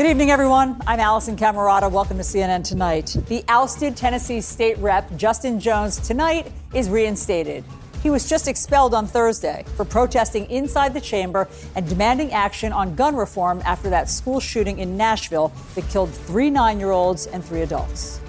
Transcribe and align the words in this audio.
Good 0.00 0.08
evening, 0.08 0.30
everyone. 0.30 0.80
I'm 0.86 0.98
Alisyn 0.98 1.36
Camerota. 1.36 1.92
Welcome 1.92 2.16
to 2.16 2.22
CNN 2.22 2.66
Tonight. 2.66 3.14
The 3.28 3.44
ousted 3.48 3.98
Tennessee 3.98 4.40
state 4.40 4.78
rep, 4.78 5.14
Justin 5.14 5.60
Jones, 5.60 5.98
tonight 5.98 6.50
is 6.72 6.88
reinstated. 6.88 7.64
He 8.02 8.08
was 8.08 8.26
just 8.26 8.48
expelled 8.48 8.94
on 8.94 9.06
Thursday 9.06 9.62
for 9.76 9.84
protesting 9.84 10.50
inside 10.50 10.94
the 10.94 11.02
chamber 11.02 11.46
and 11.76 11.86
demanding 11.86 12.32
action 12.32 12.72
on 12.72 12.94
gun 12.94 13.14
reform 13.14 13.60
after 13.66 13.90
that 13.90 14.08
school 14.08 14.40
shooting 14.40 14.78
in 14.78 14.96
Nashville 14.96 15.52
that 15.74 15.86
killed 15.90 16.08
three 16.10 16.48
nine 16.48 16.78
year 16.78 16.92
olds 16.92 17.26
and 17.26 17.44
three 17.44 17.60
adults. 17.60 18.22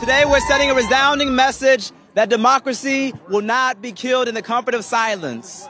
Today, 0.00 0.24
we're 0.26 0.40
sending 0.40 0.72
a 0.72 0.74
resounding 0.74 1.32
message 1.36 1.92
that 2.14 2.28
democracy 2.28 3.14
will 3.28 3.42
not 3.42 3.80
be 3.80 3.92
killed 3.92 4.26
in 4.26 4.34
the 4.34 4.42
comfort 4.42 4.74
of 4.74 4.84
silence. 4.84 5.68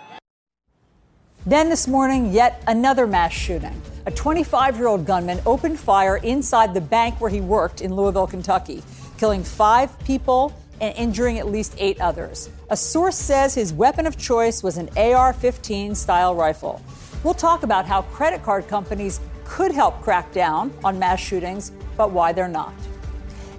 Then 1.45 1.69
this 1.69 1.87
morning, 1.87 2.33
yet 2.33 2.63
another 2.67 3.07
mass 3.07 3.33
shooting. 3.33 3.79
A 4.09 4.11
25 4.11 4.79
year 4.79 4.87
old 4.87 5.05
gunman 5.05 5.39
opened 5.45 5.79
fire 5.79 6.17
inside 6.17 6.73
the 6.73 6.81
bank 6.81 7.21
where 7.21 7.31
he 7.31 7.43
worked 7.43 7.83
in 7.83 7.95
Louisville, 7.95 8.27
Kentucky, 8.27 8.83
killing 9.19 9.45
five 9.45 9.91
people 10.03 10.59
and 10.81 10.97
injuring 10.97 11.39
at 11.39 11.47
least 11.47 11.75
eight 11.77 12.01
others. 12.01 12.49
A 12.71 12.77
source 12.77 13.17
says 13.17 13.55
his 13.55 13.75
weapon 13.75 14.07
of 14.07 14.17
choice 14.17 14.63
was 14.63 14.79
an 14.79 14.89
AR 14.97 15.35
15 15.35 15.95
style 15.95 16.35
rifle. 16.35 16.81
We'll 17.23 17.35
talk 17.35 17.65
about 17.65 17.85
how 17.85 18.01
credit 18.01 18.43
card 18.43 18.67
companies 18.67 19.21
could 19.45 19.73
help 19.73 20.01
crack 20.01 20.33
down 20.33 20.73
on 20.83 20.99
mass 20.99 21.21
shootings, 21.21 21.73
but 21.99 22.11
why 22.11 22.33
they're 22.33 22.49
not. 22.49 22.73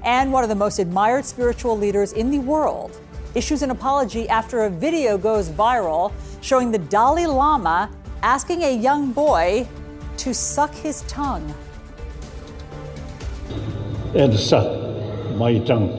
And 0.03 0.33
one 0.33 0.41
of 0.41 0.49
the 0.49 0.55
most 0.55 0.79
admired 0.79 1.25
spiritual 1.25 1.77
leaders 1.77 2.13
in 2.13 2.31
the 2.31 2.39
world 2.39 2.99
issues 3.35 3.61
an 3.61 3.69
apology 3.69 4.27
after 4.29 4.63
a 4.63 4.69
video 4.71 5.15
goes 5.15 5.47
viral 5.47 6.11
showing 6.41 6.71
the 6.71 6.79
Dalai 6.79 7.27
Lama 7.27 7.91
asking 8.23 8.63
a 8.63 8.75
young 8.75 9.11
boy 9.11 9.67
to 10.19 10.33
suck 10.33 10.73
his 10.75 11.01
tongue. 11.03 11.53
And 14.13 14.37
suck 14.37 14.67
my 15.35 15.59
tongue. 15.59 15.95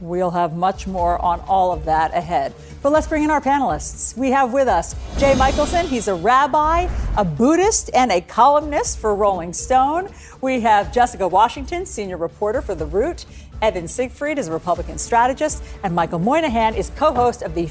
We'll 0.00 0.30
have 0.30 0.56
much 0.56 0.86
more 0.86 1.20
on 1.20 1.40
all 1.40 1.72
of 1.72 1.84
that 1.86 2.14
ahead. 2.14 2.54
But 2.80 2.92
let's 2.92 3.08
bring 3.08 3.24
in 3.24 3.30
our 3.30 3.40
panelists. 3.40 4.16
We 4.16 4.30
have 4.30 4.52
with 4.52 4.68
us 4.68 4.94
Jay 5.18 5.34
Michaelson. 5.34 5.88
He's 5.88 6.06
a 6.06 6.14
rabbi, 6.14 6.88
a 7.16 7.24
Buddhist, 7.24 7.90
and 7.92 8.12
a 8.12 8.20
columnist 8.20 9.00
for 9.00 9.16
Rolling 9.16 9.52
Stone. 9.52 10.10
We 10.40 10.60
have 10.60 10.92
Jessica 10.92 11.26
Washington, 11.26 11.84
senior 11.84 12.16
reporter 12.16 12.62
for 12.62 12.76
The 12.76 12.86
Root. 12.86 13.26
Evan 13.62 13.88
Siegfried 13.88 14.38
is 14.38 14.48
a 14.48 14.52
Republican 14.52 14.98
strategist. 14.98 15.62
And 15.82 15.94
Michael 15.94 16.18
Moynihan 16.18 16.74
is 16.74 16.90
co 16.96 17.12
host 17.12 17.42
of 17.42 17.54
the 17.54 17.68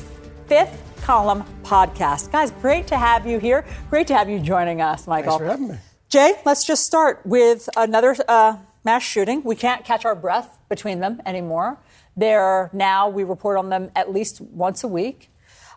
Fifth 0.48 0.84
Column 1.02 1.44
podcast. 1.64 2.31
Guys, 2.31 2.52
great 2.52 2.88
to 2.88 2.98
have 2.98 3.25
you 3.25 3.40
here. 3.40 3.66
Great 3.90 4.08
to 4.08 4.16
have 4.16 4.30
you 4.30 4.40
joining 4.40 4.81
us, 4.81 5.08
Michael. 5.08 5.38
Thanks 5.38 5.44
for 5.44 5.52
having 5.52 5.68
me. 5.70 5.78
Jay, 6.09 6.36
let's 6.46 6.66
just 6.66 6.86
start 6.86 7.22
with 7.25 7.70
another 7.75 8.16
uh, 8.28 8.58
mass 8.84 9.03
shooting. 9.03 9.44
We 9.44 9.56
can't 9.56 9.84
catch 9.84 10.06
our 10.06 10.16
breath 10.16 10.58
between 10.70 11.00
them 11.00 11.22
anymore. 11.25 11.78
They're 12.16 12.69
now, 12.74 13.09
we 13.09 13.24
report 13.24 13.58
on 13.58 13.69
them 13.69 13.92
at 13.96 14.12
least 14.12 14.42
once 14.42 14.84
a 14.84 14.88
week. 14.88 15.30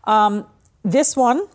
Um, 0.05 0.47
this 0.85 1.17
one 1.17 1.47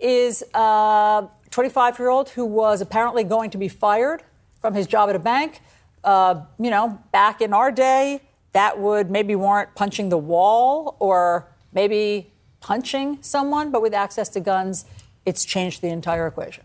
is 0.00 0.42
a 0.54 1.28
25 1.50 1.98
year 1.98 2.08
old 2.08 2.30
who 2.30 2.44
was 2.44 2.80
apparently 2.80 3.24
going 3.24 3.50
to 3.50 3.58
be 3.58 3.68
fired 3.68 4.22
from 4.60 4.74
his 4.74 4.86
job 4.86 5.10
at 5.10 5.16
a 5.16 5.20
bank. 5.20 5.60
Uh, 6.04 6.42
you 6.58 6.70
know, 6.70 6.98
back 7.12 7.40
in 7.40 7.52
our 7.52 7.70
day, 7.70 8.20
that 8.52 8.78
would 8.78 9.10
maybe 9.10 9.34
warrant 9.34 9.74
punching 9.74 10.08
the 10.08 10.18
wall 10.18 10.96
or 10.98 11.48
maybe 11.72 12.32
punching 12.60 13.18
someone, 13.22 13.70
but 13.70 13.82
with 13.82 13.94
access 13.94 14.28
to 14.30 14.40
guns, 14.40 14.84
it's 15.24 15.44
changed 15.44 15.80
the 15.80 15.88
entire 15.88 16.26
equation. 16.26 16.64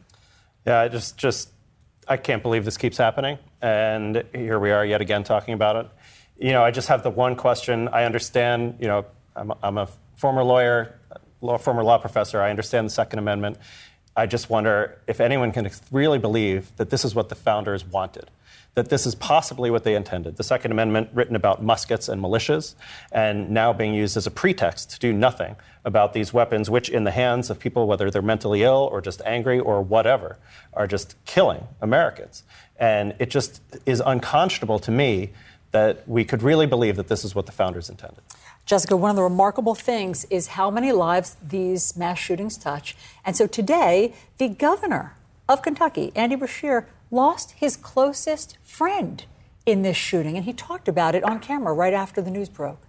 Yeah, 0.66 0.81
I 0.81 0.88
just, 0.88 1.18
just, 1.18 1.50
I 2.08 2.18
can't 2.18 2.44
believe 2.44 2.66
this 2.66 2.78
keeps 2.78 2.98
happening. 2.98 3.38
And 3.62 4.24
here 4.34 4.59
we 4.59 4.72
are 4.72 4.86
yet 4.86 5.02
again 5.02 5.24
talking 5.24 5.54
about 5.54 5.75
it 5.78 5.88
you 6.40 6.52
know, 6.52 6.64
I 6.64 6.72
just 6.72 6.88
have 6.88 7.04
the 7.04 7.09
one 7.09 7.36
question. 7.36 7.88
I 7.88 8.04
understand, 8.04 8.78
you 8.80 8.88
know, 8.88 9.06
I'm, 9.36 9.54
I'm 9.64 9.78
a 9.78 9.88
former 10.16 10.44
lawyer, 10.44 11.00
law, 11.42 11.58
former 11.58 11.84
law 11.84 11.98
professor. 11.98 12.42
I 12.42 12.50
understand 12.50 12.88
the 12.88 12.92
Second 12.92 13.19
Amendment. 13.19 13.58
I 14.16 14.25
just 14.25 14.50
wonder 14.50 15.00
if 15.08 15.19
anyone 15.19 15.52
can 15.52 15.69
really 15.92 16.19
believe 16.19 16.75
that 16.78 16.90
this 16.90 17.06
is 17.06 17.14
what 17.14 17.30
the 17.30 17.36
founders 17.36 17.86
wanted, 17.86 18.30
that 18.78 18.90
this 18.90 19.08
is 19.08 19.16
possibly 19.16 19.72
what 19.72 19.84
they 19.84 19.96
intended. 19.96 20.38
The 20.38 20.44
Second 20.44 20.72
Amendment, 20.72 21.10
written 21.12 21.36
about 21.36 21.64
muskets 21.64 22.08
and 22.08 22.22
militias, 22.22 22.76
and 23.12 23.50
now 23.50 23.74
being 23.74 23.96
used 23.96 24.16
as 24.16 24.28
a 24.28 24.30
pretext 24.30 24.92
to 24.92 25.00
do 25.00 25.12
nothing 25.12 25.56
about 25.84 26.14
these 26.14 26.32
weapons, 26.32 26.70
which, 26.70 26.88
in 26.88 27.04
the 27.04 27.10
hands 27.10 27.50
of 27.50 27.58
people, 27.58 27.88
whether 27.88 28.12
they're 28.12 28.22
mentally 28.22 28.62
ill 28.62 28.88
or 28.92 29.02
just 29.02 29.20
angry 29.26 29.60
or 29.60 29.82
whatever, 29.82 30.38
are 30.74 30.86
just 30.86 31.16
killing 31.26 31.68
Americans. 31.82 32.44
And 32.80 33.16
it 33.18 33.32
just 33.32 33.64
is 33.88 34.00
unconscionable 34.06 34.78
to 34.78 34.92
me 34.92 35.32
that 35.72 36.08
we 36.08 36.24
could 36.24 36.44
really 36.44 36.68
believe 36.68 36.98
that 36.98 37.08
this 37.08 37.26
is 37.26 37.34
what 37.34 37.48
the 37.48 37.52
founders 37.52 37.90
intended. 37.90 38.22
Jessica, 38.68 38.96
one 38.96 39.10
of 39.10 39.16
the 39.16 39.24
remarkable 39.24 39.74
things 39.74 40.24
is 40.26 40.50
how 40.50 40.70
many 40.70 40.92
lives 40.92 41.36
these 41.42 41.98
mass 41.98 42.20
shootings 42.20 42.60
touch. 42.60 42.96
And 43.26 43.36
so 43.36 43.48
today, 43.48 44.14
the 44.38 44.50
governor 44.50 45.16
of 45.50 45.64
Kentucky, 45.64 46.12
Andy 46.16 46.36
Beshear, 46.36 46.86
lost 47.12 47.51
his 47.51 47.75
closest 47.75 48.57
friend 48.63 49.25
in 49.66 49.81
this 49.81 49.97
shooting. 49.97 50.35
And 50.35 50.45
he 50.45 50.53
talked 50.53 50.88
about 50.88 51.16
it 51.16 51.23
on 51.23 51.40
camera 51.40 51.73
right 51.73 51.94
after 51.94 52.22
the 52.22 52.31
news 52.31 52.50
broke. 52.50 52.81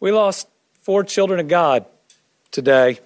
We 0.00 0.12
lost 0.12 0.48
four 0.82 1.04
children 1.04 1.40
of 1.40 1.48
God 1.48 1.86
today, 2.50 3.00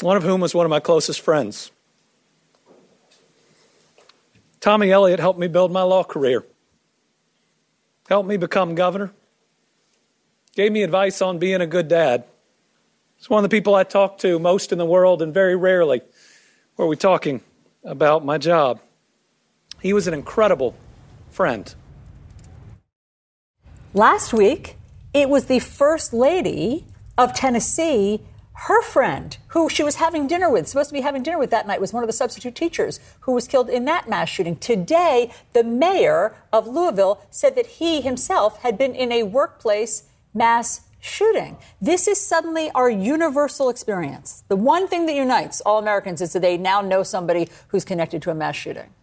one 0.00 0.16
of 0.16 0.22
whom 0.22 0.40
was 0.40 0.54
one 0.54 0.64
of 0.64 0.70
my 0.70 0.80
closest 0.80 1.20
friends. 1.20 1.70
Tommy 4.60 4.92
Elliott 4.92 5.18
helped 5.18 5.40
me 5.40 5.48
build 5.48 5.72
my 5.72 5.82
law 5.82 6.04
career, 6.04 6.44
helped 8.08 8.28
me 8.28 8.36
become 8.36 8.76
governor, 8.76 9.12
gave 10.54 10.70
me 10.70 10.82
advice 10.84 11.20
on 11.20 11.38
being 11.38 11.60
a 11.60 11.66
good 11.66 11.88
dad. 11.88 12.24
He's 13.16 13.28
one 13.28 13.44
of 13.44 13.50
the 13.50 13.54
people 13.54 13.74
I 13.74 13.82
talk 13.84 14.18
to 14.18 14.38
most 14.38 14.70
in 14.70 14.78
the 14.78 14.86
world, 14.86 15.20
and 15.20 15.34
very 15.34 15.56
rarely 15.56 16.02
were 16.76 16.86
we 16.86 16.96
talking 16.96 17.40
about 17.84 18.24
my 18.24 18.38
job. 18.38 18.80
He 19.80 19.92
was 19.92 20.06
an 20.06 20.14
incredible 20.14 20.74
friend. 21.30 21.74
Last 23.94 24.32
week, 24.32 24.76
it 25.12 25.28
was 25.28 25.46
the 25.46 25.58
First 25.58 26.12
Lady 26.12 26.86
of 27.18 27.34
Tennessee 27.34 28.20
her 28.54 28.82
friend, 28.82 29.36
who 29.48 29.68
she 29.68 29.82
was 29.82 29.96
having 29.96 30.26
dinner 30.26 30.48
with, 30.48 30.68
supposed 30.68 30.90
to 30.90 30.94
be 30.94 31.00
having 31.00 31.22
dinner 31.22 31.38
with 31.38 31.50
that 31.50 31.66
night, 31.66 31.80
was 31.80 31.92
one 31.92 32.04
of 32.04 32.06
the 32.06 32.12
substitute 32.12 32.54
teachers 32.54 33.00
who 33.20 33.32
was 33.32 33.48
killed 33.48 33.68
in 33.68 33.86
that 33.86 34.08
mass 34.08 34.28
shooting. 34.28 34.56
Today, 34.56 35.32
the 35.52 35.64
mayor 35.64 36.36
of 36.52 36.68
Louisville 36.68 37.20
said 37.30 37.56
that 37.56 37.66
he 37.66 38.02
himself 38.02 38.58
had 38.58 38.78
been 38.78 38.94
in 38.94 39.10
a 39.10 39.24
workplace 39.24 40.04
mass 40.32 40.82
shooting. 41.02 41.58
This 41.80 42.06
is 42.06 42.24
suddenly 42.24 42.70
our 42.70 42.88
universal 42.88 43.68
experience. 43.68 44.44
The 44.48 44.56
one 44.56 44.86
thing 44.86 45.04
that 45.06 45.14
unites 45.14 45.60
all 45.60 45.78
Americans 45.78 46.22
is 46.22 46.32
that 46.32 46.40
they 46.40 46.56
now 46.56 46.80
know 46.80 47.02
somebody 47.02 47.48
who's 47.68 47.84
connected 47.84 48.22
to 48.22 48.30
a 48.30 48.34
mass 48.34 48.54
shooting. 48.54 48.94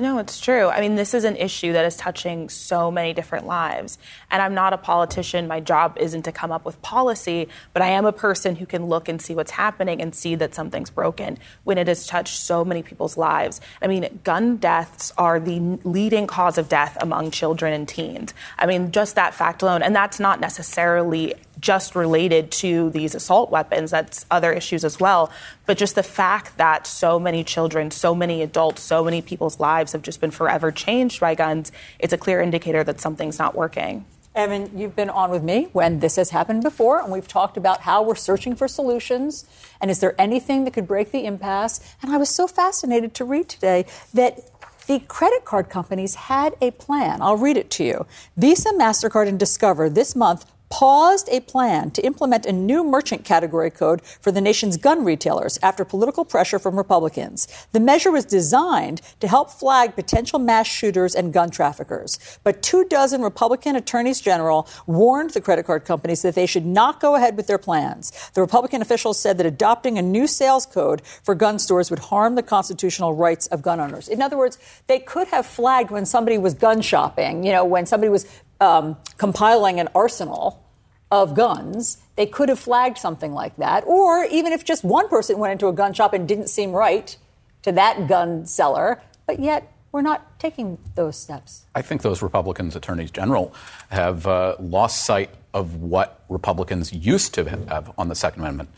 No, 0.00 0.18
it's 0.18 0.40
true. 0.40 0.68
I 0.68 0.80
mean, 0.80 0.96
this 0.96 1.12
is 1.12 1.24
an 1.24 1.36
issue 1.36 1.74
that 1.74 1.84
is 1.84 1.96
touching 1.96 2.48
so 2.48 2.90
many 2.90 3.12
different 3.12 3.46
lives. 3.46 3.98
And 4.30 4.40
I'm 4.40 4.54
not 4.54 4.72
a 4.72 4.78
politician. 4.78 5.46
My 5.46 5.60
job 5.60 5.98
isn't 6.00 6.22
to 6.22 6.32
come 6.32 6.50
up 6.50 6.64
with 6.64 6.80
policy, 6.80 7.46
but 7.74 7.82
I 7.82 7.88
am 7.88 8.06
a 8.06 8.12
person 8.12 8.56
who 8.56 8.64
can 8.64 8.86
look 8.86 9.06
and 9.06 9.20
see 9.20 9.34
what's 9.34 9.50
happening 9.50 10.00
and 10.00 10.14
see 10.14 10.34
that 10.36 10.54
something's 10.54 10.88
broken 10.88 11.38
when 11.64 11.76
it 11.76 11.88
has 11.88 12.06
touched 12.06 12.40
so 12.40 12.64
many 12.64 12.82
people's 12.82 13.18
lives. 13.18 13.60
I 13.82 13.86
mean, 13.86 14.20
gun 14.24 14.56
deaths 14.56 15.12
are 15.18 15.38
the 15.38 15.60
leading 15.84 16.26
cause 16.26 16.56
of 16.56 16.70
death 16.70 16.96
among 17.00 17.30
children 17.30 17.74
and 17.74 17.86
teens. 17.86 18.32
I 18.58 18.64
mean, 18.64 18.92
just 18.92 19.14
that 19.16 19.34
fact 19.34 19.60
alone. 19.60 19.82
And 19.82 19.94
that's 19.94 20.18
not 20.18 20.40
necessarily 20.40 21.34
just 21.62 21.94
related 21.94 22.50
to 22.50 22.90
these 22.90 23.14
assault 23.14 23.50
weapons, 23.50 23.92
that's 23.92 24.26
other 24.30 24.52
issues 24.52 24.84
as 24.84 25.00
well. 25.00 25.30
But 25.64 25.78
just 25.78 25.94
the 25.94 26.02
fact 26.02 26.58
that 26.58 26.86
so 26.86 27.18
many 27.18 27.44
children, 27.44 27.90
so 27.90 28.14
many 28.14 28.42
adults, 28.42 28.82
so 28.82 29.02
many 29.02 29.22
people's 29.22 29.58
lives 29.58 29.92
have 29.92 30.02
just 30.02 30.20
been 30.20 30.32
forever 30.32 30.70
changed 30.70 31.20
by 31.20 31.34
guns, 31.34 31.72
it's 31.98 32.12
a 32.12 32.18
clear 32.18 32.42
indicator 32.42 32.84
that 32.84 33.00
something's 33.00 33.38
not 33.38 33.54
working. 33.54 34.04
Evan, 34.34 34.76
you've 34.76 34.96
been 34.96 35.10
on 35.10 35.30
with 35.30 35.42
me 35.42 35.68
when 35.72 36.00
this 36.00 36.16
has 36.16 36.30
happened 36.30 36.62
before, 36.62 37.00
and 37.00 37.12
we've 37.12 37.28
talked 37.28 37.56
about 37.56 37.82
how 37.82 38.02
we're 38.02 38.14
searching 38.14 38.56
for 38.56 38.66
solutions. 38.66 39.44
And 39.80 39.90
is 39.90 40.00
there 40.00 40.14
anything 40.18 40.64
that 40.64 40.72
could 40.72 40.88
break 40.88 41.12
the 41.12 41.26
impasse? 41.26 41.80
And 42.00 42.10
I 42.10 42.16
was 42.16 42.30
so 42.30 42.46
fascinated 42.46 43.14
to 43.14 43.24
read 43.24 43.48
today 43.48 43.84
that 44.14 44.40
the 44.86 45.00
credit 45.00 45.44
card 45.44 45.68
companies 45.68 46.14
had 46.14 46.56
a 46.60 46.70
plan. 46.72 47.20
I'll 47.20 47.36
read 47.36 47.56
it 47.56 47.70
to 47.72 47.84
you. 47.84 48.06
Visa, 48.36 48.70
MasterCard, 48.70 49.28
and 49.28 49.38
Discover 49.38 49.90
this 49.90 50.16
month 50.16 50.50
paused 50.72 51.28
a 51.30 51.40
plan 51.40 51.90
to 51.90 52.00
implement 52.00 52.46
a 52.46 52.52
new 52.52 52.82
merchant 52.82 53.26
category 53.26 53.70
code 53.70 54.00
for 54.22 54.32
the 54.32 54.40
nation's 54.40 54.78
gun 54.78 55.04
retailers 55.04 55.58
after 55.62 55.84
political 55.84 56.24
pressure 56.24 56.58
from 56.58 56.76
Republicans. 56.76 57.46
The 57.72 57.78
measure 57.78 58.10
was 58.10 58.24
designed 58.24 59.02
to 59.20 59.28
help 59.28 59.50
flag 59.50 59.94
potential 59.94 60.38
mass 60.38 60.66
shooters 60.66 61.14
and 61.14 61.30
gun 61.30 61.50
traffickers. 61.50 62.18
But 62.42 62.62
two 62.62 62.86
dozen 62.86 63.20
Republican 63.20 63.76
attorneys 63.76 64.18
general 64.18 64.66
warned 64.86 65.32
the 65.32 65.42
credit 65.42 65.66
card 65.66 65.84
companies 65.84 66.22
that 66.22 66.34
they 66.34 66.46
should 66.46 66.64
not 66.64 67.00
go 67.00 67.16
ahead 67.16 67.36
with 67.36 67.48
their 67.48 67.58
plans. 67.58 68.10
The 68.32 68.40
Republican 68.40 68.80
officials 68.80 69.20
said 69.20 69.36
that 69.36 69.44
adopting 69.44 69.98
a 69.98 70.02
new 70.02 70.26
sales 70.26 70.64
code 70.64 71.02
for 71.22 71.34
gun 71.34 71.58
stores 71.58 71.90
would 71.90 71.98
harm 71.98 72.34
the 72.34 72.42
constitutional 72.42 73.12
rights 73.12 73.46
of 73.48 73.60
gun 73.60 73.78
owners. 73.78 74.08
In 74.08 74.22
other 74.22 74.38
words, 74.38 74.56
they 74.86 75.00
could 75.00 75.28
have 75.28 75.44
flagged 75.44 75.90
when 75.90 76.06
somebody 76.06 76.38
was 76.38 76.54
gun 76.54 76.80
shopping, 76.80 77.44
you 77.44 77.52
know, 77.52 77.62
when 77.62 77.84
somebody 77.84 78.08
was 78.08 78.24
um, 78.62 78.96
compiling 79.18 79.78
an 79.78 79.88
arsenal 79.94 80.61
of 81.12 81.34
guns, 81.34 81.98
they 82.16 82.24
could 82.24 82.48
have 82.48 82.58
flagged 82.58 82.96
something 82.96 83.34
like 83.34 83.54
that. 83.56 83.84
Or 83.86 84.24
even 84.24 84.52
if 84.52 84.64
just 84.64 84.82
one 84.82 85.08
person 85.10 85.38
went 85.38 85.52
into 85.52 85.68
a 85.68 85.72
gun 85.72 85.92
shop 85.92 86.14
and 86.14 86.26
didn't 86.26 86.48
seem 86.48 86.72
right 86.72 87.14
to 87.62 87.70
that 87.72 88.08
gun 88.08 88.46
seller, 88.46 89.02
but 89.26 89.38
yet 89.38 89.70
we're 89.92 90.00
not 90.00 90.38
taking 90.40 90.78
those 90.94 91.18
steps. 91.18 91.66
I 91.74 91.82
think 91.82 92.00
those 92.00 92.22
Republicans, 92.22 92.74
attorneys 92.74 93.10
general, 93.10 93.54
have 93.90 94.26
uh, 94.26 94.56
lost 94.58 95.04
sight 95.04 95.28
of 95.52 95.82
what 95.82 96.24
Republicans 96.30 96.94
used 96.94 97.34
to 97.34 97.44
have 97.44 97.92
on 97.98 98.08
the 98.08 98.14
Second 98.14 98.40
Amendment. 98.40 98.70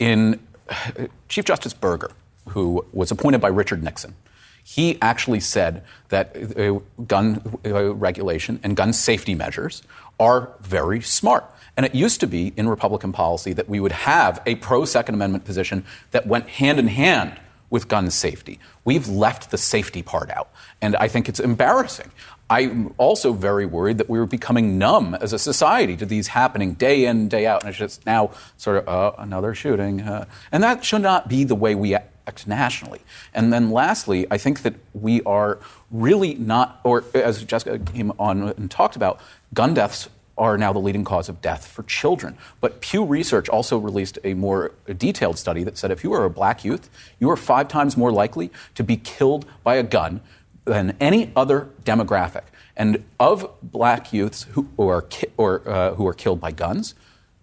In 0.00 0.40
Chief 1.28 1.44
Justice 1.44 1.72
Burger, 1.72 2.10
who 2.48 2.84
was 2.92 3.12
appointed 3.12 3.40
by 3.40 3.48
Richard 3.48 3.84
Nixon, 3.84 4.16
he 4.64 4.98
actually 5.00 5.38
said 5.38 5.84
that 6.08 6.36
uh, 6.36 6.80
gun 7.04 7.40
uh, 7.64 7.94
regulation 7.94 8.58
and 8.64 8.76
gun 8.76 8.92
safety 8.92 9.36
measures 9.36 9.84
are 10.18 10.50
very 10.60 11.00
smart. 11.00 11.44
And 11.76 11.84
it 11.84 11.94
used 11.94 12.20
to 12.20 12.26
be 12.26 12.52
in 12.56 12.68
Republican 12.68 13.12
policy 13.12 13.52
that 13.52 13.68
we 13.68 13.80
would 13.80 13.92
have 13.92 14.42
a 14.46 14.54
pro 14.56 14.84
Second 14.84 15.14
Amendment 15.14 15.44
position 15.44 15.84
that 16.10 16.26
went 16.26 16.48
hand 16.48 16.78
in 16.78 16.88
hand 16.88 17.38
with 17.68 17.88
gun 17.88 18.10
safety. 18.10 18.58
We've 18.84 19.08
left 19.08 19.50
the 19.50 19.58
safety 19.58 20.02
part 20.02 20.30
out. 20.30 20.48
And 20.80 20.96
I 20.96 21.08
think 21.08 21.28
it's 21.28 21.40
embarrassing. 21.40 22.10
I'm 22.48 22.94
also 22.96 23.32
very 23.32 23.66
worried 23.66 23.98
that 23.98 24.08
we're 24.08 24.26
becoming 24.26 24.78
numb 24.78 25.16
as 25.20 25.32
a 25.32 25.38
society 25.38 25.96
to 25.96 26.06
these 26.06 26.28
happening 26.28 26.74
day 26.74 27.04
in, 27.04 27.28
day 27.28 27.44
out. 27.46 27.62
And 27.62 27.70
it's 27.70 27.78
just 27.78 28.06
now 28.06 28.30
sort 28.56 28.78
of, 28.78 28.88
uh, 28.88 29.12
another 29.18 29.54
shooting. 29.54 30.02
Uh, 30.02 30.26
and 30.52 30.62
that 30.62 30.84
should 30.84 31.02
not 31.02 31.28
be 31.28 31.42
the 31.42 31.56
way 31.56 31.74
we 31.74 31.94
act 31.94 32.46
nationally. 32.46 33.00
And 33.34 33.52
then 33.52 33.70
lastly, 33.70 34.26
I 34.30 34.38
think 34.38 34.62
that 34.62 34.74
we 34.94 35.22
are 35.22 35.58
really 35.90 36.34
not, 36.34 36.80
or 36.84 37.04
as 37.14 37.42
Jessica 37.44 37.78
came 37.80 38.12
on 38.18 38.50
and 38.50 38.70
talked 38.70 38.94
about, 38.94 39.20
gun 39.52 39.74
deaths 39.74 40.08
are 40.38 40.58
now 40.58 40.72
the 40.72 40.78
leading 40.78 41.04
cause 41.04 41.28
of 41.28 41.40
death 41.40 41.66
for 41.66 41.82
children. 41.84 42.36
But 42.60 42.80
Pew 42.80 43.04
Research 43.04 43.48
also 43.48 43.78
released 43.78 44.18
a 44.24 44.34
more 44.34 44.72
detailed 44.98 45.38
study 45.38 45.64
that 45.64 45.78
said 45.78 45.90
if 45.90 46.04
you 46.04 46.12
are 46.12 46.24
a 46.24 46.30
black 46.30 46.64
youth, 46.64 46.90
you 47.18 47.30
are 47.30 47.36
five 47.36 47.68
times 47.68 47.96
more 47.96 48.12
likely 48.12 48.50
to 48.74 48.84
be 48.84 48.96
killed 48.96 49.46
by 49.64 49.76
a 49.76 49.82
gun 49.82 50.20
than 50.64 50.96
any 51.00 51.32
other 51.34 51.68
demographic. 51.84 52.42
And 52.76 53.04
of 53.18 53.48
black 53.62 54.12
youths 54.12 54.42
who, 54.50 54.68
are, 54.78 55.02
ki- 55.02 55.28
or, 55.36 55.66
uh, 55.66 55.94
who 55.94 56.06
are 56.06 56.12
killed 56.12 56.40
by 56.40 56.52
guns, 56.52 56.94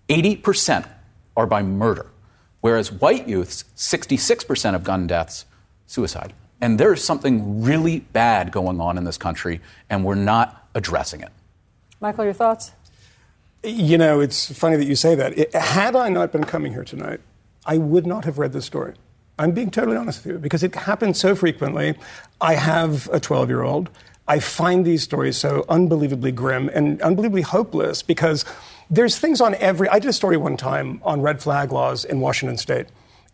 80% 0.09 0.87
are 1.35 1.47
by 1.47 1.63
murder. 1.63 2.07
Whereas 2.61 2.91
white 2.91 3.27
youths, 3.27 3.65
66% 3.75 4.75
of 4.75 4.83
gun 4.83 5.07
deaths, 5.07 5.45
suicide. 5.87 6.33
And 6.61 6.79
there 6.79 6.93
is 6.93 7.03
something 7.03 7.63
really 7.63 8.01
bad 8.01 8.51
going 8.51 8.79
on 8.79 8.97
in 8.97 9.03
this 9.03 9.17
country, 9.17 9.59
and 9.89 10.05
we're 10.05 10.15
not 10.15 10.65
addressing 10.75 11.21
it. 11.21 11.29
Michael, 11.99 12.23
your 12.23 12.33
thoughts? 12.33 12.71
You 13.63 13.97
know, 13.97 14.19
it's 14.19 14.51
funny 14.51 14.75
that 14.75 14.85
you 14.85 14.95
say 14.95 15.15
that. 15.15 15.37
It, 15.37 15.53
had 15.53 15.95
I 15.95 16.09
not 16.09 16.33
been 16.33 16.43
coming 16.43 16.73
here 16.73 16.83
tonight, 16.83 17.21
I 17.65 17.77
would 17.77 18.05
not 18.05 18.25
have 18.25 18.37
read 18.37 18.51
this 18.51 18.65
story. 18.65 18.93
I'm 19.39 19.51
being 19.51 19.71
totally 19.71 19.95
honest 19.95 20.25
with 20.25 20.33
you 20.33 20.39
because 20.39 20.63
it 20.63 20.75
happens 20.75 21.17
so 21.19 21.33
frequently. 21.33 21.95
I 22.41 22.55
have 22.55 23.09
a 23.13 23.19
12 23.19 23.49
year 23.49 23.61
old. 23.61 23.89
I 24.27 24.39
find 24.39 24.85
these 24.85 25.03
stories 25.03 25.37
so 25.37 25.65
unbelievably 25.69 26.33
grim 26.33 26.69
and 26.73 27.01
unbelievably 27.01 27.41
hopeless 27.43 28.03
because 28.03 28.45
there's 28.89 29.17
things 29.17 29.41
on 29.41 29.55
every. 29.55 29.87
I 29.89 29.99
did 29.99 30.09
a 30.09 30.13
story 30.13 30.37
one 30.37 30.57
time 30.57 31.01
on 31.03 31.21
red 31.21 31.41
flag 31.41 31.71
laws 31.71 32.05
in 32.05 32.19
Washington 32.19 32.57
state. 32.57 32.87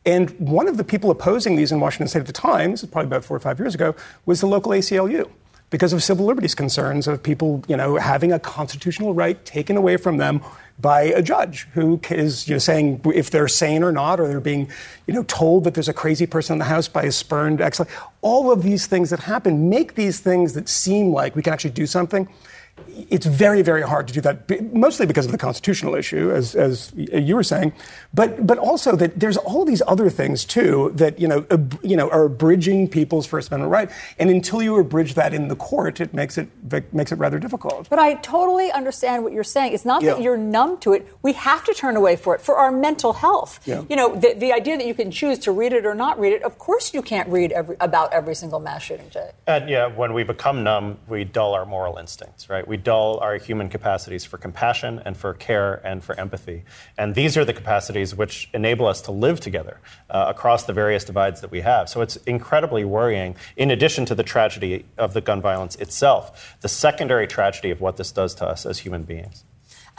And 0.05 0.29
one 0.39 0.67
of 0.67 0.77
the 0.77 0.83
people 0.83 1.11
opposing 1.11 1.55
these 1.55 1.71
in 1.71 1.79
Washington 1.79 2.07
state 2.07 2.21
at 2.21 2.27
the 2.27 2.33
time, 2.33 2.71
this 2.71 2.83
is 2.83 2.89
probably 2.89 3.07
about 3.07 3.25
four 3.25 3.35
or 3.35 3.39
five 3.39 3.59
years 3.59 3.75
ago, 3.75 3.95
was 4.25 4.41
the 4.41 4.47
local 4.47 4.71
ACLU 4.71 5.29
because 5.69 5.93
of 5.93 6.03
civil 6.03 6.25
liberties 6.25 6.55
concerns 6.55 7.07
of 7.07 7.21
people, 7.21 7.63
you 7.67 7.77
know, 7.77 7.97
having 7.97 8.31
a 8.31 8.39
constitutional 8.39 9.13
right 9.13 9.43
taken 9.45 9.77
away 9.77 9.97
from 9.97 10.17
them 10.17 10.41
by 10.79 11.01
a 11.03 11.21
judge 11.21 11.67
who 11.73 11.99
is 12.09 12.47
you 12.47 12.55
know, 12.55 12.59
saying 12.59 13.01
if 13.13 13.29
they're 13.29 13.47
sane 13.47 13.83
or 13.83 13.91
not, 13.91 14.19
or 14.19 14.27
they're 14.27 14.39
being 14.39 14.69
you 15.07 15.13
know, 15.13 15.23
told 15.23 15.65
that 15.65 15.73
there's 15.73 15.89
a 15.89 15.93
crazy 15.93 16.25
person 16.25 16.53
in 16.53 16.59
the 16.59 16.65
house 16.65 16.87
by 16.87 17.03
a 17.03 17.11
spurned 17.11 17.61
ex. 17.61 17.81
All 18.21 18.51
of 18.51 18.63
these 18.63 18.87
things 18.87 19.09
that 19.09 19.19
happen 19.19 19.69
make 19.69 19.95
these 19.95 20.19
things 20.19 20.53
that 20.53 20.69
seem 20.69 21.11
like 21.11 21.35
we 21.35 21.41
can 21.41 21.53
actually 21.53 21.71
do 21.71 21.85
something 21.85 22.27
it's 23.09 23.25
very, 23.25 23.61
very 23.61 23.81
hard 23.81 24.07
to 24.07 24.13
do 24.13 24.21
that, 24.21 24.73
mostly 24.73 25.05
because 25.05 25.25
of 25.25 25.31
the 25.31 25.37
constitutional 25.37 25.95
issue, 25.95 26.31
as, 26.31 26.55
as 26.55 26.91
you 26.95 27.35
were 27.35 27.43
saying, 27.43 27.73
but, 28.13 28.45
but 28.45 28.57
also 28.57 28.95
that 28.95 29.19
there's 29.19 29.37
all 29.37 29.65
these 29.65 29.81
other 29.87 30.09
things, 30.09 30.45
too, 30.45 30.91
that, 30.95 31.19
you 31.19 31.27
know, 31.27 31.45
ab- 31.51 31.79
you 31.83 31.95
know, 31.95 32.09
are 32.09 32.25
abridging 32.25 32.87
people's 32.87 33.25
First 33.25 33.49
Amendment 33.49 33.71
right. 33.71 33.89
And 34.17 34.29
until 34.29 34.61
you 34.61 34.77
abridge 34.77 35.13
that 35.15 35.33
in 35.33 35.47
the 35.47 35.55
court, 35.55 35.99
it 35.99 36.13
makes 36.13 36.37
it, 36.37 36.49
makes 36.93 37.11
it 37.11 37.15
rather 37.15 37.39
difficult. 37.39 37.89
But 37.89 37.99
I 37.99 38.15
totally 38.15 38.71
understand 38.71 39.23
what 39.23 39.33
you're 39.33 39.43
saying. 39.43 39.73
It's 39.73 39.85
not 39.85 40.01
yeah. 40.01 40.13
that 40.13 40.21
you're 40.21 40.37
numb 40.37 40.77
to 40.79 40.93
it. 40.93 41.07
We 41.21 41.33
have 41.33 41.63
to 41.65 41.73
turn 41.73 41.95
away 41.95 42.15
for 42.15 42.35
it 42.35 42.41
for 42.41 42.57
our 42.57 42.71
mental 42.71 43.13
health. 43.13 43.59
Yeah. 43.65 43.83
You 43.89 43.95
know, 43.95 44.15
the, 44.15 44.33
the 44.33 44.53
idea 44.53 44.77
that 44.77 44.85
you 44.85 44.93
can 44.93 45.11
choose 45.11 45.39
to 45.39 45.51
read 45.51 45.73
it 45.73 45.85
or 45.85 45.95
not 45.95 46.19
read 46.19 46.33
it, 46.33 46.43
of 46.43 46.57
course 46.57 46.93
you 46.93 47.01
can't 47.01 47.29
read 47.29 47.51
every, 47.51 47.75
about 47.79 48.13
every 48.13 48.35
single 48.35 48.59
mass 48.59 48.83
shooting, 48.83 49.09
Jay. 49.09 49.31
And 49.47 49.69
yeah, 49.69 49.87
when 49.87 50.13
we 50.13 50.23
become 50.23 50.63
numb, 50.63 50.97
we 51.07 51.23
dull 51.23 51.53
our 51.53 51.65
moral 51.65 51.97
instincts, 51.97 52.49
right? 52.49 52.67
We 52.69 52.77
dull 52.77 53.17
our 53.19 53.37
human 53.37 53.67
capacities 53.67 54.23
for 54.23 54.37
compassion 54.37 55.01
and 55.03 55.17
for 55.17 55.33
care 55.33 55.81
and 55.83 56.03
for 56.03 56.17
empathy. 56.19 56.63
And 56.97 57.15
these 57.15 57.35
are 57.35 57.43
the 57.43 57.53
capacities 57.53 58.13
which 58.15 58.47
enable 58.53 58.85
us 58.85 59.01
to 59.01 59.11
live 59.11 59.39
together 59.39 59.79
uh, 60.09 60.25
across 60.27 60.65
the 60.65 60.73
various 60.73 61.03
divides 61.03 61.41
that 61.41 61.49
we 61.49 61.61
have. 61.61 61.89
So 61.89 62.01
it's 62.01 62.17
incredibly 62.27 62.85
worrying, 62.85 63.35
in 63.57 63.71
addition 63.71 64.05
to 64.05 64.15
the 64.15 64.23
tragedy 64.23 64.85
of 64.97 65.13
the 65.13 65.21
gun 65.21 65.41
violence 65.41 65.75
itself, 65.77 66.55
the 66.61 66.69
secondary 66.69 67.25
tragedy 67.25 67.71
of 67.71 67.81
what 67.81 67.97
this 67.97 68.11
does 68.11 68.35
to 68.35 68.45
us 68.45 68.67
as 68.67 68.79
human 68.79 69.01
beings. 69.01 69.43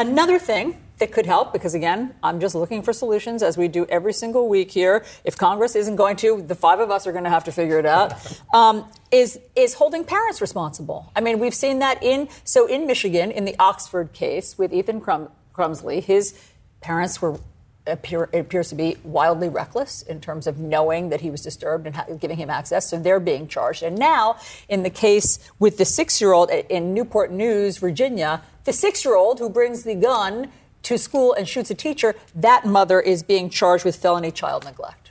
Another 0.00 0.38
thing 0.38 0.80
that 0.96 1.12
could 1.12 1.26
help, 1.26 1.52
because 1.52 1.74
again, 1.74 2.14
I'm 2.22 2.40
just 2.40 2.54
looking 2.54 2.82
for 2.82 2.94
solutions 2.94 3.42
as 3.42 3.58
we 3.58 3.68
do 3.68 3.84
every 3.90 4.14
single 4.14 4.48
week 4.48 4.70
here. 4.70 5.04
If 5.24 5.36
Congress 5.36 5.76
isn't 5.76 5.96
going 5.96 6.16
to, 6.16 6.40
the 6.40 6.54
five 6.54 6.80
of 6.80 6.90
us 6.90 7.06
are 7.06 7.12
going 7.12 7.24
to 7.24 7.30
have 7.30 7.44
to 7.44 7.52
figure 7.52 7.78
it 7.78 7.86
out. 7.86 8.14
Um, 8.52 8.90
is 9.12 9.38
is 9.54 9.74
holding 9.74 10.04
parents 10.04 10.40
responsible? 10.40 11.12
I 11.14 11.20
mean, 11.20 11.38
we've 11.38 11.54
seen 11.54 11.78
that 11.80 12.02
in 12.02 12.28
so 12.42 12.66
in 12.66 12.84
Michigan 12.86 13.30
in 13.30 13.44
the 13.44 13.54
Oxford 13.60 14.12
case 14.12 14.58
with 14.58 14.72
Ethan 14.72 15.00
Crum, 15.00 15.28
Crumbley, 15.54 16.02
his 16.02 16.34
parents 16.80 17.22
were 17.22 17.38
appear, 17.86 18.28
it 18.32 18.40
appears 18.40 18.68
to 18.70 18.74
be 18.74 18.96
wildly 19.04 19.48
reckless 19.48 20.02
in 20.02 20.20
terms 20.20 20.46
of 20.46 20.58
knowing 20.58 21.10
that 21.10 21.20
he 21.20 21.30
was 21.30 21.42
disturbed 21.42 21.86
and 21.86 21.96
ha- 21.96 22.06
giving 22.18 22.36
him 22.36 22.50
access. 22.50 22.88
So 22.88 22.98
they're 22.98 23.20
being 23.20 23.46
charged. 23.46 23.82
And 23.82 23.98
now, 23.98 24.36
in 24.68 24.82
the 24.82 24.90
case 24.90 25.38
with 25.58 25.78
the 25.78 25.84
six 25.84 26.20
year 26.20 26.32
old 26.32 26.50
in 26.50 26.94
Newport 26.94 27.30
News, 27.30 27.78
Virginia, 27.78 28.42
the 28.64 28.72
six 28.72 29.04
year 29.04 29.16
old 29.16 29.38
who 29.38 29.48
brings 29.48 29.84
the 29.84 29.94
gun 29.94 30.50
to 30.82 30.98
school 30.98 31.32
and 31.34 31.48
shoots 31.48 31.70
a 31.70 31.74
teacher, 31.74 32.14
that 32.34 32.64
mother 32.64 33.00
is 33.00 33.22
being 33.22 33.50
charged 33.50 33.84
with 33.84 33.96
felony 33.96 34.30
child 34.30 34.64
neglect. 34.64 35.10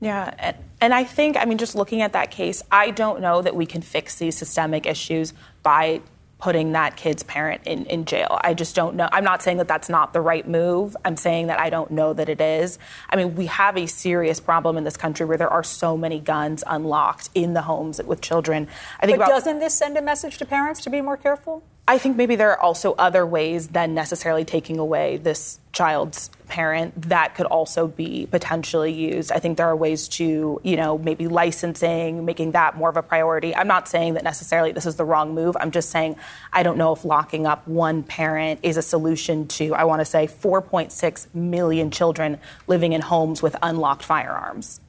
Yeah, 0.00 0.34
and, 0.38 0.56
and 0.80 0.94
I 0.94 1.04
think, 1.04 1.36
I 1.36 1.44
mean, 1.44 1.58
just 1.58 1.74
looking 1.74 2.02
at 2.02 2.12
that 2.12 2.30
case, 2.30 2.62
I 2.72 2.90
don't 2.90 3.20
know 3.20 3.40
that 3.40 3.54
we 3.54 3.66
can 3.66 3.82
fix 3.82 4.16
these 4.16 4.36
systemic 4.36 4.84
issues 4.84 5.32
by 5.62 6.00
putting 6.42 6.72
that 6.72 6.96
kid's 6.96 7.22
parent 7.22 7.62
in, 7.66 7.86
in 7.86 8.04
jail. 8.04 8.40
I 8.42 8.52
just 8.52 8.74
don't 8.74 8.96
know. 8.96 9.08
I'm 9.12 9.22
not 9.22 9.42
saying 9.42 9.58
that 9.58 9.68
that's 9.68 9.88
not 9.88 10.12
the 10.12 10.20
right 10.20 10.46
move. 10.46 10.96
I'm 11.04 11.16
saying 11.16 11.46
that 11.46 11.60
I 11.60 11.70
don't 11.70 11.92
know 11.92 12.12
that 12.14 12.28
it 12.28 12.40
is. 12.40 12.80
I 13.08 13.14
mean, 13.14 13.36
we 13.36 13.46
have 13.46 13.76
a 13.76 13.86
serious 13.86 14.40
problem 14.40 14.76
in 14.76 14.82
this 14.82 14.96
country 14.96 15.24
where 15.24 15.38
there 15.38 15.48
are 15.48 15.62
so 15.62 15.96
many 15.96 16.18
guns 16.18 16.64
unlocked 16.66 17.30
in 17.32 17.54
the 17.54 17.62
homes 17.62 18.02
with 18.02 18.20
children. 18.20 18.66
I 18.98 19.06
think 19.06 19.18
but 19.18 19.28
about, 19.28 19.36
doesn't 19.36 19.60
this 19.60 19.74
send 19.74 19.96
a 19.96 20.02
message 20.02 20.36
to 20.38 20.44
parents 20.44 20.80
to 20.80 20.90
be 20.90 21.00
more 21.00 21.16
careful? 21.16 21.62
I 21.88 21.98
think 21.98 22.16
maybe 22.16 22.36
there 22.36 22.50
are 22.52 22.60
also 22.60 22.94
other 22.94 23.26
ways 23.26 23.68
than 23.68 23.92
necessarily 23.92 24.44
taking 24.44 24.78
away 24.78 25.16
this 25.16 25.58
child's 25.72 26.30
parent 26.46 27.08
that 27.08 27.34
could 27.34 27.46
also 27.46 27.88
be 27.88 28.26
potentially 28.30 28.92
used. 28.92 29.32
I 29.32 29.40
think 29.40 29.56
there 29.56 29.66
are 29.66 29.74
ways 29.74 30.06
to, 30.08 30.60
you 30.62 30.76
know, 30.76 30.96
maybe 30.98 31.26
licensing, 31.26 32.24
making 32.24 32.52
that 32.52 32.76
more 32.76 32.88
of 32.88 32.96
a 32.96 33.02
priority. 33.02 33.54
I'm 33.56 33.66
not 33.66 33.88
saying 33.88 34.14
that 34.14 34.22
necessarily 34.22 34.70
this 34.70 34.86
is 34.86 34.94
the 34.94 35.04
wrong 35.04 35.34
move. 35.34 35.56
I'm 35.58 35.72
just 35.72 35.90
saying 35.90 36.16
I 36.52 36.62
don't 36.62 36.78
know 36.78 36.92
if 36.92 37.04
locking 37.04 37.46
up 37.46 37.66
one 37.66 38.04
parent 38.04 38.60
is 38.62 38.76
a 38.76 38.82
solution 38.82 39.48
to, 39.48 39.74
I 39.74 39.82
want 39.82 40.00
to 40.00 40.04
say, 40.04 40.28
4.6 40.28 41.34
million 41.34 41.90
children 41.90 42.38
living 42.68 42.92
in 42.92 43.00
homes 43.00 43.42
with 43.42 43.56
unlocked 43.60 44.04
firearms. 44.04 44.80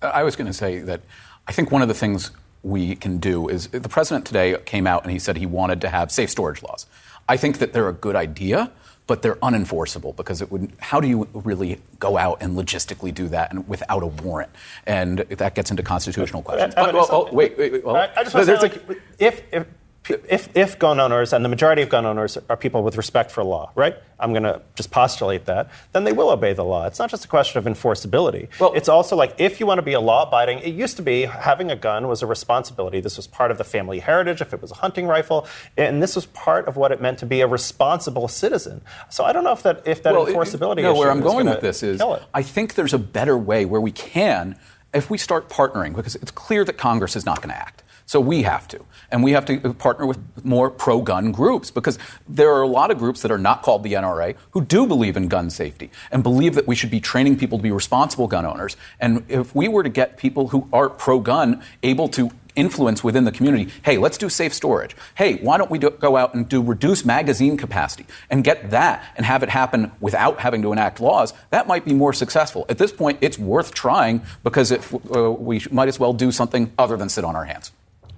I 0.00 0.22
was 0.22 0.36
going 0.36 0.46
to 0.46 0.52
say 0.52 0.78
that 0.78 1.00
I 1.48 1.52
think 1.52 1.72
one 1.72 1.82
of 1.82 1.88
the 1.88 1.94
things 1.94 2.30
we 2.62 2.96
can 2.96 3.18
do 3.18 3.48
is 3.48 3.68
the 3.68 3.88
president 3.88 4.26
today 4.26 4.56
came 4.64 4.86
out 4.86 5.02
and 5.04 5.12
he 5.12 5.18
said 5.18 5.36
he 5.36 5.46
wanted 5.46 5.80
to 5.80 5.88
have 5.88 6.10
safe 6.10 6.30
storage 6.30 6.62
laws. 6.62 6.86
I 7.28 7.36
think 7.36 7.58
that 7.58 7.72
they're 7.72 7.88
a 7.88 7.92
good 7.92 8.16
idea, 8.16 8.70
but 9.06 9.22
they're 9.22 9.36
unenforceable 9.36 10.14
because 10.16 10.42
it 10.42 10.50
would. 10.50 10.72
How 10.80 11.00
do 11.00 11.08
you 11.08 11.28
really 11.32 11.80
go 11.98 12.16
out 12.16 12.38
and 12.42 12.56
logistically 12.56 13.12
do 13.12 13.28
that 13.28 13.52
and 13.52 13.66
without 13.68 14.02
a 14.02 14.06
warrant? 14.06 14.50
And 14.86 15.20
that 15.20 15.54
gets 15.54 15.70
into 15.70 15.82
constitutional 15.82 16.42
questions. 16.42 16.74
But, 16.74 16.94
well, 16.94 17.08
oh, 17.10 17.32
wait, 17.32 17.56
wait, 17.58 17.72
wait. 17.72 17.84
Well, 17.84 17.96
I, 17.96 18.10
I 18.16 18.22
just 18.22 18.34
want 18.34 18.46
to 18.46 18.56
say, 18.56 18.62
like, 18.62 19.02
if, 19.18 19.42
if 19.52 19.66
if, 20.10 20.48
if 20.56 20.78
gun 20.78 21.00
owners, 21.00 21.32
and 21.32 21.44
the 21.44 21.48
majority 21.48 21.82
of 21.82 21.88
gun 21.88 22.06
owners 22.06 22.38
are 22.48 22.56
people 22.56 22.82
with 22.82 22.96
respect 22.96 23.30
for 23.30 23.44
law, 23.44 23.70
right? 23.74 23.96
I'm 24.20 24.32
going 24.32 24.42
to 24.42 24.60
just 24.74 24.90
postulate 24.90 25.44
that, 25.46 25.70
then 25.92 26.04
they 26.04 26.12
will 26.12 26.30
obey 26.30 26.52
the 26.52 26.64
law. 26.64 26.86
It's 26.86 26.98
not 26.98 27.10
just 27.10 27.24
a 27.24 27.28
question 27.28 27.58
of 27.58 27.64
enforceability. 27.64 28.48
Well, 28.58 28.72
it's 28.74 28.88
also 28.88 29.14
like 29.14 29.34
if 29.38 29.60
you 29.60 29.66
want 29.66 29.78
to 29.78 29.82
be 29.82 29.92
a 29.92 30.00
law 30.00 30.26
abiding, 30.26 30.58
it 30.58 30.74
used 30.74 30.96
to 30.96 31.02
be 31.02 31.22
having 31.22 31.70
a 31.70 31.76
gun 31.76 32.08
was 32.08 32.22
a 32.22 32.26
responsibility. 32.26 33.00
This 33.00 33.16
was 33.16 33.26
part 33.26 33.50
of 33.50 33.58
the 33.58 33.64
family 33.64 34.00
heritage 34.00 34.40
if 34.40 34.52
it 34.52 34.60
was 34.60 34.70
a 34.70 34.74
hunting 34.74 35.06
rifle, 35.06 35.46
and 35.76 36.02
this 36.02 36.16
was 36.16 36.26
part 36.26 36.66
of 36.66 36.76
what 36.76 36.90
it 36.90 37.00
meant 37.00 37.18
to 37.18 37.26
be 37.26 37.40
a 37.40 37.46
responsible 37.46 38.28
citizen. 38.28 38.80
So 39.08 39.24
I 39.24 39.32
don't 39.32 39.44
know 39.44 39.52
if 39.52 39.62
that, 39.62 39.86
if 39.86 40.02
that 40.02 40.14
well, 40.14 40.26
enforceability 40.26 40.78
it, 40.78 40.82
no, 40.82 40.94
where 40.94 41.10
I'm 41.10 41.20
going 41.20 41.46
with 41.46 41.60
this 41.60 41.82
is 41.82 42.00
I 42.34 42.42
think 42.42 42.74
there's 42.74 42.94
a 42.94 42.98
better 42.98 43.38
way 43.38 43.64
where 43.64 43.80
we 43.80 43.92
can, 43.92 44.56
if 44.92 45.10
we 45.10 45.18
start 45.18 45.48
partnering, 45.48 45.94
because 45.94 46.16
it's 46.16 46.30
clear 46.30 46.64
that 46.64 46.76
Congress 46.76 47.14
is 47.14 47.24
not 47.24 47.40
going 47.40 47.50
to 47.50 47.56
act. 47.56 47.82
So 48.08 48.20
we 48.20 48.40
have 48.44 48.66
to. 48.68 48.86
And 49.10 49.22
we 49.22 49.32
have 49.32 49.44
to 49.44 49.74
partner 49.74 50.06
with 50.06 50.18
more 50.42 50.70
pro 50.70 51.02
gun 51.02 51.30
groups 51.30 51.70
because 51.70 51.98
there 52.26 52.50
are 52.54 52.62
a 52.62 52.66
lot 52.66 52.90
of 52.90 52.96
groups 52.96 53.20
that 53.20 53.30
are 53.30 53.38
not 53.38 53.62
called 53.62 53.82
the 53.82 53.92
NRA 53.92 54.34
who 54.52 54.64
do 54.64 54.86
believe 54.86 55.14
in 55.14 55.28
gun 55.28 55.50
safety 55.50 55.90
and 56.10 56.22
believe 56.22 56.54
that 56.54 56.66
we 56.66 56.74
should 56.74 56.90
be 56.90 57.00
training 57.00 57.36
people 57.36 57.58
to 57.58 57.62
be 57.62 57.70
responsible 57.70 58.26
gun 58.26 58.46
owners. 58.46 58.78
And 58.98 59.26
if 59.28 59.54
we 59.54 59.68
were 59.68 59.82
to 59.82 59.90
get 59.90 60.16
people 60.16 60.48
who 60.48 60.70
are 60.72 60.88
pro 60.88 61.20
gun 61.20 61.62
able 61.82 62.08
to 62.08 62.30
influence 62.56 63.04
within 63.04 63.24
the 63.24 63.30
community. 63.30 63.70
Hey, 63.82 63.98
let's 63.98 64.16
do 64.16 64.30
safe 64.30 64.54
storage. 64.54 64.96
Hey, 65.14 65.36
why 65.36 65.58
don't 65.58 65.70
we 65.70 65.78
do, 65.78 65.90
go 65.90 66.16
out 66.16 66.34
and 66.34 66.48
do 66.48 66.62
reduce 66.62 67.04
magazine 67.04 67.58
capacity 67.58 68.06
and 68.30 68.42
get 68.42 68.70
that 68.70 69.04
and 69.16 69.26
have 69.26 69.42
it 69.42 69.50
happen 69.50 69.92
without 70.00 70.40
having 70.40 70.62
to 70.62 70.72
enact 70.72 70.98
laws? 70.98 71.34
That 71.50 71.68
might 71.68 71.84
be 71.84 71.92
more 71.92 72.14
successful. 72.14 72.64
At 72.70 72.78
this 72.78 72.90
point, 72.90 73.18
it's 73.20 73.38
worth 73.38 73.74
trying 73.74 74.22
because 74.42 74.72
if, 74.72 74.94
uh, 75.14 75.30
we 75.30 75.62
might 75.70 75.88
as 75.88 76.00
well 76.00 76.14
do 76.14 76.32
something 76.32 76.72
other 76.78 76.96
than 76.96 77.10
sit 77.10 77.22
on 77.22 77.36
our 77.36 77.44
hands. 77.44 77.70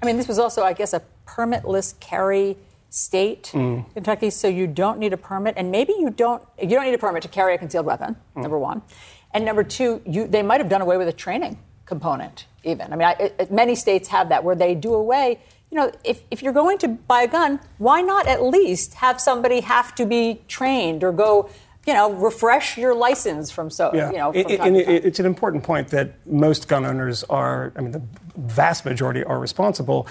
I 0.02 0.06
mean, 0.06 0.16
this 0.16 0.28
was 0.28 0.38
also, 0.38 0.62
I 0.62 0.72
guess, 0.72 0.92
a 0.92 1.02
permitless 1.26 1.98
carry 2.00 2.56
state, 2.88 3.50
mm. 3.54 3.84
Kentucky. 3.94 4.30
So 4.30 4.48
you 4.48 4.66
don't 4.66 4.98
need 4.98 5.12
a 5.12 5.16
permit, 5.16 5.54
and 5.56 5.70
maybe 5.70 5.94
you 5.98 6.10
don't. 6.10 6.42
You 6.60 6.68
don't 6.68 6.84
need 6.84 6.94
a 6.94 6.98
permit 6.98 7.22
to 7.22 7.28
carry 7.28 7.54
a 7.54 7.58
concealed 7.58 7.86
weapon. 7.86 8.16
Mm. 8.36 8.42
Number 8.42 8.58
one, 8.58 8.82
and 9.32 9.44
number 9.44 9.62
two, 9.62 10.02
you, 10.06 10.26
they 10.26 10.42
might 10.42 10.60
have 10.60 10.68
done 10.68 10.80
away 10.80 10.96
with 10.96 11.08
a 11.08 11.12
training 11.12 11.58
component. 11.84 12.46
Even, 12.64 12.92
I 12.92 12.96
mean, 12.96 13.08
I, 13.08 13.12
it, 13.38 13.50
many 13.50 13.74
states 13.74 14.08
have 14.08 14.28
that 14.28 14.44
where 14.44 14.56
they 14.56 14.74
do 14.74 14.94
away. 14.94 15.40
You 15.70 15.78
know, 15.78 15.92
if, 16.04 16.22
if 16.30 16.42
you're 16.42 16.52
going 16.52 16.78
to 16.78 16.88
buy 16.88 17.22
a 17.22 17.28
gun, 17.28 17.60
why 17.78 18.02
not 18.02 18.26
at 18.26 18.42
least 18.42 18.94
have 18.94 19.20
somebody 19.20 19.60
have 19.60 19.94
to 19.94 20.04
be 20.04 20.42
trained 20.48 21.04
or 21.04 21.12
go 21.12 21.48
you 21.86 21.94
know, 21.94 22.12
refresh 22.12 22.76
your 22.76 22.94
license 22.94 23.50
from 23.50 23.70
so, 23.70 23.90
yeah. 23.94 24.10
you 24.10 24.18
know. 24.18 24.30
It, 24.32 24.50
it, 24.50 25.04
it's 25.04 25.18
an 25.18 25.26
important 25.26 25.64
point 25.64 25.88
that 25.88 26.14
most 26.26 26.68
gun 26.68 26.84
owners 26.84 27.24
are, 27.24 27.72
I 27.76 27.80
mean, 27.80 27.92
the 27.92 28.02
vast 28.36 28.84
majority 28.84 29.24
are 29.24 29.38
responsible. 29.38 30.06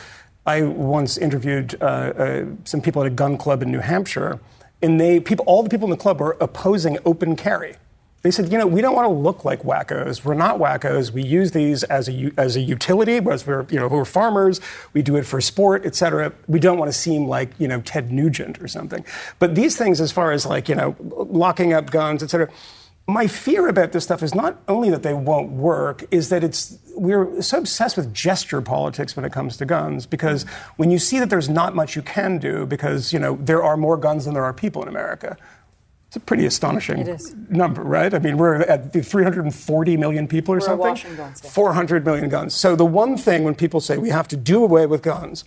I 0.45 0.63
once 0.63 1.17
interviewed 1.17 1.77
uh, 1.81 1.85
uh, 1.85 2.45
some 2.63 2.81
people 2.81 3.03
at 3.03 3.07
a 3.07 3.11
gun 3.11 3.37
club 3.37 3.61
in 3.61 3.71
New 3.71 3.79
Hampshire, 3.79 4.39
and 4.81 4.99
they, 4.99 5.19
people, 5.19 5.45
all 5.45 5.61
the 5.61 5.69
people 5.69 5.85
in 5.85 5.91
the 5.91 5.97
club 5.97 6.19
were 6.19 6.37
opposing 6.39 6.97
open 7.05 7.35
carry. 7.35 7.75
They 8.21 8.31
said, 8.31 8.51
you 8.51 8.57
know, 8.57 8.67
we 8.67 8.81
don't 8.81 8.95
want 8.95 9.05
to 9.05 9.13
look 9.13 9.45
like 9.45 9.63
wackos. 9.63 10.25
We're 10.25 10.33
not 10.33 10.59
wackos. 10.59 11.11
We 11.11 11.23
use 11.23 11.51
these 11.51 11.83
as 11.83 12.09
a, 12.09 12.31
as 12.37 12.57
a 12.57 12.59
utility, 12.59 13.19
we're, 13.21 13.65
you 13.69 13.79
know, 13.79 13.87
we're 13.87 14.03
farmers. 14.03 14.59
We 14.93 15.01
do 15.01 15.15
it 15.15 15.25
for 15.25 15.39
sport, 15.39 15.85
et 15.85 15.95
cetera. 15.95 16.33
We 16.47 16.59
don't 16.59 16.77
want 16.77 16.91
to 16.91 16.97
seem 16.97 17.27
like, 17.27 17.51
you 17.59 17.67
know, 17.67 17.79
Ted 17.81 18.11
Nugent 18.11 18.61
or 18.61 18.67
something. 18.67 19.05
But 19.39 19.55
these 19.55 19.77
things, 19.77 20.01
as 20.01 20.11
far 20.11 20.33
as 20.33 20.45
like, 20.45 20.67
you 20.67 20.75
know, 20.75 20.95
locking 20.99 21.71
up 21.71 21.91
guns, 21.91 22.21
et 22.21 22.29
cetera, 22.29 22.49
my 23.09 23.25
fear 23.25 23.67
about 23.67 23.91
this 23.91 24.03
stuff 24.03 24.21
is 24.21 24.35
not 24.35 24.61
only 24.67 24.89
that 24.91 25.01
they 25.01 25.13
won't 25.13 25.49
work, 25.51 26.03
is 26.11 26.29
that 26.29 26.43
it's 26.43 26.77
we're 26.95 27.41
so 27.41 27.57
obsessed 27.57 27.97
with 27.97 28.13
gesture 28.13 28.61
politics 28.61 29.15
when 29.15 29.25
it 29.25 29.31
comes 29.31 29.57
to 29.57 29.65
guns 29.65 30.05
because 30.05 30.43
when 30.75 30.91
you 30.91 30.99
see 30.99 31.17
that 31.17 31.29
there's 31.29 31.49
not 31.49 31.73
much 31.73 31.95
you 31.95 32.01
can 32.01 32.37
do 32.37 32.65
because 32.65 33.13
you 33.13 33.19
know 33.19 33.37
there 33.41 33.63
are 33.63 33.77
more 33.77 33.97
guns 33.97 34.25
than 34.25 34.33
there 34.33 34.43
are 34.43 34.53
people 34.53 34.81
in 34.81 34.87
America, 34.87 35.37
it's 36.09 36.15
a 36.15 36.19
pretty 36.19 36.47
astonishing 36.47 37.19
number, 37.49 37.83
right? 37.83 38.11
I 38.11 38.17
mean, 38.17 38.37
we're 38.37 38.61
at 38.61 38.91
340 38.91 39.97
million 39.97 40.27
people 40.27 40.55
or 40.55 40.57
we're 40.57 40.61
something. 40.61 41.15
Guns, 41.15 41.41
yeah. 41.43 41.51
400 41.51 42.03
million 42.03 42.29
guns. 42.29 42.55
So 42.55 42.75
the 42.75 42.83
one 42.83 43.15
thing 43.15 43.43
when 43.43 43.53
people 43.53 43.79
say 43.79 43.99
we 43.99 44.09
have 44.09 44.27
to 44.29 44.35
do 44.35 44.63
away 44.63 44.87
with 44.87 45.03
guns, 45.03 45.43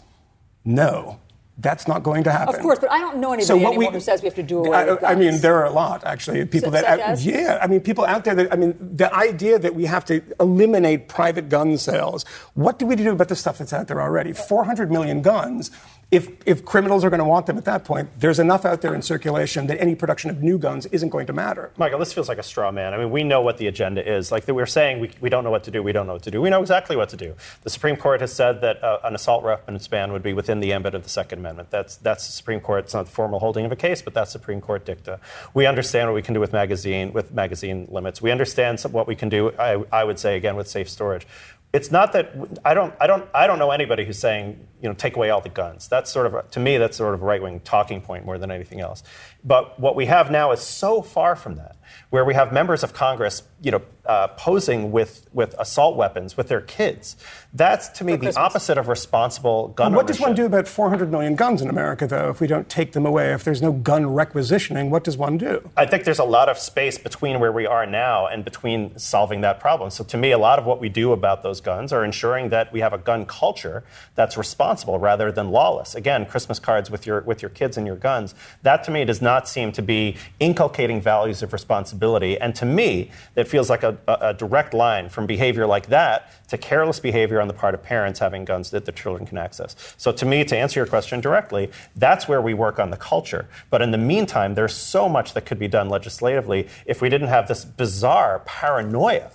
no, 0.65 1.19
that's 1.59 1.89
not 1.89 2.05
going 2.05 2.23
to 2.23 2.31
happen. 2.31 2.55
Of 2.55 2.61
course, 2.61 2.79
but 2.79 2.93
I 2.93 2.99
don't 2.99 3.17
know 3.17 3.33
anybody 3.33 3.47
so 3.47 3.57
anymore 3.57 3.77
we, 3.77 3.87
who 3.87 3.99
says 3.99 4.23
we 4.23 4.27
have 4.27 4.37
to 4.37 4.45
do 4.45 4.59
away 4.59 4.79
I, 4.79 4.85
with 4.85 5.01
guns. 5.01 5.13
I 5.13 5.19
mean, 5.19 5.41
there 5.41 5.57
are 5.57 5.67
a 5.67 5.73
lot 5.73 6.05
actually 6.05 6.45
people 6.45 6.71
so, 6.71 6.81
that 6.81 7.21
yeah. 7.23 7.59
I 7.61 7.67
mean, 7.67 7.81
people 7.81 8.05
out 8.05 8.25
there 8.25 8.37
that 8.37 8.53
I 8.53 8.57
mean, 8.57 8.77
the 8.79 9.13
idea 9.13 9.59
that 9.59 9.75
we 9.75 9.87
have 9.87 10.05
to 10.05 10.23
eliminate 10.39 11.09
private 11.09 11.49
gun 11.49 11.77
sales. 11.77 12.25
What 12.55 12.79
do 12.79 12.87
we 12.87 12.95
do 12.95 13.11
about 13.11 13.27
the 13.27 13.35
stuff 13.35 13.59
that's 13.59 13.73
out 13.73 13.89
there 13.89 14.01
already? 14.01 14.33
400 14.33 14.93
million 14.93 15.23
guns 15.23 15.73
if, 16.13 16.29
if 16.45 16.63
criminals 16.63 17.05
are 17.05 17.11
going 17.11 17.21
to 17.21 17.25
want 17.25 17.47
them 17.47 17.57
at 17.57 17.65
that 17.65 17.87
point, 17.87 18.11
there's 18.19 18.39
enough 18.39 18.67
out 18.67 18.83
there 18.83 18.95
in 18.95 19.01
circulation 19.01 19.67
that 19.69 19.81
any 19.81 19.95
production 19.95 20.29
of 20.29 20.43
new 20.43 20.59
guns 20.59 20.85
isn't 20.87 21.09
going 21.09 21.27
to 21.27 21.33
matter. 21.33 21.73
Michael, 21.79 21.99
this 21.99 22.13
feels 22.13 22.29
like 22.29 22.37
a 22.37 22.43
straw 22.43 22.71
man. 22.71 22.93
I 22.93 22.99
mean, 22.99 23.11
we 23.11 23.25
know 23.25 23.41
what 23.41 23.57
the 23.57 23.67
agenda 23.67 24.07
is. 24.07 24.31
Like 24.31 24.47
we're 24.47 24.67
saying, 24.67 25.01
we, 25.01 25.11
we 25.23 25.31
don't 25.31 25.43
know 25.43 25.51
what 25.51 25.65
to 25.65 25.71
do. 25.71 25.83
We 25.83 25.93
don't 25.93 26.07
know 26.07 26.13
what 26.13 26.23
to 26.25 26.31
do. 26.31 26.43
We 26.43 26.51
know 26.51 26.61
exactly 26.61 26.97
what 26.97 27.09
to 27.09 27.17
do. 27.17 27.35
The 27.63 27.71
Supreme 27.71 27.97
Court 27.97 28.21
has 28.21 28.31
said 28.31 28.61
that 28.61 28.85
uh, 28.85 28.99
an 29.05 29.15
assault 29.15 29.43
weapons 29.43 29.89
ban 29.89 30.13
would 30.13 30.23
be 30.23 30.35
within 30.35 30.61
the 30.61 30.75
ambit 30.75 30.95
of 30.95 31.03
the 31.03 31.09
Second 31.09 31.39
Amendment. 31.39 31.71
That's, 31.71 31.97
that's 31.97 32.27
the 32.27 32.33
Supreme 32.33 32.61
Court. 32.61 32.85
It's 32.85 32.95
not 32.95 33.07
the 33.07 33.13
formal 33.13 33.39
holding 33.39 33.65
of 33.65 33.73
a 33.73 33.77
case, 33.77 34.03
but 34.03 34.13
that's 34.13 34.31
Supreme 34.31 34.61
Court 34.61 34.85
dicta. 34.85 35.19
We 35.55 35.65
understand 35.65 36.11
what 36.11 36.15
we 36.15 36.23
can 36.23 36.35
do 36.35 36.41
with 36.41 36.53
magazine, 36.53 37.15
with 37.15 37.33
magazine 37.33 37.89
limits. 37.91 38.21
We 38.21 38.31
understand 38.31 38.83
what 38.83 39.07
we 39.07 39.17
can 39.17 39.31
do, 39.31 39.51
I, 39.59 39.83
I 39.91 40.05
would 40.05 40.19
say, 40.19 40.37
again, 40.37 40.57
with 40.57 40.69
safe 40.69 40.91
storage 40.91 41.27
it's 41.73 41.91
not 41.91 42.13
that 42.13 42.35
I 42.65 42.75
don't, 42.75 42.95
I 43.01 43.07
don't, 43.07 43.27
I 43.35 43.47
don't 43.47 43.59
know 43.59 43.71
anybody 43.71 44.05
who's 44.05 44.19
saying, 44.19 44.67
you 44.83 44.89
know, 44.89 44.95
take 44.95 45.17
away 45.17 45.31
all 45.31 45.41
the 45.41 45.49
guns. 45.49 45.89
That's 45.89 46.13
sort 46.13 46.27
of, 46.27 46.51
to 46.51 46.61
me, 46.61 46.77
that's 46.77 46.97
sort 46.97 47.15
of 47.15 47.23
a 47.23 47.25
right 47.25 47.43
wing 47.43 47.61
talking 47.61 48.03
point 48.03 48.27
more 48.27 48.37
than 48.37 48.51
anything 48.51 48.81
else. 48.81 49.03
But 49.43 49.81
what 49.81 49.97
we 49.97 50.07
have 50.07 50.31
now 50.31 50.53
is 50.53 50.61
so 50.61 51.01
far 51.01 51.35
from 51.35 51.57
that 51.57 51.77
where 52.13 52.25
we 52.25 52.35
have 52.35 52.53
members 52.53 52.83
of 52.83 52.93
Congress, 52.93 53.43
you 53.63 53.71
know, 53.71 53.83
uh, 54.05 54.29
posing 54.29 54.91
with, 54.93 55.27
with 55.33 55.55
assault 55.59 55.97
weapons 55.97 56.37
with 56.37 56.49
their 56.49 56.61
kids. 56.61 57.17
That's 57.55 57.89
to 57.91 58.05
me 58.05 58.17
the 58.17 58.37
opposite 58.37 58.77
of 58.77 58.89
responsible 58.89 59.69
gun. 59.69 59.95
what 59.95 60.07
does 60.07 60.19
one 60.19 60.35
do 60.35 60.45
about 60.45 60.67
400 60.67 61.11
million 61.11 61.37
guns 61.37 61.63
in 61.63 61.71
America, 61.71 62.07
though? 62.07 62.31
If 62.31 62.41
we 62.41 62.47
don't 62.47 62.69
take 62.69 62.93
them 62.93 63.07
away, 63.07 63.33
if 63.33 63.45
there's 63.45 63.63
no 63.63 63.73
gun 63.73 64.13
requisitioning, 64.13 64.91
what 64.91 65.05
does 65.05 65.17
one 65.17 65.39
do? 65.39 65.71
I 65.77 65.87
think 65.87 66.05
there's 66.05 66.19
a 66.19 66.25
lot 66.25 66.49
of 66.49 66.59
space 66.59 66.99
between 66.99 67.39
where 67.41 67.53
we 67.53 67.67
are 67.67 67.87
now 67.87 68.27
and 68.27 68.45
between 68.45 68.99
solving 68.99 69.41
that 69.43 69.61
problem. 69.61 69.91
So 69.91 70.03
to 70.05 70.17
me, 70.17 70.33
a 70.33 70.39
lot 70.39 70.59
of 70.59 70.67
what 70.67 70.81
we 70.81 70.89
do 70.89 71.13
about 71.13 71.43
those 71.43 71.61
guns 71.61 71.93
are 71.93 72.05
ensuring 72.05 72.49
that 72.49 72.73
we 72.73 72.81
have 72.81 72.93
a 72.93 72.99
gun 72.99 73.25
culture 73.25 73.85
that's 74.17 74.37
responsible 74.37 74.99
rather 74.99 75.31
than 75.31 75.51
lawless. 75.51 75.95
Again, 75.95 76.27
Christmas 76.27 76.59
cards 76.59 76.91
with 76.91 77.07
your 77.07 77.21
with 77.23 77.41
your 77.41 77.51
kids 77.51 77.77
and 77.77 77.87
your 77.87 77.97
guns. 77.97 78.35
That 78.63 78.83
to 78.85 78.91
me 78.91 79.05
does 79.05 79.23
not 79.23 79.49
seem 79.49 79.73
to 79.73 79.83
be 79.83 80.17
inculcating 80.41 81.01
values 81.01 81.43
of 81.43 81.53
responsibility 81.53 81.82
responsibility. 81.83 82.41
And 82.41 82.55
to 82.57 82.65
me, 82.65 83.11
that 83.35 83.49
feels 83.49 83.69
like 83.69 83.83
a, 83.83 83.97
a, 84.07 84.35
direct 84.35 84.73
line 84.73 85.09
from 85.09 85.27
behavior 85.27 85.67
like 85.67 85.87
that 85.89 86.31
to 86.49 86.57
careless 86.59 87.01
behavior 87.01 87.41
on 87.41 87.49
the 87.49 87.55
part 87.55 87.75
of 87.75 87.83
parents 87.83 88.21
having 88.21 88.45
guns 88.45 88.71
that 88.71 88.85
their 88.85 88.95
children 88.95 89.27
can 89.27 89.39
access. 89.39 89.75
So, 89.97 90.13
to 90.13 90.25
me, 90.25 90.45
to 90.45 90.57
answer 90.57 90.81
your 90.81 90.87
question 90.87 91.21
directly, 91.21 91.71
that's 91.97 92.29
where 92.29 92.41
we 92.41 92.55
work 92.55 92.79
on 92.79 92.91
the 92.91 92.97
culture. 92.97 93.47
But 93.71 93.83
in 93.83 93.91
the 93.91 93.99
meantime, 93.99 94.55
there's 94.55 94.75
so 94.75 95.09
much 95.09 95.35
that 95.35 95.45
could 95.45 95.59
be 95.59 95.69
done 95.69 95.89
legislatively 95.89 96.69
if 96.87 97.03
we 97.03 97.09
didn't 97.09 97.29
have 97.29 97.49
this 97.49 97.65
bizarre 97.65 98.43
paranoia 98.47 99.31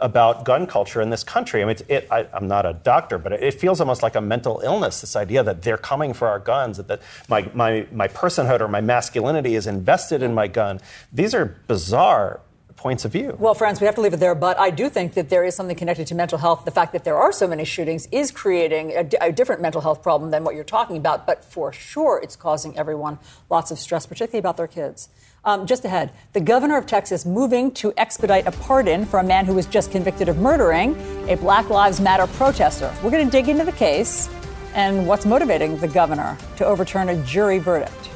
about 0.00 0.44
gun 0.44 0.66
culture 0.66 1.00
in 1.00 1.10
this 1.10 1.24
country. 1.24 1.62
I 1.62 1.66
mean, 1.66 1.76
it, 1.88 2.08
I, 2.10 2.26
am 2.32 2.48
not 2.48 2.66
a 2.66 2.72
doctor, 2.72 3.18
but 3.18 3.32
it 3.32 3.54
feels 3.54 3.80
almost 3.80 4.02
like 4.02 4.14
a 4.14 4.20
mental 4.20 4.60
illness, 4.64 5.00
this 5.00 5.16
idea 5.16 5.42
that 5.42 5.62
they're 5.62 5.78
coming 5.78 6.12
for 6.12 6.28
our 6.28 6.38
guns, 6.38 6.76
that, 6.78 6.88
that 6.88 7.02
my, 7.28 7.48
my, 7.54 7.86
my 7.92 8.08
personhood 8.08 8.60
or 8.60 8.68
my 8.68 8.80
masculinity 8.80 9.54
is 9.54 9.66
invested 9.66 10.22
in 10.22 10.34
my 10.34 10.48
gun. 10.48 10.80
These 11.12 11.34
are 11.34 11.44
bizarre 11.66 12.40
points 12.80 13.04
of 13.04 13.12
view. 13.12 13.36
Well, 13.38 13.52
friends, 13.52 13.78
we 13.78 13.84
have 13.84 13.94
to 13.96 14.00
leave 14.00 14.14
it 14.14 14.20
there, 14.20 14.34
but 14.34 14.58
I 14.58 14.70
do 14.70 14.88
think 14.88 15.12
that 15.12 15.28
there 15.28 15.44
is 15.44 15.54
something 15.54 15.76
connected 15.76 16.06
to 16.06 16.14
mental 16.14 16.38
health. 16.38 16.64
The 16.64 16.70
fact 16.70 16.94
that 16.94 17.04
there 17.04 17.16
are 17.16 17.30
so 17.30 17.46
many 17.46 17.66
shootings 17.66 18.08
is 18.10 18.30
creating 18.30 18.94
a 19.20 19.30
different 19.30 19.60
mental 19.60 19.82
health 19.82 20.02
problem 20.02 20.30
than 20.30 20.44
what 20.44 20.54
you're 20.54 20.64
talking 20.64 20.96
about, 20.96 21.26
but 21.26 21.44
for 21.44 21.74
sure 21.74 22.18
it's 22.22 22.36
causing 22.36 22.78
everyone 22.78 23.18
lots 23.50 23.70
of 23.70 23.78
stress, 23.78 24.06
particularly 24.06 24.38
about 24.38 24.56
their 24.56 24.66
kids. 24.66 25.10
Um, 25.42 25.66
just 25.66 25.86
ahead, 25.86 26.12
the 26.34 26.40
governor 26.40 26.76
of 26.76 26.84
Texas 26.84 27.24
moving 27.24 27.70
to 27.72 27.94
expedite 27.96 28.46
a 28.46 28.52
pardon 28.52 29.06
for 29.06 29.20
a 29.20 29.24
man 29.24 29.46
who 29.46 29.54
was 29.54 29.64
just 29.64 29.90
convicted 29.90 30.28
of 30.28 30.36
murdering 30.36 30.94
a 31.30 31.36
Black 31.36 31.70
Lives 31.70 31.98
Matter 31.98 32.26
protester. 32.26 32.94
We're 33.02 33.10
going 33.10 33.24
to 33.24 33.30
dig 33.30 33.48
into 33.48 33.64
the 33.64 33.72
case 33.72 34.28
and 34.74 35.06
what's 35.06 35.24
motivating 35.24 35.78
the 35.78 35.88
governor 35.88 36.36
to 36.56 36.66
overturn 36.66 37.08
a 37.08 37.24
jury 37.24 37.58
verdict. 37.58 38.10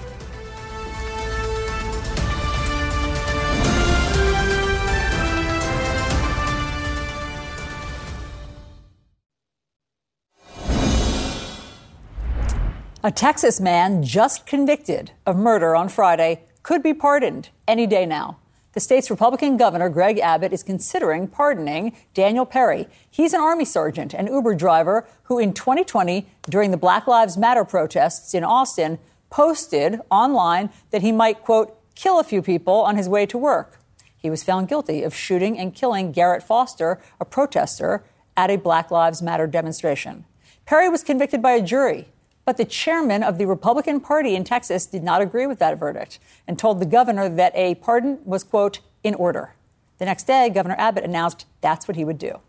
A 13.03 13.11
Texas 13.11 13.61
man 13.61 14.03
just 14.03 14.47
convicted 14.47 15.11
of 15.27 15.37
murder 15.37 15.75
on 15.75 15.89
Friday 15.89 16.43
could 16.65 16.83
be 16.83 16.93
pardoned 16.93 17.51
any 17.69 17.87
day 17.87 18.05
now. 18.05 18.39
The 18.73 18.81
state's 18.81 19.09
Republican 19.09 19.57
governor, 19.57 19.89
Greg 19.89 20.19
Abbott, 20.19 20.53
is 20.53 20.65
considering 20.65 21.29
pardoning 21.29 21.97
Daniel 22.13 22.45
Perry. 22.45 22.89
He's 23.09 23.33
an 23.33 23.41
Army 23.41 23.65
sergeant 23.65 24.13
and 24.13 24.27
Uber 24.27 24.57
driver 24.57 25.07
who, 25.25 25.39
in 25.39 25.53
2020, 25.53 26.27
during 26.51 26.73
the 26.73 26.77
Black 26.77 27.07
Lives 27.07 27.37
Matter 27.37 27.65
protests 27.65 28.35
in 28.35 28.43
Austin, 28.43 28.99
posted 29.31 30.01
online 30.11 30.71
that 30.91 31.03
he 31.03 31.13
might, 31.13 31.41
quote, 31.43 31.79
kill 31.95 32.19
a 32.19 32.25
few 32.25 32.43
people 32.43 32.81
on 32.81 32.97
his 32.97 33.09
way 33.09 33.27
to 33.27 33.39
work. 33.39 33.79
He 34.17 34.31
was 34.31 34.43
found 34.43 34.69
guilty 34.69 35.05
of 35.05 35.15
shooting 35.15 35.57
and 35.57 35.75
killing 35.75 36.11
Garrett 36.11 36.43
Foster, 36.43 37.01
a 37.21 37.25
protester, 37.25 38.03
at 38.37 38.51
a 38.51 38.57
Black 38.57 38.91
Lives 38.91 39.23
Matter 39.23 39.47
demonstration. 39.47 40.25
Perry 40.67 40.89
was 40.89 41.05
convicted 41.05 41.41
by 41.41 41.53
a 41.53 41.63
jury. 41.63 42.09
But 42.45 42.57
the 42.59 42.65
chairman 42.65 43.23
of 43.23 43.39
the 43.39 43.47
Republican 43.47 44.01
Party 44.01 44.35
in 44.35 44.45
Texas 44.45 44.87
did 44.87 45.03
not 45.03 45.23
agree 45.23 45.47
with 45.47 45.59
that 45.61 45.79
verdict 45.79 46.19
and 46.47 46.59
told 46.59 46.81
the 46.81 46.87
governor 46.87 47.29
that 47.29 47.55
a 47.55 47.77
pardon 47.77 48.19
was, 48.25 48.45
quote, 48.45 48.81
in 49.03 49.15
order. 49.15 49.55
The 49.99 50.05
next 50.05 50.25
day, 50.27 50.51
Governor 50.51 50.77
Abbott 50.79 51.05
announced 51.05 51.47
that's 51.61 51.89
what 51.89 51.97
he 51.97 52.05
would 52.05 52.19
do. 52.19 52.41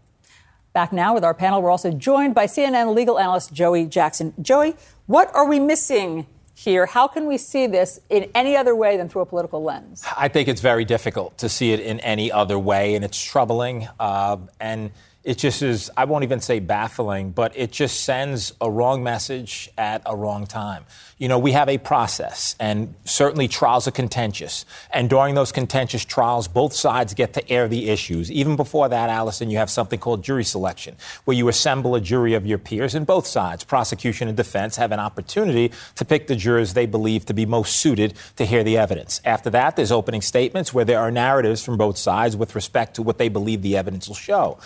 Back 0.74 0.92
now 0.92 1.14
with 1.14 1.24
our 1.24 1.34
panel, 1.34 1.62
we're 1.62 1.70
also 1.72 1.92
joined 1.92 2.36
by 2.36 2.48
CNN 2.48 2.94
legal 2.94 3.18
analyst 3.18 3.54
Joey 3.54 3.86
Jackson. 3.86 4.34
Joey, 4.42 4.75
what 5.06 5.34
are 5.34 5.48
we 5.48 5.60
missing 5.60 6.28
here? 6.54 6.86
How 6.86 7.08
can 7.08 7.28
we 7.28 7.38
see 7.38 7.68
this 7.68 8.02
in 8.10 8.30
any 8.36 8.58
other 8.58 8.75
way 8.75 8.98
than 8.98 9.08
through 9.08 9.22
a 9.22 9.25
political 9.25 9.64
lens? 9.64 10.04
I 10.18 10.28
think 10.28 10.50
it's 10.50 10.60
very 10.60 10.84
difficult 10.84 11.38
to 11.38 11.48
see 11.48 11.72
it 11.72 11.80
in 11.80 12.02
any 12.02 12.30
other 12.30 12.60
way, 12.60 12.96
and 12.96 13.06
it's 13.06 13.24
troubling. 13.24 13.88
Uh, 14.00 14.38
and 14.60 14.92
it 15.25 15.39
just 15.39 15.63
is, 15.63 15.89
I 15.98 16.05
won't 16.05 16.24
even 16.24 16.39
say 16.39 16.60
baffling, 16.60 17.32
but 17.32 17.51
it 17.58 17.72
just 17.72 18.01
sends 18.01 18.53
a 18.62 18.70
wrong 18.70 19.03
message 19.03 19.72
at 19.75 20.03
a 20.05 20.15
wrong 20.15 20.46
time. 20.46 20.86
You 21.17 21.29
know, 21.29 21.39
we 21.39 21.53
have 21.53 21.67
a 21.67 21.79
process, 21.79 22.55
and 22.60 22.94
certainly 23.05 23.48
trials 23.48 23.88
are 23.88 23.91
contentious. 23.91 24.65
And 24.91 25.10
during 25.10 25.34
those 25.34 25.51
contentious 25.51 26.05
trials, 26.05 26.48
both 26.48 26.74
sides 26.74 27.15
get 27.15 27.34
to 27.34 27.50
air 27.50 27.67
the 27.67 27.89
issues. 27.89 28.32
Even 28.32 28.55
before 28.55 28.88
that, 28.89 29.10
Alisyn, 29.10 29.50
you 29.50 29.58
have 29.58 29.70
something 29.70 29.98
called 29.98 30.24
jury 30.24 30.44
selection, 30.44 30.96
where 31.24 31.36
you 31.36 31.48
assemble 31.48 31.96
a 31.96 32.01
jury 32.01 32.36
of 32.36 32.46
your 32.46 32.60
peers, 32.60 32.94
and 32.94 33.07
both 33.07 33.25
sides, 33.25 33.64
prosecution 33.64 34.27
and 34.27 34.38
defense, 34.38 34.75
have 34.75 34.92
an 34.92 35.00
opportunity 35.00 35.72
to 35.96 36.05
pick 36.05 36.27
the 36.27 36.35
jurors 36.35 36.74
they 36.74 36.85
believe 36.85 37.25
to 37.25 37.33
be 37.33 37.48
most 37.48 37.77
suited 37.77 38.14
to 38.35 38.46
hear 38.46 38.64
the 38.64 38.77
evidence. 38.77 39.22
After 39.25 39.50
that, 39.51 39.75
there's 39.75 39.92
opening 39.92 40.22
statements 40.22 40.72
where 40.72 40.85
there 40.85 41.00
are 41.00 41.09
narratives 41.09 41.64
from 41.64 41.77
both 41.77 41.98
sides 41.98 42.38
with 42.38 42.53
respect 42.53 42.96
to 42.98 43.01
what 43.01 43.18
they 43.18 43.29
believe 43.29 43.64
the 43.64 43.75
evidence 43.77 44.07
will 44.07 44.16
show. 44.16 44.59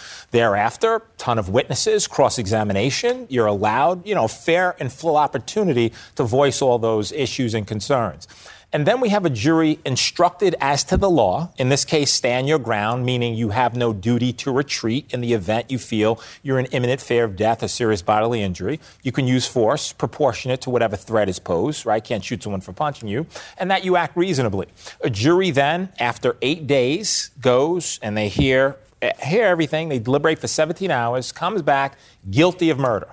Thereafter, 0.50 0.96
a 0.96 1.02
ton 1.20 1.38
of 1.38 1.50
witnesses, 1.50 2.08
cross-examination. 2.08 3.28
You're 3.30 3.46
allowed, 3.46 4.08
you 4.08 4.16
know, 4.16 4.28
fair 4.28 4.76
and 4.80 4.92
full 4.92 5.16
opportunity 5.16 5.94
to 6.16 6.24
voice 6.24 6.60
all 6.60 6.80
those 6.80 7.12
issues 7.12 7.54
and 7.54 7.68
concerns. 7.68 8.28
And 8.74 8.88
then 8.88 9.00
we 9.00 9.10
have 9.10 9.26
a 9.26 9.30
jury 9.30 9.78
instructed 9.86 10.56
as 10.60 10.84
to 10.86 10.98
the 10.98 11.10
law. 11.10 11.52
In 11.60 11.70
this 11.70 11.86
case, 11.86 12.12
stand 12.12 12.48
your 12.48 12.58
ground, 12.58 13.06
meaning 13.06 13.36
you 13.36 13.50
have 13.50 13.76
no 13.76 13.94
duty 13.94 14.34
to 14.34 14.52
retreat 14.52 15.06
in 15.14 15.22
the 15.22 15.34
event 15.34 15.70
you 15.70 15.78
feel 15.78 16.20
you're 16.42 16.58
in 16.58 16.66
imminent 16.68 17.00
fear 17.00 17.26
of 17.26 17.36
death 17.36 17.62
or 17.62 17.68
serious 17.68 18.02
bodily 18.02 18.42
injury. 18.42 18.80
You 19.04 19.12
can 19.12 19.28
use 19.28 19.46
force 19.46 19.94
proportionate 19.94 20.62
to 20.62 20.72
whatever 20.72 20.96
threat 20.96 21.30
is 21.30 21.38
posed, 21.38 21.86
right? 21.86 22.04
Can't 22.04 22.24
shoot 22.24 22.42
someone 22.42 22.62
for 22.62 22.74
punching 22.74 23.08
you. 23.08 23.28
And 23.60 23.70
that 23.70 23.86
you 23.86 23.98
act 23.98 24.18
reasonably. 24.18 24.66
A 25.02 25.12
jury 25.12 25.52
then, 25.52 25.90
after 26.00 26.38
eight 26.42 26.66
days, 26.66 27.30
goes 27.40 28.00
and 28.02 28.18
they 28.18 28.30
hear, 28.30 28.78
hear 29.24 29.46
everything. 29.46 29.90
They 29.90 30.00
deliberate 30.00 30.40
for 30.40 30.48
17 30.48 30.92
hours, 30.92 31.32
comes 31.32 31.62
back 31.62 31.98
guilty 32.30 32.70
of 32.70 32.80
murder. 32.80 33.10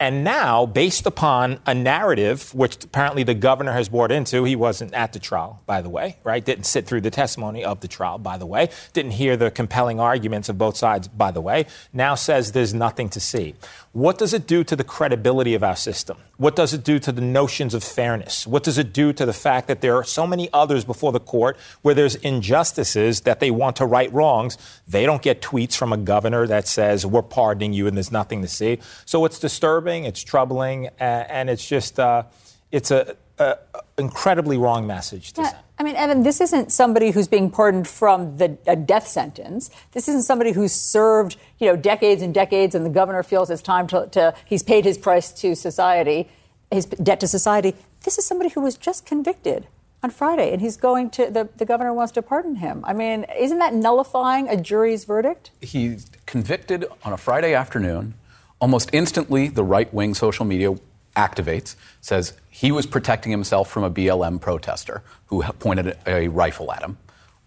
And 0.00 0.22
now, 0.22 0.64
based 0.64 1.06
upon 1.06 1.58
a 1.66 1.74
narrative, 1.74 2.54
which 2.54 2.84
apparently 2.84 3.24
the 3.24 3.34
governor 3.34 3.72
has 3.72 3.88
bought 3.88 4.12
into, 4.12 4.44
he 4.44 4.54
wasn't 4.54 4.94
at 4.94 5.12
the 5.12 5.18
trial, 5.18 5.60
by 5.66 5.82
the 5.82 5.88
way, 5.88 6.18
right? 6.22 6.44
Didn't 6.44 6.66
sit 6.66 6.86
through 6.86 7.00
the 7.00 7.10
testimony 7.10 7.64
of 7.64 7.80
the 7.80 7.88
trial, 7.88 8.16
by 8.16 8.38
the 8.38 8.46
way. 8.46 8.70
Didn't 8.92 9.12
hear 9.12 9.36
the 9.36 9.50
compelling 9.50 9.98
arguments 9.98 10.48
of 10.48 10.56
both 10.56 10.76
sides, 10.76 11.08
by 11.08 11.32
the 11.32 11.40
way. 11.40 11.66
Now 11.92 12.14
says 12.14 12.52
there's 12.52 12.72
nothing 12.72 13.08
to 13.08 13.18
see. 13.18 13.56
What 13.98 14.16
does 14.16 14.32
it 14.32 14.46
do 14.46 14.62
to 14.62 14.76
the 14.76 14.84
credibility 14.84 15.54
of 15.54 15.64
our 15.64 15.74
system? 15.74 16.18
What 16.36 16.54
does 16.54 16.72
it 16.72 16.84
do 16.84 17.00
to 17.00 17.10
the 17.10 17.20
notions 17.20 17.74
of 17.74 17.82
fairness? 17.82 18.46
What 18.46 18.62
does 18.62 18.78
it 18.78 18.92
do 18.92 19.12
to 19.12 19.26
the 19.26 19.32
fact 19.32 19.66
that 19.66 19.80
there 19.80 19.96
are 19.96 20.04
so 20.04 20.24
many 20.24 20.48
others 20.52 20.84
before 20.84 21.10
the 21.10 21.18
court 21.18 21.56
where 21.82 21.96
there's 21.96 22.14
injustices 22.14 23.22
that 23.22 23.40
they 23.40 23.50
want 23.50 23.74
to 23.74 23.86
right 23.86 24.12
wrongs? 24.12 24.56
They 24.86 25.04
don't 25.04 25.20
get 25.20 25.42
tweets 25.42 25.74
from 25.76 25.92
a 25.92 25.96
governor 25.96 26.46
that 26.46 26.68
says, 26.68 27.04
we're 27.04 27.22
pardoning 27.22 27.72
you 27.72 27.88
and 27.88 27.96
there's 27.96 28.12
nothing 28.12 28.40
to 28.42 28.46
see. 28.46 28.78
So 29.04 29.24
it's 29.24 29.40
disturbing, 29.40 30.04
it's 30.04 30.22
troubling, 30.22 30.90
and 31.00 31.50
it's 31.50 31.66
just, 31.66 31.98
uh, 31.98 32.22
it's 32.70 32.92
a, 32.92 33.16
a, 33.38 33.58
incredibly 33.98 34.56
wrong 34.56 34.86
message 34.86 35.32
to 35.32 35.42
yeah. 35.42 35.48
send. 35.48 35.62
I 35.78 35.82
mean, 35.84 35.96
Evan, 35.96 36.22
this 36.22 36.40
isn't 36.40 36.72
somebody 36.72 37.10
who's 37.10 37.28
being 37.28 37.50
pardoned 37.50 37.86
from 37.86 38.36
the, 38.36 38.58
a 38.66 38.74
death 38.74 39.06
sentence. 39.06 39.70
This 39.92 40.08
isn't 40.08 40.22
somebody 40.22 40.52
who's 40.52 40.72
served, 40.72 41.36
you 41.58 41.68
know, 41.68 41.76
decades 41.76 42.20
and 42.22 42.34
decades, 42.34 42.74
and 42.74 42.84
the 42.84 42.90
governor 42.90 43.22
feels 43.22 43.50
it's 43.50 43.62
time 43.62 43.86
to, 43.88 44.08
to 44.12 44.34
he's 44.44 44.62
paid 44.62 44.84
his 44.84 44.98
price 44.98 45.30
to 45.40 45.54
society, 45.54 46.28
his 46.70 46.86
debt 46.86 47.20
to 47.20 47.28
society. 47.28 47.74
This 48.04 48.18
is 48.18 48.26
somebody 48.26 48.50
who 48.50 48.60
was 48.60 48.76
just 48.76 49.06
convicted 49.06 49.66
on 50.02 50.10
Friday, 50.10 50.52
and 50.52 50.60
he's 50.60 50.76
going 50.76 51.10
to 51.10 51.30
the, 51.30 51.48
the 51.56 51.64
governor 51.64 51.92
wants 51.92 52.12
to 52.12 52.22
pardon 52.22 52.56
him. 52.56 52.84
I 52.84 52.92
mean, 52.92 53.26
isn't 53.38 53.58
that 53.58 53.74
nullifying 53.74 54.48
a 54.48 54.56
jury's 54.56 55.04
verdict? 55.04 55.50
He's 55.60 56.10
convicted 56.26 56.86
on 57.04 57.12
a 57.12 57.16
Friday 57.16 57.54
afternoon. 57.54 58.14
Almost 58.60 58.90
instantly, 58.92 59.48
the 59.48 59.62
right 59.62 59.92
wing 59.94 60.14
social 60.14 60.44
media 60.44 60.74
activates, 61.18 61.74
says 62.00 62.34
he 62.48 62.70
was 62.70 62.86
protecting 62.86 63.32
himself 63.32 63.68
from 63.68 63.82
a 63.84 63.90
BLM 63.90 64.40
protester 64.40 65.02
who 65.26 65.42
pointed 65.42 65.98
a 66.06 66.28
rifle 66.28 66.72
at 66.72 66.82
him. 66.82 66.96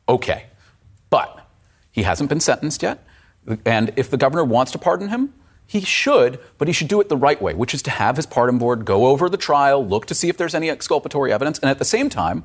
Okay. 0.07 0.45
But 1.09 1.47
he 1.91 2.03
hasn't 2.03 2.29
been 2.29 2.39
sentenced 2.39 2.83
yet. 2.83 3.03
And 3.65 3.91
if 3.95 4.09
the 4.09 4.17
governor 4.17 4.43
wants 4.43 4.71
to 4.73 4.77
pardon 4.77 5.09
him, 5.09 5.33
he 5.65 5.81
should, 5.81 6.39
but 6.57 6.67
he 6.67 6.73
should 6.73 6.89
do 6.89 6.99
it 6.99 7.07
the 7.07 7.15
right 7.15 7.41
way, 7.41 7.53
which 7.53 7.73
is 7.73 7.81
to 7.83 7.91
have 7.91 8.17
his 8.17 8.25
pardon 8.25 8.57
board 8.57 8.83
go 8.83 9.07
over 9.07 9.29
the 9.29 9.37
trial, 9.37 9.85
look 9.85 10.05
to 10.07 10.13
see 10.13 10.27
if 10.27 10.35
there's 10.35 10.53
any 10.53 10.69
exculpatory 10.69 11.31
evidence, 11.31 11.59
and 11.59 11.69
at 11.69 11.79
the 11.79 11.85
same 11.85 12.09
time, 12.09 12.43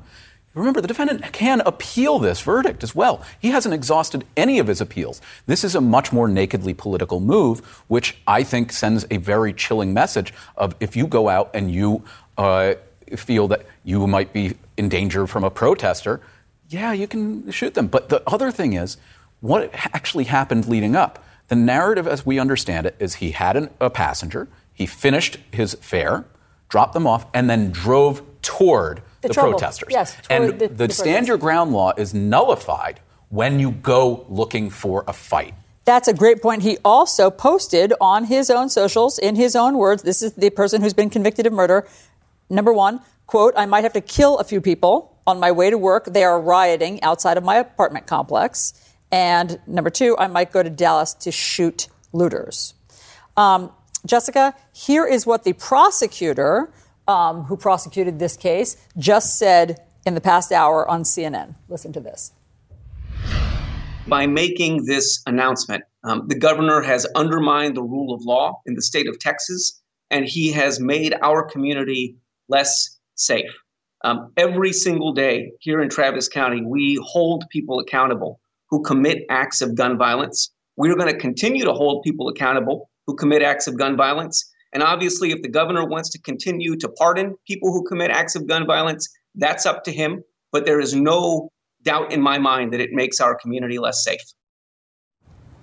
Remember, 0.53 0.81
the 0.81 0.87
defendant 0.87 1.31
can 1.33 1.61
appeal 1.61 2.17
this 2.17 2.41
verdict 2.41 2.83
as 2.83 2.95
well. 2.95 3.21
He 3.39 3.49
hasn't 3.49 3.75
exhausted 3.75 4.25
any 4.35 4.57
of 4.57 4.67
his 4.67 4.81
appeals. 4.81 5.21
This 5.45 5.63
is 5.63 5.75
a 5.75 5.81
much 5.81 6.11
more 6.11 6.27
nakedly 6.27 6.73
political 6.73 7.19
move, 7.19 7.59
which 7.87 8.17
I 8.25 8.41
think 8.41 8.71
sends 8.71 9.05
a 9.11 9.17
very 9.17 9.53
chilling 9.53 9.93
message 9.93 10.33
of 10.55 10.75
if 10.79 10.95
you 10.95 11.05
go 11.05 11.29
out 11.29 11.51
and 11.53 11.71
you 11.71 12.03
uh, 12.39 12.73
feel 13.15 13.47
that 13.49 13.65
you 13.83 14.07
might 14.07 14.33
be 14.33 14.55
in 14.77 14.89
danger 14.89 15.27
from 15.27 15.43
a 15.43 15.51
protester, 15.51 16.21
yeah, 16.69 16.91
you 16.91 17.07
can 17.07 17.49
shoot 17.51 17.75
them. 17.75 17.87
But 17.87 18.09
the 18.09 18.23
other 18.27 18.51
thing 18.51 18.73
is, 18.73 18.97
what 19.41 19.69
actually 19.73 20.25
happened 20.25 20.67
leading 20.67 20.95
up? 20.95 21.23
The 21.49 21.55
narrative, 21.55 22.07
as 22.07 22.25
we 22.25 22.39
understand 22.39 22.87
it, 22.87 22.95
is 22.99 23.15
he 23.15 23.31
had 23.31 23.55
an, 23.55 23.69
a 23.79 23.89
passenger, 23.89 24.47
he 24.73 24.85
finished 24.85 25.37
his 25.51 25.75
fare, 25.75 26.25
dropped 26.67 26.93
them 26.93 27.07
off, 27.07 27.25
and 27.33 27.49
then 27.49 27.71
drove 27.71 28.21
toward 28.41 29.01
the, 29.27 29.33
the 29.33 29.41
protesters. 29.41 29.89
Yes, 29.91 30.17
and 30.29 30.59
the, 30.59 30.67
the, 30.67 30.87
the 30.87 30.93
stand 30.93 31.27
your 31.27 31.37
ground 31.37 31.71
law 31.71 31.93
is 31.97 32.13
nullified 32.13 32.99
when 33.29 33.59
you 33.59 33.71
go 33.71 34.25
looking 34.29 34.69
for 34.69 35.03
a 35.07 35.13
fight. 35.13 35.53
That's 35.85 36.07
a 36.09 36.13
great 36.13 36.41
point. 36.41 36.63
He 36.63 36.77
also 36.83 37.29
posted 37.29 37.93
on 38.01 38.25
his 38.25 38.49
own 38.49 38.69
socials, 38.69 39.17
in 39.17 39.35
his 39.35 39.55
own 39.55 39.77
words, 39.77 40.03
this 40.03 40.21
is 40.21 40.33
the 40.33 40.49
person 40.49 40.81
who's 40.81 40.93
been 40.93 41.09
convicted 41.09 41.45
of 41.45 41.53
murder. 41.53 41.87
Number 42.49 42.73
one, 42.73 42.99
quote, 43.25 43.53
I 43.55 43.65
might 43.65 43.83
have 43.83 43.93
to 43.93 44.01
kill 44.01 44.37
a 44.37 44.43
few 44.43 44.59
people 44.59 45.17
on 45.25 45.39
my 45.39 45.51
way 45.51 45.69
to 45.69 45.77
work. 45.77 46.05
They 46.05 46.23
are 46.23 46.41
rioting 46.41 47.01
outside 47.03 47.37
of 47.37 47.43
my 47.43 47.55
apartment 47.55 48.05
complex. 48.05 48.73
And 49.11 49.59
number 49.65 49.89
two, 49.89 50.17
I 50.17 50.27
might 50.27 50.51
go 50.51 50.61
to 50.61 50.69
Dallas 50.69 51.13
to 51.15 51.31
shoot 51.31 51.87
looters. 52.11 52.73
Um, 53.37 53.71
Jessica, 54.05 54.55
here 54.73 55.05
is 55.05 55.25
what 55.25 55.43
the 55.43 55.53
prosecutor 55.53 56.71
um, 57.07 57.43
who 57.43 57.57
prosecuted 57.57 58.19
this 58.19 58.37
case 58.37 58.77
just 58.97 59.37
said 59.37 59.81
in 60.05 60.13
the 60.15 60.21
past 60.21 60.51
hour 60.51 60.87
on 60.87 61.03
CNN. 61.03 61.55
Listen 61.69 61.91
to 61.93 61.99
this 61.99 62.33
by 64.07 64.25
making 64.25 64.85
this 64.85 65.21
announcement. 65.27 65.83
Um, 66.03 66.27
the 66.27 66.37
governor 66.37 66.81
has 66.81 67.05
undermined 67.15 67.75
the 67.75 67.83
rule 67.83 68.13
of 68.13 68.23
law 68.23 68.61
in 68.65 68.75
the 68.75 68.81
state 68.81 69.07
of 69.07 69.19
Texas, 69.19 69.81
and 70.09 70.25
he 70.25 70.51
has 70.53 70.79
made 70.79 71.15
our 71.21 71.43
community 71.43 72.15
less 72.47 72.97
safe. 73.15 73.51
Um, 74.03 74.31
every 74.37 74.71
single 74.73 75.13
day 75.13 75.51
here 75.59 75.81
in 75.81 75.89
Travis 75.89 76.29
County, 76.29 76.61
we 76.61 76.99
hold 77.03 77.45
people 77.49 77.79
accountable 77.79 78.39
who 78.69 78.81
commit 78.83 79.25
acts 79.29 79.61
of 79.61 79.75
gun 79.75 79.97
violence. 79.97 80.51
We're 80.77 80.95
going 80.95 81.11
to 81.11 81.17
continue 81.17 81.65
to 81.65 81.73
hold 81.73 82.03
people 82.03 82.29
accountable 82.29 82.89
who 83.07 83.15
commit 83.15 83.41
acts 83.41 83.67
of 83.67 83.77
gun 83.77 83.97
violence. 83.97 84.46
And 84.73 84.83
obviously, 84.83 85.31
if 85.31 85.41
the 85.41 85.49
governor 85.49 85.85
wants 85.85 86.09
to 86.11 86.19
continue 86.19 86.75
to 86.77 86.89
pardon 86.89 87.35
people 87.47 87.71
who 87.71 87.83
commit 87.85 88.11
acts 88.11 88.35
of 88.35 88.47
gun 88.47 88.65
violence, 88.65 89.07
that's 89.35 89.65
up 89.65 89.83
to 89.85 89.91
him. 89.91 90.23
But 90.51 90.65
there 90.65 90.79
is 90.79 90.93
no 90.93 91.49
doubt 91.83 92.11
in 92.11 92.21
my 92.21 92.37
mind 92.37 92.73
that 92.73 92.79
it 92.79 92.91
makes 92.91 93.19
our 93.19 93.35
community 93.35 93.79
less 93.79 94.03
safe. 94.03 94.21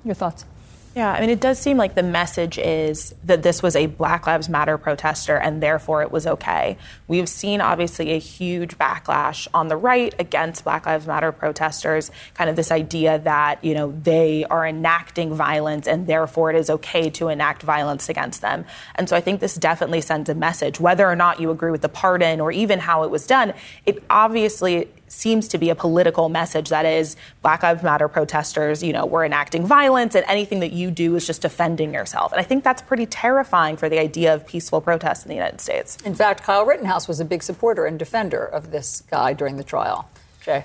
Your 0.04 0.14
thoughts? 0.14 0.44
Yeah, 0.94 1.12
I 1.12 1.20
mean, 1.20 1.30
it 1.30 1.40
does 1.40 1.58
seem 1.58 1.76
like 1.76 1.96
the 1.96 2.04
message 2.04 2.56
is 2.56 3.16
that 3.24 3.42
this 3.42 3.64
was 3.64 3.74
a 3.74 3.86
Black 3.86 4.28
Lives 4.28 4.48
Matter 4.48 4.78
protester 4.78 5.36
and 5.36 5.60
therefore 5.60 6.02
it 6.02 6.12
was 6.12 6.24
okay. 6.24 6.78
We've 7.08 7.28
seen 7.28 7.60
obviously 7.60 8.12
a 8.12 8.18
huge 8.18 8.78
backlash 8.78 9.48
on 9.52 9.66
the 9.66 9.76
right 9.76 10.14
against 10.20 10.62
Black 10.62 10.86
Lives 10.86 11.08
Matter 11.08 11.32
protesters, 11.32 12.12
kind 12.34 12.48
of 12.48 12.54
this 12.54 12.70
idea 12.70 13.18
that, 13.18 13.64
you 13.64 13.74
know, 13.74 13.92
they 14.02 14.44
are 14.44 14.64
enacting 14.64 15.34
violence 15.34 15.88
and 15.88 16.06
therefore 16.06 16.50
it 16.50 16.56
is 16.56 16.70
okay 16.70 17.10
to 17.10 17.26
enact 17.26 17.62
violence 17.62 18.08
against 18.08 18.40
them. 18.40 18.64
And 18.94 19.08
so 19.08 19.16
I 19.16 19.20
think 19.20 19.40
this 19.40 19.56
definitely 19.56 20.00
sends 20.00 20.30
a 20.30 20.34
message. 20.36 20.78
Whether 20.78 21.10
or 21.10 21.16
not 21.16 21.40
you 21.40 21.50
agree 21.50 21.72
with 21.72 21.82
the 21.82 21.88
pardon 21.88 22.40
or 22.40 22.52
even 22.52 22.78
how 22.78 23.02
it 23.02 23.10
was 23.10 23.26
done, 23.26 23.52
it 23.84 24.00
obviously 24.08 24.88
seems 25.06 25.48
to 25.48 25.58
be 25.58 25.70
a 25.70 25.74
political 25.74 26.28
message 26.28 26.68
that 26.70 26.86
is 26.86 27.16
Black 27.42 27.62
Lives 27.62 27.82
Matter 27.82 28.08
protesters, 28.08 28.82
you 28.82 28.92
know, 28.92 29.06
we're 29.06 29.24
enacting 29.24 29.66
violence 29.66 30.14
and 30.14 30.24
anything 30.28 30.60
that 30.60 30.72
you 30.72 30.90
do 30.90 31.16
is 31.16 31.26
just 31.26 31.42
defending 31.42 31.94
yourself. 31.94 32.32
And 32.32 32.40
I 32.40 32.44
think 32.44 32.64
that's 32.64 32.82
pretty 32.82 33.06
terrifying 33.06 33.76
for 33.76 33.88
the 33.88 33.98
idea 33.98 34.34
of 34.34 34.46
peaceful 34.46 34.80
protests 34.80 35.24
in 35.24 35.28
the 35.28 35.34
United 35.34 35.60
States. 35.60 35.96
In 36.04 36.14
fact, 36.14 36.42
Kyle 36.42 36.64
Rittenhouse 36.64 37.08
was 37.08 37.20
a 37.20 37.24
big 37.24 37.42
supporter 37.42 37.86
and 37.86 37.98
defender 37.98 38.44
of 38.44 38.70
this 38.70 39.02
guy 39.10 39.32
during 39.32 39.56
the 39.56 39.64
trial. 39.64 40.08
Jay. 40.42 40.64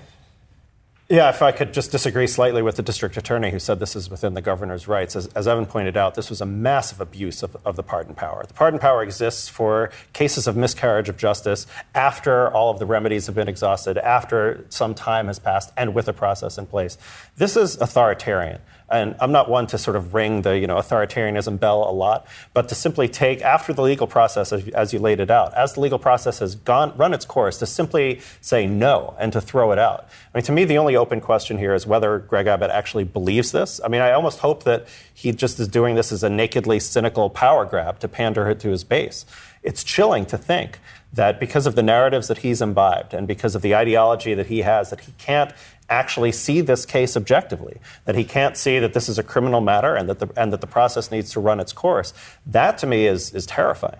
Yeah, 1.12 1.30
if 1.30 1.41
I 1.41 1.52
could 1.52 1.74
just 1.74 1.89
disagree 1.89 2.28
slightly 2.28 2.62
with 2.62 2.76
the 2.76 2.84
district 2.84 3.17
attorney 3.17 3.50
who 3.50 3.58
said 3.58 3.80
this 3.80 3.95
is 3.95 4.12
within 4.12 4.36
the 4.36 4.43
governor's 4.43 4.88
rights. 4.88 5.15
As, 5.15 5.26
as 5.30 5.48
Evan 5.48 5.65
pointed 5.65 5.98
out, 5.98 6.13
this 6.13 6.30
was 6.30 6.39
a 6.39 6.45
massive 6.45 7.02
abuse 7.02 7.41
of, 7.41 7.58
of, 7.65 7.76
the 7.76 7.82
pardon 7.82 8.13
power. 8.13 8.45
The 8.48 8.54
pardon 8.54 8.80
power 8.80 9.02
exists 9.02 9.50
for 9.50 9.89
cases 10.13 10.45
of 10.45 10.56
miscarriage 10.56 11.10
of 11.10 11.17
justice 11.17 11.65
after 11.95 12.54
all 12.54 12.69
of 12.69 12.78
the 12.78 12.86
remedies 12.86 13.26
have 13.26 13.34
been 13.34 13.48
exhausted, 13.48 13.98
after 13.98 14.67
some 14.69 14.93
time 14.93 15.26
has 15.26 15.39
passed, 15.39 15.74
and 15.76 15.95
with 15.95 16.08
a 16.08 16.13
process 16.13 16.60
in 16.60 16.67
place. 16.67 17.00
This 17.38 17.58
is 17.58 17.82
authoritarian. 17.82 18.62
And 18.91 19.15
I'm 19.19 19.32
not 19.32 19.49
one 19.49 19.67
to 19.67 19.78
sort 19.78 19.95
of 19.95 20.13
ring 20.13 20.41
the 20.41 20.58
you 20.58 20.67
know 20.67 20.75
authoritarianism 20.78 21.60
bell 21.60 21.89
a 21.89 21.91
lot, 21.91 22.28
but 22.54 22.69
to 22.69 22.75
simply 22.75 23.08
take 23.08 23.41
after 23.41 23.73
the 23.73 23.82
legal 23.82 24.08
process, 24.08 24.52
as, 24.52 24.67
as 24.69 24.93
you 24.93 24.99
laid 24.99 25.19
it 25.19 25.30
out, 25.30 25.54
as 25.54 25.73
the 25.73 25.82
legal 25.82 25.99
process 25.99 26.39
has 26.39 26.56
gone 26.56 26.95
run 26.97 27.13
its 27.13 27.25
course, 27.25 27.58
to 27.60 27.65
simply 27.65 28.21
say 28.41 28.67
no 28.67 29.15
and 29.19 29.34
to 29.34 29.41
throw 29.41 29.71
it 29.71 29.80
out. 29.80 30.08
I 30.34 30.38
mean, 30.38 30.43
to 30.45 30.52
me, 30.52 30.65
the 30.65 30.78
only 30.78 30.95
open 30.95 31.21
question 31.21 31.58
here 31.58 31.73
is 31.73 31.86
whether 31.88 32.19
Greg 32.19 32.47
Abbott 32.47 32.71
actually 32.71 33.04
believes 33.04 33.52
this. 33.52 33.80
I 33.84 33.88
mean, 33.88 34.02
I 34.02 34.12
almost 34.12 34.39
hope 34.39 34.63
that 34.63 34.88
he 35.13 35.32
just 35.32 35.60
is 35.60 35.67
doing 35.67 35.95
this 35.95 36.12
as 36.12 36.23
a 36.23 36.30
nakedly 36.30 36.80
cynical 36.80 37.30
power 37.30 37.65
grab 37.65 37.99
to 37.99 38.08
pander 38.08 38.54
to 38.54 38.69
his 38.69 38.84
base. 38.84 39.25
It's 39.63 39.84
chilling 39.84 40.25
to 40.28 40.38
think 40.38 40.80
that 41.12 41.39
because 41.39 41.65
of 41.65 41.75
the 41.75 41.84
narratives 41.84 42.28
that 42.28 42.39
he's 42.39 42.62
imbibed 42.62 43.13
and 43.13 43.28
because 43.28 43.56
of 43.56 43.62
the 43.62 43.75
ideology 43.75 44.34
that 44.34 44.47
he 44.47 44.60
has, 44.60 44.89
that 44.91 45.02
he 45.02 45.13
can't 45.17 45.52
actually 45.89 46.32
see 46.32 46.62
this 46.62 46.86
case 46.86 47.17
objectively, 47.17 47.80
that 48.06 48.15
he 48.15 48.23
can't 48.23 48.56
see 48.58 48.80
that 48.80 48.93
this 48.93 49.10
is 49.10 49.17
a 49.17 49.23
criminal 49.23 49.62
matter 49.62 49.95
and 49.95 50.10
that 50.10 50.19
the, 50.19 50.30
and 50.36 50.54
that 50.54 50.62
the 50.62 50.67
process 50.67 51.12
needs 51.12 51.32
to 51.32 51.39
run 51.39 51.60
its 51.60 51.73
course. 51.73 52.13
That 52.45 52.78
to 52.80 52.88
me 52.88 53.06
is, 53.06 53.34
is 53.34 53.45
terrifying. 53.45 53.99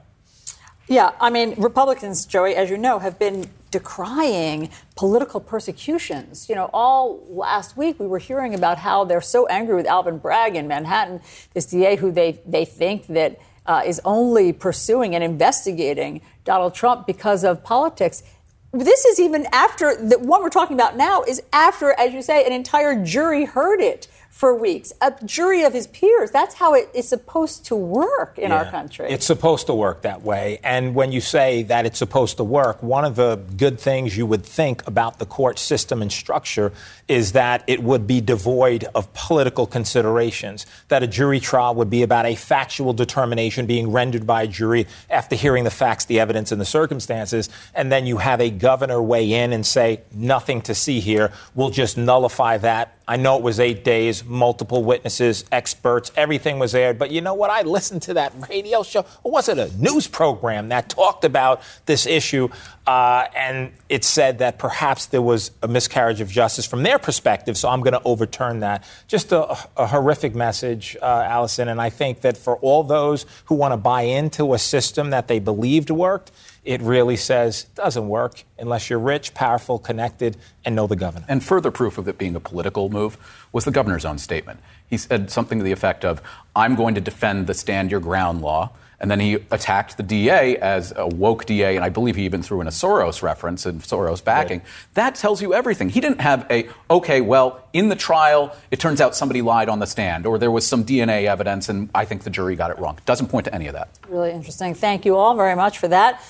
Yeah, 0.88 1.12
I 1.22 1.30
mean, 1.30 1.54
Republicans, 1.58 2.26
Joey, 2.26 2.56
as 2.56 2.72
you 2.72 2.78
know, 2.78 2.98
have 2.98 3.20
been 3.20 3.48
decrying 3.70 4.72
political 4.96 5.40
persecutions. 5.40 6.50
You 6.50 6.56
know, 6.56 6.70
all 6.74 7.24
last 7.30 7.78
week 7.78 8.00
we 8.00 8.08
were 8.08 8.18
hearing 8.18 8.56
about 8.56 8.80
how 8.80 9.04
they're 9.04 9.22
so 9.22 9.46
angry 9.48 9.76
with 9.76 9.86
Alvin 9.86 10.18
Bragg 10.18 10.56
in 10.56 10.68
Manhattan, 10.68 11.22
this 11.54 11.68
DA 11.68 11.96
who 11.96 12.12
they, 12.12 12.40
they 12.44 12.66
think 12.66 13.06
that 13.08 13.40
uh, 13.68 13.84
is 13.86 14.02
only 14.04 14.52
pursuing 14.52 15.14
and 15.14 15.24
investigating 15.24 16.22
Donald 16.44 16.74
Trump 16.74 17.06
because 17.06 17.44
of 17.44 17.64
politics 17.64 18.24
this 18.72 19.06
is 19.06 19.20
even 19.20 19.48
after 19.52 19.96
the 19.96 20.20
one 20.20 20.44
we're 20.44 20.50
talking 20.50 20.76
about 20.76 20.96
now 20.96 21.24
is 21.24 21.42
after, 21.52 21.92
as 22.00 22.14
you 22.14 22.22
say, 22.22 22.46
an 22.46 22.54
entire 22.54 23.04
jury 23.04 23.46
heard 23.46 23.82
it 23.82 24.08
for 24.40 24.56
weeks, 24.56 24.94
a 25.02 25.14
jury 25.26 25.64
of 25.64 25.74
his 25.74 25.86
peers. 25.88 26.32
That's 26.32 26.56
how 26.56 26.74
it 26.74 26.90
is 26.94 27.06
supposed 27.10 27.66
to 27.66 27.76
work 27.76 28.40
in 28.40 28.52
yeah, 28.52 28.60
our 28.60 28.72
country. 28.72 29.10
It's 29.10 29.26
supposed 29.26 29.68
to 29.68 29.74
work 29.74 30.04
that 30.04 30.22
way. 30.22 30.62
And 30.64 30.96
when 30.96 31.12
you 31.12 31.20
say 31.20 31.64
that 31.64 31.86
it's 31.86 32.00
supposed 32.00 32.38
to 32.38 32.46
work, 32.46 32.82
one 32.82 33.04
of 33.04 33.18
the 33.18 33.36
good 33.58 33.82
things 33.82 34.16
you 34.16 34.26
would 34.26 34.46
think 34.46 34.88
about 34.88 35.20
the 35.20 35.26
court 35.26 35.60
system 35.60 36.02
and 36.02 36.10
structure 36.10 36.72
is 37.10 37.34
that 37.34 37.66
it 37.68 37.84
would 37.84 38.08
be 38.08 38.22
devoid 38.22 38.86
of 38.96 39.14
political 39.14 39.68
considerations, 39.68 40.66
that 40.88 41.04
a 41.04 41.08
jury 41.08 41.42
trial 41.42 41.76
would 41.76 41.90
be 41.90 42.02
about 42.02 42.26
a 42.26 42.36
factual 42.36 42.94
determination 42.94 43.66
being 43.66 43.92
rendered 43.92 44.26
by 44.26 44.44
a 44.44 44.48
jury 44.48 44.88
after 45.10 45.36
hearing 45.36 45.66
the 45.66 45.70
facts, 45.70 46.06
the 46.06 46.18
evidence, 46.18 46.54
and 46.54 46.62
the 46.62 46.66
circumstances. 46.66 47.50
And 47.76 47.92
then 47.92 48.06
you 48.06 48.20
have 48.20 48.40
a 48.40 48.50
governor 48.50 49.02
weigh 49.02 49.34
in 49.34 49.52
and 49.52 49.66
say, 49.66 50.00
nothing 50.14 50.62
to 50.62 50.74
see 50.74 51.02
here. 51.02 51.34
We'll 51.56 51.72
just 51.72 51.98
nullify 51.98 52.58
that 52.60 52.96
I 53.10 53.18
know 53.18 53.38
it 53.38 53.42
was 53.42 53.60
eight 53.60 53.84
days, 53.84 54.24
multiple 54.24 54.84
witnesses, 54.84 55.44
experts, 55.52 56.12
everything 56.16 56.60
was 56.60 56.76
aired. 56.76 57.00
But 57.00 57.10
you 57.10 57.22
know 57.22 57.34
what? 57.34 57.50
I 57.50 57.64
listened 57.64 58.04
to 58.04 58.14
that 58.14 58.34
radio 58.48 58.84
show. 58.84 59.04
Or 59.24 59.32
was 59.32 59.50
it 59.50 59.58
a 59.58 59.76
news 59.82 60.08
program 60.08 60.70
that 60.70 60.90
talked 60.90 61.26
about 61.26 61.64
this 61.88 62.06
issue? 62.06 62.50
Uh, 62.86 63.26
and 63.36 63.72
it 63.90 64.04
said 64.04 64.38
that 64.38 64.60
perhaps 64.60 65.08
there 65.08 65.24
was 65.24 65.50
a 65.64 65.68
miscarriage 65.68 66.22
of 66.22 66.30
justice 66.30 66.68
from 66.68 66.84
their 66.84 67.00
perspective. 67.00 67.58
So 67.58 67.68
I'm 67.70 67.82
going 67.82 67.94
to 67.94 68.04
overturn 68.06 68.60
that. 68.60 68.84
Just 69.08 69.32
a, 69.32 69.58
a 69.76 69.88
horrific 69.88 70.36
message, 70.36 70.96
uh, 71.02 71.24
Alisyn. 71.24 71.68
And 71.68 71.82
I 71.82 71.90
think 71.90 72.22
that 72.22 72.38
for 72.38 72.58
all 72.58 72.84
those 72.84 73.26
who 73.46 73.56
want 73.56 73.72
to 73.72 73.78
buy 73.78 74.04
into 74.04 74.54
a 74.54 74.60
system 74.60 75.10
that 75.10 75.28
they 75.28 75.40
believed 75.40 75.90
worked, 75.90 76.32
it 76.70 76.84
really 76.84 77.16
says 77.16 77.64
it 77.64 77.74
doesn't 77.74 78.08
work 78.08 78.44
unless 78.60 78.92
you're 78.92 79.00
rich, 79.00 79.34
powerful, 79.34 79.80
connected, 79.80 80.38
and 80.64 80.76
know 80.76 80.86
the 80.86 80.96
governor. 80.96 81.26
And 81.28 81.44
further 81.44 81.72
proof 81.72 81.98
of 81.98 82.08
it 82.08 82.20
being 82.20 82.36
a 82.36 82.40
political 82.40 82.90
move 82.90 83.18
was 83.52 83.66
the 83.66 83.72
governor's 83.72 84.06
own 84.06 84.20
statement. 84.20 84.60
He 84.88 84.96
said 84.96 85.32
something 85.32 85.58
to 85.58 85.64
the 85.64 85.72
effect 85.72 86.06
of, 86.06 86.22
I'm 86.56 86.76
going 86.76 86.94
to 86.94 87.02
defend 87.02 87.48
the 87.48 87.56
stand 87.56 87.90
your 87.90 88.00
ground 88.00 88.44
law. 88.44 88.70
And 89.00 89.10
then 89.10 89.20
he 89.20 89.36
attacked 89.50 89.98
the 89.98 90.04
DA 90.04 90.58
as 90.58 90.94
a 90.96 91.08
woke 91.08 91.46
DA, 91.46 91.76
and 91.76 91.84
I 91.84 91.90
believe 91.90 92.18
he 92.18 92.26
even 92.26 92.44
threw 92.44 92.62
in 92.62 92.68
a 92.68 92.70
Soros 92.72 93.24
reference 93.24 93.66
and 93.66 93.82
Soros 93.82 94.24
backing. 94.24 94.60
Right. 94.60 94.68
That 94.94 95.16
tells 95.16 95.42
you 95.42 95.56
everything. 95.56 95.90
He 95.90 96.02
didn't 96.02 96.22
have 96.22 96.46
a, 96.52 96.70
okay, 96.92 97.22
well, 97.22 97.66
in 97.74 97.90
the 97.90 97.96
trial, 97.96 98.56
it 98.70 98.80
turns 98.80 99.02
out 99.02 99.16
somebody 99.16 99.42
lied 99.42 99.70
on 99.70 99.80
the 99.80 99.88
stand, 99.88 100.28
or 100.28 100.38
there 100.38 100.52
was 100.52 100.68
some 100.68 100.84
DNA 100.84 101.26
evidence, 101.26 101.68
and 101.70 101.90
I 101.96 102.06
think 102.06 102.24
the 102.24 102.30
jury 102.30 102.56
got 102.56 102.70
it 102.70 102.78
wrong. 102.78 103.00
Doesn't 103.06 103.28
point 103.28 103.46
to 103.46 103.56
any 103.56 103.66
of 103.66 103.74
that. 103.74 103.90
Really 104.08 104.32
interesting. 104.32 104.76
Thank 104.76 105.06
you 105.06 105.16
all 105.16 105.34
very 105.34 105.56
much 105.56 105.80
for 105.80 105.88
that. 105.88 106.22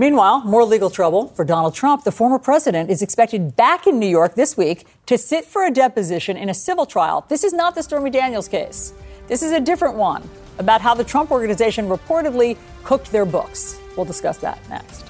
Meanwhile, 0.00 0.44
more 0.44 0.64
legal 0.64 0.90
trouble 0.90 1.26
for 1.26 1.44
Donald 1.44 1.74
Trump. 1.74 2.04
The 2.04 2.12
former 2.12 2.38
president 2.38 2.88
is 2.88 3.02
expected 3.02 3.56
back 3.56 3.88
in 3.88 3.98
New 3.98 4.06
York 4.06 4.36
this 4.36 4.56
week 4.56 4.86
to 5.06 5.18
sit 5.18 5.44
for 5.44 5.66
a 5.66 5.72
deposition 5.72 6.36
in 6.36 6.50
a 6.50 6.54
civil 6.54 6.86
trial. 6.86 7.26
This 7.28 7.42
is 7.42 7.52
not 7.52 7.74
the 7.74 7.82
Stormy 7.82 8.10
Daniels 8.10 8.46
case. 8.46 8.94
This 9.26 9.42
is 9.42 9.50
a 9.50 9.58
different 9.58 9.96
one 9.96 10.22
about 10.58 10.80
how 10.80 10.94
the 10.94 11.02
Trump 11.02 11.32
organization 11.32 11.88
reportedly 11.88 12.56
cooked 12.84 13.10
their 13.10 13.24
books. 13.24 13.80
We'll 13.96 14.06
discuss 14.06 14.38
that 14.38 14.60
next. 14.70 15.04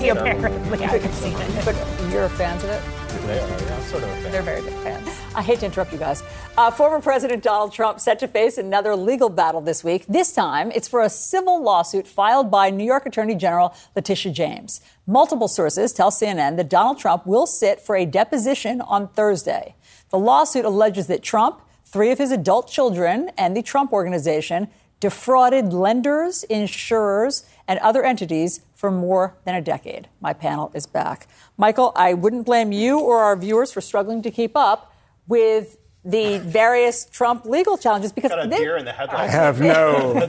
He 0.00 0.08
apparently 0.08 0.78
hasn't 0.78 1.14
seen 1.14 1.36
it. 1.36 1.64
But 1.64 1.76
you're 2.10 2.24
a 2.24 2.28
fans 2.28 2.64
of 2.64 2.70
it? 2.70 3.07
They 3.28 3.38
are, 3.38 3.46
yeah, 3.46 3.80
sort 3.80 4.04
of 4.04 4.08
a 4.08 4.16
fan. 4.22 4.32
They're 4.32 4.40
very 4.40 4.62
good 4.62 4.72
fans. 4.82 5.06
I 5.34 5.42
hate 5.42 5.60
to 5.60 5.66
interrupt 5.66 5.92
you 5.92 5.98
guys. 5.98 6.22
Uh, 6.56 6.70
former 6.70 6.98
President 6.98 7.42
Donald 7.42 7.74
Trump 7.74 8.00
set 8.00 8.18
to 8.20 8.26
face 8.26 8.56
another 8.56 8.96
legal 8.96 9.28
battle 9.28 9.60
this 9.60 9.84
week. 9.84 10.06
This 10.08 10.32
time, 10.32 10.72
it's 10.74 10.88
for 10.88 11.02
a 11.02 11.10
civil 11.10 11.62
lawsuit 11.62 12.06
filed 12.06 12.50
by 12.50 12.70
New 12.70 12.86
York 12.86 13.04
Attorney 13.04 13.34
General 13.34 13.74
Letitia 13.94 14.32
James. 14.32 14.80
Multiple 15.06 15.46
sources 15.46 15.92
tell 15.92 16.10
CNN 16.10 16.56
that 16.56 16.70
Donald 16.70 16.96
Trump 16.96 17.26
will 17.26 17.46
sit 17.46 17.82
for 17.82 17.96
a 17.96 18.06
deposition 18.06 18.80
on 18.80 19.08
Thursday. 19.08 19.74
The 20.08 20.18
lawsuit 20.18 20.64
alleges 20.64 21.06
that 21.08 21.22
Trump, 21.22 21.60
three 21.84 22.10
of 22.10 22.16
his 22.16 22.32
adult 22.32 22.66
children, 22.66 23.30
and 23.36 23.54
the 23.54 23.60
Trump 23.60 23.92
Organization 23.92 24.68
defrauded 25.00 25.74
lenders, 25.74 26.44
insurers, 26.44 27.44
and 27.68 27.78
other 27.80 28.04
entities 28.04 28.60
for 28.78 28.92
more 28.92 29.34
than 29.44 29.56
a 29.56 29.60
decade. 29.60 30.08
My 30.20 30.32
panel 30.32 30.70
is 30.72 30.86
back. 30.86 31.26
Michael, 31.56 31.90
I 31.96 32.14
wouldn't 32.14 32.46
blame 32.46 32.70
you 32.70 33.00
or 33.00 33.18
our 33.18 33.34
viewers 33.34 33.72
for 33.72 33.80
struggling 33.80 34.22
to 34.22 34.30
keep 34.30 34.56
up 34.56 34.94
with 35.26 35.78
the 36.04 36.38
various 36.38 37.04
Trump 37.06 37.44
legal 37.44 37.76
challenges 37.76 38.12
because 38.12 38.30
Got 38.30 38.46
a 38.46 38.48
they- 38.48 38.58
deer 38.58 38.76
in 38.76 38.84
the 38.84 38.92
I 38.92 39.26
headlights. 39.26 39.32
have 39.32 39.60
no. 39.74 40.28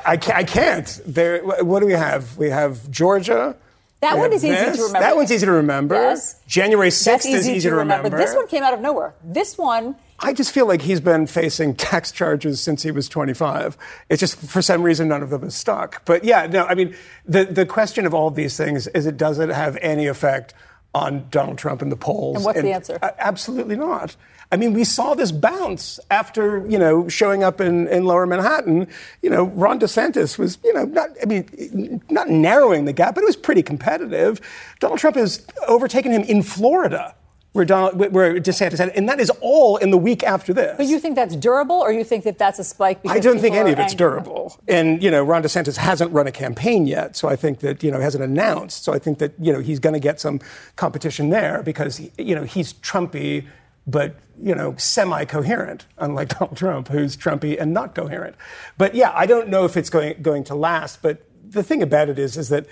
I, 0.06 0.16
ca- 0.16 0.32
I 0.34 0.44
can't. 0.44 0.98
There, 1.04 1.42
what 1.44 1.80
do 1.80 1.86
we 1.86 1.92
have? 1.92 2.38
We 2.38 2.48
have 2.48 2.90
Georgia. 2.90 3.54
That 4.00 4.14
We 4.14 4.20
one 4.20 4.30
have 4.32 4.36
is 4.38 4.44
easy 4.46 4.56
to 4.56 4.82
remember. 4.82 5.00
That 5.00 5.16
one's 5.16 5.30
easy 5.32 5.44
to 5.46 5.52
remember. 5.52 5.94
Yes. 5.94 6.40
January 6.46 6.88
6th 6.88 7.04
That's 7.04 7.26
is 7.26 7.46
easy 7.48 7.68
to 7.68 7.76
remember. 7.76 8.08
But 8.08 8.16
this 8.16 8.34
one 8.34 8.48
came 8.48 8.62
out 8.62 8.72
of 8.72 8.80
nowhere. 8.80 9.14
This 9.22 9.58
one, 9.58 9.94
I 10.20 10.32
just 10.32 10.52
feel 10.52 10.66
like 10.66 10.82
he's 10.82 11.00
been 11.00 11.26
facing 11.26 11.74
tax 11.76 12.12
charges 12.12 12.60
since 12.60 12.82
he 12.82 12.90
was 12.90 13.08
25. 13.08 13.76
It's 14.08 14.20
just 14.20 14.36
for 14.36 14.62
some 14.62 14.82
reason 14.82 15.08
none 15.08 15.22
of 15.22 15.30
them 15.30 15.44
is 15.44 15.54
stuck. 15.54 16.04
But 16.04 16.24
yeah, 16.24 16.46
no, 16.46 16.64
I 16.64 16.74
mean 16.74 16.94
the 17.24 17.44
the 17.44 17.66
question 17.66 18.06
of 18.06 18.14
all 18.14 18.28
of 18.28 18.34
these 18.34 18.56
things 18.56 18.86
is 18.88 19.06
it 19.06 19.16
does 19.16 19.38
it 19.38 19.48
have 19.48 19.76
any 19.80 20.06
effect 20.06 20.54
on 20.94 21.26
Donald 21.30 21.58
Trump 21.58 21.82
in 21.82 21.88
the 21.88 21.96
polls? 21.96 22.36
And 22.36 22.44
what's 22.44 22.60
the 22.60 22.72
answer? 22.72 22.98
uh, 23.02 23.10
absolutely 23.18 23.76
not. 23.76 24.16
I 24.52 24.56
mean, 24.56 24.72
we 24.72 24.84
saw 24.84 25.14
this 25.14 25.32
bounce 25.32 25.98
after 26.10 26.64
you 26.68 26.78
know 26.78 27.08
showing 27.08 27.42
up 27.42 27.60
in, 27.60 27.88
in 27.88 28.04
Lower 28.04 28.26
Manhattan. 28.26 28.86
You 29.20 29.30
know, 29.30 29.44
Ron 29.44 29.80
DeSantis 29.80 30.38
was 30.38 30.58
you 30.62 30.72
know 30.72 30.84
not 30.84 31.10
I 31.20 31.26
mean 31.26 32.00
not 32.08 32.28
narrowing 32.28 32.84
the 32.84 32.92
gap, 32.92 33.14
but 33.16 33.22
it 33.22 33.26
was 33.26 33.36
pretty 33.36 33.62
competitive. 33.62 34.40
Donald 34.78 35.00
Trump 35.00 35.16
has 35.16 35.44
overtaken 35.66 36.12
him 36.12 36.22
in 36.22 36.42
Florida. 36.42 37.14
Where, 37.54 37.64
Donald, 37.64 38.12
where 38.12 38.34
DeSantis 38.40 38.78
had, 38.78 38.88
and 38.90 39.08
that 39.08 39.20
is 39.20 39.30
all 39.40 39.76
in 39.76 39.92
the 39.92 39.96
week 39.96 40.24
after 40.24 40.52
this. 40.52 40.76
but 40.76 40.86
you 40.86 40.98
think 40.98 41.14
that's 41.14 41.36
durable, 41.36 41.76
or 41.76 41.92
you 41.92 42.02
think 42.02 42.24
that 42.24 42.36
that's 42.36 42.58
a 42.58 42.64
spike? 42.64 43.00
Because 43.00 43.16
I 43.16 43.20
don't 43.20 43.38
think 43.38 43.54
any 43.54 43.70
of 43.70 43.78
it's 43.78 43.92
angry? 43.92 43.96
durable. 43.96 44.58
And, 44.66 45.00
you 45.00 45.08
know, 45.08 45.22
Ron 45.22 45.44
DeSantis 45.44 45.76
hasn't 45.76 46.12
run 46.12 46.26
a 46.26 46.32
campaign 46.32 46.88
yet, 46.88 47.16
so 47.16 47.28
I 47.28 47.36
think 47.36 47.60
that, 47.60 47.84
you 47.84 47.92
know, 47.92 48.00
hasn't 48.00 48.24
announced. 48.24 48.82
So 48.82 48.92
I 48.92 48.98
think 48.98 49.20
that, 49.20 49.34
you 49.38 49.52
know, 49.52 49.60
he's 49.60 49.78
going 49.78 49.92
to 49.92 50.00
get 50.00 50.18
some 50.18 50.40
competition 50.74 51.30
there 51.30 51.62
because, 51.62 52.00
you 52.18 52.34
know, 52.34 52.42
he's 52.42 52.72
Trumpy, 52.72 53.46
but, 53.86 54.16
you 54.42 54.56
know, 54.56 54.74
semi 54.76 55.24
coherent, 55.24 55.86
unlike 55.98 56.28
Donald 56.38 56.56
Trump, 56.56 56.88
who's 56.88 57.16
Trumpy 57.16 57.56
and 57.60 57.72
not 57.72 57.94
coherent. 57.94 58.34
But 58.78 58.96
yeah, 58.96 59.12
I 59.14 59.26
don't 59.26 59.48
know 59.48 59.64
if 59.64 59.76
it's 59.76 59.90
going, 59.90 60.20
going 60.22 60.42
to 60.44 60.56
last. 60.56 61.02
But 61.02 61.22
the 61.48 61.62
thing 61.62 61.82
about 61.82 62.08
it 62.08 62.18
is, 62.18 62.36
is 62.36 62.48
that 62.48 62.66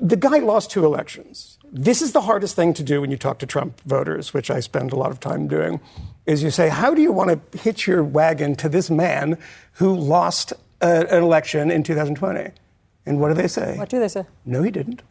the 0.00 0.16
guy 0.16 0.38
lost 0.38 0.70
two 0.70 0.84
elections. 0.84 1.57
This 1.70 2.00
is 2.00 2.12
the 2.12 2.22
hardest 2.22 2.56
thing 2.56 2.72
to 2.74 2.82
do 2.82 3.00
when 3.00 3.10
you 3.10 3.16
talk 3.16 3.38
to 3.40 3.46
Trump 3.46 3.80
voters, 3.82 4.32
which 4.32 4.50
I 4.50 4.60
spend 4.60 4.92
a 4.92 4.96
lot 4.96 5.10
of 5.10 5.20
time 5.20 5.48
doing, 5.48 5.80
is 6.24 6.42
you 6.42 6.50
say, 6.50 6.68
how 6.68 6.94
do 6.94 7.02
you 7.02 7.12
want 7.12 7.52
to 7.52 7.58
hitch 7.58 7.86
your 7.86 8.02
wagon 8.02 8.54
to 8.56 8.68
this 8.68 8.90
man 8.90 9.38
who 9.72 9.94
lost 9.94 10.52
uh, 10.80 11.04
an 11.10 11.22
election 11.22 11.70
in 11.70 11.82
2020? 11.82 12.50
And 13.04 13.20
what 13.20 13.28
do 13.28 13.34
they 13.34 13.48
say? 13.48 13.76
What 13.76 13.88
do 13.88 14.00
they 14.00 14.08
say? 14.08 14.24
No, 14.44 14.62
he 14.62 14.70
didn't. 14.70 15.02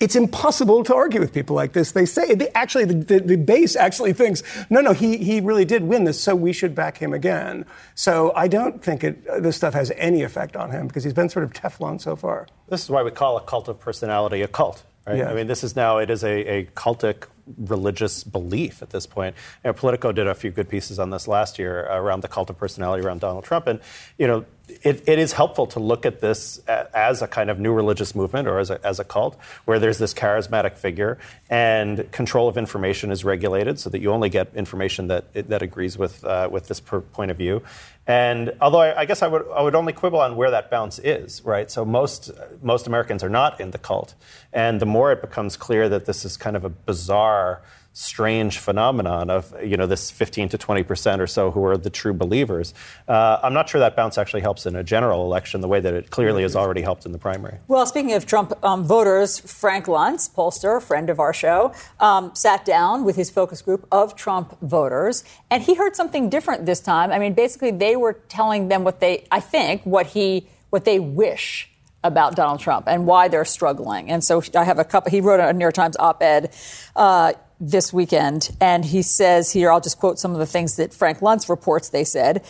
It's 0.00 0.16
impossible 0.16 0.82
to 0.84 0.94
argue 0.94 1.20
with 1.20 1.32
people 1.32 1.54
like 1.54 1.72
this. 1.72 1.92
They 1.92 2.04
say, 2.06 2.34
they 2.34 2.48
actually, 2.50 2.84
the, 2.86 2.94
the, 2.94 3.20
the 3.20 3.36
base 3.36 3.76
actually 3.76 4.12
thinks, 4.12 4.42
no, 4.68 4.80
no, 4.80 4.92
he, 4.92 5.18
he 5.18 5.40
really 5.40 5.64
did 5.64 5.84
win 5.84 6.02
this, 6.02 6.20
so 6.20 6.34
we 6.34 6.52
should 6.52 6.74
back 6.74 6.98
him 6.98 7.12
again. 7.12 7.64
So 7.94 8.32
I 8.34 8.48
don't 8.48 8.82
think 8.82 9.04
it, 9.04 9.24
uh, 9.28 9.38
this 9.38 9.54
stuff 9.54 9.74
has 9.74 9.92
any 9.96 10.22
effect 10.22 10.56
on 10.56 10.72
him 10.72 10.88
because 10.88 11.04
he's 11.04 11.12
been 11.12 11.28
sort 11.28 11.44
of 11.44 11.52
Teflon 11.52 12.00
so 12.00 12.16
far. 12.16 12.48
This 12.68 12.82
is 12.82 12.90
why 12.90 13.04
we 13.04 13.12
call 13.12 13.36
a 13.36 13.40
cult 13.40 13.68
of 13.68 13.78
personality 13.78 14.42
a 14.42 14.48
cult. 14.48 14.82
Right? 15.06 15.18
Yeah. 15.18 15.30
I 15.30 15.34
mean, 15.34 15.46
this 15.46 15.62
is 15.62 15.76
now 15.76 15.98
it 15.98 16.10
is 16.10 16.24
a, 16.24 16.46
a 16.46 16.64
cultic 16.64 17.26
religious 17.58 18.24
belief 18.24 18.82
at 18.82 18.90
this 18.90 19.06
point. 19.06 19.36
You 19.62 19.68
know, 19.68 19.74
Politico 19.74 20.12
did 20.12 20.26
a 20.26 20.34
few 20.34 20.50
good 20.50 20.68
pieces 20.68 20.98
on 20.98 21.10
this 21.10 21.28
last 21.28 21.58
year 21.58 21.86
around 21.86 22.22
the 22.22 22.28
cult 22.28 22.48
of 22.48 22.58
personality 22.58 23.04
around 23.04 23.20
Donald 23.20 23.44
Trump, 23.44 23.66
and 23.66 23.80
you 24.16 24.26
know, 24.26 24.46
it, 24.82 25.06
it 25.06 25.18
is 25.18 25.32
helpful 25.32 25.66
to 25.66 25.78
look 25.78 26.06
at 26.06 26.20
this 26.20 26.58
as 26.66 27.20
a 27.20 27.28
kind 27.28 27.50
of 27.50 27.60
new 27.60 27.72
religious 27.72 28.14
movement 28.14 28.48
or 28.48 28.58
as 28.58 28.70
a, 28.70 28.84
as 28.86 28.98
a 28.98 29.04
cult, 29.04 29.38
where 29.66 29.78
there's 29.78 29.98
this 29.98 30.14
charismatic 30.14 30.74
figure 30.76 31.18
and 31.50 32.10
control 32.12 32.48
of 32.48 32.56
information 32.56 33.10
is 33.10 33.24
regulated, 33.24 33.78
so 33.78 33.90
that 33.90 34.00
you 34.00 34.10
only 34.10 34.30
get 34.30 34.54
information 34.54 35.08
that 35.08 35.32
that 35.48 35.60
agrees 35.60 35.98
with 35.98 36.24
uh, 36.24 36.48
with 36.50 36.68
this 36.68 36.80
per 36.80 37.00
point 37.02 37.30
of 37.30 37.36
view. 37.36 37.62
And 38.06 38.52
although 38.60 38.80
I, 38.80 39.00
I 39.00 39.04
guess 39.06 39.22
I 39.22 39.28
would 39.28 39.46
I 39.54 39.62
would 39.62 39.74
only 39.74 39.92
quibble 39.92 40.20
on 40.20 40.36
where 40.36 40.50
that 40.50 40.70
bounce 40.70 40.98
is, 40.98 41.42
right? 41.44 41.70
So 41.70 41.84
most 41.84 42.30
most 42.62 42.86
Americans 42.86 43.24
are 43.24 43.30
not 43.30 43.60
in 43.60 43.70
the 43.70 43.78
cult, 43.78 44.14
and 44.52 44.80
the 44.80 44.86
more 44.86 45.10
it 45.12 45.22
becomes 45.22 45.56
clear 45.56 45.88
that 45.88 46.04
this 46.04 46.24
is 46.24 46.36
kind 46.36 46.54
of 46.54 46.64
a 46.64 46.68
bizarre, 46.68 47.62
strange 47.94 48.58
phenomenon 48.58 49.30
of 49.30 49.54
you 49.64 49.76
know 49.76 49.86
this 49.86 50.10
15 50.10 50.48
to 50.50 50.58
20 50.58 50.82
percent 50.82 51.22
or 51.22 51.28
so 51.28 51.52
who 51.52 51.64
are 51.64 51.78
the 51.78 51.88
true 51.88 52.12
believers. 52.12 52.74
Uh, 53.08 53.38
I'm 53.42 53.54
not 53.54 53.68
sure 53.68 53.78
that 53.78 53.94
bounce 53.96 54.18
actually 54.18 54.42
helps 54.42 54.66
in 54.66 54.74
a 54.74 54.82
general 54.82 55.24
election 55.24 55.60
the 55.60 55.68
way 55.68 55.80
that 55.80 55.94
it 55.94 56.10
clearly 56.10 56.42
has 56.42 56.56
already 56.56 56.82
helped 56.82 57.06
in 57.06 57.12
the 57.12 57.18
primary. 57.18 57.58
Well, 57.68 57.86
speaking 57.86 58.12
of 58.12 58.26
Trump 58.26 58.52
um, 58.64 58.84
voters, 58.84 59.38
Frank 59.38 59.86
Luntz, 59.86 60.28
pollster, 60.28 60.82
friend 60.82 61.08
of 61.08 61.20
our 61.20 61.32
show, 61.32 61.72
um, 62.00 62.34
sat 62.34 62.64
down 62.64 63.04
with 63.04 63.14
his 63.14 63.30
focus 63.30 63.62
group 63.62 63.86
of 63.92 64.16
Trump 64.16 64.60
voters, 64.60 65.22
and 65.50 65.62
he 65.62 65.74
heard 65.74 65.94
something 65.94 66.28
different 66.28 66.66
this 66.66 66.80
time. 66.80 67.12
I 67.12 67.20
mean, 67.20 67.34
basically, 67.34 67.70
they 67.70 67.94
were 67.94 68.14
telling 68.28 68.68
them 68.68 68.82
what 68.82 68.98
they, 68.98 69.26
I 69.30 69.38
think, 69.38 69.84
what 69.84 70.08
he, 70.08 70.48
what 70.70 70.84
they 70.84 70.98
wish 70.98 71.70
about 72.02 72.36
Donald 72.36 72.60
Trump 72.60 72.86
and 72.86 73.06
why 73.06 73.28
they're 73.28 73.46
struggling. 73.46 74.10
And 74.10 74.22
so 74.22 74.42
I 74.54 74.64
have 74.64 74.78
a 74.78 74.84
couple. 74.84 75.10
He 75.10 75.20
wrote 75.20 75.40
a 75.40 75.52
New 75.52 75.64
York 75.64 75.74
Times 75.74 75.96
op-ed. 75.96 76.54
Uh, 76.94 77.32
this 77.60 77.92
weekend, 77.92 78.50
and 78.60 78.84
he 78.84 79.02
says 79.02 79.52
here, 79.52 79.70
I'll 79.70 79.80
just 79.80 79.98
quote 79.98 80.18
some 80.18 80.32
of 80.32 80.38
the 80.38 80.46
things 80.46 80.76
that 80.76 80.92
Frank 80.92 81.20
Luntz 81.20 81.48
reports 81.48 81.88
they 81.88 82.04
said. 82.04 82.44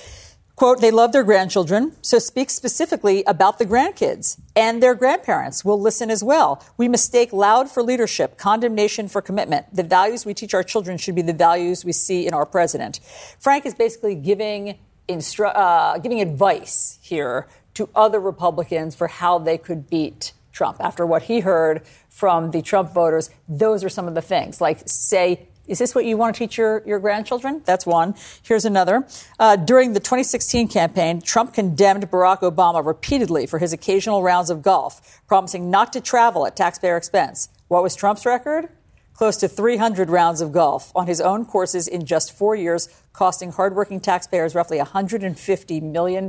Quote, 0.57 0.81
they 0.81 0.93
love 0.93 1.11
their 1.11 1.25
grandchildren, 1.25 1.97
so 2.01 2.21
speak 2.21 2.49
specifically 2.49 3.25
about 3.25 3.59
the 3.59 3.67
grandkids 3.67 4.41
and 4.55 4.81
their 4.81 4.95
grandparents 4.95 5.65
will 5.65 5.81
listen 5.81 6.11
as 6.11 6.23
well. 6.23 6.65
We 6.77 6.87
mistake 6.87 7.33
loud 7.33 7.69
for 7.69 7.83
leadership, 7.83 8.39
condemnation 8.39 9.09
for 9.09 9.21
commitment. 9.21 9.67
The 9.75 9.83
values 9.83 10.25
we 10.25 10.33
teach 10.33 10.55
our 10.55 10.63
children 10.63 10.97
should 10.97 11.17
be 11.17 11.23
the 11.23 11.33
values 11.33 11.85
we 11.85 11.91
see 11.91 12.25
in 12.25 12.35
our 12.35 12.47
president. 12.47 13.01
Frank 13.41 13.67
is 13.67 13.75
basically 13.75 14.15
giving, 14.15 14.79
instru- 15.09 15.53
uh, 15.53 15.99
giving 15.99 16.21
advice 16.21 17.01
here 17.03 17.49
to 17.75 17.89
other 17.93 18.21
Republicans 18.21 18.95
for 18.95 19.09
how 19.09 19.41
they 19.41 19.59
could 19.59 19.91
beat 19.91 20.35
Trump. 20.53 20.77
After 20.79 21.05
what 21.05 21.25
he 21.25 21.41
heard 21.41 21.83
from 22.15 22.53
the 22.53 22.63
Trump 22.63 22.95
voters, 22.95 23.29
those 23.49 23.83
are 23.83 23.89
some 23.89 24.07
of 24.07 24.15
the 24.15 24.23
things. 24.23 24.61
Like, 24.61 24.79
say, 24.87 25.49
is 25.67 25.81
this 25.81 25.97
what 25.97 26.05
you 26.05 26.17
want 26.17 26.37
to 26.37 26.39
teach 26.39 26.57
your, 26.57 26.81
your 26.87 27.01
grandchildren? 27.01 27.61
That's 27.65 27.85
one. 27.85 28.15
Here's 28.45 28.65
another. 28.65 29.05
Uh, 29.41 29.57
during 29.57 29.95
the 29.95 30.01
2016 30.01 30.69
campaign, 30.69 31.21
Trump 31.21 31.53
condemned 31.53 32.09
Barack 32.13 32.43
Obama 32.43 32.87
repeatedly 32.87 33.47
for 33.47 33.59
his 33.59 33.73
occasional 33.73 34.23
rounds 34.23 34.49
of 34.49 34.63
golf, 34.63 35.23
promising 35.27 35.73
not 35.73 35.93
to 35.93 36.01
travel 36.01 36.47
at 36.47 36.55
taxpayer 36.55 36.97
expense. 36.97 37.49
What 37.67 37.83
was 37.83 37.97
Trump's 37.97 38.25
record? 38.25 38.69
Close 39.15 39.37
to 39.37 39.49
300 39.49 40.11
rounds 40.11 40.41
of 40.41 40.51
golf 40.51 40.91
on 40.95 41.07
his 41.07 41.21
own 41.21 41.45
courses 41.45 41.87
in 41.87 42.05
just 42.05 42.37
four 42.37 42.57
years, 42.57 42.89
costing 43.13 43.53
hardworking 43.53 44.01
taxpayers 44.01 44.57
roughly 44.57 44.79
$150 44.79 45.83
million 45.83 46.25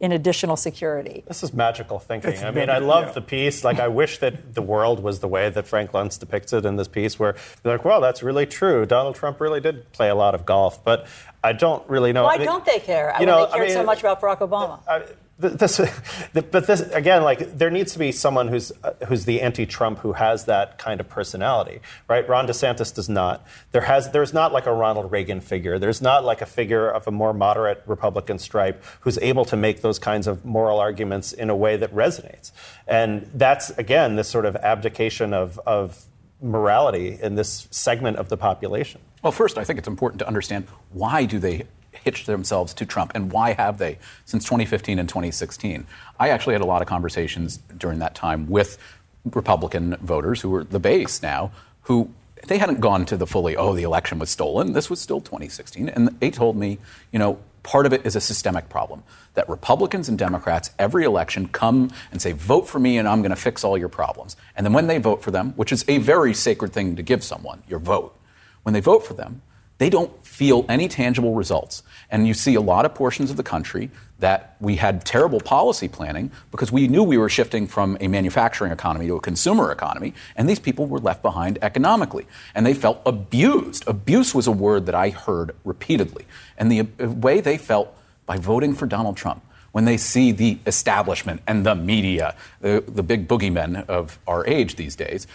in 0.00 0.10
additional 0.10 0.56
security. 0.56 1.22
This 1.28 1.44
is 1.44 1.52
magical 1.54 2.00
thinking. 2.00 2.32
It's 2.32 2.42
I 2.42 2.46
mean, 2.46 2.66
very- 2.66 2.70
I 2.70 2.78
love 2.78 3.06
yeah. 3.06 3.12
the 3.12 3.20
piece. 3.20 3.62
Like, 3.62 3.78
I 3.78 3.86
wish 3.86 4.18
that 4.18 4.54
the 4.54 4.62
world 4.62 5.00
was 5.00 5.20
the 5.20 5.28
way 5.28 5.48
that 5.48 5.68
Frank 5.68 5.92
Luntz 5.92 6.18
depicts 6.18 6.52
it 6.52 6.64
in 6.64 6.74
this 6.74 6.88
piece, 6.88 7.20
where 7.20 7.36
they're 7.62 7.76
like, 7.76 7.84
well, 7.84 8.00
that's 8.00 8.20
really 8.20 8.46
true. 8.46 8.84
Donald 8.84 9.14
Trump 9.14 9.40
really 9.40 9.60
did 9.60 9.92
play 9.92 10.08
a 10.08 10.16
lot 10.16 10.34
of 10.34 10.44
golf, 10.44 10.82
but 10.82 11.06
I 11.44 11.52
don't 11.52 11.88
really 11.88 12.12
know. 12.12 12.24
Why 12.24 12.34
I 12.34 12.38
mean, 12.38 12.46
don't 12.48 12.64
they 12.64 12.80
care? 12.80 13.12
you 13.20 13.20
when 13.20 13.28
know, 13.28 13.46
they 13.46 13.52
I 13.52 13.56
cared 13.58 13.70
so 13.70 13.84
much 13.84 14.00
about 14.00 14.20
Barack 14.20 14.38
Obama. 14.40 14.80
I, 14.88 14.98
th- 14.98 15.10
this, 15.42 15.76
th- 15.76 16.50
but 16.50 16.66
this 16.66 16.80
again, 16.92 17.22
like 17.22 17.58
there 17.58 17.70
needs 17.70 17.92
to 17.92 17.98
be 17.98 18.12
someone 18.12 18.48
who's 18.48 18.72
uh, 18.82 18.94
who's 19.08 19.24
the 19.24 19.40
anti-Trump 19.40 19.98
who 19.98 20.12
has 20.12 20.44
that 20.46 20.78
kind 20.78 21.00
of 21.00 21.08
personality, 21.08 21.80
right? 22.08 22.28
Ron 22.28 22.46
DeSantis 22.46 22.94
does 22.94 23.08
not. 23.08 23.46
There 23.72 23.82
has 23.82 24.10
there's 24.12 24.32
not 24.32 24.52
like 24.52 24.66
a 24.66 24.72
Ronald 24.72 25.10
Reagan 25.12 25.40
figure. 25.40 25.78
There's 25.78 26.00
not 26.00 26.24
like 26.24 26.40
a 26.40 26.46
figure 26.46 26.88
of 26.88 27.06
a 27.06 27.10
more 27.10 27.34
moderate 27.34 27.82
Republican 27.86 28.38
stripe 28.38 28.82
who's 29.00 29.18
able 29.18 29.44
to 29.46 29.56
make 29.56 29.82
those 29.82 29.98
kinds 29.98 30.26
of 30.26 30.44
moral 30.44 30.78
arguments 30.78 31.32
in 31.32 31.50
a 31.50 31.56
way 31.56 31.76
that 31.76 31.94
resonates. 31.94 32.52
And 32.86 33.28
that's 33.34 33.70
again 33.70 34.16
this 34.16 34.28
sort 34.28 34.46
of 34.46 34.56
abdication 34.56 35.34
of 35.34 35.58
of 35.66 36.04
morality 36.40 37.18
in 37.22 37.34
this 37.36 37.68
segment 37.70 38.16
of 38.16 38.28
the 38.28 38.36
population. 38.36 39.00
Well, 39.22 39.32
first, 39.32 39.58
I 39.58 39.64
think 39.64 39.78
it's 39.78 39.88
important 39.88 40.18
to 40.18 40.26
understand 40.26 40.66
why 40.90 41.24
do 41.24 41.38
they 41.38 41.66
hitch 41.92 42.26
themselves 42.26 42.74
to 42.74 42.86
Trump 42.86 43.12
and 43.14 43.32
why 43.32 43.52
have 43.52 43.78
they 43.78 43.98
since 44.24 44.44
2015 44.44 44.98
and 44.98 45.08
2016? 45.08 45.86
I 46.18 46.30
actually 46.30 46.54
had 46.54 46.62
a 46.62 46.66
lot 46.66 46.82
of 46.82 46.88
conversations 46.88 47.58
during 47.76 47.98
that 48.00 48.14
time 48.14 48.48
with 48.48 48.78
Republican 49.32 49.96
voters 49.96 50.40
who 50.40 50.50
were 50.50 50.64
the 50.64 50.80
base 50.80 51.22
now, 51.22 51.52
who 51.82 52.10
they 52.46 52.58
hadn't 52.58 52.80
gone 52.80 53.06
to 53.06 53.16
the 53.16 53.26
fully, 53.26 53.56
oh, 53.56 53.74
the 53.74 53.84
election 53.84 54.18
was 54.18 54.30
stolen. 54.30 54.72
This 54.72 54.90
was 54.90 55.00
still 55.00 55.20
2016. 55.20 55.88
And 55.88 56.08
they 56.20 56.30
told 56.30 56.56
me, 56.56 56.78
you 57.12 57.18
know, 57.18 57.38
part 57.62 57.86
of 57.86 57.92
it 57.92 58.04
is 58.04 58.16
a 58.16 58.20
systemic 58.20 58.68
problem 58.68 59.04
that 59.34 59.48
Republicans 59.48 60.08
and 60.08 60.18
Democrats 60.18 60.70
every 60.78 61.04
election 61.04 61.48
come 61.48 61.90
and 62.10 62.20
say, 62.20 62.32
vote 62.32 62.68
for 62.68 62.78
me 62.78 62.98
and 62.98 63.06
I'm 63.06 63.22
going 63.22 63.30
to 63.30 63.36
fix 63.36 63.62
all 63.62 63.78
your 63.78 63.88
problems. 63.88 64.36
And 64.56 64.66
then 64.66 64.72
when 64.72 64.88
they 64.88 64.98
vote 64.98 65.22
for 65.22 65.30
them, 65.30 65.52
which 65.56 65.72
is 65.72 65.84
a 65.88 65.98
very 65.98 66.34
sacred 66.34 66.72
thing 66.72 66.96
to 66.96 67.02
give 67.02 67.22
someone, 67.22 67.62
your 67.68 67.78
vote, 67.78 68.18
when 68.64 68.72
they 68.72 68.80
vote 68.80 69.06
for 69.06 69.14
them, 69.14 69.42
they 69.78 69.90
don't 69.90 70.21
feel 70.32 70.64
any 70.66 70.88
tangible 70.88 71.34
results. 71.34 71.82
And 72.10 72.26
you 72.26 72.32
see 72.32 72.54
a 72.54 72.60
lot 72.60 72.86
of 72.86 72.94
portions 72.94 73.30
of 73.30 73.36
the 73.36 73.42
country 73.42 73.90
that 74.18 74.56
we 74.60 74.76
had 74.76 75.04
terrible 75.04 75.40
policy 75.40 75.88
planning 75.88 76.30
because 76.50 76.72
we 76.72 76.88
knew 76.88 77.02
we 77.02 77.18
were 77.18 77.28
shifting 77.28 77.66
from 77.66 77.98
a 78.00 78.08
manufacturing 78.08 78.72
economy 78.72 79.06
to 79.08 79.16
a 79.16 79.20
consumer 79.20 79.70
economy, 79.70 80.14
and 80.34 80.48
these 80.48 80.58
people 80.58 80.86
were 80.86 81.00
left 81.00 81.20
behind 81.20 81.58
economically. 81.60 82.26
And 82.54 82.64
they 82.64 82.72
felt 82.72 83.02
abused. 83.04 83.86
Abuse 83.86 84.34
was 84.34 84.46
a 84.46 84.52
word 84.52 84.86
that 84.86 84.94
I 84.94 85.10
heard 85.10 85.54
repeatedly. 85.64 86.24
And 86.56 86.72
the 86.72 86.82
way 87.04 87.42
they 87.42 87.58
felt 87.58 87.94
by 88.24 88.38
voting 88.38 88.74
for 88.74 88.86
Donald 88.86 89.18
Trump 89.18 89.44
when 89.72 89.84
they 89.84 89.98
see 89.98 90.32
the 90.32 90.58
establishment 90.66 91.42
and 91.46 91.66
the 91.66 91.74
media, 91.74 92.34
the, 92.60 92.82
the 92.88 93.02
big 93.02 93.28
boogeymen 93.28 93.86
of 93.86 94.18
our 94.26 94.46
age 94.46 94.76
these 94.76 94.96
days, 94.96 95.26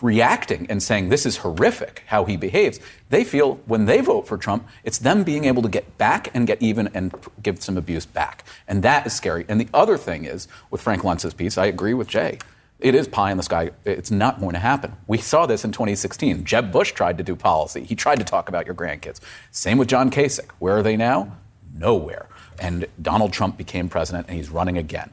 reacting 0.00 0.66
and 0.68 0.82
saying 0.82 1.08
this 1.08 1.24
is 1.24 1.38
horrific 1.38 2.02
how 2.06 2.24
he 2.24 2.36
behaves, 2.36 2.80
they 3.10 3.24
feel 3.24 3.56
when 3.66 3.84
they 3.86 4.00
vote 4.00 4.26
for 4.26 4.36
Trump, 4.36 4.66
it's 4.84 4.98
them 4.98 5.22
being 5.22 5.44
able 5.44 5.62
to 5.62 5.68
get 5.68 5.96
back 5.96 6.28
and 6.34 6.46
get 6.46 6.60
even 6.60 6.88
and 6.88 7.14
give 7.42 7.62
some 7.62 7.76
abuse 7.76 8.06
back. 8.06 8.44
And 8.66 8.82
that 8.82 9.06
is 9.06 9.14
scary. 9.14 9.44
And 9.48 9.60
the 9.60 9.68
other 9.72 9.96
thing 9.96 10.24
is, 10.24 10.48
with 10.70 10.80
Frank 10.80 11.04
Luntz's 11.04 11.34
piece, 11.34 11.56
I 11.56 11.66
agree 11.66 11.94
with 11.94 12.08
Jay. 12.08 12.38
It 12.78 12.94
is 12.94 13.08
pie 13.08 13.30
in 13.30 13.38
the 13.38 13.42
sky. 13.42 13.70
It's 13.84 14.10
not 14.10 14.38
going 14.38 14.52
to 14.52 14.58
happen. 14.58 14.92
We 15.06 15.18
saw 15.18 15.46
this 15.46 15.64
in 15.64 15.72
2016. 15.72 16.44
Jeb 16.44 16.70
Bush 16.70 16.92
tried 16.92 17.16
to 17.18 17.24
do 17.24 17.34
policy. 17.34 17.84
He 17.84 17.94
tried 17.94 18.18
to 18.18 18.24
talk 18.24 18.50
about 18.50 18.66
your 18.66 18.74
grandkids. 18.74 19.20
Same 19.50 19.78
with 19.78 19.88
John 19.88 20.10
Kasich. 20.10 20.50
Where 20.58 20.76
are 20.76 20.82
they 20.82 20.96
now? 20.96 21.36
Nowhere. 21.74 22.28
And 22.58 22.86
Donald 23.00 23.32
Trump 23.32 23.56
became 23.56 23.88
president 23.88 24.26
and 24.28 24.36
he's 24.36 24.50
running 24.50 24.76
again. 24.76 25.10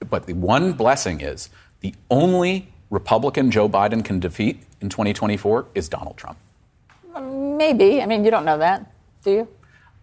But 0.00 0.26
the 0.26 0.32
one 0.32 0.72
blessing 0.72 1.20
is 1.20 1.50
the 1.80 1.94
only 2.10 2.73
Republican 2.94 3.50
Joe 3.50 3.68
Biden 3.68 4.04
can 4.04 4.20
defeat 4.20 4.62
in 4.80 4.88
2024 4.88 5.66
is 5.74 5.88
Donald 5.88 6.16
Trump? 6.16 6.38
Maybe. 7.20 8.00
I 8.00 8.06
mean, 8.06 8.24
you 8.24 8.30
don't 8.30 8.44
know 8.44 8.58
that, 8.58 8.88
do 9.24 9.32
you? 9.32 9.48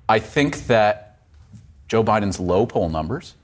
I 0.10 0.20
think 0.20 0.68
that 0.68 1.20
Joe 1.88 2.04
Biden's 2.04 2.38
low 2.38 2.66
poll 2.66 2.90
numbers, 2.90 3.36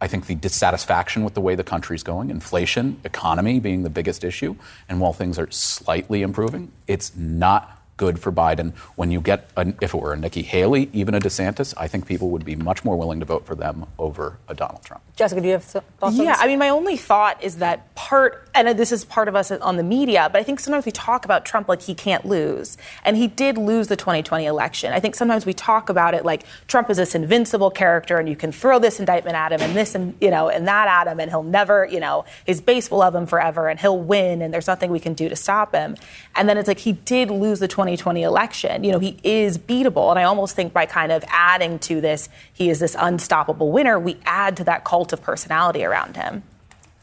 I 0.00 0.06
think 0.06 0.26
the 0.26 0.36
dissatisfaction 0.36 1.24
with 1.24 1.34
the 1.34 1.40
way 1.40 1.56
the 1.56 1.64
country's 1.64 2.04
going, 2.04 2.30
inflation, 2.30 3.00
economy 3.02 3.58
being 3.58 3.82
the 3.82 3.90
biggest 3.90 4.22
issue, 4.22 4.54
and 4.88 5.00
while 5.00 5.12
things 5.12 5.36
are 5.36 5.50
slightly 5.50 6.22
improving, 6.22 6.70
it's 6.86 7.16
not 7.16 7.75
good 7.96 8.18
for 8.18 8.30
Biden. 8.32 8.74
When 8.94 9.10
you 9.10 9.20
get, 9.20 9.48
a, 9.56 9.72
if 9.80 9.94
it 9.94 10.00
were 10.00 10.12
a 10.12 10.16
Nikki 10.16 10.42
Haley, 10.42 10.90
even 10.92 11.14
a 11.14 11.20
DeSantis, 11.20 11.74
I 11.76 11.88
think 11.88 12.06
people 12.06 12.30
would 12.30 12.44
be 12.44 12.56
much 12.56 12.84
more 12.84 12.96
willing 12.96 13.20
to 13.20 13.26
vote 13.26 13.46
for 13.46 13.54
them 13.54 13.86
over 13.98 14.38
a 14.48 14.54
Donald 14.54 14.84
Trump. 14.84 15.02
Jessica, 15.16 15.40
do 15.40 15.46
you 15.46 15.54
have 15.54 15.64
thoughts? 15.64 16.16
Yeah, 16.16 16.36
I 16.38 16.46
mean, 16.46 16.58
my 16.58 16.68
only 16.68 16.96
thought 16.96 17.42
is 17.42 17.56
that 17.56 17.94
part, 17.94 18.48
and 18.54 18.78
this 18.78 18.92
is 18.92 19.04
part 19.04 19.28
of 19.28 19.34
us 19.34 19.50
on 19.50 19.76
the 19.76 19.82
media, 19.82 20.28
but 20.30 20.38
I 20.38 20.42
think 20.42 20.60
sometimes 20.60 20.84
we 20.84 20.92
talk 20.92 21.24
about 21.24 21.46
Trump 21.46 21.68
like 21.68 21.80
he 21.80 21.94
can't 21.94 22.26
lose, 22.26 22.76
and 23.02 23.16
he 23.16 23.26
did 23.26 23.56
lose 23.56 23.88
the 23.88 23.96
2020 23.96 24.44
election. 24.44 24.92
I 24.92 25.00
think 25.00 25.14
sometimes 25.14 25.46
we 25.46 25.54
talk 25.54 25.88
about 25.88 26.12
it 26.12 26.24
like 26.24 26.44
Trump 26.68 26.90
is 26.90 26.98
this 26.98 27.14
invincible 27.14 27.70
character, 27.70 28.18
and 28.18 28.28
you 28.28 28.36
can 28.36 28.52
throw 28.52 28.78
this 28.78 29.00
indictment 29.00 29.36
at 29.36 29.52
him 29.52 29.62
and 29.62 29.74
this 29.74 29.94
and 29.94 30.14
you 30.20 30.30
know 30.30 30.50
and 30.50 30.68
that 30.68 30.86
at 30.86 31.10
him, 31.10 31.18
and 31.18 31.30
he'll 31.30 31.42
never, 31.42 31.86
you 31.86 32.00
know, 32.00 32.26
his 32.44 32.60
base 32.60 32.90
will 32.90 32.98
love 32.98 33.14
him 33.14 33.26
forever, 33.26 33.68
and 33.68 33.80
he'll 33.80 33.98
win, 33.98 34.42
and 34.42 34.52
there's 34.52 34.66
nothing 34.66 34.90
we 34.90 35.00
can 35.00 35.14
do 35.14 35.30
to 35.30 35.36
stop 35.36 35.74
him. 35.74 35.96
And 36.34 36.46
then 36.46 36.58
it's 36.58 36.68
like 36.68 36.80
he 36.80 36.92
did 36.92 37.30
lose 37.30 37.58
the 37.58 37.68
2020 37.86 38.22
election. 38.22 38.82
You 38.82 38.92
know, 38.92 38.98
he 38.98 39.18
is 39.22 39.58
beatable, 39.58 40.10
and 40.10 40.18
I 40.18 40.24
almost 40.24 40.56
think 40.56 40.72
by 40.72 40.86
kind 40.86 41.12
of 41.12 41.24
adding 41.28 41.78
to 41.80 42.00
this, 42.00 42.28
he 42.52 42.68
is 42.68 42.80
this 42.80 42.96
unstoppable 42.98 43.70
winner. 43.70 43.98
We 43.98 44.18
add 44.24 44.56
to 44.56 44.64
that 44.64 44.84
cult 44.84 45.12
of 45.12 45.22
personality 45.22 45.84
around 45.84 46.16
him. 46.16 46.42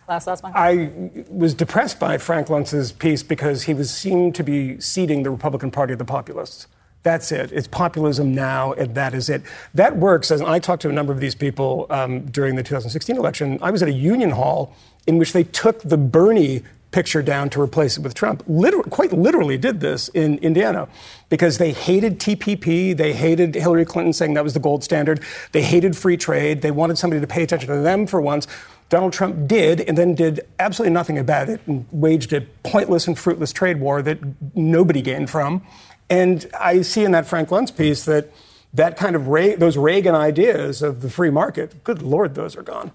Last, 0.10 0.28
last. 0.28 0.44
I 0.44 0.92
was 1.30 1.54
depressed 1.54 2.00
by 2.00 2.18
Frank 2.18 2.50
Luntz's 2.50 2.92
piece 2.92 3.24
because 3.24 3.64
he 3.64 3.74
was 3.74 3.90
seemed 3.90 4.36
to 4.36 4.44
be 4.44 4.80
ceding 4.82 5.24
the 5.24 5.32
Republican 5.32 5.72
Party 5.72 5.94
of 5.94 6.00
the 6.00 6.06
populists. 6.06 6.68
That's 7.04 7.32
it. 7.32 7.52
It's 7.54 7.68
populism 7.68 8.34
now, 8.36 8.74
and 8.74 8.96
that 8.96 9.14
is 9.14 9.30
it. 9.30 9.44
That 9.74 9.98
works. 9.98 10.32
As 10.32 10.42
I 10.42 10.60
talked 10.60 10.82
to 10.82 10.90
a 10.90 10.94
number 10.94 11.14
of 11.14 11.20
these 11.20 11.36
people 11.36 11.86
um, 11.90 12.26
during 12.26 12.56
the 12.56 12.64
2016 12.64 13.16
election, 13.16 13.60
I 13.62 13.72
was 13.72 13.82
at 13.82 13.90
a 13.90 13.94
union 13.94 14.32
hall 14.32 14.76
in 15.08 15.18
which 15.18 15.34
they 15.34 15.44
took 15.44 15.82
the 15.82 15.98
Bernie 15.98 16.64
picture 16.94 17.22
down 17.22 17.50
to 17.50 17.62
replace 17.62 17.98
it 17.98 18.02
with 18.02 18.14
Trump. 18.14 18.44
Literally, 18.48 18.90
quite 18.90 19.12
literally 19.12 19.58
did 19.58 19.82
this 19.82 20.08
in 20.10 20.38
Indiana 20.38 20.88
because 21.28 21.58
they 21.58 21.74
hated 21.74 22.20
TPP. 22.20 22.96
They 22.96 23.12
hated 23.12 23.56
Hillary 23.56 23.84
Clinton 23.84 24.14
saying 24.14 24.36
that 24.36 24.44
was 24.44 24.54
the 24.54 24.60
gold 24.60 24.84
standard. 24.84 25.20
They 25.52 25.64
hated 25.64 25.98
free 25.98 26.16
trade. 26.16 26.62
They 26.62 26.72
wanted 26.72 26.98
somebody 26.98 27.20
to 27.20 27.28
pay 27.28 27.44
attention 27.44 27.68
to 27.70 27.82
them 27.82 28.08
for 28.08 28.22
once. 28.22 28.48
Donald 28.90 29.12
Trump 29.12 29.48
did, 29.48 29.82
and 29.82 29.98
then 29.98 30.14
did 30.14 30.42
absolutely 30.60 30.94
nothing 30.94 31.18
about 31.18 31.50
it 31.50 31.60
and 31.66 31.86
waged 31.92 32.32
a 32.32 32.42
pointless 32.62 33.08
and 33.08 33.18
fruitless 33.18 33.52
trade 33.52 33.80
war 33.80 34.02
that 34.04 34.20
nobody 34.56 35.02
gained 35.02 35.30
from. 35.30 35.66
And 36.10 36.48
I 36.60 36.84
see 36.84 37.04
in 37.04 37.12
that 37.14 37.26
Frank 37.26 37.50
Luntz 37.50 37.76
piece 37.76 38.06
that 38.06 38.32
that 38.74 38.98
kind 38.98 39.16
of 39.16 39.26
those 39.60 39.78
Reagan 39.78 40.16
ideas 40.16 40.82
of 40.82 41.02
the 41.02 41.10
free 41.10 41.30
market, 41.30 41.84
good 41.84 42.02
Lord, 42.02 42.36
those 42.36 42.56
are 42.56 42.64
gone. 42.64 42.92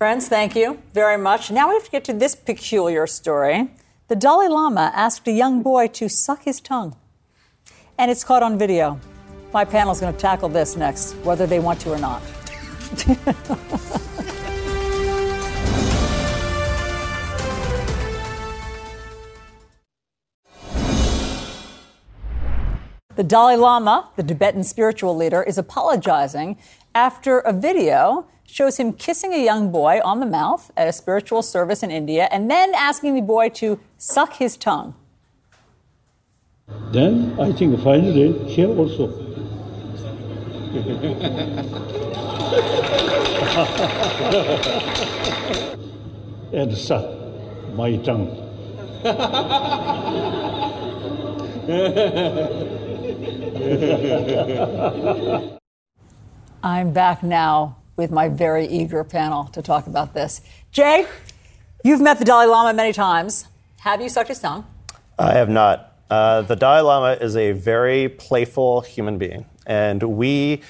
Friends, 0.00 0.28
thank 0.28 0.56
you 0.56 0.80
very 0.94 1.18
much. 1.18 1.50
Now 1.50 1.68
we 1.68 1.74
have 1.74 1.84
to 1.84 1.90
get 1.90 2.04
to 2.04 2.14
this 2.14 2.34
peculiar 2.34 3.06
story. 3.06 3.68
The 4.08 4.16
Dalai 4.16 4.48
Lama 4.48 4.90
asked 4.94 5.28
a 5.28 5.30
young 5.30 5.62
boy 5.62 5.88
to 5.88 6.08
suck 6.08 6.44
his 6.44 6.58
tongue, 6.58 6.96
and 7.98 8.10
it's 8.10 8.24
caught 8.24 8.42
on 8.42 8.56
video. 8.56 8.98
My 9.52 9.66
panel 9.66 9.92
is 9.92 10.00
going 10.00 10.14
to 10.14 10.18
tackle 10.18 10.48
this 10.48 10.74
next, 10.74 11.12
whether 11.16 11.46
they 11.46 11.60
want 11.60 11.82
to 11.82 11.92
or 11.92 11.98
not. 11.98 12.22
the 23.16 23.22
Dalai 23.22 23.56
Lama, 23.56 24.08
the 24.16 24.22
Tibetan 24.22 24.64
spiritual 24.64 25.14
leader, 25.14 25.42
is 25.42 25.58
apologizing 25.58 26.56
after 26.94 27.40
a 27.40 27.52
video 27.52 28.26
shows 28.50 28.78
him 28.78 28.92
kissing 28.92 29.32
a 29.32 29.42
young 29.42 29.70
boy 29.70 30.00
on 30.04 30.20
the 30.20 30.26
mouth 30.26 30.70
at 30.76 30.88
a 30.88 30.92
spiritual 30.92 31.42
service 31.42 31.82
in 31.82 31.90
India 31.90 32.28
and 32.30 32.50
then 32.50 32.74
asking 32.74 33.14
the 33.14 33.22
boy 33.22 33.48
to 33.48 33.80
suck 33.96 34.34
his 34.34 34.56
tongue. 34.56 34.94
Then 36.90 37.38
I 37.40 37.52
think 37.52 37.80
finally 37.82 38.32
here 38.48 38.68
also. 38.68 39.08
and 46.52 46.76
suck 46.76 47.04
my 47.74 47.96
tongue. 47.98 48.36
I'm 56.62 56.92
back 56.92 57.22
now 57.22 57.79
with 58.00 58.10
my 58.10 58.30
very 58.30 58.66
eager 58.66 59.04
panel 59.04 59.44
to 59.44 59.60
talk 59.60 59.86
about 59.86 60.14
this. 60.14 60.40
Jay, 60.72 61.06
you've 61.84 62.00
met 62.00 62.18
the 62.18 62.24
Dalai 62.24 62.46
Lama 62.46 62.72
many 62.72 62.94
times. 62.94 63.46
Have 63.80 64.00
you 64.00 64.08
sucked 64.08 64.28
his 64.28 64.38
tongue? 64.38 64.64
I 65.18 65.34
have 65.34 65.50
not. 65.50 65.98
Uh, 66.08 66.40
the 66.40 66.56
Dalai 66.56 66.80
Lama 66.80 67.22
is 67.22 67.36
a 67.36 67.52
very 67.52 68.08
playful 68.08 68.80
human 68.80 69.18
being, 69.18 69.44
and 69.66 70.02
we 70.02 70.62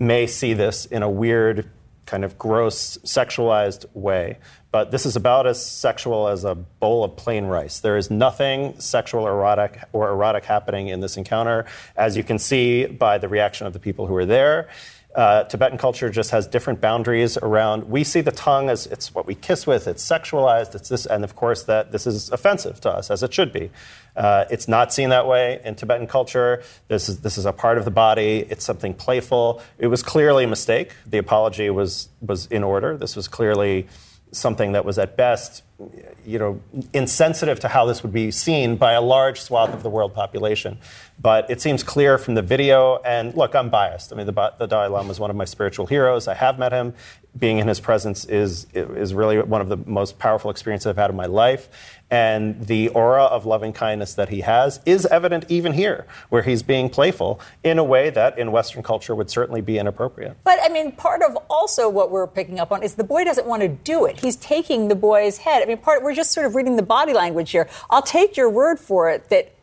may 0.00 0.26
see 0.26 0.54
this 0.54 0.84
in 0.86 1.04
a 1.04 1.08
weird, 1.08 1.70
kind 2.04 2.24
of 2.24 2.36
gross, 2.36 2.98
sexualized 3.04 3.86
way. 3.94 4.38
But 4.72 4.90
this 4.90 5.06
is 5.06 5.14
about 5.14 5.46
as 5.46 5.64
sexual 5.64 6.26
as 6.26 6.42
a 6.44 6.56
bowl 6.56 7.04
of 7.04 7.14
plain 7.14 7.44
rice. 7.44 7.78
There 7.78 7.96
is 7.96 8.10
nothing 8.10 8.80
sexual 8.80 9.28
erotic 9.28 9.78
or 9.92 10.08
erotic 10.10 10.44
happening 10.44 10.88
in 10.88 10.98
this 10.98 11.16
encounter, 11.16 11.64
as 11.96 12.16
you 12.16 12.24
can 12.24 12.40
see 12.40 12.86
by 12.86 13.18
the 13.18 13.28
reaction 13.28 13.68
of 13.68 13.72
the 13.72 13.78
people 13.78 14.08
who 14.08 14.16
are 14.16 14.26
there. 14.26 14.68
Uh, 15.14 15.44
Tibetan 15.44 15.76
culture 15.76 16.08
just 16.08 16.30
has 16.30 16.46
different 16.46 16.80
boundaries 16.80 17.36
around. 17.36 17.84
We 17.84 18.02
see 18.02 18.22
the 18.22 18.32
tongue 18.32 18.70
as 18.70 18.86
it's 18.86 19.14
what 19.14 19.26
we 19.26 19.34
kiss 19.34 19.66
with. 19.66 19.86
It's 19.86 20.02
sexualized. 20.06 20.74
It's 20.74 20.88
this, 20.88 21.04
and 21.04 21.22
of 21.22 21.36
course 21.36 21.64
that 21.64 21.92
this 21.92 22.06
is 22.06 22.30
offensive 22.30 22.80
to 22.80 22.90
us, 22.90 23.10
as 23.10 23.22
it 23.22 23.34
should 23.34 23.52
be. 23.52 23.70
Uh, 24.16 24.46
it's 24.50 24.68
not 24.68 24.92
seen 24.92 25.10
that 25.10 25.26
way 25.26 25.60
in 25.64 25.74
Tibetan 25.74 26.06
culture. 26.06 26.62
This 26.88 27.10
is 27.10 27.20
this 27.20 27.36
is 27.36 27.44
a 27.44 27.52
part 27.52 27.76
of 27.76 27.84
the 27.84 27.90
body. 27.90 28.46
It's 28.48 28.64
something 28.64 28.94
playful. 28.94 29.62
It 29.78 29.88
was 29.88 30.02
clearly 30.02 30.44
a 30.44 30.48
mistake. 30.48 30.92
The 31.06 31.18
apology 31.18 31.68
was 31.68 32.08
was 32.22 32.46
in 32.46 32.64
order. 32.64 32.96
This 32.96 33.14
was 33.14 33.28
clearly 33.28 33.88
something 34.30 34.72
that 34.72 34.84
was 34.86 34.98
at 34.98 35.14
best 35.18 35.62
you 36.24 36.38
know, 36.38 36.60
insensitive 36.92 37.60
to 37.60 37.68
how 37.68 37.84
this 37.84 38.02
would 38.02 38.12
be 38.12 38.30
seen 38.30 38.76
by 38.76 38.92
a 38.92 39.00
large 39.00 39.40
swath 39.40 39.72
of 39.74 39.82
the 39.82 39.90
world 39.90 40.14
population. 40.14 40.78
But 41.22 41.48
it 41.48 41.60
seems 41.60 41.84
clear 41.84 42.18
from 42.18 42.34
the 42.34 42.42
video, 42.42 42.96
and 43.04 43.32
look, 43.36 43.54
I'm 43.54 43.70
biased. 43.70 44.12
I 44.12 44.16
mean, 44.16 44.26
the, 44.26 44.52
the 44.58 44.66
Dalai 44.66 44.88
Lama 44.88 45.08
is 45.10 45.20
one 45.20 45.30
of 45.30 45.36
my 45.36 45.44
spiritual 45.44 45.86
heroes. 45.86 46.26
I 46.26 46.34
have 46.34 46.58
met 46.58 46.72
him. 46.72 46.94
Being 47.38 47.58
in 47.58 47.68
his 47.68 47.78
presence 47.78 48.24
is, 48.24 48.66
is 48.74 49.14
really 49.14 49.40
one 49.40 49.60
of 49.60 49.68
the 49.68 49.76
most 49.76 50.18
powerful 50.18 50.50
experiences 50.50 50.88
I've 50.88 50.96
had 50.96 51.10
in 51.10 51.16
my 51.16 51.26
life. 51.26 51.68
And 52.10 52.66
the 52.66 52.88
aura 52.88 53.22
of 53.22 53.46
loving 53.46 53.72
kindness 53.72 54.14
that 54.14 54.30
he 54.30 54.40
has 54.40 54.80
is 54.84 55.06
evident 55.06 55.46
even 55.48 55.72
here, 55.72 56.06
where 56.28 56.42
he's 56.42 56.62
being 56.62 56.90
playful 56.90 57.40
in 57.62 57.78
a 57.78 57.84
way 57.84 58.10
that 58.10 58.36
in 58.36 58.50
Western 58.50 58.82
culture 58.82 59.14
would 59.14 59.30
certainly 59.30 59.60
be 59.60 59.78
inappropriate. 59.78 60.36
But 60.44 60.58
I 60.60 60.68
mean, 60.68 60.92
part 60.92 61.22
of 61.22 61.38
also 61.48 61.88
what 61.88 62.10
we're 62.10 62.26
picking 62.26 62.58
up 62.58 62.72
on 62.72 62.82
is 62.82 62.96
the 62.96 63.04
boy 63.04 63.24
doesn't 63.24 63.46
want 63.46 63.62
to 63.62 63.68
do 63.68 64.04
it. 64.06 64.18
He's 64.18 64.36
taking 64.36 64.88
the 64.88 64.96
boy's 64.96 65.38
head. 65.38 65.62
I 65.62 65.66
mean, 65.66 65.78
part 65.78 66.02
we're 66.02 66.14
just 66.14 66.32
sort 66.32 66.46
of 66.46 66.54
reading 66.56 66.76
the 66.76 66.82
body 66.82 67.14
language 67.14 67.52
here. 67.52 67.68
I'll 67.88 68.02
take 68.02 68.36
your 68.36 68.50
word 68.50 68.80
for 68.80 69.08
it 69.08 69.30
that 69.30 69.54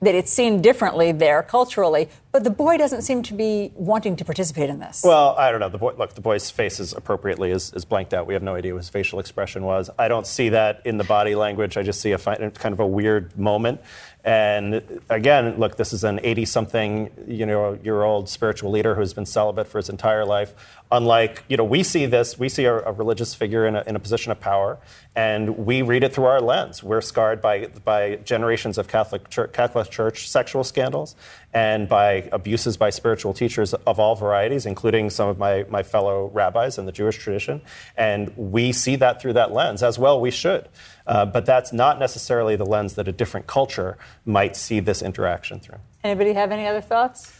that 0.00 0.14
it's 0.14 0.32
seen 0.32 0.62
differently 0.62 1.12
there 1.12 1.42
culturally, 1.42 2.08
but 2.30 2.44
the 2.44 2.50
boy 2.50 2.76
doesn't 2.76 3.02
seem 3.02 3.22
to 3.24 3.34
be 3.34 3.72
wanting 3.74 4.16
to 4.16 4.24
participate 4.24 4.68
in 4.68 4.78
this. 4.78 5.02
Well, 5.04 5.34
I 5.36 5.50
don't 5.50 5.60
know. 5.60 5.68
The 5.68 5.78
boy, 5.78 5.94
look, 5.96 6.14
the 6.14 6.20
boy's 6.20 6.50
face 6.50 6.78
is 6.78 6.92
appropriately 6.92 7.50
is, 7.50 7.72
is 7.72 7.84
blanked 7.84 8.12
out. 8.12 8.26
We 8.26 8.34
have 8.34 8.42
no 8.42 8.54
idea 8.54 8.74
what 8.74 8.80
his 8.80 8.90
facial 8.90 9.18
expression 9.18 9.64
was. 9.64 9.88
I 9.98 10.08
don't 10.08 10.26
see 10.26 10.50
that 10.50 10.82
in 10.84 10.98
the 10.98 11.04
body 11.04 11.34
language. 11.34 11.76
I 11.76 11.82
just 11.82 12.00
see 12.00 12.12
a 12.12 12.18
kind 12.18 12.72
of 12.72 12.80
a 12.80 12.86
weird 12.86 13.38
moment. 13.38 13.80
And 14.24 15.00
again, 15.08 15.58
look, 15.58 15.76
this 15.76 15.94
is 15.94 16.04
an 16.04 16.18
80-something, 16.18 17.10
you 17.26 17.46
know, 17.46 17.78
year 17.82 18.02
old 18.02 18.28
spiritual 18.28 18.70
leader 18.70 18.94
who's 18.94 19.14
been 19.14 19.24
celibate 19.24 19.66
for 19.68 19.78
his 19.78 19.88
entire 19.88 20.26
life. 20.26 20.54
Unlike, 20.92 21.44
you 21.48 21.56
know, 21.56 21.64
we 21.64 21.82
see 21.82 22.04
this, 22.04 22.38
we 22.38 22.50
see 22.50 22.64
a, 22.64 22.78
a 22.80 22.92
religious 22.92 23.34
figure 23.34 23.66
in 23.66 23.76
a, 23.76 23.84
in 23.86 23.96
a, 23.96 23.98
position 23.98 24.32
of 24.32 24.40
power, 24.40 24.78
and 25.14 25.56
we 25.58 25.82
read 25.82 26.02
it 26.02 26.14
through 26.14 26.24
our 26.24 26.40
lens. 26.40 26.82
We're 26.82 27.00
scarred 27.00 27.40
by, 27.40 27.68
by 27.84 28.16
generations 28.16 28.76
of 28.76 28.88
Catholic 28.88 29.30
Church, 29.30 29.52
Catholic 29.52 29.88
Church 29.90 30.28
sexual 30.28 30.64
scandals 30.64 31.14
and 31.54 31.88
by 31.88 32.28
abuses 32.32 32.76
by 32.76 32.90
spiritual 32.90 33.32
teachers 33.32 33.74
of 33.74 33.98
all 33.98 34.14
varieties, 34.14 34.66
including 34.66 35.10
some 35.10 35.28
of 35.28 35.38
my, 35.38 35.64
my 35.68 35.82
fellow 35.82 36.30
rabbis 36.34 36.78
in 36.78 36.86
the 36.86 36.92
Jewish 36.92 37.16
tradition. 37.18 37.62
And 37.96 38.32
we 38.36 38.72
see 38.72 38.96
that 38.96 39.20
through 39.20 39.32
that 39.34 39.52
lens, 39.52 39.82
as 39.82 39.98
well 39.98 40.20
we 40.20 40.30
should. 40.30 40.68
Uh, 41.06 41.24
but 41.24 41.46
that's 41.46 41.72
not 41.72 41.98
necessarily 41.98 42.54
the 42.56 42.66
lens 42.66 42.94
that 42.94 43.08
a 43.08 43.12
different 43.12 43.46
culture 43.46 43.96
might 44.26 44.56
see 44.56 44.80
this 44.80 45.00
interaction 45.00 45.58
through. 45.58 45.78
Anybody 46.04 46.34
have 46.34 46.52
any 46.52 46.66
other 46.66 46.82
thoughts? 46.82 47.32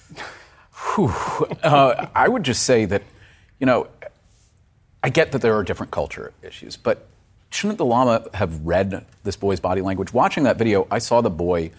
uh, 0.96 2.06
I 2.14 2.28
would 2.28 2.44
just 2.44 2.62
say 2.62 2.86
that 2.86 3.02
you 3.58 3.66
know, 3.66 3.88
I 5.02 5.10
get 5.10 5.32
that 5.32 5.42
there 5.42 5.56
are 5.56 5.62
different 5.62 5.92
culture 5.92 6.32
issues, 6.42 6.76
but 6.76 7.06
shouldn't 7.50 7.78
the 7.78 7.84
Lama 7.84 8.24
have 8.34 8.60
read 8.64 9.04
this 9.24 9.36
boy's 9.36 9.60
body 9.60 9.80
language? 9.80 10.12
Watching 10.12 10.44
that 10.44 10.58
video, 10.58 10.86
I 10.90 10.98
saw 10.98 11.20
the 11.20 11.30
boy 11.30 11.70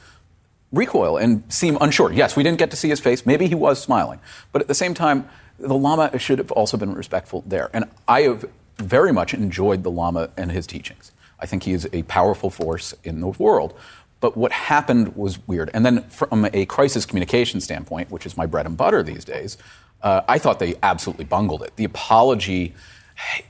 recoil 0.72 1.18
and 1.18 1.52
seem 1.52 1.78
unsure. 1.82 2.12
Yes, 2.12 2.36
we 2.36 2.44
didn't 2.44 2.60
get 2.60 2.72
to 2.72 2.78
see 2.78 2.90
his 2.90 3.00
face. 3.00 3.26
Maybe 3.26 3.48
he 3.48 3.56
was 3.56 3.82
smiling. 3.82 4.20
But 4.52 4.62
at 4.62 4.68
the 4.68 4.76
same 4.76 4.94
time, 4.94 5.28
the 5.58 5.76
Lama 5.76 6.18
should 6.20 6.40
have 6.40 6.52
also 6.52 6.78
been 6.78 6.94
respectful 6.94 7.44
there. 7.46 7.70
And 7.74 7.86
I 8.08 8.22
have 8.22 8.46
very 8.78 9.12
much 9.12 9.34
enjoyed 9.34 9.84
the 9.84 9.92
Lama 9.92 10.30
and 10.38 10.52
his 10.52 10.66
teachings. 10.66 11.12
I 11.40 11.46
think 11.46 11.64
he 11.64 11.74
is 11.74 11.88
a 11.94 12.04
powerful 12.04 12.50
force 12.50 12.94
in 13.04 13.22
the 13.22 13.28
world. 13.28 13.74
But 14.20 14.36
what 14.36 14.52
happened 14.52 15.16
was 15.16 15.40
weird. 15.48 15.72
And 15.74 15.86
then, 15.86 16.04
from 16.10 16.46
a 16.54 16.66
crisis 16.66 17.06
communication 17.06 17.62
standpoint, 17.62 18.12
which 18.12 18.26
is 18.26 18.36
my 18.36 18.46
bread 18.46 18.66
and 18.66 18.76
butter 18.76 19.02
these 19.02 19.24
days, 19.24 19.58
uh, 20.02 20.22
I 20.28 20.38
thought 20.40 20.60
they 20.60 20.76
absolutely 20.84 21.26
bungled 21.26 21.64
it. 21.64 21.76
The 21.78 21.86
apology, 21.86 22.74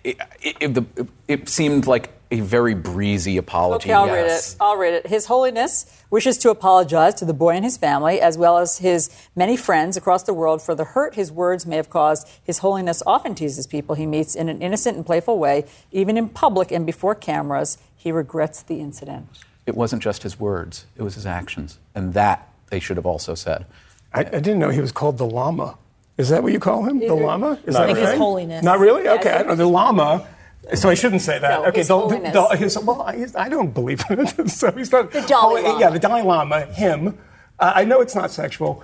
it, 0.03 0.17
it, 0.41 0.77
it, 0.77 1.07
it, 1.27 1.49
seemed 1.49 1.87
like 1.87 2.11
a 2.31 2.41
very 2.41 2.75
breezy 2.75 3.37
apology. 3.37 3.89
Okay, 3.89 3.93
I'll 3.93 4.05
yes. 4.05 4.15
read 4.15 4.25
it. 4.25 4.55
I'll 4.63 4.77
read 4.77 4.93
it. 4.93 5.07
His 5.07 5.25
Holiness 5.25 6.03
wishes 6.11 6.37
to 6.39 6.51
apologize 6.51 7.15
to 7.15 7.25
the 7.25 7.33
boy 7.33 7.55
and 7.55 7.65
his 7.65 7.77
family, 7.77 8.21
as 8.21 8.37
well 8.37 8.59
as 8.59 8.77
his 8.77 9.09
many 9.35 9.57
friends 9.57 9.97
across 9.97 10.23
the 10.23 10.33
world, 10.33 10.61
for 10.61 10.75
the 10.75 10.83
hurt 10.83 11.15
his 11.15 11.31
words 11.31 11.65
may 11.65 11.75
have 11.75 11.89
caused. 11.89 12.27
His 12.43 12.59
Holiness 12.59 13.01
often 13.05 13.33
teases 13.33 13.65
people 13.65 13.95
he 13.95 14.05
meets 14.05 14.35
in 14.35 14.47
an 14.47 14.61
innocent 14.61 14.95
and 14.97 15.05
playful 15.05 15.39
way, 15.39 15.65
even 15.91 16.17
in 16.17 16.29
public 16.29 16.71
and 16.71 16.85
before 16.85 17.15
cameras. 17.15 17.77
He 17.95 18.11
regrets 18.11 18.61
the 18.61 18.79
incident. 18.79 19.27
It 19.65 19.75
wasn't 19.75 20.03
just 20.03 20.23
his 20.23 20.39
words; 20.39 20.85
it 20.95 21.01
was 21.01 21.15
his 21.15 21.25
actions, 21.25 21.79
and 21.95 22.13
that 22.13 22.47
they 22.69 22.79
should 22.79 22.97
have 22.97 23.05
also 23.05 23.33
said. 23.33 23.65
I, 24.13 24.21
I 24.21 24.23
didn't 24.23 24.59
know 24.59 24.69
he 24.69 24.81
was 24.81 24.91
called 24.91 25.17
the 25.17 25.25
Lama. 25.25 25.77
Is 26.17 26.29
that 26.29 26.43
what 26.43 26.51
you 26.51 26.59
call 26.59 26.83
him? 26.83 26.99
The 26.99 27.13
Lama? 27.13 27.59
Is 27.65 27.75
Not 27.75 27.87
that 27.87 27.97
His 27.97 28.17
Holiness. 28.17 28.63
Not 28.63 28.79
really? 28.79 29.05
Yeah, 29.05 29.13
okay, 29.13 29.31
I 29.31 29.43
know 29.43 29.55
the 29.55 29.65
Lama. 29.65 30.27
So 30.75 30.89
I 30.89 30.93
shouldn't 30.93 31.21
say 31.21 31.39
that. 31.39 31.61
No, 31.61 31.65
okay, 31.67 31.79
His 31.79 31.87
the, 31.87 31.97
Holiness. 31.97 32.33
the, 32.33 32.57
his, 32.57 32.77
well, 32.79 33.01
I, 33.01 33.25
I 33.35 33.49
don't 33.49 33.73
believe 33.73 34.03
in 34.09 34.19
it. 34.19 34.49
so 34.49 34.71
he's 34.71 34.91
not. 34.91 35.11
The 35.11 35.21
Dalai 35.21 35.61
Lama. 35.63 35.79
Yeah, 35.79 35.89
the 35.89 35.99
Dalai 35.99 36.21
Lama, 36.21 36.65
him. 36.65 37.17
Uh, 37.59 37.73
I 37.75 37.85
know 37.85 38.01
it's 38.01 38.15
not 38.15 38.31
sexual. 38.31 38.83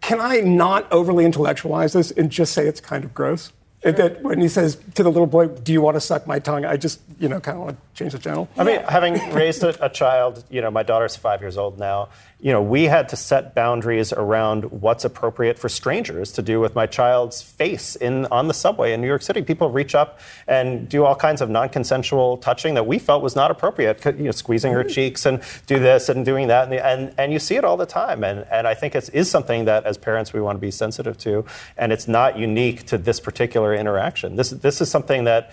Can 0.00 0.20
I 0.20 0.40
not 0.40 0.90
overly 0.92 1.24
intellectualize 1.24 1.92
this 1.92 2.10
and 2.10 2.30
just 2.30 2.52
say 2.52 2.66
it's 2.66 2.80
kind 2.80 3.04
of 3.04 3.12
gross? 3.12 3.52
That 3.82 4.22
when 4.22 4.40
he 4.40 4.48
says 4.48 4.78
to 4.94 5.02
the 5.02 5.10
little 5.10 5.26
boy, 5.26 5.46
"Do 5.46 5.72
you 5.72 5.80
want 5.80 5.94
to 5.94 6.00
suck 6.00 6.26
my 6.26 6.40
tongue?" 6.40 6.64
I 6.64 6.76
just, 6.76 7.00
you 7.20 7.28
know, 7.28 7.38
kind 7.38 7.56
of 7.56 7.64
want 7.64 7.76
to 7.76 7.98
change 7.98 8.12
the 8.12 8.18
channel. 8.18 8.48
I 8.56 8.64
mean, 8.64 8.80
having 8.88 9.14
raised 9.32 9.62
a, 9.62 9.84
a, 9.84 9.88
child, 9.88 10.42
you 10.50 10.60
know, 10.60 10.72
my 10.72 10.82
daughter's 10.82 11.14
five 11.14 11.40
years 11.40 11.56
old 11.56 11.78
now. 11.78 12.08
You 12.38 12.52
know, 12.52 12.60
we 12.60 12.84
had 12.84 13.08
to 13.08 13.16
set 13.16 13.54
boundaries 13.54 14.12
around 14.12 14.70
what's 14.70 15.06
appropriate 15.06 15.58
for 15.58 15.70
strangers 15.70 16.30
to 16.32 16.42
do 16.42 16.60
with 16.60 16.74
my 16.74 16.86
child's 16.86 17.40
face 17.40 17.96
in 17.96 18.26
on 18.26 18.46
the 18.46 18.52
subway 18.52 18.92
in 18.92 19.00
New 19.00 19.06
York 19.06 19.22
City. 19.22 19.40
People 19.40 19.70
reach 19.70 19.94
up 19.94 20.20
and 20.46 20.86
do 20.86 21.06
all 21.06 21.16
kinds 21.16 21.40
of 21.40 21.48
non-consensual 21.48 22.36
touching 22.36 22.74
that 22.74 22.86
we 22.86 22.98
felt 22.98 23.22
was 23.22 23.34
not 23.34 23.50
appropriate. 23.50 24.04
You 24.04 24.12
know, 24.12 24.30
squeezing 24.32 24.74
her 24.74 24.84
mm. 24.84 24.90
cheeks 24.90 25.24
and 25.24 25.42
do 25.66 25.78
this 25.78 26.10
and 26.10 26.26
doing 26.26 26.48
that, 26.48 26.70
and 26.70 26.74
and, 26.74 27.14
and 27.16 27.32
you 27.32 27.38
see 27.38 27.56
it 27.56 27.64
all 27.64 27.78
the 27.78 27.86
time. 27.86 28.22
And 28.22 28.46
and 28.50 28.68
I 28.68 28.74
think 28.74 28.94
it 28.94 29.08
is 29.14 29.30
something 29.30 29.64
that 29.64 29.86
as 29.86 29.96
parents 29.96 30.34
we 30.34 30.42
want 30.42 30.56
to 30.56 30.60
be 30.60 30.70
sensitive 30.70 31.16
to, 31.18 31.46
and 31.78 31.90
it's 31.90 32.06
not 32.06 32.38
unique 32.38 32.84
to 32.88 32.98
this 32.98 33.18
particular 33.18 33.74
interaction. 33.74 34.36
This 34.36 34.50
this 34.50 34.82
is 34.82 34.90
something 34.90 35.24
that 35.24 35.52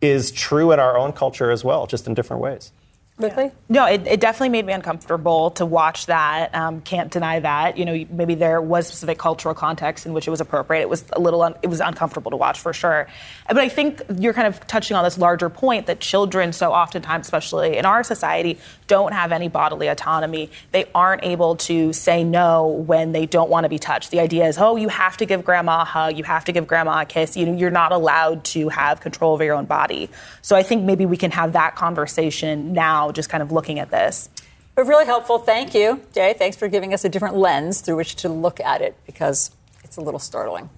is 0.00 0.32
true 0.32 0.72
in 0.72 0.80
our 0.80 0.98
own 0.98 1.12
culture 1.12 1.52
as 1.52 1.62
well, 1.62 1.86
just 1.86 2.08
in 2.08 2.14
different 2.14 2.42
ways. 2.42 2.72
Quickly? 3.16 3.52
No, 3.68 3.86
it, 3.86 4.04
it, 4.08 4.20
definitely 4.20 4.48
made 4.48 4.66
me 4.66 4.72
uncomfortable 4.72 5.52
to 5.52 5.64
watch 5.64 6.06
that. 6.06 6.52
Um, 6.52 6.80
can't 6.80 7.12
deny 7.12 7.38
that. 7.38 7.78
You 7.78 7.84
know, 7.84 8.04
maybe 8.10 8.34
there 8.34 8.60
was 8.60 8.88
specific 8.88 9.18
cultural 9.18 9.54
context 9.54 10.04
in 10.04 10.12
which 10.12 10.26
it 10.26 10.32
was 10.32 10.40
appropriate. 10.40 10.80
It 10.80 10.88
was 10.88 11.04
a 11.12 11.20
little, 11.20 11.42
un- 11.42 11.54
it 11.62 11.68
was 11.68 11.78
uncomfortable 11.78 12.32
to 12.32 12.36
watch 12.36 12.58
for 12.58 12.72
sure. 12.72 13.06
But 13.46 13.58
I 13.58 13.68
think 13.68 14.02
you're 14.18 14.32
kind 14.32 14.48
of 14.48 14.66
touching 14.66 14.96
on 14.96 15.04
this 15.04 15.16
larger 15.16 15.48
point 15.48 15.86
that 15.86 16.00
children, 16.00 16.52
so 16.52 16.72
oftentimes, 16.72 17.26
especially 17.26 17.76
in 17.76 17.86
our 17.86 18.02
society, 18.02 18.58
don't 18.88 19.12
have 19.12 19.30
any 19.30 19.46
bodily 19.48 19.86
autonomy. 19.86 20.50
They 20.72 20.86
aren't 20.92 21.22
able 21.22 21.54
to 21.56 21.92
say 21.92 22.24
no 22.24 22.66
when 22.66 23.12
they 23.12 23.26
don't 23.26 23.48
want 23.48 23.62
to 23.62 23.68
be 23.68 23.78
touched. 23.78 24.10
The 24.10 24.18
idea 24.18 24.46
is, 24.46 24.58
oh, 24.58 24.74
you 24.74 24.88
have 24.88 25.16
to 25.18 25.26
give 25.26 25.44
grandma 25.44 25.82
a 25.82 25.84
hug, 25.84 26.18
you 26.18 26.24
have 26.24 26.46
to 26.46 26.52
give 26.52 26.66
grandma 26.66 27.02
a 27.02 27.04
kiss. 27.04 27.36
You 27.36 27.46
know, 27.46 27.56
you're 27.56 27.70
not 27.70 27.92
allowed 27.92 28.42
to 28.46 28.70
have 28.70 29.00
control 29.00 29.34
over 29.34 29.44
your 29.44 29.54
own 29.54 29.66
body. 29.66 30.10
So 30.42 30.56
I 30.56 30.64
think 30.64 30.82
maybe 30.82 31.06
we 31.06 31.16
can 31.16 31.30
have 31.30 31.52
that 31.52 31.76
conversation 31.76 32.72
now, 32.72 33.03
just 33.12 33.28
kind 33.28 33.42
of 33.42 33.52
looking 33.52 33.78
at 33.78 33.90
this. 33.90 34.28
But 34.74 34.86
really 34.86 35.06
helpful. 35.06 35.38
Thank 35.38 35.74
you, 35.74 36.00
Jay. 36.12 36.34
Thanks 36.36 36.56
for 36.56 36.68
giving 36.68 36.92
us 36.92 37.04
a 37.04 37.08
different 37.08 37.36
lens 37.36 37.80
through 37.80 37.96
which 37.96 38.16
to 38.16 38.28
look 38.28 38.60
at 38.60 38.82
it 38.82 38.96
because 39.06 39.50
it's 39.84 39.96
a 39.96 40.00
little 40.00 40.20
startling. 40.20 40.68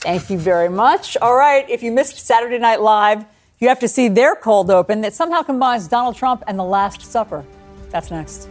Thank 0.00 0.30
you 0.30 0.38
very 0.38 0.68
much. 0.68 1.16
All 1.18 1.36
right, 1.36 1.68
if 1.68 1.82
you 1.82 1.92
missed 1.92 2.18
Saturday 2.26 2.58
Night 2.58 2.80
Live, 2.80 3.24
you 3.58 3.68
have 3.68 3.78
to 3.80 3.88
see 3.88 4.08
their 4.08 4.34
cold 4.34 4.70
open 4.70 5.02
that 5.02 5.12
somehow 5.14 5.42
combines 5.42 5.86
Donald 5.86 6.16
Trump 6.16 6.42
and 6.46 6.58
The 6.58 6.64
Last 6.64 7.02
Supper. 7.02 7.44
That's 7.90 8.10
next. 8.10 8.48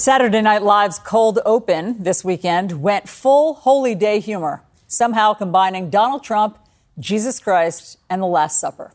Saturday 0.00 0.40
Night 0.40 0.62
Live's 0.62 0.98
cold 0.98 1.40
open 1.44 2.02
this 2.02 2.24
weekend 2.24 2.80
went 2.80 3.06
full 3.06 3.52
holy 3.52 3.94
day 3.94 4.18
humor, 4.18 4.62
somehow 4.86 5.34
combining 5.34 5.90
Donald 5.90 6.24
Trump, 6.24 6.56
Jesus 6.98 7.38
Christ, 7.38 7.98
and 8.08 8.22
the 8.22 8.26
Last 8.26 8.58
Supper. 8.58 8.94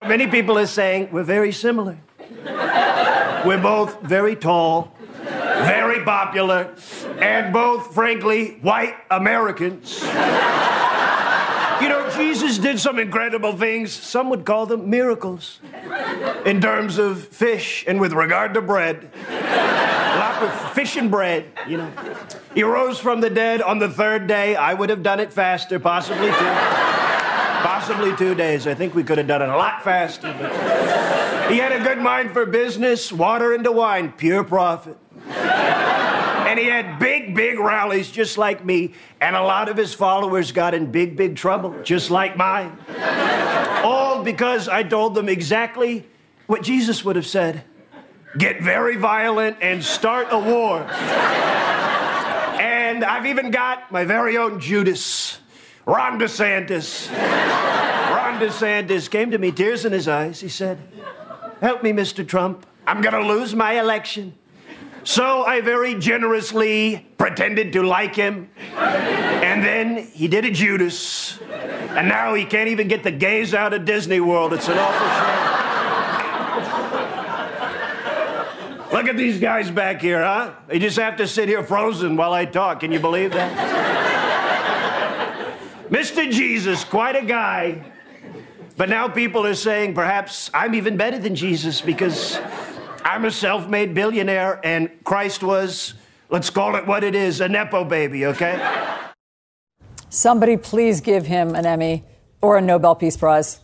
Many 0.00 0.26
people 0.26 0.56
are 0.58 0.64
saying 0.64 1.10
we're 1.12 1.22
very 1.22 1.52
similar. 1.52 1.98
we're 3.44 3.60
both 3.60 4.00
very 4.00 4.36
tall, 4.36 4.90
very 5.22 6.02
popular, 6.02 6.74
and 7.18 7.52
both, 7.52 7.92
frankly, 7.92 8.52
white 8.62 8.94
Americans. 9.10 10.02
Jesus 12.16 12.58
did 12.58 12.78
some 12.80 12.98
incredible 12.98 13.56
things. 13.56 13.92
Some 13.92 14.30
would 14.30 14.44
call 14.44 14.66
them 14.66 14.88
miracles 14.90 15.60
in 16.44 16.60
terms 16.60 16.98
of 16.98 17.26
fish 17.28 17.84
and 17.86 18.00
with 18.00 18.12
regard 18.12 18.54
to 18.54 18.62
bread. 18.62 19.10
A 19.28 20.18
lot 20.18 20.42
of 20.42 20.72
fish 20.72 20.96
and 20.96 21.10
bread, 21.10 21.44
you 21.66 21.76
know. 21.78 21.90
He 22.54 22.62
rose 22.62 22.98
from 22.98 23.20
the 23.20 23.30
dead 23.30 23.60
on 23.62 23.78
the 23.78 23.88
third 23.88 24.26
day. 24.26 24.56
I 24.56 24.74
would 24.74 24.90
have 24.90 25.02
done 25.02 25.20
it 25.20 25.32
faster, 25.32 25.78
possibly 25.78 26.28
two. 26.28 26.34
possibly 27.62 28.16
two 28.16 28.34
days. 28.34 28.66
I 28.66 28.74
think 28.74 28.94
we 28.94 29.02
could 29.04 29.18
have 29.18 29.26
done 29.26 29.42
it 29.42 29.48
a 29.48 29.56
lot 29.56 29.82
faster. 29.82 30.34
But 30.38 31.50
he 31.50 31.58
had 31.58 31.72
a 31.72 31.82
good 31.82 31.98
mind 31.98 32.32
for 32.32 32.46
business, 32.46 33.12
water 33.12 33.54
into 33.54 33.72
wine, 33.72 34.12
pure 34.12 34.44
profit. 34.44 34.96
And 36.46 36.58
he 36.58 36.66
had 36.66 36.98
big, 36.98 37.34
big 37.34 37.58
rallies 37.58 38.10
just 38.10 38.38
like 38.38 38.64
me, 38.64 38.94
and 39.20 39.34
a 39.34 39.42
lot 39.42 39.68
of 39.68 39.76
his 39.76 39.92
followers 39.92 40.52
got 40.52 40.74
in 40.74 40.90
big, 40.92 41.16
big 41.16 41.36
trouble, 41.36 41.74
just 41.82 42.10
like 42.10 42.36
mine. 42.36 42.78
All 43.84 44.22
because 44.22 44.68
I 44.68 44.82
told 44.82 45.14
them 45.14 45.28
exactly 45.28 46.06
what 46.46 46.62
Jesus 46.62 47.04
would 47.04 47.16
have 47.16 47.26
said 47.26 47.64
get 48.38 48.60
very 48.60 48.96
violent 48.96 49.56
and 49.62 49.82
start 49.82 50.28
a 50.30 50.38
war. 50.38 50.82
and 52.60 53.02
I've 53.02 53.26
even 53.26 53.50
got 53.50 53.90
my 53.90 54.04
very 54.04 54.36
own 54.36 54.60
Judas, 54.60 55.38
Ron 55.86 56.20
DeSantis. 56.20 57.10
Ron 57.10 58.38
DeSantis 58.40 59.08
came 59.10 59.30
to 59.30 59.38
me, 59.38 59.52
tears 59.52 59.84
in 59.84 59.92
his 59.92 60.06
eyes. 60.06 60.40
He 60.40 60.48
said, 60.48 60.78
Help 61.60 61.82
me, 61.82 61.92
Mr. 61.92 62.26
Trump. 62.26 62.66
I'm 62.86 63.00
going 63.00 63.14
to 63.14 63.26
lose 63.26 63.54
my 63.54 63.80
election. 63.80 64.34
So 65.06 65.44
I 65.44 65.60
very 65.60 65.94
generously 65.94 67.06
pretended 67.16 67.72
to 67.74 67.84
like 67.84 68.16
him. 68.16 68.50
And 68.74 69.62
then 69.62 69.98
he 69.98 70.26
did 70.26 70.44
a 70.44 70.50
Judas. 70.50 71.38
And 71.40 72.08
now 72.08 72.34
he 72.34 72.44
can't 72.44 72.68
even 72.70 72.88
get 72.88 73.04
the 73.04 73.12
gays 73.12 73.54
out 73.54 73.72
of 73.72 73.84
Disney 73.84 74.18
World. 74.18 74.52
It's 74.52 74.66
an 74.66 74.76
awful 74.76 75.06
shame. 75.06 75.46
Look 78.92 79.06
at 79.06 79.16
these 79.16 79.38
guys 79.38 79.70
back 79.70 80.00
here, 80.00 80.24
huh? 80.24 80.54
They 80.66 80.80
just 80.80 80.96
have 80.96 81.16
to 81.18 81.28
sit 81.28 81.48
here 81.48 81.62
frozen 81.62 82.16
while 82.16 82.32
I 82.32 82.44
talk. 82.44 82.80
Can 82.80 82.90
you 82.90 82.98
believe 82.98 83.32
that? 83.32 83.52
Mr. 85.88 86.28
Jesus, 86.32 86.82
quite 86.82 87.14
a 87.14 87.24
guy. 87.24 87.84
But 88.76 88.88
now 88.88 89.06
people 89.06 89.46
are 89.46 89.54
saying 89.54 89.94
perhaps 89.94 90.50
I'm 90.52 90.74
even 90.74 90.96
better 90.96 91.20
than 91.20 91.36
Jesus 91.36 91.80
because 91.80 92.40
I'm 93.06 93.24
a 93.24 93.30
self 93.30 93.68
made 93.68 93.94
billionaire 93.94 94.60
and 94.64 94.90
Christ 95.04 95.44
was, 95.44 95.94
let's 96.28 96.50
call 96.50 96.74
it 96.74 96.84
what 96.88 97.04
it 97.04 97.14
is, 97.14 97.40
a 97.40 97.48
Nepo 97.48 97.84
baby, 97.84 98.26
okay? 98.26 98.60
Somebody 100.08 100.56
please 100.56 101.00
give 101.00 101.24
him 101.24 101.54
an 101.54 101.66
Emmy 101.66 102.02
or 102.40 102.58
a 102.58 102.60
Nobel 102.60 102.96
Peace 102.96 103.16
Prize. 103.16 103.60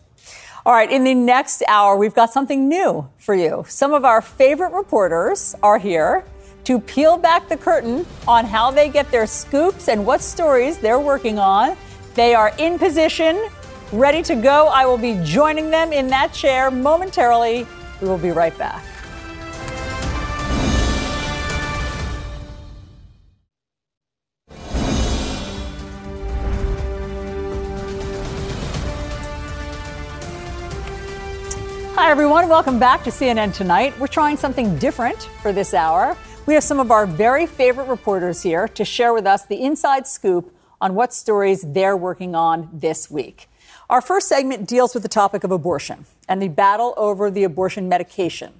All 0.65 0.71
right, 0.71 0.89
in 0.89 1.03
the 1.03 1.13
next 1.13 1.61
hour, 1.67 1.97
we've 1.97 2.13
got 2.13 2.31
something 2.31 2.69
new 2.69 3.09
for 3.17 3.35
you. 3.35 3.65
Some 3.67 3.93
of 3.93 4.05
our 4.05 4.21
favorite 4.21 4.71
reporters 4.71 5.55
are 5.61 5.77
here 5.77 6.23
to 6.63 6.79
peel 6.79 7.17
back 7.17 7.49
the 7.49 7.57
curtain 7.57 8.05
on 8.25 8.45
how 8.45 8.71
they 8.71 8.87
get 8.87 9.11
their 9.11 9.27
scoops 9.27 9.89
and 9.89 10.05
what 10.05 10.21
stories 10.21 10.77
they're 10.77 11.01
working 11.01 11.37
on. 11.37 11.75
They 12.15 12.33
are 12.33 12.53
in 12.59 12.79
position, 12.79 13.49
ready 13.91 14.21
to 14.23 14.35
go. 14.35 14.67
I 14.67 14.85
will 14.85 14.97
be 14.97 15.19
joining 15.21 15.69
them 15.69 15.91
in 15.91 16.07
that 16.07 16.31
chair 16.31 16.71
momentarily. 16.71 17.67
We 17.99 18.07
will 18.07 18.17
be 18.17 18.31
right 18.31 18.57
back. 18.57 18.85
Hi, 32.03 32.11
everyone. 32.11 32.49
Welcome 32.49 32.79
back 32.79 33.05
to 33.05 33.11
CNN 33.11 33.53
Tonight. 33.53 33.97
We're 33.97 34.07
trying 34.07 34.35
something 34.35 34.77
different 34.77 35.23
for 35.41 35.53
this 35.53 35.73
hour. 35.73 36.17
We 36.45 36.53
have 36.53 36.63
some 36.65 36.81
of 36.81 36.91
our 36.91 37.05
very 37.05 37.45
favorite 37.45 37.87
reporters 37.87 38.43
here 38.43 38.67
to 38.67 38.83
share 38.83 39.13
with 39.13 39.25
us 39.25 39.45
the 39.45 39.63
inside 39.63 40.05
scoop 40.05 40.53
on 40.81 40.95
what 40.95 41.13
stories 41.13 41.61
they're 41.61 41.95
working 41.95 42.35
on 42.35 42.69
this 42.73 43.09
week. 43.09 43.47
Our 43.89 44.01
first 44.01 44.27
segment 44.27 44.67
deals 44.67 44.93
with 44.93 45.03
the 45.03 45.07
topic 45.07 45.45
of 45.45 45.51
abortion 45.51 46.05
and 46.27 46.41
the 46.41 46.49
battle 46.49 46.93
over 46.97 47.31
the 47.31 47.45
abortion 47.45 47.87
medication. 47.87 48.59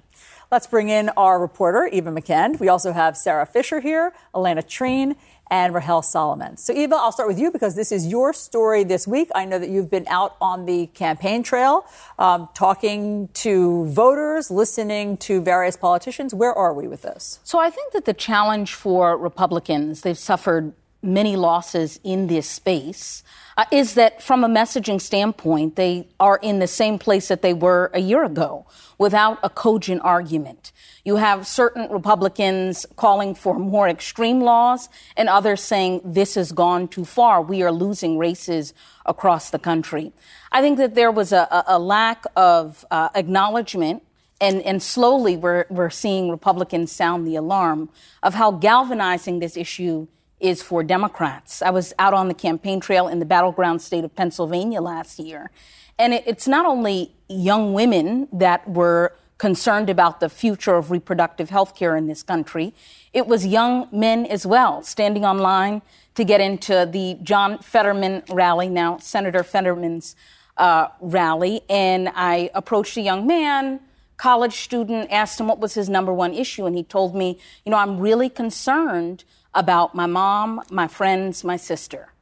Let's 0.50 0.66
bring 0.66 0.88
in 0.88 1.10
our 1.10 1.38
reporter, 1.38 1.86
Eva 1.92 2.10
McKend. 2.10 2.60
We 2.60 2.68
also 2.68 2.92
have 2.92 3.14
Sara 3.14 3.44
Fischer 3.44 3.80
here, 3.80 4.14
Alayna 4.34 4.64
Treene, 4.64 5.16
and 5.50 5.74
Rahel 5.74 6.02
Solomon. 6.02 6.56
So, 6.56 6.72
Eva, 6.72 6.96
I'll 6.96 7.12
start 7.12 7.28
with 7.28 7.38
you 7.38 7.50
because 7.50 7.74
this 7.74 7.92
is 7.92 8.06
your 8.06 8.32
story 8.32 8.84
this 8.84 9.06
week. 9.06 9.28
I 9.34 9.44
know 9.44 9.58
that 9.58 9.68
you've 9.68 9.90
been 9.90 10.06
out 10.08 10.36
on 10.40 10.66
the 10.66 10.86
campaign 10.88 11.42
trail, 11.42 11.86
um, 12.18 12.48
talking 12.54 13.28
to 13.34 13.86
voters, 13.86 14.50
listening 14.50 15.16
to 15.18 15.40
various 15.40 15.76
politicians. 15.76 16.34
Where 16.34 16.52
are 16.52 16.72
we 16.72 16.88
with 16.88 17.02
this? 17.02 17.40
So, 17.44 17.58
I 17.58 17.70
think 17.70 17.92
that 17.92 18.04
the 18.04 18.14
challenge 18.14 18.74
for 18.74 19.16
Republicans, 19.16 20.00
they've 20.00 20.18
suffered 20.18 20.72
many 21.02 21.36
losses 21.36 22.00
in 22.02 22.26
this 22.26 22.48
space. 22.48 23.22
Uh, 23.56 23.64
is 23.70 23.94
that 23.94 24.20
from 24.20 24.42
a 24.42 24.48
messaging 24.48 25.00
standpoint, 25.00 25.76
they 25.76 26.08
are 26.18 26.38
in 26.42 26.58
the 26.58 26.66
same 26.66 26.98
place 26.98 27.28
that 27.28 27.42
they 27.42 27.54
were 27.54 27.90
a 27.94 28.00
year 28.00 28.24
ago 28.24 28.66
without 28.98 29.38
a 29.42 29.50
cogent 29.50 30.00
argument. 30.02 30.72
You 31.04 31.16
have 31.16 31.46
certain 31.46 31.88
Republicans 31.90 32.86
calling 32.96 33.34
for 33.34 33.58
more 33.58 33.88
extreme 33.88 34.40
laws 34.40 34.88
and 35.16 35.28
others 35.28 35.62
saying 35.62 36.00
this 36.04 36.34
has 36.34 36.50
gone 36.50 36.88
too 36.88 37.04
far. 37.04 37.42
We 37.42 37.62
are 37.62 37.70
losing 37.70 38.18
races 38.18 38.74
across 39.06 39.50
the 39.50 39.58
country. 39.58 40.12
I 40.50 40.60
think 40.60 40.78
that 40.78 40.94
there 40.94 41.12
was 41.12 41.32
a, 41.32 41.64
a 41.68 41.78
lack 41.78 42.24
of 42.36 42.84
uh, 42.90 43.10
acknowledgement 43.14 44.02
and, 44.40 44.62
and 44.62 44.82
slowly 44.82 45.36
we're, 45.36 45.64
we're 45.70 45.90
seeing 45.90 46.28
Republicans 46.28 46.90
sound 46.90 47.26
the 47.26 47.36
alarm 47.36 47.88
of 48.22 48.34
how 48.34 48.50
galvanizing 48.50 49.38
this 49.38 49.56
issue 49.56 50.08
is 50.44 50.62
for 50.62 50.82
Democrats. 50.82 51.62
I 51.62 51.70
was 51.70 51.94
out 51.98 52.12
on 52.12 52.28
the 52.28 52.34
campaign 52.34 52.78
trail 52.78 53.08
in 53.08 53.18
the 53.18 53.24
battleground 53.24 53.80
state 53.80 54.04
of 54.04 54.14
Pennsylvania 54.14 54.82
last 54.82 55.18
year. 55.18 55.50
And 55.98 56.12
it, 56.12 56.24
it's 56.26 56.46
not 56.46 56.66
only 56.66 57.12
young 57.28 57.72
women 57.72 58.28
that 58.30 58.68
were 58.68 59.14
concerned 59.38 59.88
about 59.88 60.20
the 60.20 60.28
future 60.28 60.74
of 60.76 60.90
reproductive 60.90 61.48
health 61.48 61.74
care 61.74 61.96
in 61.96 62.06
this 62.06 62.22
country. 62.22 62.74
It 63.12 63.26
was 63.26 63.46
young 63.46 63.88
men 63.90 64.26
as 64.26 64.46
well 64.46 64.82
standing 64.82 65.24
online 65.24 65.82
to 66.14 66.24
get 66.24 66.40
into 66.40 66.88
the 66.90 67.18
John 67.22 67.58
Fetterman 67.58 68.22
rally, 68.28 68.68
now 68.68 68.98
Senator 68.98 69.42
Fetterman's 69.42 70.14
uh, 70.56 70.88
rally. 71.00 71.62
And 71.68 72.10
I 72.14 72.50
approached 72.54 72.96
a 72.96 73.00
young 73.00 73.26
man, 73.26 73.80
college 74.18 74.60
student, 74.60 75.10
asked 75.10 75.40
him 75.40 75.48
what 75.48 75.58
was 75.58 75.74
his 75.74 75.88
number 75.88 76.12
one 76.12 76.34
issue. 76.34 76.66
And 76.66 76.76
he 76.76 76.84
told 76.84 77.16
me, 77.16 77.38
you 77.64 77.70
know, 77.70 77.78
I'm 77.78 77.98
really 77.98 78.28
concerned 78.28 79.24
about 79.54 79.94
my 79.94 80.06
mom, 80.06 80.62
my 80.70 80.88
friends, 80.88 81.44
my 81.44 81.56
sister. 81.56 82.12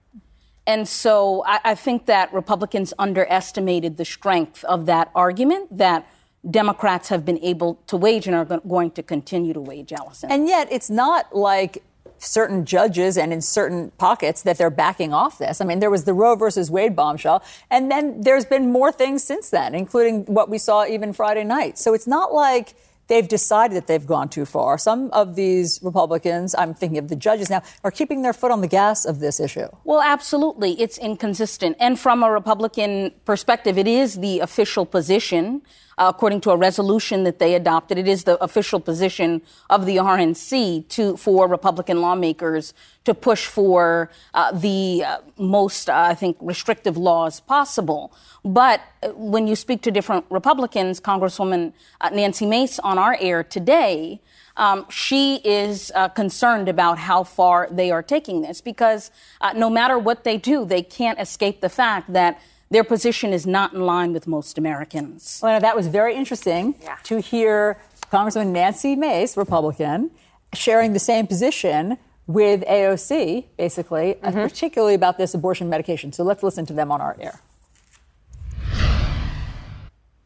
And 0.67 0.87
so 0.87 1.43
I, 1.47 1.61
I 1.65 1.75
think 1.75 2.07
that 2.07 2.33
Republicans 2.33 2.95
underestimated 2.99 3.97
the 3.97 4.05
strength 4.05 4.65
of 4.65 4.87
that 4.87 5.11
argument 5.15 5.77
that 5.77 6.09
Democrats 6.49 7.09
have 7.09 7.25
been 7.25 7.39
able 7.39 7.77
to 7.87 7.97
wage 7.97 8.27
and 8.27 8.35
are 8.35 8.45
going 8.45 8.91
to 8.93 9.03
continue 9.03 9.53
to 9.53 9.61
wage, 9.61 9.91
Alisyn. 9.91 10.27
And 10.31 10.49
yet, 10.49 10.69
it's 10.73 10.91
not 10.91 11.35
like 11.35 11.83
certain 12.19 12.65
judges 12.65 13.19
and 13.19 13.33
in 13.33 13.41
certain 13.41 13.91
pockets 13.99 14.43
that 14.43 14.59
they're 14.59 14.71
backing 14.71 15.13
off 15.13 15.39
this. 15.39 15.61
I 15.61 15.65
mean, 15.65 15.81
there 15.81 15.91
was 15.91 16.05
the 16.05 16.15
Roe 16.15 16.37
versus 16.37 16.71
Wade 16.71 16.95
bombshell, 16.95 17.43
and 17.71 17.91
then 17.91 18.21
there's 18.21 18.45
been 18.45 18.71
more 18.71 18.93
things 18.93 19.25
since 19.25 19.51
then, 19.51 19.75
including 19.75 20.25
what 20.27 20.49
we 20.49 20.59
saw 20.59 20.85
even 20.85 21.13
Friday 21.13 21.45
night. 21.45 21.79
So 21.79 21.95
it's 21.95 22.07
not 22.07 22.33
like 22.33 22.75
they've 23.13 23.29
decided 23.29 23.77
that 23.77 23.87
they've 23.89 24.07
gone 24.07 24.27
too 24.31 24.47
far. 24.47 24.79
Some 24.79 25.11
of 25.11 25.37
these 25.37 25.79
Republicans, 25.83 26.55
I'm 26.57 26.73
thinking 26.73 26.97
of 26.97 27.09
the 27.09 27.17
judges 27.17 27.51
now, 27.51 27.63
are 27.85 27.91
keeping 27.91 28.23
their 28.23 28.33
foot 28.33 28.51
on 28.51 28.63
the 28.63 28.67
gas 28.67 29.05
of 29.05 29.21
this 29.21 29.39
issue. 29.39 29.69
Well, 29.85 30.01
absolutely. 30.01 30.81
It's 30.81 30.97
inconsistent. 30.97 31.77
And 31.79 32.01
from 32.01 32.23
a 32.23 32.31
Republican 32.33 33.13
perspective, 33.27 33.77
it 33.77 33.87
is 33.87 34.15
the 34.21 34.41
official 34.41 34.87
position 34.87 35.61
uh, 35.99 36.13
according 36.15 36.41
to 36.43 36.51
a 36.51 36.57
resolution 36.57 37.25
that 37.25 37.39
they 37.39 37.55
adopted. 37.55 37.99
It 37.99 38.09
is 38.09 38.25
the 38.25 38.43
official 38.43 38.81
position 38.81 39.43
of 39.71 39.87
the 39.87 39.97
RNC 39.97 40.89
to 40.89 41.17
for 41.17 41.49
Republican 41.49 42.01
lawmakers 42.01 42.75
to 43.05 43.15
push 43.15 43.47
for 43.47 44.11
uh, 44.35 44.53
the 44.53 45.05
uh, 45.05 45.19
most, 45.37 45.91
uh, 45.91 45.95
I 45.95 46.15
think, 46.15 46.37
restrictive 46.41 46.97
laws 46.97 47.41
possible. 47.41 48.13
But 48.45 48.81
uh, 49.03 49.09
when 49.11 49.47
you 49.47 49.57
speak 49.57 49.83
to 49.83 49.91
different 49.91 50.25
Republicans, 50.31 51.01
Congresswoman 51.01 51.73
uh, 52.01 52.11
Nancy 52.11 52.47
Mace 52.47 52.79
on 52.79 52.99
our 52.99 53.17
air 53.21 53.43
today. 53.43 54.21
Um, 54.55 54.85
she 54.91 55.37
is 55.37 55.91
uh, 55.95 56.09
concerned 56.09 56.69
about 56.69 56.99
how 56.99 57.25
far 57.25 57.69
they 57.71 57.91
are 57.91 58.03
taking 58.03 58.43
this 58.43 58.61
because 58.61 59.11
uh, 59.41 59.55
no 59.55 59.71
matter 59.71 59.99
what 59.99 60.25
they 60.25 60.37
do, 60.37 60.67
they 60.67 60.83
can't 60.83 61.19
escape 61.19 61.63
the 61.63 61.71
fact 61.71 62.13
that 62.13 62.39
their 62.73 62.85
position 62.85 63.35
is 63.35 63.47
not 63.47 63.75
in 63.75 63.83
line 63.83 64.15
with 64.15 64.27
most 64.27 64.57
Americans. 64.57 65.41
Well, 65.43 65.61
that 65.61 65.77
was 65.77 65.89
very 65.89 66.15
interesting 66.15 66.75
yeah. 66.83 66.97
to 67.05 67.21
hear 67.21 67.79
Congressman 68.11 68.53
Nancy 68.53 68.97
Mace, 68.97 69.37
Republican, 69.37 70.11
sharing 70.55 70.95
the 70.95 70.99
same 70.99 71.27
position 71.27 71.99
with 72.27 72.63
AOC, 72.63 73.45
basically, 73.59 74.15
mm-hmm. 74.15 74.39
particularly 74.41 74.95
about 74.95 75.19
this 75.19 75.35
abortion 75.35 75.69
medication. 75.69 76.13
So 76.13 76.25
let's 76.25 76.43
listen 76.43 76.65
to 76.67 76.73
them 76.73 76.91
on 76.91 77.03
our 77.03 77.15
air. 77.21 77.41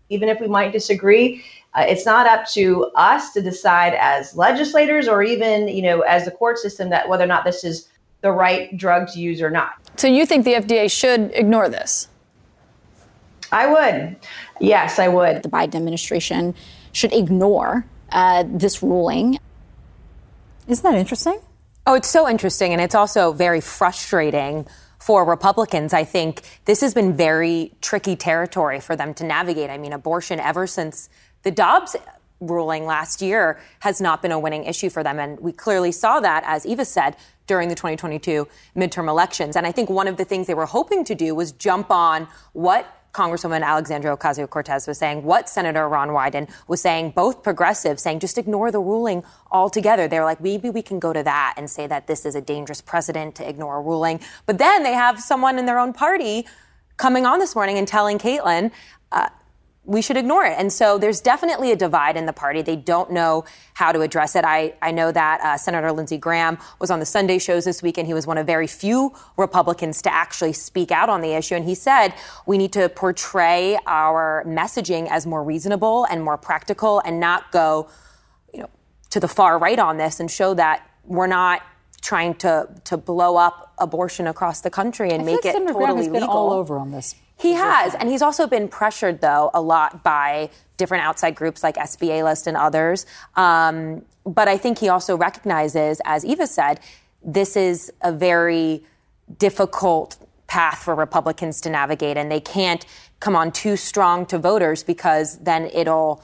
Even 0.09 0.29
if 0.29 0.41
we 0.41 0.47
might 0.47 0.73
disagree, 0.73 1.45
uh, 1.75 1.85
it's 1.89 2.07
not 2.07 2.29
up 2.29 2.47
to 2.51 2.93
us 2.95 3.33
to 3.33 3.43
decide 3.43 3.95
as 3.95 4.37
legislators 4.37 5.09
or 5.09 5.25
even, 5.25 5.67
you 5.67 5.83
know, 5.83 6.03
as 6.03 6.25
the 6.25 6.31
court 6.31 6.59
system 6.59 6.91
that 6.91 7.09
whether 7.09 7.25
or 7.25 7.29
not 7.29 7.45
this 7.45 7.65
is 7.65 7.89
the 8.21 8.31
right 8.31 8.77
drug 8.77 9.09
to 9.09 9.19
use 9.19 9.43
or 9.43 9.51
not. 9.51 9.73
So 9.97 10.07
you 10.07 10.27
think 10.27 10.45
the 10.45 10.55
FDA 10.55 10.89
should 10.89 11.33
ignore 11.35 11.69
this? 11.69 12.09
I 13.53 13.67
would. 13.67 14.17
Yes, 14.61 14.99
I 14.99 15.09
would. 15.09 15.43
The 15.43 15.49
Biden 15.49 15.77
administration 15.77 16.55
should 16.93 17.13
ignore 17.13 17.87
uh, 18.11 18.45
this 18.47 18.83
ruling. 18.83 19.39
Isn't 20.69 20.83
that 20.83 20.99
interesting? 20.99 21.41
Oh, 21.87 21.95
it's 21.95 22.09
so 22.09 22.29
interesting. 22.29 22.73
And 22.73 22.81
it's 22.81 22.95
also 22.95 23.33
very 23.33 23.61
frustrating 23.61 24.67
for 24.99 25.25
Republicans. 25.25 25.93
I 25.93 26.05
think 26.05 26.43
this 26.65 26.81
has 26.81 26.93
been 26.95 27.17
very 27.17 27.73
tricky 27.81 28.17
territory 28.17 28.81
for 28.81 28.97
them 28.97 29.15
to 29.15 29.25
navigate. 29.25 29.71
I 29.71 29.79
mean, 29.79 29.93
abortion, 29.93 30.41
ever 30.41 30.67
since 30.67 31.09
the 31.45 31.53
Dobbs 31.53 31.95
ruling 32.41 32.87
last 32.87 33.23
year, 33.23 33.61
has 33.81 34.01
not 34.01 34.21
been 34.21 34.33
a 34.33 34.39
winning 34.39 34.65
issue 34.65 34.91
for 34.91 35.05
them. 35.05 35.21
And 35.21 35.39
we 35.39 35.53
clearly 35.53 35.93
saw 35.93 36.19
that, 36.21 36.43
as 36.45 36.67
Eva 36.67 36.85
said, 36.85 37.17
during 37.47 37.69
the 37.69 37.75
2022 37.75 38.49
midterm 38.75 39.09
elections. 39.09 39.55
And 39.55 39.67
I 39.67 39.73
think 39.73 39.89
one 39.89 40.09
of 40.09 40.17
the 40.17 40.25
things 40.25 40.49
they 40.49 40.55
were 40.55 40.67
hoping 40.67 41.05
to 41.05 41.15
do 41.15 41.35
was 41.35 41.53
jump 41.53 41.91
on 41.91 42.27
what 42.53 42.96
Congresswoman 43.17 43.63
Alexandria 43.63 44.15
Ocasio 44.15 44.49
Cortez 44.49 44.87
was 44.87 44.99
saying, 44.99 45.23
what 45.25 45.49
Senator 45.49 45.89
Ron 45.89 46.11
Wyden 46.11 46.51
was 46.69 46.83
saying, 46.83 47.13
both 47.13 47.43
progressives 47.43 48.03
saying, 48.03 48.21
just 48.21 48.37
ignore 48.37 48.71
the 48.71 48.79
ruling 48.79 49.25
altogether. 49.51 50.07
They're 50.07 50.27
like, 50.27 50.43
maybe 50.43 50.69
we 50.69 50.83
can 50.83 50.99
go 50.99 51.15
to 51.15 51.23
that 51.23 51.55
and 51.57 51.71
say 51.71 51.87
that 51.87 52.07
this 52.09 52.27
is 52.27 52.35
a 52.35 52.43
dangerous 52.43 52.83
precedent 52.83 53.35
to 53.37 53.49
ignore 53.49 53.79
a 53.79 53.81
ruling. 53.81 54.21
But 54.45 54.59
then 54.59 54.83
they 54.83 54.93
have 54.93 55.19
someone 55.19 55.59
in 55.59 55.65
their 55.65 55.79
own 55.79 55.95
party 55.95 56.47
coming 56.99 57.25
on 57.25 57.39
this 57.39 57.55
morning 57.55 57.79
and 57.79 57.89
telling 57.89 58.19
Kaitlan, 58.19 58.71
uh, 59.13 59.31
we 59.87 60.03
should 60.03 60.17
ignore 60.17 60.45
it. 60.45 60.57
And 60.59 60.73
so 60.73 60.99
there's 60.99 61.21
definitely 61.21 61.71
a 61.71 61.77
divide 61.77 62.17
in 62.17 62.27
the 62.27 62.33
party. 62.33 62.61
They 62.61 62.75
don't 62.75 63.13
know 63.13 63.45
how 63.75 63.93
to 63.93 64.01
address 64.01 64.35
it. 64.35 64.45
I, 64.45 64.75
I 64.83 64.91
know 64.91 65.13
that 65.13 65.41
uh, 65.41 65.57
Senator 65.57 65.93
Lindsey 65.93 66.19
Graham 66.19 66.59
was 66.81 66.91
on 66.91 66.99
the 66.99 67.07
Sunday 67.07 67.39
shows 67.39 67.65
this 67.65 67.83
week, 67.83 67.97
and 67.97 68.07
he 68.07 68.13
was 68.13 68.27
one 68.27 68.37
of 68.37 68.47
very 68.47 68.67
few 68.67 69.15
Republicans 69.37 70.03
to 70.03 70.13
actually 70.13 70.53
speak 70.53 70.91
out 70.91 71.09
on 71.09 71.21
the 71.21 71.35
issue. 71.35 71.55
And 71.55 71.65
he 71.65 71.77
said 71.77 72.15
we 72.47 72.59
need 72.59 72.73
to 72.73 72.89
portray 72.89 73.79
our 73.87 74.43
messaging 74.47 75.07
as 75.09 75.25
more 75.25 75.45
reasonable 75.45 76.05
and 76.11 76.23
more 76.23 76.37
practical 76.37 77.01
and 77.05 77.21
not 77.21 77.53
go, 77.53 77.89
you 78.53 78.61
know, 78.61 78.71
to 79.11 79.21
the 79.21 79.29
far 79.29 79.57
right 79.57 79.79
on 79.79 79.99
this 79.99 80.19
and 80.19 80.29
show 80.29 80.53
that 80.55 80.91
we're 81.05 81.29
not 81.29 81.63
trying 82.03 82.35
to, 82.35 82.69
to 82.85 82.97
blow 82.97 83.37
up 83.37 83.73
abortion 83.79 84.27
across 84.27 84.63
the 84.63 84.71
country 84.71 85.11
and 85.11 85.25
make 85.25 85.37
like 85.37 85.47
it 85.47 85.53
Senator 85.53 85.75
totally 85.75 85.85
Graham 85.85 85.97
has 85.99 86.07
been 86.07 86.15
legal. 86.23 86.31
all 86.31 86.53
over 86.53 86.77
on 86.77 86.91
this. 86.91 87.15
He 87.39 87.53
has, 87.53 87.95
and 87.95 88.09
he's 88.09 88.23
also 88.23 88.47
been 88.47 88.69
pressured, 88.69 89.21
though, 89.21 89.51
a 89.53 89.61
lot 89.61 90.03
by 90.03 90.51
different 90.77 91.05
outside 91.05 91.35
groups 91.35 91.63
like 91.63 91.77
SBA 91.77 92.25
List 92.25 92.47
and 92.47 92.57
others. 92.57 93.05
Um, 93.35 94.03
but 94.25 94.49
I 94.49 94.57
think 94.57 94.79
he 94.79 94.89
also 94.89 95.17
recognizes, 95.17 96.01
as 96.05 96.25
Eva 96.25 96.47
said, 96.47 96.81
this 97.23 97.57
is 97.57 97.93
a 98.03 98.13
very 98.13 98.83
difficult 99.39 100.17
path 100.47 100.79
for 100.79 100.95
Republicans 100.95 101.61
to 101.63 101.71
navigate, 101.71 102.17
and 102.17 102.31
they 102.31 102.41
can't 102.41 102.87
come 103.21 103.37
on 103.37 103.53
too 103.53 103.77
strong 103.77 104.25
to 104.27 104.39
voters 104.39 104.83
because 104.83 105.39
then 105.39 105.71
it'll 105.73 106.23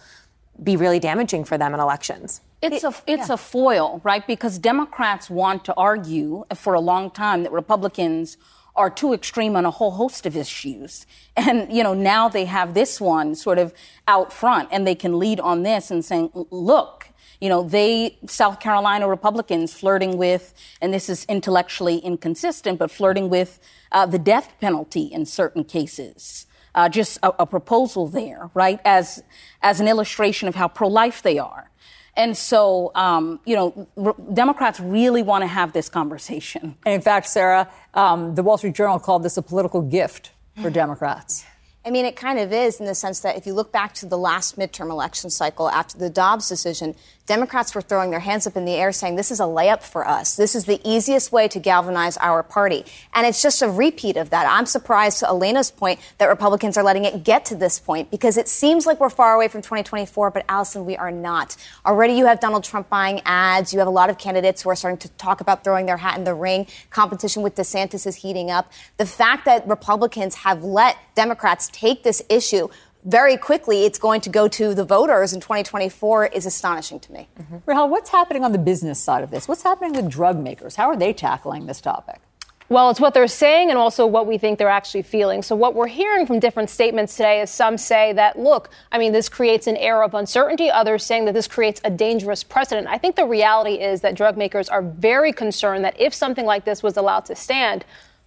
be 0.62 0.76
really 0.76 0.98
damaging 0.98 1.44
for 1.44 1.58
them 1.58 1.74
in 1.74 1.80
elections. 1.80 2.40
It's 2.60 2.84
a 2.84 2.94
it's 3.06 3.28
a 3.28 3.36
foil, 3.36 4.00
right? 4.04 4.24
Because 4.24 4.58
Democrats 4.58 5.28
want 5.28 5.64
to 5.64 5.74
argue 5.74 6.44
for 6.54 6.74
a 6.74 6.80
long 6.80 7.10
time 7.10 7.42
that 7.42 7.50
Republicans 7.50 8.36
are 8.75 8.91
too 8.91 9.12
extreme 9.12 9.55
on 9.57 9.66
a 9.66 9.70
whole 9.70 9.93
host 9.93 10.27
of 10.27 10.37
issues. 10.37 11.07
And, 11.37 11.73
you 11.73 11.83
know, 11.83 11.95
now 11.95 12.29
they 12.29 12.47
have 12.47 12.75
this 12.75 13.01
one 13.01 13.35
sort 13.35 13.59
of 13.59 13.73
out 14.09 14.33
front 14.33 14.68
and 14.73 14.87
they 14.87 14.95
can 14.95 15.18
lead 15.18 15.41
on 15.41 15.62
this 15.62 15.91
and 15.91 16.05
saying, 16.05 16.31
look, 16.51 17.09
you 17.41 17.49
know, 17.49 17.62
they, 17.62 18.18
South 18.27 18.61
Carolina 18.61 19.09
Republicans 19.09 19.75
flirting 19.75 20.16
with, 20.16 20.55
and 20.81 20.95
this 20.95 21.09
is 21.09 21.25
intellectually 21.25 21.99
inconsistent, 21.99 22.79
but 22.79 22.91
flirting 22.91 23.29
with 23.29 23.59
uh, 23.91 24.07
the 24.07 24.18
death 24.18 24.55
penalty 24.61 25.03
in 25.03 25.27
certain 25.27 25.64
cases. 25.64 26.47
Uh, 26.75 26.89
just 26.89 27.18
a, 27.23 27.43
a 27.43 27.47
proposal 27.47 28.07
there, 28.07 28.51
right? 28.55 28.81
As, 28.85 29.23
as 29.61 29.81
an 29.81 29.89
illustration 29.89 30.49
of 30.49 30.55
how 30.55 30.68
pro-life 30.68 31.20
they 31.20 31.39
are. 31.39 31.70
And 32.16 32.36
so, 32.36 32.92
um, 32.94 33.40
you 33.46 33.56
know, 33.56 33.88
r- 33.96 34.14
Democrats 34.32 34.78
really 34.80 35.22
want 35.22 35.42
to 35.42 35.48
have 35.48 35.72
this 35.72 35.88
conversation. 35.88 36.76
And 36.84 36.94
in 36.94 37.00
fact, 37.00 37.26
Sara, 37.26 37.70
um, 37.94 38.34
the 38.34 38.42
Wall 38.42 38.58
Street 38.58 38.74
Journal 38.74 38.98
called 38.98 39.22
this 39.22 39.36
a 39.36 39.42
political 39.42 39.80
gift 39.80 40.30
for 40.60 40.68
Democrats. 40.82 41.44
I 41.84 41.90
mean, 41.90 42.04
it 42.04 42.14
kind 42.14 42.38
of 42.38 42.52
is 42.52 42.78
in 42.78 42.86
the 42.86 42.94
sense 42.94 43.20
that 43.20 43.36
if 43.36 43.44
you 43.46 43.54
look 43.54 43.72
back 43.72 43.92
to 43.94 44.06
the 44.06 44.18
last 44.18 44.56
midterm 44.56 44.90
election 44.90 45.30
cycle 45.30 45.68
after 45.68 45.98
the 45.98 46.10
Dobbs 46.10 46.48
decision, 46.48 46.94
Democrats 47.27 47.73
were 47.73 47.81
throwing 47.81 48.11
their 48.11 48.20
hands 48.20 48.49
up 48.49 48.57
in 48.57 48.64
the 48.64 48.75
air 48.75 48.91
saying, 48.91 49.14
This 49.14 49.31
is 49.31 49.39
a 49.39 49.45
layup 49.45 49.83
for 49.83 50.07
us. 50.07 50.35
This 50.35 50.57
is 50.57 50.64
the 50.64 50.81
easiest 50.85 51.31
way 51.31 51.47
to 51.49 51.61
galvanize 51.61 52.16
our 52.16 52.43
party. 52.43 52.85
And 53.14 53.25
it's 53.25 53.41
just 53.41 53.62
a 53.62 53.68
repeat 53.68 54.16
of 54.16 54.31
that. 54.31 54.47
I'm 54.49 54.66
surprised, 54.66 55.20
to 55.20 55.27
Alayna's 55.27 55.70
point, 55.70 56.01
that 56.18 56.27
Republicans 56.27 56.77
are 56.77 56.83
letting 56.83 57.05
it 57.05 57.23
get 57.23 57.45
to 57.47 57.55
this 57.55 57.79
point 57.79 58.11
because 58.11 58.37
it 58.37 58.49
seems 58.49 58.87
like 58.87 58.99
we're 58.99 59.09
far 59.09 59.35
away 59.35 59.47
from 59.47 59.62
2024, 59.62 60.31
but 60.33 60.47
Alisyn, 60.49 60.85
we 60.85 60.97
are 60.97 61.12
not. 61.12 61.57
Already 61.87 62.14
you 62.14 62.27
have 62.27 62.41
Donald 62.41 62.64
Trump 62.64 62.89
buying 62.89 63.20
ads. 63.25 63.73
You 63.73 63.79
have 63.79 63.89
a 63.89 63.93
lot 63.93 64.11
of 64.11 64.18
candidates 64.18 64.62
who 64.62 64.70
are 64.70 64.77
starting 64.77 64.99
to 64.99 65.09
talk 65.11 65.41
about 65.41 65.62
throwing 65.62 65.87
their 65.87 65.99
hat 65.99 66.18
in 66.18 66.25
the 66.25 66.35
ring. 66.35 66.66
Competition 66.91 67.43
with 67.43 67.55
DeSantis 67.55 68.05
is 68.05 68.16
heating 68.16 68.51
up. 68.51 68.73
The 68.97 69.07
fact 69.07 69.45
that 69.45 69.66
Republicans 69.68 70.35
have 70.35 70.64
let 70.64 70.97
Democrats 71.14 71.70
take 71.73 72.03
this 72.03 72.20
issue 72.29 72.68
very 73.05 73.36
quickly 73.36 73.84
it's 73.84 73.98
going 73.98 74.20
to 74.20 74.30
go 74.30 74.48
to 74.48 74.74
the 74.74 74.84
voters 74.84 75.32
in 75.32 75.40
2024 75.40 76.26
is 76.26 76.46
astonishing 76.46 77.00
to 77.00 77.12
me. 77.12 77.28
Mm-hmm. 77.40 77.59
Rahel, 77.66 77.88
what's 77.88 78.11
happening 78.11 78.44
on 78.44 78.53
the 78.53 78.59
business 78.59 79.00
side 79.00 79.24
of 79.24 79.30
this? 79.30 79.48
What's 79.48 79.62
happening 79.62 79.92
with 79.92 80.09
drug 80.09 80.38
makers? 80.38 80.76
How 80.76 80.88
are 80.88 80.96
they 80.96 81.12
tackling 81.12 81.66
this 81.66 81.80
topic? 81.80 82.20
Well, 82.68 82.88
it's 82.88 83.00
what 83.00 83.12
they're 83.12 83.28
saying 83.28 83.68
and 83.68 83.78
also 83.78 84.07
what 84.07 84.26
we 84.26 84.38
think 84.38 84.59
they're 84.59 84.66
actually 84.66 85.03
feeling. 85.03 85.42
So, 85.42 85.55
what 85.55 85.74
we're 85.74 85.88
hearing 85.88 86.26
from 86.26 86.38
different 86.38 86.70
statements 86.70 87.16
today 87.16 87.42
is 87.42 87.50
some 87.50 87.76
say 87.76 88.14
that, 88.14 88.38
look, 88.38 88.70
I 88.90 88.96
mean, 88.96 89.12
this 89.12 89.28
creates 89.28 89.66
an 89.66 89.76
air 89.76 90.03
of 90.03 90.14
uncertainty. 90.14 90.70
Others 90.70 91.05
saying 91.05 91.26
that 91.26 91.34
this 91.34 91.46
creates 91.46 91.82
a 91.84 91.90
dangerous 91.90 92.42
precedent. 92.42 92.86
I 92.86 92.96
think 92.96 93.16
the 93.16 93.26
reality 93.26 93.74
is 93.74 94.00
that 94.00 94.14
drug 94.14 94.38
makers 94.38 94.70
are 94.70 94.80
very 94.80 95.32
concerned 95.32 95.84
that 95.84 96.00
if 96.00 96.14
something 96.14 96.46
like 96.46 96.64
this 96.64 96.82
was 96.82 96.96
allowed 96.96 97.26
to 97.26 97.36
stand, 97.36 97.84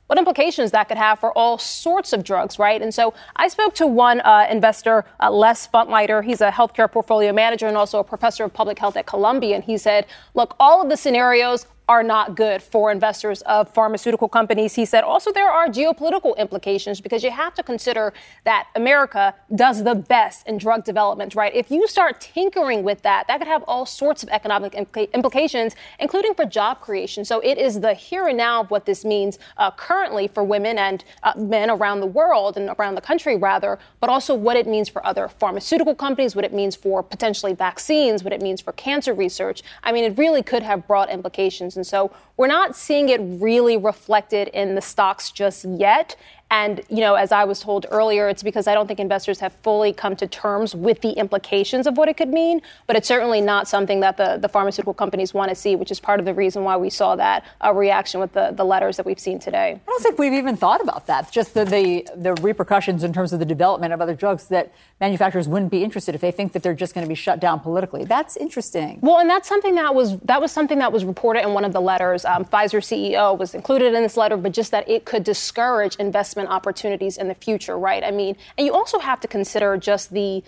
what 0.08 0.20
implications 0.20 0.72
that 0.72 0.88
could 0.88 0.98
have 0.98 1.20
for 1.20 1.36
all 1.38 1.58
sorts 1.58 2.14
of 2.14 2.24
drugs, 2.24 2.60
right? 2.60 2.82
And 2.82 2.94
so 2.94 3.14
I 3.36 3.48
spoke 3.48 3.74
to 3.76 3.88
one 3.88 4.22
uh, 4.22 4.48
investor, 4.50 5.06
uh, 5.20 5.32
Les 5.32 5.68
Funtleyder. 5.68 6.24
He's 6.24 6.42
a 6.42 6.52
healthcare 6.52 6.92
portfolio 6.92 7.34
manager 7.34 7.68
and 7.68 7.76
also 7.76 8.00
a 8.00 8.04
professor 8.04 8.44
of 8.44 8.54
public 8.54 8.78
health 8.78 8.98
at 8.98 9.06
Columbia. 9.06 9.56
And 9.56 9.64
he 9.64 9.78
said, 9.78 10.06
look, 10.36 10.56
all 10.60 10.82
of 10.82 10.90
the 10.90 10.98
scenarios 10.98 11.66
are 11.88 12.04
not 12.04 12.36
good 12.36 12.64
for 12.64 12.92
investors 12.92 13.42
of 13.44 13.72
pharmaceutical 13.74 14.28
companies. 14.28 14.74
He 14.74 14.86
said 14.86 15.04
also 15.04 15.32
there 15.32 15.50
are 15.50 15.68
geopolitical 15.68 16.36
implications 16.38 17.00
because 17.00 17.24
you 17.24 17.32
have 17.32 17.54
to 17.56 17.64
consider 17.64 18.14
that 18.44 18.68
America 18.76 19.36
does 19.54 19.84
the 19.84 19.94
best 19.94 20.48
in 20.48 20.58
drug 20.58 20.84
development, 20.84 21.36
right? 21.36 21.54
If 21.54 21.70
you 21.70 21.88
start 21.88 22.20
tinkering 22.22 22.84
with 22.84 23.02
that, 23.04 23.28
that 23.28 23.38
could 23.38 23.48
have 23.48 23.64
all 23.68 23.86
sorts 23.86 24.24
of 24.24 24.30
economic 24.30 24.74
impl- 24.74 25.12
implications, 25.14 25.76
including 26.00 26.34
for 26.34 26.46
job 26.46 26.82
creation. 26.82 27.24
So 27.24 27.40
it 27.42 27.58
is 27.58 27.80
the 27.80 27.94
here 27.94 28.28
and 28.28 28.38
now 28.38 28.62
of 28.62 28.72
what 28.72 28.86
this 28.86 29.06
means 29.06 29.38
uh, 29.58 29.70
currently 29.72 30.28
for 30.28 30.44
women 30.44 30.78
and 30.80 31.04
uh, 31.22 31.34
men 31.38 31.70
around 31.70 32.00
the 32.00 32.08
world 32.08 32.58
and 32.58 32.70
around 32.80 32.96
the 32.96 33.02
country, 33.02 33.36
rather, 33.38 33.78
but 34.00 34.10
also 34.10 34.34
what 34.34 34.58
it 34.58 34.68
means 34.68 34.90
for 34.90 35.06
other 35.06 35.28
pharmaceutical 35.28 35.94
companies, 35.94 36.36
what 36.36 36.46
it 36.46 36.54
means 36.54 36.76
for 36.76 37.04
potentially 37.04 37.54
vaccines, 37.54 38.24
what 38.24 38.34
it 38.34 38.42
means 38.42 38.60
for 38.60 38.72
cancer 38.74 39.14
research. 39.14 39.62
I 39.84 39.92
mean, 39.92 40.04
it 40.04 40.18
really 40.18 40.42
could 40.42 40.64
have 40.64 40.88
broad 40.88 41.10
implications. 41.10 41.75
And 41.76 41.86
so 41.86 42.12
we're 42.38 42.48
not 42.48 42.76
seeing 42.76 43.10
it 43.10 43.20
really 43.22 43.78
reflected 43.78 44.48
in 44.50 44.76
the 44.76 44.82
stocks 44.82 45.32
just 45.32 45.66
yet. 45.66 46.16
And, 46.52 46.82
you 46.90 47.00
know, 47.00 47.16
as 47.16 47.32
I 47.32 47.44
was 47.44 47.60
told 47.60 47.88
earlier, 47.90 48.30
it's 48.30 48.44
because 48.44 48.68
I 48.68 48.76
don't 48.76 48.88
think 48.88 49.00
investors 49.00 49.40
have 49.40 49.52
fully 49.64 49.92
come 49.94 50.16
to 50.18 50.28
terms 50.28 50.76
with 50.76 51.02
the 51.02 51.12
implications 51.12 51.88
of 51.88 51.98
what 51.98 52.08
it 52.08 52.18
could 52.18 52.30
mean. 52.30 52.62
But 52.86 52.96
it's 52.96 53.08
certainly 53.08 53.42
not 53.42 53.68
something 53.68 54.00
that 54.02 54.18
the, 54.18 54.38
the 54.38 54.48
pharmaceutical 54.48 54.94
companies 54.94 55.34
want 55.34 55.50
to 55.50 55.56
see, 55.56 55.76
which 55.76 55.90
is 55.90 56.00
part 56.00 56.20
of 56.20 56.26
the 56.26 56.34
reason 56.34 56.64
why 56.64 56.78
we 56.78 56.92
saw 56.92 57.16
that 57.16 57.46
uh, 57.64 57.74
reaction 57.74 58.20
with 58.20 58.34
the, 58.34 58.52
the 58.52 58.64
letters 58.64 58.98
that 58.98 59.06
we've 59.06 59.20
seen 59.20 59.40
today. 59.40 59.82
I 59.86 59.86
don't 59.88 60.04
think 60.04 60.20
we've 60.20 60.34
even 60.34 60.56
thought 60.56 60.82
about 60.82 61.08
that. 61.08 61.32
Just 61.32 61.56
the, 61.56 61.66
the, 61.66 62.08
the 62.16 62.36
repercussions 62.36 63.04
in 63.04 63.12
terms 63.12 63.34
of 63.34 63.40
the 63.40 63.46
development 63.46 63.94
of 63.94 64.00
other 64.00 64.14
drugs 64.14 64.48
that 64.50 64.72
manufacturers 65.02 65.48
wouldn't 65.48 65.72
be 65.72 65.84
interested 65.84 66.14
if 66.14 66.22
they 66.22 66.32
think 66.32 66.54
that 66.54 66.62
they're 66.62 66.76
just 66.76 66.94
going 66.94 67.04
to 67.04 67.10
be 67.10 67.16
shut 67.16 67.40
down 67.40 67.60
politically. 67.60 68.06
That's 68.06 68.38
interesting. 68.38 69.00
Well, 69.02 69.18
and 69.18 69.30
that's 69.30 69.50
something 69.50 69.76
that 69.76 69.96
was 69.96 70.18
that 70.20 70.40
was 70.40 70.52
something 70.52 70.80
that 70.80 70.92
was 70.92 71.04
reported 71.04 71.42
in 71.42 71.54
one 71.54 71.66
of 71.66 71.74
the 71.74 71.82
letters. 71.82 72.24
Um, 72.24 72.46
Pfizer 72.46 72.80
CEO 72.80 73.38
was 73.38 73.56
included 73.56 73.94
in 73.94 74.04
this 74.04 74.16
letter, 74.16 74.38
but 74.38 74.52
just 74.52 74.72
that 74.72 74.88
it 74.88 75.06
could 75.06 75.24
discourage 75.24 75.96
investment 75.96 76.35
opportunities 76.38 77.18
in 77.18 77.28
the 77.28 77.36
future, 77.36 77.78
right? 77.78 78.04
I 78.04 78.12
mean, 78.12 78.36
and 78.58 78.66
you 78.66 78.74
also 78.74 79.00
have 79.00 79.20
to 79.22 79.28
consider 79.28 79.78
just 79.78 80.14
the 80.14 80.44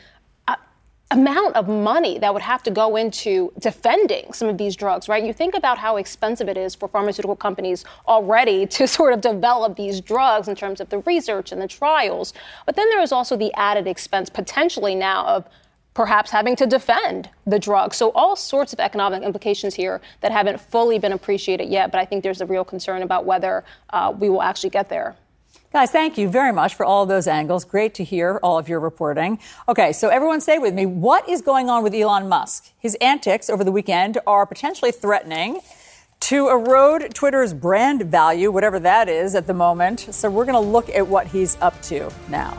uh, 0.47 0.55
amount 1.11 1.55
of 1.55 1.67
money 1.67 2.19
that 2.19 2.33
would 2.33 2.43
have 2.43 2.63
to 2.63 2.71
go 2.71 2.95
into 2.95 3.51
defending 3.59 4.33
some 4.33 4.47
of 4.49 4.57
these 4.57 4.75
drugs, 4.75 5.07
right? 5.07 5.23
You 5.23 5.33
think 5.33 5.55
about 5.55 5.77
how 5.77 5.97
expensive 5.97 6.49
it 6.49 6.57
is 6.57 6.75
for 6.75 6.87
pharmaceutical 6.87 7.35
companies 7.35 7.85
already 8.07 8.65
to 8.77 8.87
sort 8.87 9.13
of 9.13 9.21
develop 9.21 9.75
these 9.75 10.01
drugs 10.01 10.47
in 10.47 10.55
terms 10.55 10.81
of 10.81 10.89
the 10.89 10.99
research 10.99 11.51
and 11.51 11.61
the 11.61 11.67
trials. 11.67 12.33
But 12.65 12.75
then 12.75 12.89
there 12.89 13.01
is 13.01 13.11
also 13.11 13.37
the 13.37 13.53
added 13.55 13.87
expense 13.87 14.29
potentially 14.29 14.95
now 14.95 15.25
of 15.25 15.47
perhaps 15.97 16.29
having 16.29 16.55
to 16.55 16.67
defend 16.67 17.27
the 17.47 17.57
drug. 17.57 17.91
So 17.91 18.11
all 18.11 18.35
sorts 18.35 18.71
of 18.71 18.79
economic 18.79 19.23
implications 19.23 19.73
here 19.73 19.99
that 20.21 20.31
haven't 20.31 20.61
fully 20.61 20.99
been 20.99 21.11
appreciated 21.11 21.69
yet. 21.69 21.91
But 21.91 21.99
I 21.99 22.05
think 22.05 22.21
there's 22.21 22.39
a 22.39 22.45
real 22.45 22.63
concern 22.63 23.01
about 23.01 23.25
whether 23.25 23.65
uh, 23.89 24.13
we 24.15 24.29
will 24.29 24.43
actually 24.43 24.69
get 24.69 24.89
there. 24.89 25.15
Guys, 25.77 25.91
thank 25.91 26.17
you 26.17 26.27
very 26.27 26.51
much 26.51 26.73
for 26.73 26.87
all 26.87 27.03
of 27.03 27.09
those 27.09 27.27
angles. 27.27 27.63
Great 27.63 27.93
to 27.93 28.03
hear 28.03 28.39
all 28.41 28.57
of 28.57 28.67
your 28.67 28.79
reporting. 28.79 29.37
Okay, 29.69 29.93
so 29.93 30.09
everyone 30.09 30.41
stay 30.41 30.57
with 30.57 30.73
me. 30.73 30.87
What 30.87 31.29
is 31.29 31.39
going 31.43 31.69
on 31.69 31.83
with 31.83 31.93
Elon 31.93 32.27
Musk? 32.27 32.71
His 32.79 32.95
antics 32.95 33.47
over 33.47 33.63
the 33.63 33.71
weekend 33.71 34.17
are 34.25 34.47
potentially 34.47 34.91
threatening 34.91 35.59
to 36.21 36.49
erode 36.49 37.13
Twitter's 37.13 37.53
brand 37.53 38.01
value, 38.05 38.49
whatever 38.49 38.79
that 38.79 39.07
is 39.07 39.35
at 39.35 39.45
the 39.45 39.53
moment. 39.53 39.99
So 40.09 40.31
we're 40.31 40.45
going 40.45 40.55
to 40.55 40.67
look 40.67 40.89
at 40.89 41.07
what 41.07 41.27
he's 41.27 41.55
up 41.61 41.79
to 41.83 42.11
now. 42.27 42.57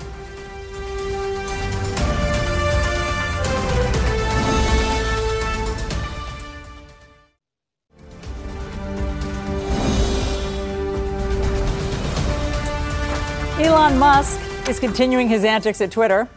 Elon 13.61 13.98
Musk 13.98 14.38
is 14.68 14.78
continuing 14.78 15.26
his 15.26 15.42
antics 15.42 15.80
at 15.80 15.90
Twitter. 15.90 16.28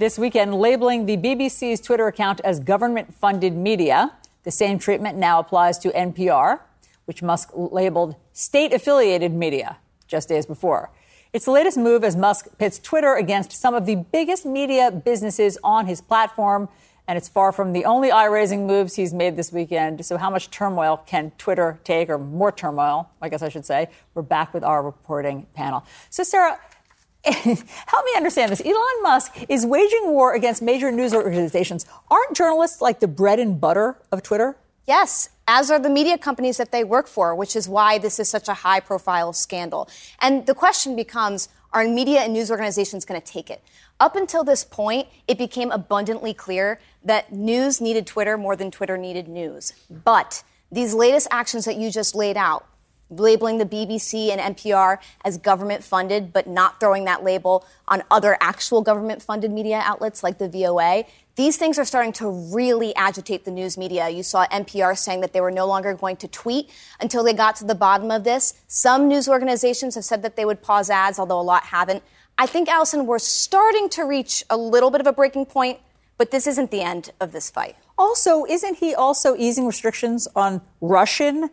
This 0.00 0.18
weekend, 0.18 0.56
labeling 0.56 1.06
the 1.06 1.16
BBC's 1.16 1.80
Twitter 1.80 2.08
account 2.08 2.40
as 2.42 2.58
government 2.58 3.14
funded 3.14 3.54
media. 3.54 4.12
The 4.42 4.50
same 4.50 4.80
treatment 4.80 5.16
now 5.16 5.38
applies 5.38 5.78
to 5.78 5.90
NPR, 5.90 6.58
which 7.04 7.22
Musk 7.22 7.50
labeled 7.54 8.16
state 8.32 8.72
affiliated 8.72 9.32
media 9.32 9.76
just 10.08 10.28
days 10.28 10.46
before. 10.46 10.90
It's 11.32 11.44
the 11.44 11.52
latest 11.52 11.78
move 11.78 12.02
as 12.02 12.16
Musk 12.16 12.48
pits 12.58 12.80
Twitter 12.80 13.14
against 13.14 13.52
some 13.52 13.74
of 13.74 13.86
the 13.86 13.94
biggest 13.94 14.44
media 14.44 14.90
businesses 14.90 15.56
on 15.62 15.86
his 15.86 16.00
platform. 16.00 16.68
And 17.06 17.18
it's 17.18 17.28
far 17.28 17.52
from 17.52 17.72
the 17.72 17.84
only 17.84 18.10
eye 18.10 18.24
raising 18.24 18.66
moves 18.66 18.94
he's 18.94 19.12
made 19.12 19.36
this 19.36 19.52
weekend. 19.52 20.04
So, 20.06 20.16
how 20.16 20.30
much 20.30 20.50
turmoil 20.50 21.02
can 21.06 21.32
Twitter 21.36 21.78
take, 21.84 22.08
or 22.08 22.16
more 22.16 22.50
turmoil, 22.50 23.10
I 23.20 23.28
guess 23.28 23.42
I 23.42 23.50
should 23.50 23.66
say? 23.66 23.88
We're 24.14 24.22
back 24.22 24.54
with 24.54 24.64
our 24.64 24.82
reporting 24.82 25.46
panel. 25.52 25.84
So, 26.08 26.22
Sara, 26.22 26.58
help 27.24 28.04
me 28.06 28.12
understand 28.16 28.52
this. 28.52 28.62
Elon 28.64 29.02
Musk 29.02 29.34
is 29.48 29.66
waging 29.66 30.08
war 30.08 30.34
against 30.34 30.62
major 30.62 30.90
news 30.90 31.12
organizations. 31.12 31.84
Aren't 32.10 32.36
journalists 32.36 32.80
like 32.80 33.00
the 33.00 33.08
bread 33.08 33.38
and 33.38 33.60
butter 33.60 33.98
of 34.10 34.22
Twitter? 34.22 34.56
Yes, 34.86 35.30
as 35.48 35.70
are 35.70 35.78
the 35.78 35.90
media 35.90 36.18
companies 36.18 36.56
that 36.58 36.72
they 36.72 36.84
work 36.84 37.06
for, 37.06 37.34
which 37.34 37.56
is 37.56 37.68
why 37.68 37.98
this 37.98 38.18
is 38.18 38.28
such 38.28 38.48
a 38.48 38.54
high 38.54 38.80
profile 38.80 39.32
scandal. 39.32 39.88
And 40.20 40.46
the 40.46 40.54
question 40.54 40.96
becomes 40.96 41.48
are 41.72 41.86
media 41.88 42.20
and 42.20 42.32
news 42.32 42.50
organizations 42.50 43.04
going 43.04 43.20
to 43.20 43.26
take 43.26 43.50
it? 43.50 43.60
Up 44.00 44.16
until 44.16 44.42
this 44.42 44.64
point, 44.64 45.08
it 45.28 45.38
became 45.38 45.70
abundantly 45.70 46.34
clear 46.34 46.80
that 47.04 47.32
news 47.32 47.80
needed 47.80 48.06
Twitter 48.06 48.36
more 48.36 48.56
than 48.56 48.70
Twitter 48.70 48.96
needed 48.96 49.28
news. 49.28 49.72
But 49.88 50.42
these 50.70 50.94
latest 50.94 51.28
actions 51.30 51.64
that 51.66 51.76
you 51.76 51.90
just 51.90 52.14
laid 52.14 52.36
out, 52.36 52.66
labeling 53.10 53.58
the 53.58 53.66
BBC 53.66 54.30
and 54.30 54.56
NPR 54.56 54.98
as 55.24 55.36
government 55.36 55.84
funded, 55.84 56.32
but 56.32 56.48
not 56.48 56.80
throwing 56.80 57.04
that 57.04 57.22
label 57.22 57.64
on 57.86 58.02
other 58.10 58.36
actual 58.40 58.82
government 58.82 59.22
funded 59.22 59.52
media 59.52 59.80
outlets 59.84 60.24
like 60.24 60.38
the 60.38 60.48
VOA. 60.48 61.04
These 61.36 61.56
things 61.56 61.78
are 61.78 61.84
starting 61.84 62.12
to 62.14 62.28
really 62.28 62.94
agitate 62.96 63.44
the 63.44 63.50
news 63.50 63.76
media. 63.76 64.08
You 64.08 64.22
saw 64.22 64.46
NPR 64.46 64.96
saying 64.98 65.20
that 65.20 65.32
they 65.32 65.40
were 65.40 65.50
no 65.50 65.66
longer 65.66 65.94
going 65.94 66.16
to 66.16 66.28
tweet 66.28 66.70
until 67.00 67.22
they 67.22 67.32
got 67.32 67.56
to 67.56 67.64
the 67.64 67.74
bottom 67.74 68.10
of 68.10 68.24
this. 68.24 68.54
Some 68.66 69.06
news 69.06 69.28
organizations 69.28 69.94
have 69.94 70.04
said 70.04 70.22
that 70.22 70.34
they 70.34 70.44
would 70.44 70.62
pause 70.62 70.90
ads, 70.90 71.18
although 71.18 71.40
a 71.40 71.42
lot 71.42 71.64
haven't. 71.64 72.02
I 72.36 72.46
think, 72.46 72.68
Alisyn, 72.68 73.06
we're 73.06 73.20
starting 73.20 73.88
to 73.90 74.02
reach 74.02 74.44
a 74.50 74.56
little 74.56 74.90
bit 74.90 75.00
of 75.00 75.06
a 75.06 75.12
breaking 75.12 75.46
point, 75.46 75.78
but 76.18 76.30
this 76.30 76.46
isn't 76.46 76.70
the 76.70 76.80
end 76.80 77.10
of 77.20 77.32
this 77.32 77.50
fight. 77.50 77.76
Also, 77.96 78.44
isn't 78.44 78.78
he 78.78 78.94
also 78.94 79.36
easing 79.36 79.66
restrictions 79.66 80.26
on 80.34 80.60
Russian 80.80 81.50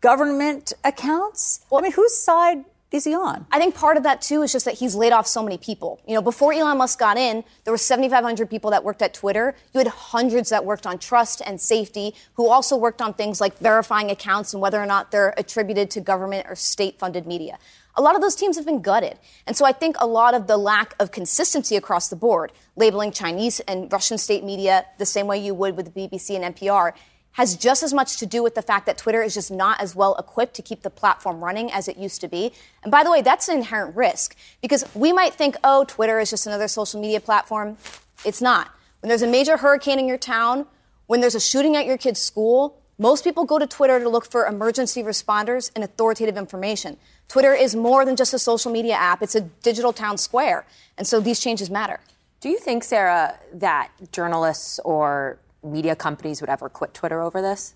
government 0.00 0.72
accounts? 0.82 1.64
Well, 1.70 1.80
I 1.80 1.82
mean, 1.82 1.92
whose 1.92 2.16
side 2.16 2.64
is 2.90 3.04
he 3.04 3.14
on? 3.14 3.46
I 3.50 3.58
think 3.58 3.74
part 3.74 3.96
of 3.96 4.02
that 4.04 4.22
too 4.22 4.42
is 4.42 4.52
just 4.52 4.64
that 4.64 4.74
he's 4.74 4.94
laid 4.94 5.12
off 5.12 5.26
so 5.26 5.42
many 5.42 5.58
people. 5.58 6.00
You 6.06 6.14
know, 6.14 6.22
before 6.22 6.52
Elon 6.52 6.78
Musk 6.78 6.98
got 6.98 7.16
in, 7.16 7.42
there 7.64 7.72
were 7.72 7.78
7,500 7.78 8.48
people 8.48 8.70
that 8.70 8.84
worked 8.84 9.02
at 9.02 9.14
Twitter. 9.14 9.54
You 9.72 9.78
had 9.78 9.88
hundreds 9.88 10.50
that 10.50 10.64
worked 10.64 10.86
on 10.86 10.98
trust 10.98 11.42
and 11.44 11.60
safety, 11.60 12.14
who 12.34 12.48
also 12.48 12.76
worked 12.76 13.02
on 13.02 13.14
things 13.14 13.40
like 13.40 13.58
verifying 13.58 14.10
accounts 14.10 14.52
and 14.52 14.60
whether 14.60 14.80
or 14.80 14.86
not 14.86 15.10
they're 15.10 15.34
attributed 15.36 15.90
to 15.92 16.00
government 16.00 16.46
or 16.48 16.54
state-funded 16.54 17.26
media. 17.26 17.58
A 17.96 18.02
lot 18.02 18.16
of 18.16 18.22
those 18.22 18.34
teams 18.34 18.56
have 18.56 18.66
been 18.66 18.82
gutted. 18.82 19.18
And 19.46 19.56
so 19.56 19.64
I 19.64 19.72
think 19.72 19.96
a 20.00 20.06
lot 20.06 20.34
of 20.34 20.46
the 20.46 20.56
lack 20.56 20.94
of 20.98 21.12
consistency 21.12 21.76
across 21.76 22.08
the 22.08 22.16
board, 22.16 22.52
labeling 22.76 23.12
Chinese 23.12 23.60
and 23.60 23.92
Russian 23.92 24.18
state 24.18 24.42
media 24.42 24.86
the 24.98 25.06
same 25.06 25.26
way 25.26 25.38
you 25.38 25.54
would 25.54 25.76
with 25.76 25.92
the 25.92 26.08
BBC 26.08 26.34
and 26.34 26.54
NPR, 26.54 26.92
has 27.32 27.56
just 27.56 27.82
as 27.82 27.92
much 27.92 28.16
to 28.18 28.26
do 28.26 28.42
with 28.42 28.54
the 28.54 28.62
fact 28.62 28.86
that 28.86 28.96
Twitter 28.96 29.22
is 29.22 29.34
just 29.34 29.50
not 29.50 29.80
as 29.80 29.94
well 29.94 30.14
equipped 30.16 30.54
to 30.54 30.62
keep 30.62 30.82
the 30.82 30.90
platform 30.90 31.42
running 31.42 31.70
as 31.72 31.88
it 31.88 31.96
used 31.96 32.20
to 32.20 32.28
be. 32.28 32.52
And 32.82 32.92
by 32.92 33.02
the 33.02 33.10
way, 33.10 33.22
that's 33.22 33.48
an 33.48 33.56
inherent 33.56 33.96
risk 33.96 34.36
because 34.62 34.84
we 34.94 35.12
might 35.12 35.34
think, 35.34 35.56
oh, 35.64 35.84
Twitter 35.84 36.20
is 36.20 36.30
just 36.30 36.46
another 36.46 36.68
social 36.68 37.00
media 37.00 37.20
platform. 37.20 37.76
It's 38.24 38.40
not. 38.40 38.70
When 39.00 39.08
there's 39.08 39.22
a 39.22 39.26
major 39.26 39.56
hurricane 39.56 39.98
in 39.98 40.06
your 40.06 40.18
town, 40.18 40.66
when 41.06 41.20
there's 41.20 41.34
a 41.34 41.40
shooting 41.40 41.74
at 41.76 41.86
your 41.86 41.98
kid's 41.98 42.20
school, 42.20 42.80
most 42.98 43.24
people 43.24 43.44
go 43.44 43.58
to 43.58 43.66
Twitter 43.66 43.98
to 43.98 44.08
look 44.08 44.30
for 44.30 44.46
emergency 44.46 45.02
responders 45.02 45.70
and 45.74 45.82
authoritative 45.82 46.36
information. 46.36 46.96
Twitter 47.28 47.52
is 47.52 47.74
more 47.74 48.04
than 48.04 48.16
just 48.16 48.34
a 48.34 48.38
social 48.38 48.70
media 48.70 48.94
app, 48.94 49.22
it's 49.22 49.34
a 49.34 49.40
digital 49.40 49.92
town 49.92 50.18
square. 50.18 50.64
And 50.96 51.06
so 51.06 51.20
these 51.20 51.40
changes 51.40 51.70
matter. 51.70 52.00
Do 52.40 52.48
you 52.48 52.58
think, 52.58 52.84
Sara, 52.84 53.38
that 53.54 53.90
journalists 54.12 54.78
or 54.84 55.38
media 55.62 55.96
companies 55.96 56.40
would 56.40 56.50
ever 56.50 56.68
quit 56.68 56.94
Twitter 56.94 57.22
over 57.22 57.40
this? 57.40 57.74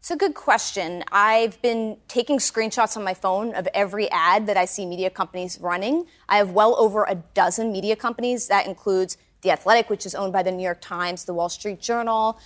It's 0.00 0.10
a 0.10 0.16
good 0.16 0.34
question. 0.34 1.04
I've 1.12 1.62
been 1.62 1.96
taking 2.08 2.38
screenshots 2.38 2.96
on 2.96 3.04
my 3.04 3.14
phone 3.14 3.54
of 3.54 3.68
every 3.72 4.10
ad 4.10 4.48
that 4.48 4.56
I 4.56 4.64
see 4.64 4.84
media 4.84 5.10
companies 5.10 5.60
running. 5.60 6.06
I 6.28 6.38
have 6.38 6.50
well 6.50 6.74
over 6.76 7.04
a 7.04 7.14
dozen 7.14 7.70
media 7.70 7.94
companies. 7.94 8.48
That 8.48 8.66
includes 8.66 9.16
The 9.42 9.52
Athletic, 9.52 9.88
which 9.88 10.04
is 10.04 10.16
owned 10.16 10.32
by 10.32 10.42
the 10.42 10.50
New 10.50 10.64
York 10.64 10.80
Times, 10.80 11.24
The 11.24 11.32
Wall 11.32 11.48
Street 11.48 11.80
Journal, 11.80 12.40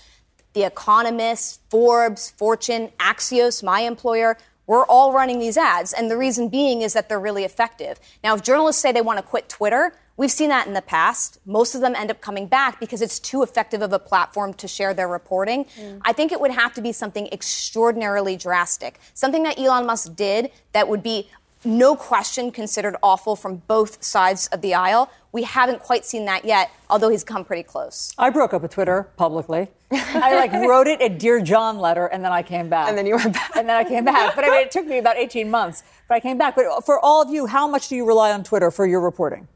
The 0.57 0.65
Economist, 0.65 1.61
Forbes, 1.69 2.31
Fortune, 2.31 2.89
Axios, 2.99 3.63
my 3.63 3.81
employer. 3.81 4.39
We're 4.67 4.87
all 4.87 5.13
running 5.13 5.39
these 5.39 5.59
ads. 5.59 5.93
And 5.93 6.11
the 6.11 6.17
reason 6.17 6.49
being 6.49 6.81
is 6.81 6.95
that 6.95 7.11
they're 7.11 7.21
really 7.21 7.45
effective. 7.45 8.01
Now, 8.25 8.35
if 8.35 8.43
journalists 8.43 8.81
say 8.81 8.91
they 8.91 9.03
want 9.03 9.19
to 9.19 9.23
quit 9.23 9.51
Twitter, 9.51 9.93
We've 10.19 10.31
seen 10.31 10.49
that 10.49 10.67
in 10.67 10.73
the 10.73 10.83
past. 10.83 11.39
Most 11.45 11.75
of 11.75 11.83
them 11.83 11.95
end 11.95 12.11
up 12.11 12.23
coming 12.23 12.47
back 12.47 12.81
because 12.81 13.03
it's 13.03 13.19
too 13.19 13.43
effective 13.43 13.83
of 13.83 13.93
a 13.93 13.99
platform 13.99 14.55
to 14.55 14.67
share 14.67 14.95
their 14.95 15.09
reporting. 15.09 15.67
Mm. 15.79 16.01
I 16.03 16.15
think 16.15 16.33
it 16.33 16.41
would 16.41 16.53
have 16.53 16.73
to 16.75 16.81
be 16.81 16.93
something 16.93 17.29
extraordinarily 17.33 18.37
drastic, 18.37 18.99
something 19.13 19.43
that 19.43 19.59
Elon 19.59 19.85
Musk 19.85 20.17
did 20.17 20.53
that 20.73 20.89
would 20.89 21.03
be 21.03 21.29
no 21.65 21.97
question 21.97 22.51
considered 22.51 22.97
awful 23.03 23.37
from 23.37 23.57
both 23.67 24.03
sides 24.03 24.47
of 24.49 24.61
the 24.61 24.75
aisle. 24.75 25.11
We 25.33 25.43
haven't 25.43 25.81
quite 25.81 26.05
seen 26.05 26.25
that 26.27 26.45
yet, 26.45 26.71
although 26.89 27.09
he's 27.09 27.25
come 27.25 27.45
pretty 27.45 27.63
close. 27.63 28.13
I 28.17 28.31
broke 28.31 28.55
up 28.55 28.63
with 28.63 28.71
Twitter 28.71 29.11
publicly. 29.17 29.69
I 29.91 30.35
like 30.35 30.53
wrote 30.69 30.87
it 30.87 31.01
a 31.03 31.09
Dear 31.09 31.41
John 31.41 31.79
letter, 31.79 32.07
and 32.07 32.25
then 32.25 32.33
I 32.33 32.43
came 32.43 32.69
back. 32.69 32.89
And 32.89 32.97
then 32.97 33.07
you 33.07 33.17
went 33.17 33.35
back. 33.35 33.57
And 33.57 33.69
then 33.69 33.77
I 33.77 33.85
came 33.85 34.05
back. 34.05 34.35
But 34.35 34.45
I 34.45 34.51
mean, 34.51 34.61
it 34.61 34.71
took 34.71 34.87
me 34.87 34.99
about 34.99 35.17
18 35.17 35.51
months. 35.51 35.83
But 36.09 36.15
I 36.15 36.21
came 36.21 36.39
back. 36.39 36.57
But 36.57 36.85
for 36.85 36.99
all 37.01 37.23
of 37.23 37.31
you, 37.31 37.47
how 37.47 37.67
much 37.67 37.89
do 37.89 37.97
you 37.97 38.07
rely 38.07 38.33
on 38.33 38.45
Twitter 38.45 38.71
for 38.71 38.87
your 38.87 39.01
reporting? 39.01 39.49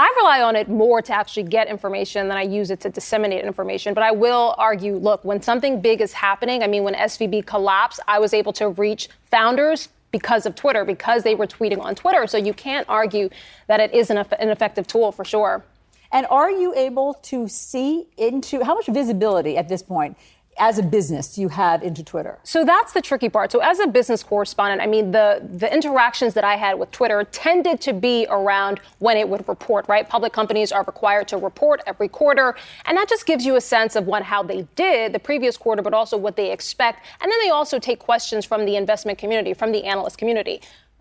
I 0.00 0.14
rely 0.18 0.42
on 0.42 0.54
it 0.54 0.68
more 0.68 1.02
to 1.02 1.12
actually 1.12 1.42
get 1.42 1.66
information 1.66 2.28
than 2.28 2.36
I 2.36 2.42
use 2.42 2.70
it 2.70 2.78
to 2.80 2.88
disseminate 2.88 3.44
information. 3.44 3.94
But 3.94 4.04
I 4.04 4.12
will 4.12 4.54
argue 4.56 4.94
look, 4.96 5.24
when 5.24 5.42
something 5.42 5.80
big 5.80 6.00
is 6.00 6.12
happening, 6.12 6.62
I 6.62 6.68
mean, 6.68 6.84
when 6.84 6.94
SVB 6.94 7.46
collapsed, 7.46 7.98
I 8.06 8.20
was 8.20 8.32
able 8.32 8.52
to 8.54 8.68
reach 8.68 9.08
founders 9.24 9.88
because 10.10 10.46
of 10.46 10.54
Twitter, 10.54 10.84
because 10.84 11.22
they 11.22 11.34
were 11.34 11.46
tweeting 11.46 11.80
on 11.80 11.94
Twitter. 11.94 12.26
So 12.26 12.38
you 12.38 12.54
can't 12.54 12.88
argue 12.88 13.28
that 13.66 13.80
it 13.80 13.92
isn't 13.92 14.16
an 14.16 14.48
effective 14.48 14.86
tool 14.86 15.12
for 15.12 15.24
sure. 15.24 15.64
And 16.10 16.26
are 16.30 16.50
you 16.50 16.74
able 16.74 17.14
to 17.24 17.48
see 17.48 18.06
into 18.16 18.64
how 18.64 18.74
much 18.74 18.86
visibility 18.86 19.56
at 19.56 19.68
this 19.68 19.82
point 19.82 20.16
as 20.58 20.78
a 20.78 20.82
business 20.82 21.38
you 21.38 21.48
have 21.48 21.82
into 21.82 22.02
Twitter? 22.02 22.38
So 22.42 22.64
that's 22.64 22.92
the 22.92 23.00
tricky 23.00 23.28
part. 23.28 23.52
So 23.52 23.60
as 23.60 23.78
a 23.78 23.86
business 23.86 24.22
correspondent, 24.22 24.80
I 24.80 24.86
mean 24.86 25.10
the 25.10 25.46
the 25.52 25.72
interactions 25.72 26.34
that 26.34 26.44
I 26.44 26.56
had 26.56 26.78
with 26.78 26.90
Twitter 26.90 27.24
tended 27.24 27.80
to 27.82 27.92
be 27.92 28.26
around 28.28 28.80
when 28.98 29.16
it 29.16 29.28
would 29.28 29.48
report, 29.48 29.86
right? 29.88 30.08
Public 30.08 30.32
companies 30.32 30.72
are 30.72 30.82
required 30.84 31.28
to 31.28 31.36
report 31.36 31.80
every 31.86 32.08
quarter, 32.08 32.56
and 32.86 32.96
that 32.96 33.08
just 33.08 33.26
gives 33.26 33.44
you 33.44 33.56
a 33.56 33.60
sense 33.60 33.96
of 33.96 34.06
what 34.06 34.22
how 34.22 34.42
they 34.42 34.66
did 34.76 35.12
the 35.12 35.18
previous 35.18 35.56
quarter, 35.56 35.82
but 35.82 35.94
also 35.94 36.16
what 36.16 36.36
they 36.36 36.52
expect. 36.52 37.04
And 37.20 37.30
then 37.30 37.38
they 37.42 37.50
also 37.50 37.78
take 37.78 37.98
questions 37.98 38.44
from 38.44 38.64
the 38.64 38.76
investment 38.76 39.18
community, 39.18 39.54
from 39.54 39.72
the 39.72 39.84
analyst 39.84 40.18
community 40.18 40.60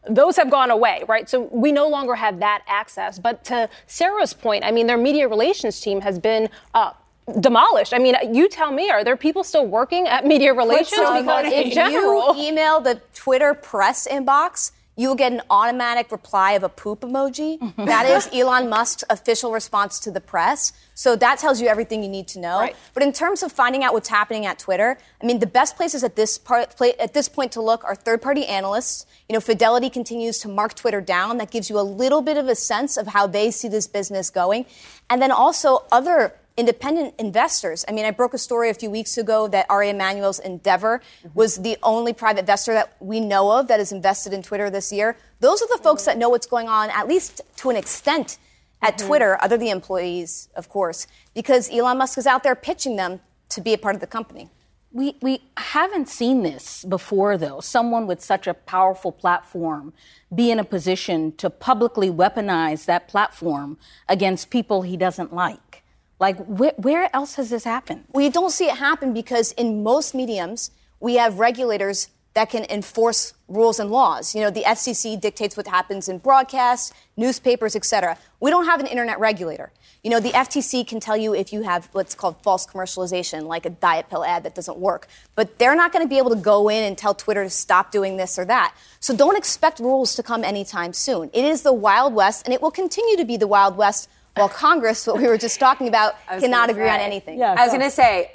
those 0.10 0.38
have 0.38 0.50
gone 0.50 0.72
away, 0.72 1.04
right? 1.08 1.30
So 1.30 1.42
we 1.52 1.72
no 1.72 1.88
longer 1.88 2.16
have 2.16 2.40
that 2.40 2.64
access. 2.68 3.20
But 3.20 3.44
to 3.46 3.70
Sara's 3.88 4.34
point, 4.34 4.64
I 4.64 4.72
mean, 4.72 4.88
their 4.88 4.98
media 4.98 5.28
relations 5.28 5.80
team 5.80 6.02
has 6.02 6.20
been 6.20 6.50
uh, 6.74 6.92
demolished. 7.40 7.94
I 7.94 8.00
mean, 8.00 8.16
you 8.34 8.50
tell 8.50 8.72
me, 8.72 8.90
are 8.90 9.04
there 9.04 9.18
people 9.18 9.44
still 9.44 9.66
working 9.66 10.08
at 10.08 10.26
media 10.26 10.54
relations? 10.54 10.90
because 10.92 11.46
if 11.48 11.76
you 11.76 12.34
email 12.38 12.80
the 12.80 13.02
Twitter 13.14 13.54
press 13.54 14.08
inbox, 14.08 14.72
you 14.98 15.10
will 15.10 15.16
get 15.16 15.32
an 15.32 15.42
automatic 15.52 16.12
reply 16.12 16.54
of 16.54 16.64
a 16.64 16.70
poop 16.70 17.02
emoji. 17.02 17.60
that 17.86 18.08
is 18.08 18.28
Elon 18.34 18.68
Musk's 18.68 19.04
official 19.12 19.52
response 19.52 20.00
to 20.00 20.12
the 20.12 20.20
press. 20.20 20.74
So 20.96 21.16
that 21.18 21.38
tells 21.38 21.62
you 21.62 21.68
everything 21.68 22.02
you 22.02 22.10
need 22.10 22.28
to 22.30 22.40
know. 22.40 22.60
Right. 22.60 22.76
But 22.96 23.04
in 23.04 23.14
terms 23.14 23.44
of 23.44 23.52
finding 23.52 23.84
out 23.84 23.94
what's 23.94 24.10
happening 24.10 24.48
at 24.48 24.58
Twitter, 24.58 24.98
I 25.22 25.26
mean, 25.26 25.38
the 25.38 25.46
best 25.46 25.76
places 25.76 26.04
at 26.04 26.16
this 26.16 26.40
part, 26.40 26.82
at 27.00 27.14
this 27.14 27.30
point 27.30 27.52
to 27.52 27.62
look 27.62 27.84
are 27.84 27.94
third-party 27.94 28.48
analysts. 28.48 29.06
You 29.30 29.34
know, 29.34 29.40
Fidelity 29.40 29.92
continues 29.92 30.40
to 30.40 30.48
mark 30.48 30.74
Twitter 30.74 31.00
down. 31.00 31.38
That 31.38 31.52
gives 31.52 31.70
you 31.70 31.80
a 31.80 31.86
little 31.86 32.24
bit 32.24 32.38
of 32.38 32.48
a 32.48 32.56
sense 32.56 32.98
of 32.98 33.08
how 33.08 33.28
they 33.28 33.52
see 33.52 33.68
this 33.68 33.86
business 33.86 34.32
going, 34.32 34.66
and 35.12 35.22
then 35.22 35.32
also 35.32 35.86
other 35.92 36.34
independent 36.58 37.14
investors. 37.20 37.86
I 37.88 37.92
mean, 37.92 38.06
I 38.06 38.12
broke 38.12 38.34
a 38.34 38.38
story 38.38 38.70
a 38.70 38.74
few 38.74 38.90
weeks 38.90 39.18
ago 39.18 39.48
that 39.48 39.68
Ari 39.70 39.90
Emanuel's 39.90 40.40
Endeavor 40.40 41.00
mm-hmm. 41.00 41.30
was 41.34 41.58
the 41.58 41.78
only 41.84 42.14
private 42.14 42.42
investor 42.42 42.74
that 42.74 42.98
we 43.00 43.20
know 43.20 43.52
of 43.52 43.68
that 43.68 43.80
is 43.80 43.92
invested 43.92 44.34
in 44.34 44.42
Twitter 44.42 44.70
this 44.70 44.92
year. 44.92 45.16
Those 45.40 45.62
are 45.62 45.68
the 45.78 45.84
folks 45.84 46.06
that 46.06 46.18
know 46.18 46.30
what's 46.30 46.48
going 46.48 46.68
on, 46.68 46.90
at 46.90 47.08
least 47.08 47.42
to 47.58 47.70
an 47.70 47.76
extent, 47.76 48.40
at 48.82 48.98
mm-hmm. 48.98 49.08
Twitter, 49.08 49.38
other 49.42 49.58
than 49.58 49.66
the 49.66 49.72
employees, 49.72 50.50
of 50.56 50.70
course, 50.70 51.08
because 51.34 51.70
Elon 51.72 51.98
Musk 51.98 52.18
is 52.18 52.28
out 52.28 52.44
there 52.44 52.56
pitching 52.56 52.96
them 52.96 53.20
to 53.50 53.62
be 53.62 53.74
a 53.74 53.78
part 53.78 53.96
of 53.96 54.02
the 54.02 54.08
company. 54.08 54.50
We, 54.92 55.18
we 55.22 55.42
haven't 55.58 56.10
seen 56.10 56.44
this 56.44 56.86
before, 56.86 57.38
though. 57.38 57.60
Someone 57.60 58.08
with 58.08 58.24
such 58.24 58.48
a 58.48 58.54
powerful 58.54 59.12
platform 59.12 59.94
be 60.34 60.50
in 60.50 60.60
a 60.60 60.64
position 60.64 61.34
to 61.38 61.50
publicly 61.50 62.10
weaponize 62.10 62.86
that 62.86 63.08
platform 63.08 63.78
against 64.08 64.50
people 64.50 64.84
he 64.84 64.98
doesn't 64.98 65.34
like. 65.34 65.84
Like, 66.20 66.38
where, 66.46 66.74
where 66.78 67.10
else 67.16 67.36
has 67.36 67.50
this 67.50 67.64
happened? 67.64 68.06
We 68.12 68.30
don't 68.30 68.52
see 68.52 68.66
it 68.66 68.78
happen 68.78 69.14
because 69.14 69.52
in 69.54 69.84
most 69.84 70.16
mediums, 70.16 70.72
we 71.00 71.16
have 71.16 71.40
regulators 71.40 72.10
that 72.34 72.52
can 72.52 72.66
enforce 72.70 73.34
rules 73.48 73.80
and 73.80 73.90
laws. 73.90 74.36
You 74.36 74.42
know, 74.42 74.52
the 74.52 74.62
FCC 74.62 75.20
dictates 75.20 75.58
what 75.58 75.66
happens 75.66 76.08
in 76.08 76.20
broadcasts, 76.20 76.94
newspapers, 77.16 77.76
et 77.76 77.84
cetera. 77.84 78.16
We 78.40 78.52
don't 78.52 78.66
have 78.66 78.80
an 78.80 78.86
internet 78.86 79.20
regulator. 79.20 79.72
You 80.04 80.12
know, 80.12 80.20
the 80.20 80.30
FTC 80.30 80.88
can 80.88 81.00
tell 81.00 81.18
you 81.18 81.34
if 81.34 81.52
you 81.52 81.64
have 81.64 81.90
what's 81.94 82.14
called 82.14 82.42
false 82.44 82.68
commercialization, 82.68 83.48
like 83.48 83.66
a 83.66 83.72
diet 83.72 84.10
pill 84.10 84.24
ad 84.24 84.44
that 84.44 84.54
doesn't 84.54 84.78
work. 84.78 85.08
But 85.34 85.58
they're 85.58 85.76
not 85.76 85.92
going 85.92 86.06
to 86.06 86.10
be 86.10 86.20
able 86.20 86.30
to 86.30 86.36
go 86.36 86.70
in 86.70 86.84
and 86.84 86.96
tell 86.96 87.16
Twitter 87.16 87.44
to 87.44 87.50
stop 87.50 87.92
doing 87.92 88.18
this 88.18 88.38
or 88.38 88.46
that. 88.46 88.76
So 89.00 89.16
don't 89.16 89.36
expect 89.36 89.80
rules 89.80 90.14
to 90.16 90.22
come 90.22 90.44
anytime 90.44 90.94
soon. 90.94 91.32
It 91.34 91.44
is 91.44 91.64
the 91.64 91.74
Wild 91.74 92.14
West, 92.14 92.46
and 92.46 92.54
it 92.54 92.62
will 92.62 92.70
continue 92.70 93.18
to 93.18 93.26
be 93.26 93.38
the 93.38 93.48
Wild 93.48 93.78
West 93.78 94.10
while 94.38 94.50
Congress, 94.50 95.06
what 95.08 95.18
we 95.18 95.28
were 95.28 95.38
just 95.38 95.60
talking 95.60 95.88
about, 95.88 96.14
cannot 96.28 96.68
gonna 96.68 96.72
agree 96.74 96.90
on 96.90 97.00
say. 97.00 97.06
anything. 97.06 97.42
I 97.44 97.54
was 97.64 97.70
going 97.70 97.82
to 97.82 97.92
say 97.92 98.32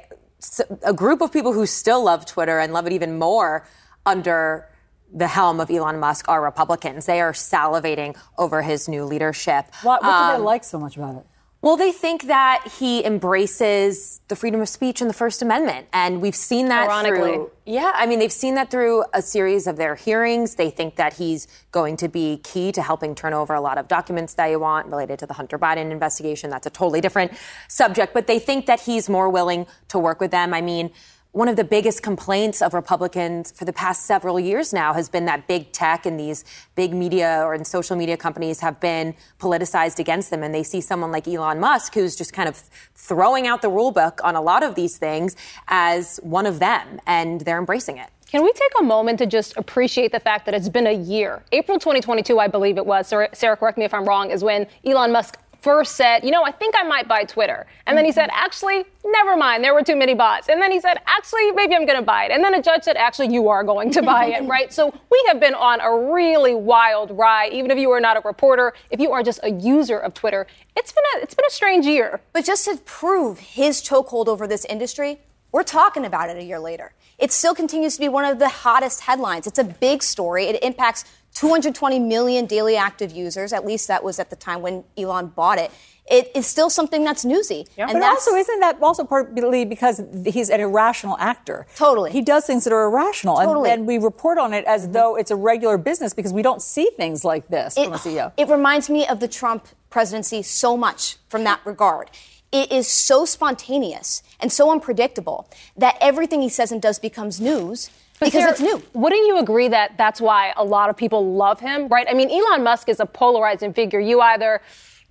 a 0.83 0.93
group 0.93 1.21
of 1.21 1.33
people 1.33 1.53
who 1.53 1.67
still 1.67 2.03
love 2.05 2.27
Twitter 2.27 2.59
and 2.59 2.73
love 2.73 2.87
it 2.87 2.93
even 2.93 3.19
more 3.19 3.67
under 4.07 4.69
the 5.15 5.29
helm 5.29 5.61
of 5.61 5.71
Elon 5.71 6.01
Musk 6.01 6.29
are 6.29 6.43
Republicans. 6.43 7.07
They 7.07 7.21
are 7.21 7.33
salivating 7.33 8.17
over 8.39 8.63
his 8.63 8.89
new 8.89 9.05
leadership. 9.05 9.67
What, 9.83 10.03
what 10.03 10.09
do 10.09 10.09
Um, 10.09 10.41
they 10.41 10.45
like 10.45 10.65
so 10.65 10.79
much 10.79 10.97
about 10.97 11.17
it? 11.17 11.27
Well, 11.63 11.77
they 11.77 11.93
think 11.93 12.25
that 12.25 12.67
he 12.81 13.05
embraces 13.05 14.21
the 14.27 14.35
freedom 14.35 14.61
of 14.61 14.69
speech 14.69 15.01
and 15.01 15.09
the 15.09 15.15
First 15.15 15.43
Amendment, 15.43 15.87
and 15.93 16.21
we've 16.21 16.35
seen 16.35 16.67
that 16.71 16.89
Ironically. 16.89 17.35
through. 17.35 17.51
Yeah, 17.65 17.93
I 17.95 18.07
mean, 18.07 18.19
they've 18.19 18.33
seen 18.33 18.57
that 18.57 18.69
through 18.69 19.05
a 19.15 19.23
series 19.23 19.69
of 19.69 19.77
their 19.77 19.95
hearings. 19.95 20.57
They 20.57 20.71
think 20.71 20.97
that 20.97 21.13
he's 21.13 21.47
going 21.71 21.97
to 21.99 22.09
be 22.09 22.39
key 22.43 22.73
to 22.73 22.83
helping 22.83 23.15
turn 23.15 23.33
over 23.33 23.55
a 23.55 23.61
lot 23.61 23.79
of 23.79 23.87
documents 23.87 24.35
that 24.35 24.47
you 24.47 24.59
want 24.59 24.89
related 24.89 25.21
to 25.21 25.27
the 25.27 25.35
Hunter 25.35 25.57
Biden 25.57 25.93
investigation. 25.93 26.51
That's 26.51 26.67
a 26.67 26.71
totally 26.71 27.01
different 27.01 27.31
subject, 27.69 28.13
but 28.13 28.27
they 28.27 28.41
think 28.41 28.67
that 28.67 28.81
he's 28.81 29.09
more 29.09 29.29
willing 29.29 29.67
to 29.89 30.01
work 30.01 30.21
with 30.21 30.33
them. 30.33 30.53
I 30.53 30.61
mean. 30.61 30.91
One 31.35 31.49
of 31.49 31.57
the 31.57 31.65
biggest 31.65 32.03
complaints 32.03 32.61
of 32.61 32.75
Republicans 32.75 33.53
for 33.53 33.65
the 33.65 33.73
past 33.73 34.05
several 34.05 34.39
years 34.39 34.75
now 34.75 34.93
has 34.93 35.09
been 35.09 35.25
that 35.25 35.47
big 35.47 35.73
tech 35.73 36.05
and 36.05 36.21
these 36.21 36.45
big 36.75 36.93
media 36.93 37.43
or 37.47 37.65
social 37.65 37.97
media 37.97 38.19
companies 38.19 38.61
have 38.61 38.79
been 38.81 39.15
politicized 39.41 39.99
against 39.99 40.29
them. 40.29 40.43
And 40.43 40.55
they 40.55 40.63
see 40.63 40.83
someone 40.83 41.11
like 41.11 41.27
Elon 41.27 41.59
Musk, 41.59 41.95
who's 41.95 42.17
just 42.17 42.35
kind 42.35 42.51
of 42.51 42.63
throwing 42.95 43.47
out 43.47 43.63
the 43.63 43.71
rule 43.71 43.93
book 43.93 44.21
on 44.23 44.37
a 44.37 44.43
lot 44.43 44.63
of 44.63 44.75
these 44.75 44.99
things, 44.99 45.35
as 45.69 46.21
one 46.23 46.45
of 46.45 46.59
them. 46.59 47.01
And 47.07 47.41
they're 47.41 47.59
embracing 47.59 47.97
it. 47.97 48.11
Can 48.27 48.45
we 48.45 48.53
take 48.53 48.73
a 48.79 48.83
moment 48.83 49.19
to 49.21 49.27
just 49.27 49.57
appreciate 49.57 50.13
the 50.13 50.21
fact 50.21 50.45
that 50.45 50.55
it's 50.55 50.69
been 50.69 50.87
a 50.87 50.93
year? 50.93 51.43
April 51.51 51.79
2022, 51.79 52.39
I 52.39 52.49
believe 52.49 52.77
it 52.77 52.85
was. 52.85 53.07
Sara, 53.07 53.57
correct 53.57 53.79
me 53.79 53.87
if 53.87 53.95
I'm 53.95 54.05
wrong, 54.05 54.31
is 54.31 54.45
when 54.45 54.67
Elon 54.85 55.13
Musk 55.13 55.39
first 55.63 55.95
said, 55.95 56.25
you 56.25 56.33
know, 56.33 56.43
I 56.45 56.51
think 56.51 56.75
I 56.77 56.83
might 56.83 57.07
buy 57.07 57.25
Twitter. 57.25 57.67
And 57.87 57.97
then 57.97 58.05
he 58.05 58.11
said, 58.11 58.29
actually, 58.33 58.85
never 59.05 59.37
mind, 59.37 59.63
there 59.63 59.73
were 59.73 59.85
too 59.85 59.95
many 59.95 60.13
bots. 60.13 60.49
And 60.49 60.61
then 60.61 60.73
he 60.73 60.81
said, 60.81 60.99
actually, 61.07 61.53
maybe 61.53 61.77
I'm 61.77 61.87
going 61.87 61.99
to 61.99 62.05
buy 62.05 62.25
it. 62.25 62.33
And 62.33 62.43
then 62.43 62.53
a 62.53 62.61
judge 62.61 62.83
said, 62.83 62.97
actually, 62.97 63.33
you 63.33 63.49
are 63.49 63.63
going 63.63 63.91
to 63.93 64.03
buy 64.03 64.27
it, 64.27 64.45
right? 64.49 64.73
So 64.73 64.93
we 65.11 65.25
have 65.29 65.39
been 65.39 65.55
on 65.55 65.81
a 65.81 66.13
really 66.13 66.55
wild 66.55 67.17
ride, 67.17 67.53
even 67.53 67.71
if 67.71 67.79
you 67.79 67.91
are 67.93 68.01
not 68.01 68.17
a 68.17 68.23
reporter, 68.25 68.75
if 68.91 68.99
you 68.99 69.13
are 69.13 69.23
just 69.23 69.39
a 69.45 69.51
user 69.51 69.99
of 69.99 70.15
Twitter. 70.15 70.49
It's 70.77 70.93
been 70.93 71.05
a, 71.15 71.23
it's 71.23 71.35
been 71.35 71.47
a 71.47 71.53
strange 71.53 71.87
year. 71.87 72.21
But 72.33 72.45
just 72.45 72.65
to 72.65 72.77
prove 72.85 73.39
his 73.39 73.81
chokehold 73.81 74.27
over 74.27 74.49
this 74.49 74.65
industry, 74.65 75.21
we're 75.53 75.63
talking 75.63 76.05
about 76.05 76.29
it 76.29 76.39
a 76.39 76.43
year 76.43 76.59
later. 76.59 76.93
It 77.19 77.31
still 77.31 77.55
continues 77.55 77.95
to 77.95 78.01
be 78.01 78.09
one 78.09 78.25
of 78.25 78.41
the 78.41 78.49
hottest 78.49 79.03
headlines. 79.03 79.47
It's 79.47 79.59
a 79.59 79.65
big 79.65 80.03
story. 80.03 80.47
It 80.47 80.61
impacts 80.63 81.05
220 81.35 81.99
million 81.99 82.47
daily 82.47 82.77
active 82.77 83.13
users. 83.13 83.53
At 83.53 83.65
least 83.65 83.89
that 83.89 84.05
was 84.05 84.19
at 84.19 84.31
the 84.31 84.37
time 84.37 84.63
when 84.63 84.85
Elon 84.97 85.29
bought 85.29 85.59
it. 85.59 85.71
It 86.11 86.31
is 86.35 86.47
still 86.47 86.69
something 86.69 87.05
that's 87.05 87.25
newsy. 87.25 87.67
And 87.79 87.93
but 87.93 88.03
also, 88.03 88.35
isn't 88.35 88.61
that 88.61 88.83
also 88.83 89.05
partly 89.05 89.65
because 89.65 90.03
he's 90.25 90.51
an 90.51 90.61
irrational 90.61 91.17
actor? 91.19 91.67
Totally. 91.77 92.11
He 92.11 92.21
does 92.23 92.45
things 92.45 92.65
that 92.65 92.73
are 92.73 92.85
irrational. 92.85 93.37
Totally. 93.37 93.71
And, 93.71 93.81
and 93.81 93.89
we 93.89 93.99
report 93.99 94.39
on 94.39 94.53
it 94.53 94.65
as 94.65 94.83
mm-hmm. 94.83 94.93
though 94.93 95.17
it's 95.17 95.31
a 95.31 95.37
regular 95.37 95.79
business 95.79 96.13
because 96.13 96.33
we 96.33 96.43
don't 96.43 96.61
see 96.61 96.91
things 96.97 97.25
like 97.25 97.49
this 97.49 97.75
from 97.75 97.93
a 97.93 97.97
CEO. 97.97 98.33
It 98.37 98.49
reminds 98.49 98.91
me 98.91 99.07
of 99.07 99.21
the 99.21 99.29
Trump 99.29 99.69
presidency 99.91 100.43
so 100.43 100.77
much 100.77 101.19
from 101.29 101.45
that 101.45 101.61
regard. 101.65 102.11
It 102.51 102.71
is 102.71 102.87
so 102.89 103.25
spontaneous 103.25 104.23
and 104.39 104.53
so 104.53 104.71
unpredictable 104.71 105.49
that 105.77 105.97
everything 106.01 106.43
he 106.43 106.51
says 106.51 106.71
and 106.71 106.83
does 106.83 106.99
becomes 106.99 107.41
news 107.41 107.89
because 108.25 108.43
Sara, 108.43 108.51
it's 108.53 108.61
new. 108.61 108.83
Wouldn't 108.93 109.27
you 109.27 109.39
agree 109.39 109.69
that 109.69 109.97
that's 109.99 110.21
why 110.21 110.53
a 110.57 110.65
lot 110.65 110.91
of 110.91 110.97
people 110.97 111.35
love 111.35 111.61
him, 111.61 111.89
right? 111.89 112.07
I 112.09 112.15
mean, 112.15 112.31
Elon 112.31 112.63
Musk 112.63 112.89
is 112.89 113.01
a 113.01 113.07
polarizing 113.07 113.73
figure. 113.73 114.01
You 114.01 114.21
either 114.21 114.61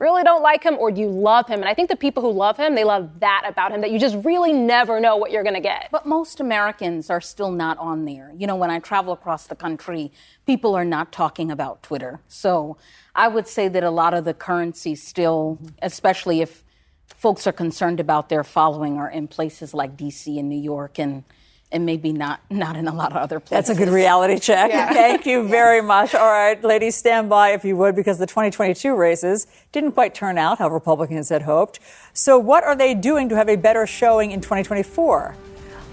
really 0.02 0.24
don't 0.24 0.42
like 0.42 0.64
him 0.64 0.76
or 0.80 0.90
you 0.90 1.08
love 1.08 1.48
him. 1.48 1.60
And 1.60 1.70
I 1.70 1.76
think 1.76 1.88
the 1.88 1.96
people 1.96 2.24
who 2.24 2.32
love 2.32 2.58
him, 2.58 2.74
they 2.74 2.84
love 2.84 3.20
that 3.20 3.44
about 3.48 3.72
him, 3.72 3.82
that 3.82 3.92
you 3.92 4.00
just 4.00 4.18
really 4.26 4.52
never 4.52 5.00
know 5.00 5.16
what 5.16 5.32
you're 5.32 5.44
going 5.44 5.56
to 5.56 5.62
get. 5.62 5.90
But 5.92 6.08
most 6.08 6.40
Americans 6.40 7.12
are 7.12 7.22
still 7.22 7.52
not 7.52 7.78
on 7.78 8.06
there. 8.06 8.34
You 8.36 8.48
know, 8.48 8.56
when 8.56 8.72
I 8.72 8.80
travel 8.80 9.14
across 9.14 9.46
the 9.46 9.56
country, 9.56 10.12
people 10.48 10.74
are 10.76 10.84
not 10.84 11.12
talking 11.12 11.52
about 11.52 11.84
Twitter. 11.84 12.20
So 12.28 12.78
I 13.16 13.28
would 13.28 13.48
say 13.48 13.68
that 13.68 13.84
a 13.84 13.92
lot 13.92 14.16
of 14.16 14.26
the 14.26 14.34
currency 14.34 14.96
still, 14.96 15.60
especially 15.84 16.42
if 16.42 16.64
folks 17.06 17.46
are 17.46 17.54
concerned 17.54 18.00
about 18.00 18.30
their 18.30 18.44
following, 18.44 18.98
are 18.98 19.10
in 19.10 19.28
places 19.28 19.72
like 19.72 19.96
DC 19.96 20.40
and 20.40 20.50
New 20.50 20.60
York 20.60 20.98
and 20.98 21.24
and 21.72 21.86
maybe 21.86 22.12
not 22.12 22.42
not 22.50 22.76
in 22.76 22.88
a 22.88 22.94
lot 22.94 23.12
of 23.12 23.18
other 23.18 23.40
places. 23.40 23.68
That's 23.68 23.80
a 23.80 23.86
good 23.86 23.92
reality 23.92 24.40
check. 24.40 24.72
Yeah. 24.72 24.94
Thank 24.94 25.26
you 25.26 25.48
very 25.48 25.82
much. 25.82 26.14
All 26.14 26.32
right, 26.32 26.62
ladies, 26.64 26.96
stand 26.96 27.30
by 27.30 27.52
if 27.52 27.64
you 27.64 27.76
would, 27.78 27.96
because 27.96 28.18
the 28.18 28.28
2022 28.28 28.96
races 28.96 29.48
didn't 29.72 29.94
quite 29.94 30.14
turn 30.14 30.38
out 30.38 30.60
how 30.60 30.70
Republicans 30.70 31.30
had 31.30 31.44
hoped. 31.44 31.80
So, 32.14 32.38
what 32.38 32.64
are 32.64 32.76
they 32.76 32.94
doing 32.94 33.30
to 33.30 33.36
have 33.36 33.50
a 33.50 33.56
better 33.56 33.88
showing 33.88 34.32
in 34.32 34.42
2024? 34.42 35.36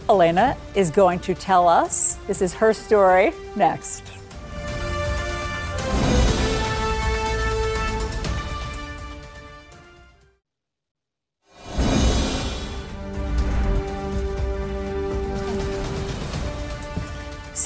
Alayna 0.09 0.57
is 0.75 0.91
going 0.91 1.21
to 1.21 1.35
tell 1.35 1.69
us. 1.69 2.15
This 2.27 2.41
is 2.41 2.55
her 2.55 2.73
story 2.73 3.33
next. 3.57 4.18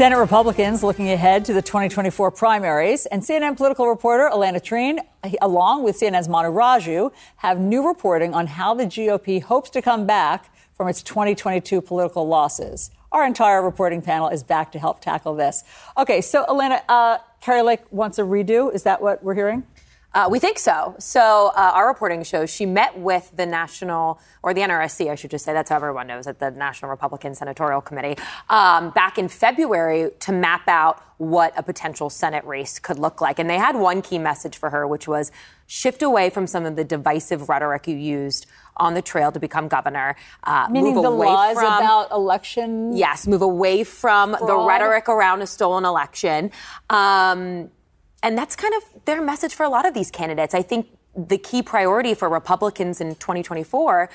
Senate 0.02 0.18
Republicans 0.18 0.82
looking 0.82 1.12
ahead 1.12 1.44
to 1.44 1.52
the 1.52 1.62
2024 1.62 2.32
primaries, 2.32 3.06
and 3.06 3.22
CNN 3.22 3.56
political 3.56 3.86
reporter 3.86 4.28
Alayna 4.32 4.56
Treene, 4.56 4.98
along 5.40 5.84
with 5.84 5.96
CNN's 5.96 6.28
Manu 6.28 6.48
Raju, 6.48 7.12
have 7.36 7.60
new 7.60 7.86
reporting 7.86 8.34
on 8.34 8.48
how 8.48 8.74
the 8.74 8.82
GOP 8.82 9.40
hopes 9.40 9.70
to 9.70 9.80
come 9.80 10.04
back 10.04 10.52
from 10.72 10.88
its 10.88 11.04
2022 11.04 11.80
political 11.80 12.26
losses. 12.26 12.90
Our 13.12 13.24
entire 13.24 13.62
reporting 13.62 14.02
panel 14.02 14.28
is 14.28 14.42
back 14.42 14.72
to 14.72 14.80
help 14.80 15.00
tackle 15.00 15.36
this. 15.36 15.62
Okay, 15.96 16.20
so 16.20 16.44
Alayna, 16.46 16.80
uh, 16.88 17.18
Kari 17.40 17.62
Lake 17.62 17.82
wants 17.92 18.18
a 18.18 18.22
redo. 18.22 18.74
Is 18.74 18.82
that 18.82 19.00
what 19.02 19.22
we're 19.22 19.34
hearing? 19.34 19.62
Uh, 20.14 20.28
we 20.30 20.38
think 20.38 20.58
so. 20.58 20.94
So 20.98 21.52
uh, 21.54 21.72
our 21.74 21.88
reporting 21.88 22.22
shows 22.22 22.50
she 22.50 22.66
met 22.66 22.98
with 22.98 23.32
the 23.34 23.46
national, 23.46 24.20
or 24.42 24.52
the 24.52 24.60
NRSC, 24.60 25.10
I 25.10 25.14
should 25.14 25.30
just 25.30 25.44
say, 25.44 25.52
that's 25.52 25.70
how 25.70 25.76
everyone 25.76 26.06
knows 26.06 26.26
it, 26.26 26.38
the 26.38 26.50
National 26.50 26.90
Republican 26.90 27.34
Senatorial 27.34 27.80
Committee, 27.80 28.16
um, 28.50 28.90
back 28.90 29.16
in 29.16 29.28
February 29.28 30.10
to 30.20 30.32
map 30.32 30.68
out 30.68 31.02
what 31.16 31.52
a 31.56 31.62
potential 31.62 32.10
Senate 32.10 32.44
race 32.44 32.78
could 32.78 32.98
look 32.98 33.20
like. 33.20 33.38
And 33.38 33.48
they 33.48 33.56
had 33.56 33.76
one 33.76 34.02
key 34.02 34.18
message 34.18 34.56
for 34.56 34.70
her, 34.70 34.86
which 34.86 35.06
was 35.08 35.30
shift 35.66 36.02
away 36.02 36.28
from 36.28 36.46
some 36.46 36.66
of 36.66 36.76
the 36.76 36.84
divisive 36.84 37.48
rhetoric 37.48 37.86
you 37.86 37.96
used 37.96 38.46
on 38.76 38.94
the 38.94 39.02
trail 39.02 39.30
to 39.32 39.40
become 39.40 39.68
governor. 39.68 40.16
Uh, 40.44 40.66
Meaning 40.70 40.94
move 40.94 41.04
the 41.04 41.10
away 41.10 41.26
lies 41.26 41.54
from, 41.54 41.64
about 41.64 42.10
election? 42.10 42.96
Yes, 42.96 43.26
move 43.26 43.42
away 43.42 43.84
from 43.84 44.32
the 44.32 44.56
rhetoric 44.66 45.08
around 45.08 45.42
a 45.42 45.46
stolen 45.46 45.84
election. 45.84 46.50
Um, 46.90 47.70
And 48.22 48.38
that's 48.38 48.56
kind 48.56 48.74
of 48.74 49.04
their 49.04 49.20
message 49.22 49.54
for 49.54 49.64
a 49.64 49.68
lot 49.68 49.86
of 49.86 49.94
these 49.94 50.10
candidates. 50.10 50.54
I 50.54 50.62
think 50.62 50.86
the 51.16 51.38
key 51.38 51.62
priority 51.62 52.14
for 52.14 52.28
Republicans 52.28 53.00
in 53.00 53.14
2024 53.16 54.08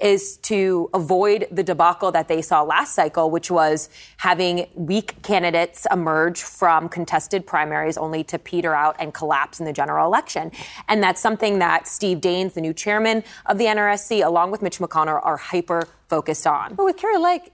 is 0.00 0.36
to 0.38 0.90
avoid 0.92 1.46
the 1.52 1.62
debacle 1.62 2.10
that 2.10 2.26
they 2.26 2.42
saw 2.42 2.62
last 2.62 2.94
cycle, 2.94 3.30
which 3.30 3.50
was 3.50 3.88
having 4.16 4.66
weak 4.74 5.22
candidates 5.22 5.86
emerge 5.92 6.42
from 6.42 6.88
contested 6.88 7.46
primaries 7.46 7.96
only 7.96 8.24
to 8.24 8.38
peter 8.38 8.74
out 8.74 8.96
and 8.98 9.14
collapse 9.14 9.60
in 9.60 9.66
the 9.66 9.72
general 9.72 10.04
election. 10.04 10.50
And 10.88 11.00
that's 11.00 11.20
something 11.20 11.60
that 11.60 11.86
Steve 11.86 12.18
Daines, 12.18 12.54
the 12.54 12.60
new 12.60 12.74
chairman 12.74 13.22
of 13.46 13.58
the 13.58 13.66
NRSC, 13.66 14.26
along 14.26 14.50
with 14.50 14.60
Mitch 14.60 14.78
McConnell, 14.78 15.24
are 15.24 15.36
hyper 15.36 15.86
focused 16.08 16.48
on. 16.48 16.74
But 16.74 16.84
with 16.84 16.96
Kari 16.96 17.18
Lake, 17.18 17.52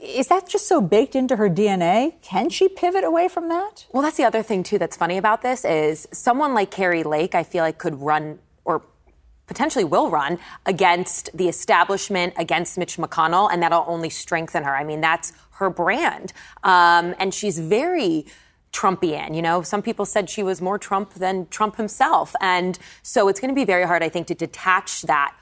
is 0.00 0.28
that 0.28 0.48
just 0.48 0.68
so 0.68 0.80
baked 0.80 1.16
into 1.16 1.36
her 1.36 1.48
DNA? 1.48 2.20
Can 2.22 2.50
she 2.50 2.68
pivot 2.68 3.04
away 3.04 3.28
from 3.28 3.48
that? 3.48 3.86
Well, 3.92 4.02
that's 4.02 4.16
the 4.16 4.24
other 4.24 4.42
thing 4.42 4.62
too 4.62 4.78
that's 4.78 4.96
funny 4.96 5.18
about 5.18 5.42
this 5.42 5.64
is 5.64 6.06
someone 6.12 6.54
like 6.54 6.70
Kari 6.70 7.02
Lake, 7.02 7.34
I 7.34 7.42
feel 7.42 7.64
like 7.64 7.78
could 7.78 8.00
run 8.00 8.38
or 8.64 8.82
potentially 9.46 9.84
will 9.84 10.10
run 10.10 10.38
against 10.66 11.30
the 11.34 11.48
establishment, 11.48 12.34
against 12.36 12.78
Mitch 12.78 12.96
McConnell, 12.96 13.50
and 13.52 13.62
that'll 13.62 13.84
only 13.88 14.10
strengthen 14.10 14.62
her. 14.62 14.76
I 14.76 14.84
mean, 14.84 15.00
that's 15.00 15.32
her 15.52 15.70
brand. 15.70 16.32
Um, 16.62 17.14
and 17.18 17.34
she's 17.34 17.58
very 17.58 18.26
Trumpian. 18.72 19.34
You 19.34 19.42
know, 19.42 19.62
some 19.62 19.82
people 19.82 20.04
said 20.04 20.28
she 20.30 20.42
was 20.42 20.60
more 20.60 20.78
Trump 20.78 21.14
than 21.14 21.48
Trump 21.48 21.76
himself. 21.76 22.34
And 22.40 22.78
so 23.02 23.28
it's 23.28 23.40
going 23.40 23.48
to 23.48 23.54
be 23.54 23.64
very 23.64 23.84
hard, 23.84 24.02
I 24.02 24.08
think, 24.10 24.26
to 24.28 24.34
detach 24.34 25.02
that 25.02 25.34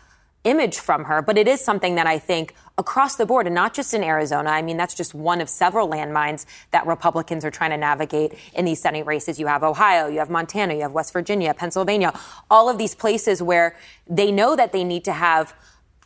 image 0.44 0.78
from 0.78 1.04
her, 1.04 1.20
but 1.20 1.36
it 1.36 1.48
is 1.48 1.60
something 1.60 1.96
that 1.96 2.06
I 2.06 2.18
think 2.18 2.54
across 2.78 3.16
the 3.16 3.24
board, 3.24 3.46
and 3.46 3.54
not 3.54 3.72
just 3.72 3.94
in 3.94 4.04
Arizona. 4.04 4.50
I 4.50 4.60
mean, 4.60 4.76
that's 4.76 4.94
just 4.94 5.14
one 5.14 5.40
of 5.40 5.48
several 5.48 5.88
landmines 5.88 6.44
that 6.72 6.86
Republicans 6.86 7.44
are 7.44 7.50
trying 7.50 7.70
to 7.70 7.76
navigate 7.76 8.34
in 8.54 8.64
these 8.64 8.80
Senate 8.80 9.06
races. 9.06 9.38
You 9.38 9.46
have 9.46 9.62
Ohio, 9.62 10.08
you 10.08 10.18
have 10.18 10.28
Montana, 10.28 10.74
you 10.74 10.82
have 10.82 10.92
West 10.92 11.12
Virginia, 11.12 11.54
Pennsylvania, 11.54 12.12
all 12.50 12.68
of 12.68 12.76
these 12.76 12.94
places 12.94 13.42
where 13.42 13.76
they 14.06 14.30
know 14.30 14.56
that 14.56 14.72
they 14.72 14.84
need 14.84 15.04
to 15.04 15.12
have 15.12 15.54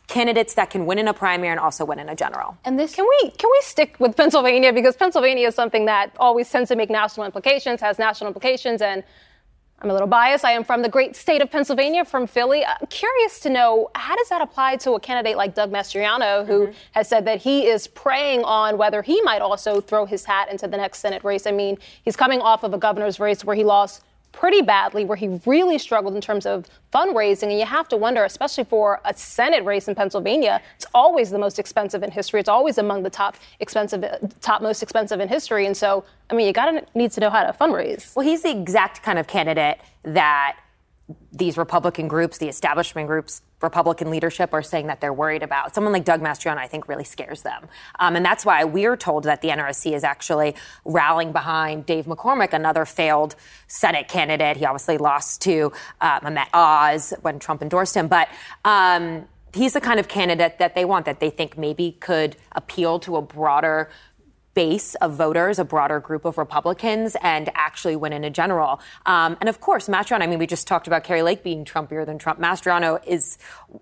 candidates 0.07 0.55
that 0.55 0.69
can 0.69 0.85
win 0.85 0.99
in 0.99 1.07
a 1.07 1.13
primary 1.13 1.49
and 1.49 1.59
also 1.59 1.85
win 1.85 1.99
in 1.99 2.09
a 2.09 2.15
general. 2.15 2.57
And 2.65 2.77
this 2.77 2.95
can 2.95 3.05
we 3.05 3.31
can 3.31 3.49
we 3.49 3.59
stick 3.61 3.97
with 3.99 4.15
Pennsylvania 4.15 4.73
because 4.73 4.95
Pennsylvania 4.95 5.47
is 5.47 5.55
something 5.55 5.85
that 5.85 6.15
always 6.19 6.49
tends 6.49 6.69
to 6.69 6.75
make 6.75 6.89
national 6.89 7.25
implications, 7.25 7.81
has 7.81 7.97
national 7.97 8.27
implications, 8.27 8.81
and 8.81 9.03
I'm 9.81 9.89
a 9.89 9.93
little 9.93 10.07
biased. 10.07 10.45
I 10.45 10.51
am 10.51 10.63
from 10.63 10.83
the 10.83 10.89
great 10.89 11.15
state 11.15 11.41
of 11.41 11.49
Pennsylvania, 11.49 12.05
from 12.05 12.27
Philly. 12.27 12.63
I'm 12.63 12.85
curious 12.89 13.39
to 13.39 13.49
know 13.49 13.89
how 13.95 14.15
does 14.15 14.29
that 14.29 14.39
apply 14.39 14.75
to 14.77 14.91
a 14.91 14.99
candidate 14.99 15.37
like 15.37 15.55
Doug 15.55 15.71
Mastriano, 15.71 16.45
who 16.45 16.67
mm-hmm. 16.67 16.73
has 16.91 17.07
said 17.07 17.25
that 17.25 17.41
he 17.41 17.65
is 17.65 17.87
praying 17.87 18.43
on 18.43 18.77
whether 18.77 19.01
he 19.01 19.19
might 19.21 19.41
also 19.41 19.81
throw 19.81 20.05
his 20.05 20.23
hat 20.23 20.51
into 20.51 20.67
the 20.67 20.77
next 20.77 20.99
Senate 20.99 21.23
race. 21.23 21.47
I 21.47 21.51
mean, 21.51 21.79
he's 22.03 22.15
coming 22.15 22.41
off 22.41 22.63
of 22.63 22.75
a 22.75 22.77
governor's 22.77 23.19
race 23.19 23.43
where 23.43 23.55
he 23.55 23.63
lost 23.63 24.03
pretty 24.31 24.61
badly, 24.61 25.05
where 25.05 25.17
he 25.17 25.39
really 25.45 25.77
struggled 25.77 26.15
in 26.15 26.21
terms 26.21 26.45
of 26.45 26.65
fundraising. 26.93 27.49
And 27.49 27.59
you 27.59 27.65
have 27.65 27.87
to 27.89 27.97
wonder, 27.97 28.23
especially 28.23 28.63
for 28.63 29.01
a 29.05 29.13
Senate 29.13 29.63
race 29.65 29.87
in 29.87 29.95
Pennsylvania, 29.95 30.61
it's 30.75 30.85
always 30.93 31.29
the 31.29 31.39
most 31.39 31.59
expensive 31.59 32.03
in 32.03 32.11
history. 32.11 32.39
It's 32.39 32.49
always 32.49 32.77
among 32.77 33.03
the 33.03 33.09
top 33.09 33.35
expensive, 33.59 34.03
top 34.41 34.61
most 34.61 34.81
expensive 34.81 35.19
in 35.19 35.27
history. 35.27 35.65
And 35.65 35.75
so, 35.75 36.03
I 36.29 36.33
mean, 36.33 36.47
you 36.47 36.53
gotta 36.53 36.85
need 36.95 37.11
to 37.11 37.19
know 37.19 37.29
how 37.29 37.43
to 37.43 37.53
fundraise. 37.53 38.15
Well, 38.15 38.25
he's 38.25 38.43
the 38.43 38.51
exact 38.51 39.03
kind 39.03 39.19
of 39.19 39.27
candidate 39.27 39.79
that 40.03 40.57
these 41.31 41.57
Republican 41.57 42.07
groups, 42.07 42.37
the 42.37 42.47
establishment 42.47 43.07
groups, 43.07 43.41
Republican 43.61 44.09
leadership 44.09 44.53
are 44.53 44.63
saying 44.63 44.87
that 44.87 45.01
they're 45.01 45.13
worried 45.13 45.43
about. 45.43 45.75
Someone 45.75 45.93
like 45.93 46.03
Doug 46.03 46.21
Mastriano, 46.21 46.57
I 46.57 46.67
think, 46.67 46.87
really 46.87 47.03
scares 47.03 47.43
them. 47.43 47.67
Um, 47.99 48.15
and 48.15 48.25
that's 48.25 48.45
why 48.45 48.63
we're 48.63 48.97
told 48.97 49.23
that 49.25 49.41
the 49.41 49.49
NRSC 49.49 49.93
is 49.93 50.03
actually 50.03 50.55
rallying 50.85 51.31
behind 51.31 51.85
Dave 51.85 52.05
McCormick, 52.05 52.53
another 52.53 52.85
failed 52.85 53.35
Senate 53.67 54.07
candidate. 54.07 54.57
He 54.57 54.65
obviously 54.65 54.97
lost 54.97 55.41
to 55.43 55.71
uh, 55.99 56.19
Mehmet 56.21 56.47
Oz 56.53 57.13
when 57.21 57.39
Trump 57.39 57.61
endorsed 57.61 57.95
him. 57.95 58.07
But 58.07 58.29
um, 58.65 59.27
he's 59.53 59.73
the 59.73 59.81
kind 59.81 59.99
of 59.99 60.07
candidate 60.07 60.57
that 60.59 60.75
they 60.75 60.85
want, 60.85 61.05
that 61.05 61.19
they 61.19 61.29
think 61.29 61.57
maybe 61.57 61.97
could 61.99 62.35
appeal 62.53 62.99
to 62.99 63.17
a 63.17 63.21
broader 63.21 63.89
base 64.53 64.95
of 64.95 65.13
voters, 65.13 65.59
a 65.59 65.65
broader 65.65 65.99
group 65.99 66.25
of 66.25 66.37
Republicans, 66.37 67.15
and 67.21 67.49
actually 67.55 67.95
win 67.95 68.13
in 68.13 68.23
a 68.23 68.29
general. 68.29 68.81
Um, 69.05 69.37
and 69.39 69.47
of 69.47 69.61
course, 69.61 69.87
Mastriano, 69.87 70.21
I 70.21 70.27
mean, 70.27 70.39
we 70.39 70.47
just 70.47 70.67
talked 70.67 70.87
about 70.87 71.03
Kari 71.03 71.21
Lake 71.21 71.43
being 71.43 71.63
Trumpier 71.63 72.05
than 72.05 72.17
Trump. 72.17 72.39
Mastriano 72.39 72.99
is 73.07 73.37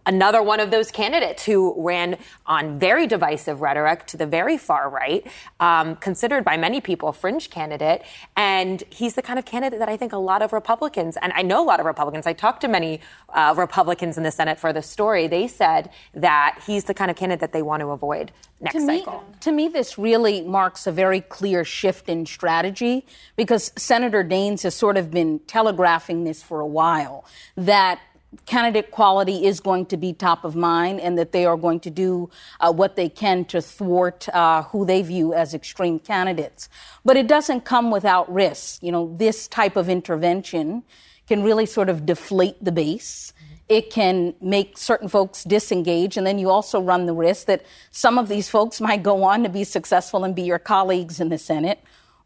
another 0.05 0.43
one 0.43 0.59
of 0.59 0.72
those 0.72 0.91
candidates 0.91 1.45
who 1.45 1.74
ran 1.78 2.17
on 2.45 2.80
very 2.80 3.07
divisive 3.07 3.61
rhetoric 3.61 4.05
to 4.07 4.17
the 4.17 4.26
very 4.26 4.57
far 4.57 4.89
right, 4.89 5.26
um, 5.59 5.95
considered 5.95 6.43
by 6.43 6.57
many 6.57 6.82
people 6.82 7.09
a 7.09 7.13
fringe 7.13 7.49
candidate. 7.49 8.03
And 8.36 8.84
he's 8.89 9.15
the 9.15 9.22
kind 9.22 9.39
of 9.39 9.45
candidate 9.45 9.80
that 9.80 9.89
I 9.89 9.97
think 9.97 10.13
a 10.13 10.17
lot 10.17 10.41
of 10.41 10.53
Republicans, 10.53 11.17
and 11.17 11.34
I 11.34 11.41
know 11.41 11.63
a 11.63 11.65
lot 11.65 11.80
of 11.80 11.86
Republicans, 11.86 12.28
I 12.28 12.34
talked 12.34 12.61
to 12.61 12.67
many 12.67 13.01
uh, 13.34 13.53
Republicans 13.57 14.17
in 14.17 14.23
the 14.23 14.32
Senate 14.32 14.59
for 14.59 14.73
this 14.73 14.88
story, 14.88 15.27
they 15.27 15.47
said 15.47 15.89
that 16.13 16.61
he's 16.65 16.86
the 16.86 16.93
kind 16.93 17.11
of 17.11 17.17
candidate 17.17 17.41
that 17.41 17.53
they 17.53 17.61
want 17.61 17.82
to 17.82 17.88
avoid 17.88 18.32
next 18.59 18.75
to 18.75 18.86
cycle. 18.86 19.19
Me, 19.19 19.36
to 19.41 19.51
me, 19.51 19.67
this 19.67 19.97
really 19.97 20.41
marks 20.41 20.88
a 20.88 20.91
very 20.91 21.21
clear 21.21 21.63
shift 21.63 22.09
in 22.09 22.25
strategy 22.25 23.05
because 23.36 23.71
Senator 23.75 24.23
Daines 24.23 24.63
has 24.63 24.75
sort 24.75 24.97
of 24.97 25.11
been 25.11 25.39
telegraphing 25.47 26.23
this 26.23 26.43
for 26.43 26.59
a 26.59 26.67
while 26.67 27.25
that 27.55 27.99
candidate 28.45 28.91
quality 28.91 29.45
is 29.45 29.59
going 29.59 29.86
to 29.88 29.97
be 29.97 30.13
top 30.13 30.43
of 30.43 30.55
mind 30.55 30.99
and 30.99 31.17
that 31.17 31.32
they 31.32 31.45
are 31.45 31.57
going 31.57 31.80
to 31.80 31.89
do 31.89 32.30
uh, 32.59 32.71
what 32.71 32.95
they 32.95 33.09
can 33.09 33.43
to 33.45 33.61
thwart 33.61 34.30
uh, 34.30 34.63
who 34.63 34.86
they 34.86 35.01
view 35.01 35.34
as 35.34 35.53
extreme 35.53 35.99
candidates. 35.99 36.69
But 37.03 37.17
it 37.17 37.27
doesn't 37.27 37.61
come 37.61 37.89
without 37.89 38.32
risk. 38.32 38.84
You 38.84 38.91
know, 38.91 39.15
this 39.17 39.47
type 39.47 39.75
of 39.75 39.89
intervention 39.89 40.84
can 41.30 41.41
really 41.43 41.65
sort 41.65 41.88
of 41.88 42.05
deflate 42.05 42.61
the 42.61 42.73
base 42.73 43.32
it 43.69 43.91
can 43.91 44.34
make 44.41 44.77
certain 44.77 45.07
folks 45.07 45.43
disengage. 45.43 46.17
And 46.17 46.25
then 46.25 46.39
you 46.39 46.49
also 46.49 46.82
run 46.82 47.05
the 47.05 47.13
risk 47.13 47.45
that 47.45 47.63
some 47.91 48.17
of 48.17 48.27
these 48.27 48.49
folks 48.49 48.82
might 48.82 49.03
go 49.03 49.23
on 49.23 49.43
to 49.43 49.49
be 49.49 49.63
successful 49.63 50.23
and 50.23 50.36
be 50.36 50.41
your 50.41 50.57
colleagues 50.57 51.19
in 51.19 51.30
the 51.30 51.38
Senate 51.38 51.80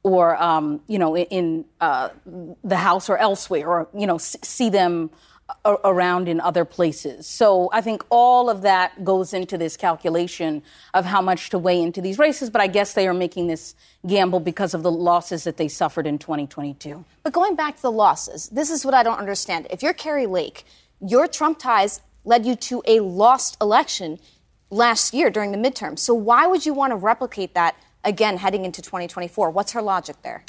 or, 0.03 0.41
um, 0.41 0.81
you 0.87 0.97
know, 0.97 1.17
in 1.17 1.65
uh, 1.81 2.09
the 2.63 2.77
House 2.77 3.09
or 3.09 3.17
elsewhere, 3.17 3.67
or, 3.67 3.89
you 3.93 4.07
know, 4.07 4.17
see 4.17 4.69
them 4.69 5.09
around 5.65 6.27
in 6.27 6.39
other 6.39 6.65
places. 6.65 7.27
So 7.27 7.69
I 7.73 7.81
think 7.81 8.03
all 8.09 8.49
of 8.49 8.61
that 8.61 9.03
goes 9.03 9.33
into 9.33 9.57
this 9.57 9.77
calculation 9.77 10.63
of 10.93 11.05
how 11.05 11.21
much 11.21 11.49
to 11.49 11.57
weigh 11.57 11.81
into 11.81 12.01
these 12.01 12.17
races. 12.17 12.49
But 12.49 12.61
I 12.61 12.67
guess 12.67 12.93
they 12.93 13.07
are 13.07 13.13
making 13.13 13.47
this 13.47 13.75
gamble 14.07 14.39
because 14.39 14.73
of 14.73 14.83
the 14.83 14.91
losses 14.91 15.43
that 15.43 15.57
they 15.57 15.67
suffered 15.67 16.07
in 16.07 16.17
2022. 16.17 17.03
But 17.23 17.33
going 17.33 17.55
back 17.55 17.75
to 17.77 17.81
the 17.81 17.91
losses, 17.91 18.49
this 18.49 18.69
is 18.69 18.85
what 18.85 18.93
I 18.93 19.03
don't 19.03 19.19
understand. 19.19 19.67
If 19.69 19.83
you're 19.83 19.93
Kari 19.93 20.27
Lake, 20.27 20.65
your 20.99 21.27
Trump 21.27 21.59
ties 21.59 22.01
led 22.25 22.45
you 22.45 22.55
to 22.55 22.81
a 22.85 23.01
lost 23.01 23.57
election 23.61 24.19
last 24.69 25.13
year 25.13 25.29
during 25.29 25.51
the 25.51 25.57
midterm. 25.57 25.99
So 25.99 26.13
why 26.13 26.47
would 26.47 26.65
you 26.65 26.73
want 26.73 26.91
to 26.91 26.95
replicate 26.95 27.53
that 27.53 27.75
again 28.03 28.37
heading 28.37 28.65
into 28.65 28.81
2024? 28.81 29.49
What's 29.49 29.73
her 29.73 29.81
logic 29.81 30.17
there? 30.23 30.43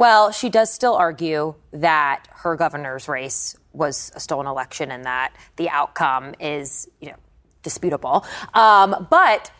Well, 0.00 0.32
she 0.32 0.48
does 0.48 0.72
still 0.72 0.94
argue 0.94 1.56
that 1.72 2.26
her 2.36 2.56
governor's 2.56 3.06
race 3.06 3.54
was 3.74 4.10
a 4.14 4.20
stolen 4.20 4.46
election 4.46 4.90
and 4.90 5.04
that 5.04 5.34
the 5.56 5.68
outcome 5.68 6.34
is, 6.40 6.88
you 7.02 7.08
know, 7.08 7.18
disputable. 7.62 8.24
Um, 8.54 9.06
but 9.10 9.50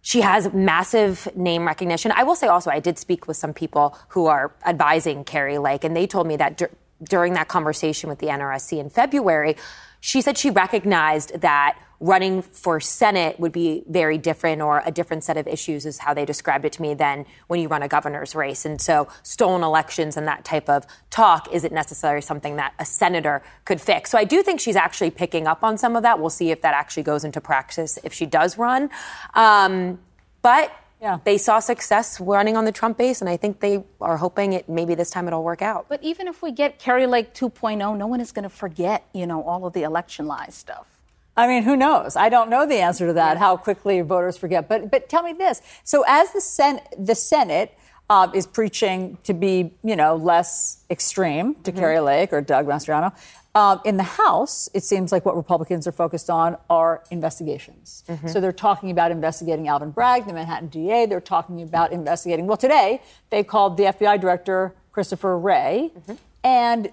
she 0.00 0.20
has 0.20 0.52
massive 0.52 1.26
name 1.34 1.66
recognition. 1.66 2.12
I 2.12 2.22
will 2.22 2.36
say 2.36 2.46
also, 2.46 2.70
I 2.70 2.78
did 2.78 3.00
speak 3.00 3.26
with 3.26 3.36
some 3.36 3.52
people 3.52 3.98
who 4.10 4.26
are 4.26 4.54
advising 4.64 5.24
Kari 5.24 5.58
Lake, 5.58 5.82
and 5.82 5.96
they 5.96 6.06
told 6.06 6.28
me 6.28 6.36
that 6.36 6.62
during 7.02 7.32
that 7.32 7.48
conversation 7.48 8.08
with 8.08 8.20
the 8.20 8.28
NRSC 8.28 8.78
in 8.78 8.90
February, 8.90 9.56
she 9.98 10.20
said 10.20 10.38
she 10.38 10.50
recognized 10.50 11.40
that 11.40 11.76
running 12.00 12.42
for 12.42 12.78
Senate 12.80 13.38
would 13.40 13.52
be 13.52 13.82
very 13.88 14.18
different 14.18 14.62
or 14.62 14.82
a 14.84 14.90
different 14.90 15.24
set 15.24 15.36
of 15.36 15.46
issues, 15.48 15.84
is 15.84 15.98
how 15.98 16.14
they 16.14 16.24
described 16.24 16.64
it 16.64 16.72
to 16.72 16.82
me, 16.82 16.94
than 16.94 17.26
when 17.48 17.60
you 17.60 17.68
run 17.68 17.82
a 17.82 17.88
governor's 17.88 18.34
race. 18.34 18.64
And 18.64 18.80
so 18.80 19.08
stolen 19.22 19.62
elections 19.62 20.16
and 20.16 20.26
that 20.28 20.44
type 20.44 20.68
of 20.68 20.86
talk 21.10 21.52
isn't 21.52 21.72
necessarily 21.72 22.20
something 22.20 22.56
that 22.56 22.74
a 22.78 22.84
senator 22.84 23.42
could 23.64 23.80
fix. 23.80 24.10
So 24.10 24.18
I 24.18 24.24
do 24.24 24.42
think 24.42 24.60
she's 24.60 24.76
actually 24.76 25.10
picking 25.10 25.46
up 25.46 25.64
on 25.64 25.76
some 25.76 25.96
of 25.96 26.02
that. 26.02 26.20
We'll 26.20 26.30
see 26.30 26.50
if 26.50 26.62
that 26.62 26.74
actually 26.74 27.02
goes 27.02 27.24
into 27.24 27.40
practice 27.40 27.98
if 28.04 28.12
she 28.12 28.26
does 28.26 28.58
run. 28.58 28.90
Um, 29.34 29.98
but 30.42 30.72
yeah. 31.00 31.18
They 31.22 31.38
saw 31.38 31.60
success 31.60 32.20
running 32.20 32.56
on 32.56 32.64
the 32.64 32.72
Trump 32.72 32.98
base, 32.98 33.20
and 33.20 33.30
I 33.30 33.36
think 33.36 33.60
they 33.60 33.84
are 34.00 34.16
hoping 34.16 34.52
it 34.52 34.68
maybe 34.68 34.96
this 34.96 35.10
time 35.10 35.28
it'll 35.28 35.44
work 35.44 35.62
out. 35.62 35.86
But 35.88 36.02
even 36.02 36.26
if 36.26 36.42
we 36.42 36.50
get 36.50 36.80
Kari 36.80 37.06
Lake 37.06 37.34
2.0, 37.34 37.96
no 37.96 38.06
one 38.08 38.20
is 38.20 38.32
going 38.32 38.42
to 38.42 38.48
forget, 38.48 39.06
you 39.14 39.24
know, 39.24 39.42
all 39.44 39.64
of 39.64 39.74
the 39.74 39.84
election 39.84 40.26
lies 40.26 40.56
stuff. 40.56 40.97
I 41.38 41.46
mean, 41.46 41.62
who 41.62 41.76
knows? 41.76 42.16
I 42.16 42.28
don't 42.28 42.50
know 42.50 42.66
the 42.66 42.74
answer 42.76 43.06
to 43.06 43.12
that. 43.12 43.38
How 43.38 43.56
quickly 43.56 44.00
voters 44.00 44.36
forget. 44.36 44.68
But 44.68 44.90
but 44.90 45.08
tell 45.08 45.22
me 45.22 45.32
this. 45.32 45.62
So 45.84 46.04
as 46.08 46.32
the 46.32 46.40
Sen- 46.40 46.80
the 46.98 47.14
Senate 47.14 47.78
uh, 48.10 48.28
is 48.34 48.46
preaching 48.46 49.18
to 49.22 49.32
be, 49.34 49.72
you 49.84 49.94
know, 49.94 50.16
less 50.16 50.84
extreme 50.90 51.54
to 51.62 51.70
mm-hmm. 51.70 51.80
Kari 51.80 52.00
Lake 52.00 52.32
or 52.32 52.40
Doug 52.40 52.66
Mastriano, 52.66 53.12
um, 53.54 53.80
in 53.84 53.96
the 53.96 54.02
House, 54.02 54.68
it 54.74 54.82
seems 54.82 55.12
like 55.12 55.24
what 55.24 55.36
Republicans 55.36 55.86
are 55.86 55.92
focused 55.92 56.28
on 56.28 56.56
are 56.68 57.04
investigations. 57.12 58.02
Mm-hmm. 58.08 58.28
So 58.28 58.40
they're 58.40 58.52
talking 58.52 58.90
about 58.90 59.12
investigating 59.12 59.68
Alvin 59.68 59.90
Bragg, 59.90 60.26
the 60.26 60.32
Manhattan 60.32 60.68
DA. 60.68 61.06
They're 61.06 61.20
talking 61.20 61.62
about 61.62 61.92
investigating. 61.92 62.48
Well, 62.48 62.56
today 62.56 63.00
they 63.30 63.44
called 63.44 63.76
the 63.76 63.84
FBI 63.84 64.20
director 64.20 64.74
Christopher 64.90 65.38
Wray 65.38 65.92
mm-hmm. 65.96 66.14
And 66.44 66.90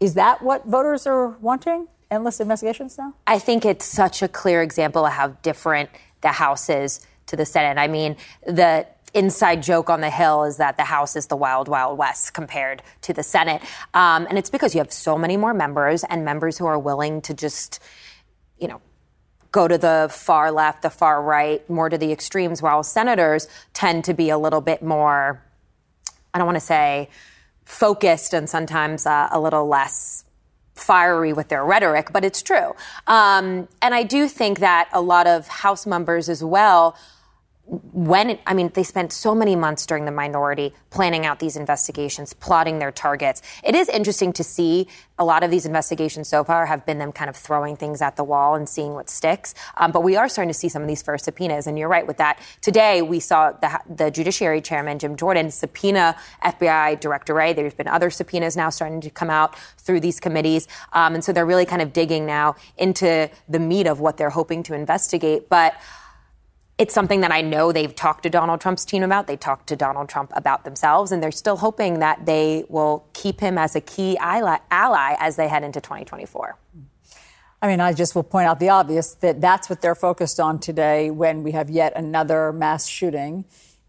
is 0.00 0.14
that 0.14 0.42
what 0.42 0.66
voters 0.66 1.06
are 1.06 1.30
wanting? 1.40 1.88
Endless 2.14 2.38
investigations 2.38 2.96
now? 2.96 3.12
I 3.26 3.40
think 3.40 3.64
it's 3.64 3.84
such 3.84 4.22
a 4.22 4.28
clear 4.28 4.62
example 4.62 5.04
of 5.04 5.12
how 5.12 5.28
different 5.42 5.90
the 6.20 6.28
House 6.28 6.70
is 6.70 7.04
to 7.26 7.36
the 7.36 7.44
Senate. 7.44 7.78
I 7.80 7.88
mean, 7.88 8.16
the 8.46 8.86
inside 9.14 9.62
joke 9.62 9.90
on 9.90 10.00
the 10.00 10.10
Hill 10.10 10.44
is 10.44 10.58
that 10.58 10.76
the 10.76 10.84
House 10.84 11.16
is 11.16 11.26
the 11.26 11.36
wild, 11.36 11.66
wild 11.66 11.98
west 11.98 12.32
compared 12.32 12.82
to 13.02 13.12
the 13.12 13.24
Senate. 13.24 13.62
Um, 13.94 14.26
and 14.28 14.38
it's 14.38 14.48
because 14.48 14.74
you 14.74 14.78
have 14.78 14.92
so 14.92 15.18
many 15.18 15.36
more 15.36 15.52
members 15.52 16.04
and 16.04 16.24
members 16.24 16.56
who 16.58 16.66
are 16.66 16.78
willing 16.78 17.20
to 17.22 17.34
just, 17.34 17.80
you 18.58 18.68
know, 18.68 18.80
go 19.50 19.66
to 19.66 19.78
the 19.78 20.08
far 20.10 20.50
left, 20.50 20.82
the 20.82 20.90
far 20.90 21.22
right, 21.22 21.68
more 21.68 21.88
to 21.88 21.98
the 21.98 22.12
extremes, 22.12 22.62
while 22.62 22.82
senators 22.82 23.48
tend 23.72 24.04
to 24.04 24.14
be 24.14 24.30
a 24.30 24.38
little 24.38 24.60
bit 24.60 24.82
more, 24.82 25.42
I 26.32 26.38
don't 26.38 26.46
want 26.46 26.56
to 26.56 26.64
say 26.64 27.08
focused 27.64 28.34
and 28.34 28.48
sometimes 28.50 29.06
uh, 29.06 29.28
a 29.30 29.40
little 29.40 29.66
less 29.66 30.23
fiery 30.74 31.32
with 31.32 31.48
their 31.48 31.64
rhetoric, 31.64 32.12
but 32.12 32.24
it's 32.24 32.42
true. 32.42 32.74
Um, 33.06 33.68
and 33.80 33.94
I 33.94 34.02
do 34.02 34.28
think 34.28 34.58
that 34.58 34.88
a 34.92 35.00
lot 35.00 35.26
of 35.26 35.46
House 35.48 35.86
members 35.86 36.28
as 36.28 36.42
well 36.42 36.96
when 37.66 38.30
it, 38.30 38.40
I 38.46 38.52
mean, 38.52 38.70
they 38.74 38.82
spent 38.82 39.10
so 39.10 39.34
many 39.34 39.56
months 39.56 39.86
during 39.86 40.04
the 40.04 40.12
minority 40.12 40.74
planning 40.90 41.24
out 41.24 41.38
these 41.38 41.56
investigations, 41.56 42.34
plotting 42.34 42.78
their 42.78 42.92
targets. 42.92 43.40
It 43.62 43.74
is 43.74 43.88
interesting 43.88 44.34
to 44.34 44.44
see 44.44 44.86
a 45.18 45.24
lot 45.24 45.42
of 45.42 45.50
these 45.50 45.64
investigations 45.64 46.28
so 46.28 46.44
far 46.44 46.66
have 46.66 46.84
been 46.84 46.98
them 46.98 47.10
kind 47.10 47.30
of 47.30 47.36
throwing 47.36 47.74
things 47.76 48.02
at 48.02 48.16
the 48.16 48.24
wall 48.24 48.54
and 48.54 48.68
seeing 48.68 48.92
what 48.92 49.08
sticks. 49.08 49.54
Um, 49.78 49.92
but 49.92 50.02
we 50.02 50.14
are 50.14 50.28
starting 50.28 50.52
to 50.52 50.58
see 50.58 50.68
some 50.68 50.82
of 50.82 50.88
these 50.88 51.02
first 51.02 51.24
subpoenas, 51.24 51.66
and 51.66 51.78
you're 51.78 51.88
right 51.88 52.06
with 52.06 52.18
that. 52.18 52.38
Today, 52.60 53.00
we 53.00 53.18
saw 53.18 53.52
the, 53.52 53.80
the 53.88 54.10
Judiciary 54.10 54.60
Chairman 54.60 54.98
Jim 54.98 55.16
Jordan 55.16 55.50
subpoena 55.50 56.16
FBI 56.44 57.00
Director 57.00 57.32
Wray. 57.32 57.54
There's 57.54 57.74
been 57.74 57.88
other 57.88 58.10
subpoenas 58.10 58.56
now 58.56 58.68
starting 58.68 59.00
to 59.00 59.10
come 59.10 59.30
out 59.30 59.56
through 59.78 60.00
these 60.00 60.20
committees, 60.20 60.68
um, 60.92 61.14
and 61.14 61.24
so 61.24 61.32
they're 61.32 61.46
really 61.46 61.66
kind 61.66 61.80
of 61.80 61.94
digging 61.94 62.26
now 62.26 62.56
into 62.76 63.30
the 63.48 63.58
meat 63.58 63.86
of 63.86 64.00
what 64.00 64.18
they're 64.18 64.30
hoping 64.30 64.62
to 64.64 64.74
investigate. 64.74 65.48
But 65.48 65.74
it's 66.76 66.92
something 66.92 67.20
that 67.20 67.30
I 67.30 67.40
know 67.40 67.70
they've 67.70 67.94
talked 67.94 68.24
to 68.24 68.30
Donald 68.30 68.60
Trump's 68.60 68.84
team 68.84 69.02
about. 69.02 69.26
They 69.26 69.36
talked 69.36 69.68
to 69.68 69.76
Donald 69.76 70.08
Trump 70.08 70.32
about 70.34 70.64
themselves, 70.64 71.12
and 71.12 71.22
they're 71.22 71.30
still 71.30 71.56
hoping 71.56 72.00
that 72.00 72.26
they 72.26 72.64
will 72.68 73.06
keep 73.12 73.40
him 73.40 73.58
as 73.58 73.76
a 73.76 73.80
key 73.80 74.16
ally, 74.18 74.58
as 74.70 75.36
they 75.36 75.46
head 75.46 75.62
into 75.62 75.80
2024. 75.80 76.56
I 77.62 77.68
mean, 77.68 77.80
I 77.80 77.92
just 77.92 78.14
will 78.14 78.24
point 78.24 78.46
out 78.46 78.58
the 78.60 78.68
obvious 78.70 79.14
that 79.14 79.40
that's 79.40 79.70
what 79.70 79.80
they're 79.80 79.94
focused 79.94 80.40
on 80.40 80.58
today 80.58 81.10
when 81.10 81.42
we 81.42 81.52
have 81.52 81.70
yet 81.70 81.92
another 81.96 82.52
mass 82.52 82.86
shooting 82.86 83.44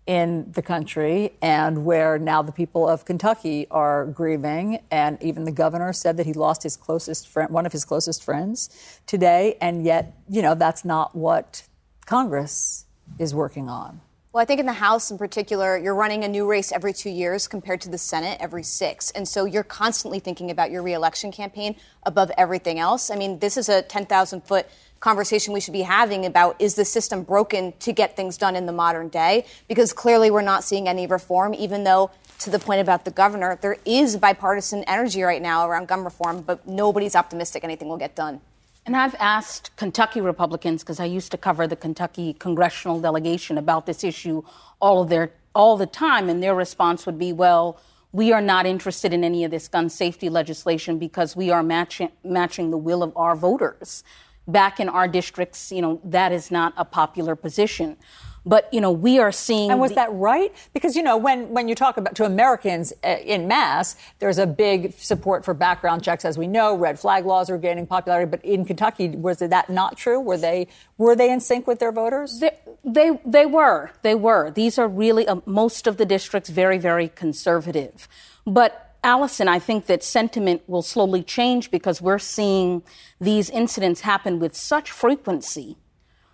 in 0.06 0.52
the 0.52 0.62
country 0.62 1.36
and 1.42 1.84
where 1.84 2.20
now 2.20 2.44
the 2.44 2.52
people 2.52 2.88
of 2.88 3.04
Kentucky 3.06 3.66
are 3.72 4.06
grieving. 4.06 4.80
And 4.92 5.22
even 5.22 5.44
the 5.44 5.52
governor 5.52 5.92
said 5.92 6.16
that 6.18 6.28
he 6.28 6.34
lost 6.34 6.62
his 6.62 6.78
closest 6.78 7.28
friend, 7.28 7.50
one 7.50 7.66
of 7.66 7.72
his 7.72 7.84
closest 7.84 8.24
friends 8.24 8.70
today. 9.08 9.58
And 9.60 9.84
yet, 9.84 10.14
you 10.30 10.44
know, 10.44 10.54
that's 10.54 10.86
not 10.86 11.16
what 11.16 11.64
Congress 12.06 12.86
is 13.18 13.34
working 13.34 13.68
on? 13.68 14.00
Well, 14.32 14.42
I 14.42 14.46
think 14.46 14.60
in 14.60 14.68
the 14.68 14.74
House 14.74 15.10
in 15.10 15.18
particular, 15.18 15.76
you're 15.76 15.96
running 15.96 16.24
a 16.24 16.28
new 16.28 16.46
race 16.46 16.72
every 16.72 16.94
two 16.94 17.10
years 17.10 17.48
compared 17.48 17.82
to 17.82 17.90
the 17.90 17.98
Senate 17.98 18.38
every 18.40 18.62
six. 18.62 19.10
And 19.12 19.28
so 19.28 19.46
you're 19.46 19.64
constantly 19.64 20.20
thinking 20.20 20.52
about 20.52 20.70
your 20.70 20.84
reelection 20.84 21.32
campaign 21.32 21.78
above 22.04 22.32
everything 22.38 22.78
else. 22.78 23.10
I 23.10 23.16
mean, 23.16 23.40
this 23.40 23.58
is 23.58 23.70
a 23.70 23.82
10,000 23.82 24.42
foot 24.42 24.68
conversation 25.00 25.52
we 25.52 25.62
should 25.62 25.74
be 25.74 25.82
having 25.82 26.26
about 26.26 26.58
is 26.60 26.76
the 26.76 26.86
system 26.86 27.24
broken 27.24 27.74
to 27.80 27.92
get 27.92 28.16
things 28.16 28.38
done 28.38 28.56
in 28.56 28.68
the 28.68 28.72
modern 28.72 29.08
day? 29.08 29.46
Because 29.68 29.92
clearly 29.92 30.30
we're 30.30 30.42
not 30.42 30.64
seeing 30.64 30.88
any 30.88 31.08
reform, 31.08 31.56
even 31.56 31.86
though, 31.86 32.12
to 32.40 32.52
the 32.52 32.60
point 32.60 32.82
about 32.82 33.06
the 33.06 33.12
governor, 33.12 33.58
there 33.62 33.78
is 33.84 34.16
bipartisan 34.18 34.84
energy 34.84 35.24
right 35.24 35.42
now 35.42 35.68
around 35.68 35.88
gun 35.88 36.04
reform, 36.04 36.42
but 36.42 36.68
nobody's 36.68 37.16
optimistic 37.16 37.64
anything 37.64 37.88
will 37.88 37.98
get 37.98 38.16
done. 38.16 38.42
And 38.86 38.96
I've 38.96 39.16
asked 39.16 39.76
Kentucky 39.78 40.22
Republicans, 40.22 40.84
because 40.84 41.00
I 41.00 41.06
used 41.06 41.32
to 41.32 41.38
cover 41.38 41.66
the 41.66 41.76
Kentucky 41.76 42.34
congressional 42.34 43.02
delegation 43.02 43.58
about 43.58 43.88
this 43.88 44.04
issue 44.04 44.44
all 44.80 45.02
of 45.02 45.10
their 45.10 45.34
all 45.56 45.78
the 45.78 45.88
time, 45.88 46.30
and 46.30 46.44
their 46.44 46.54
response 46.54 47.06
would 47.06 47.18
be, 47.18 47.32
well, 47.34 47.80
we 48.12 48.32
are 48.32 48.42
not 48.42 48.66
interested 48.66 49.14
in 49.14 49.24
any 49.24 49.44
of 49.44 49.52
this 49.52 49.68
gun 49.68 49.90
safety 49.90 50.30
legislation 50.30 51.00
because 51.00 51.36
we 51.36 51.50
are 51.50 51.64
matching 51.64 52.12
matching 52.24 52.70
the 52.70 52.78
will 52.78 53.02
of 53.02 53.12
our 53.16 53.36
voters. 53.36 54.04
Back 54.48 54.80
in 54.80 54.90
our 54.90 55.08
districts, 55.08 55.72
you 55.72 55.82
know, 55.82 56.00
that 56.04 56.32
is 56.32 56.52
not 56.52 56.74
a 56.78 56.86
popular 56.86 57.36
position. 57.36 57.98
But 58.46 58.72
you 58.72 58.80
know, 58.80 58.92
we 58.92 59.18
are 59.20 59.32
seeing. 59.32 59.72
And 59.72 59.80
was 59.80 59.92
the- 59.92 59.96
that 59.96 60.14
right? 60.14 60.54
Because 60.74 60.96
you 60.96 61.02
know, 61.02 61.18
when 61.18 61.50
when 61.50 61.68
you 61.68 61.76
talk 61.76 61.98
about 61.98 62.16
to 62.16 62.26
Americans 62.26 62.94
uh, 63.04 63.18
in 63.24 63.48
mass, 63.48 63.96
there's 64.20 64.38
a 64.38 64.46
big 64.46 64.94
support 64.94 65.44
for 65.44 65.54
background 65.54 66.04
checks, 66.04 66.24
as 66.24 66.38
we 66.38 66.48
know. 66.48 66.76
Red 66.76 67.00
flag 67.00 67.26
laws 67.26 67.50
are 67.50 67.58
gaining 67.58 67.88
popularity. 67.88 68.30
But 68.30 68.46
in 68.46 68.64
Kentucky, 68.66 69.10
was 69.10 69.40
that 69.40 69.70
not 69.70 69.98
true? 69.98 70.20
Were 70.20 70.38
they 70.38 70.68
were 70.98 71.16
they 71.16 71.32
in 71.32 71.40
sync 71.40 71.66
with 71.66 71.80
their 71.80 71.92
voters? 71.92 72.40
They 72.40 72.52
they, 72.84 73.20
they 73.26 73.46
were. 73.48 73.92
They 74.04 74.14
were. 74.14 74.52
These 74.52 74.78
are 74.78 74.88
really 74.88 75.28
uh, 75.28 75.38
most 75.46 75.88
of 75.88 75.98
the 75.98 76.06
districts 76.06 76.50
very 76.50 76.78
very 76.78 77.10
conservative, 77.10 78.08
but. 78.46 78.82
Alisyn, 79.04 79.48
I 79.48 79.60
think 79.60 79.86
that 79.86 80.02
sentiment 80.02 80.64
will 80.66 80.82
slowly 80.82 81.22
change 81.22 81.70
because 81.70 82.02
we're 82.02 82.18
seeing 82.18 82.82
these 83.22 83.52
incidents 83.52 84.02
happen 84.02 84.40
with 84.40 84.56
such 84.56 84.90
frequency 84.90 85.78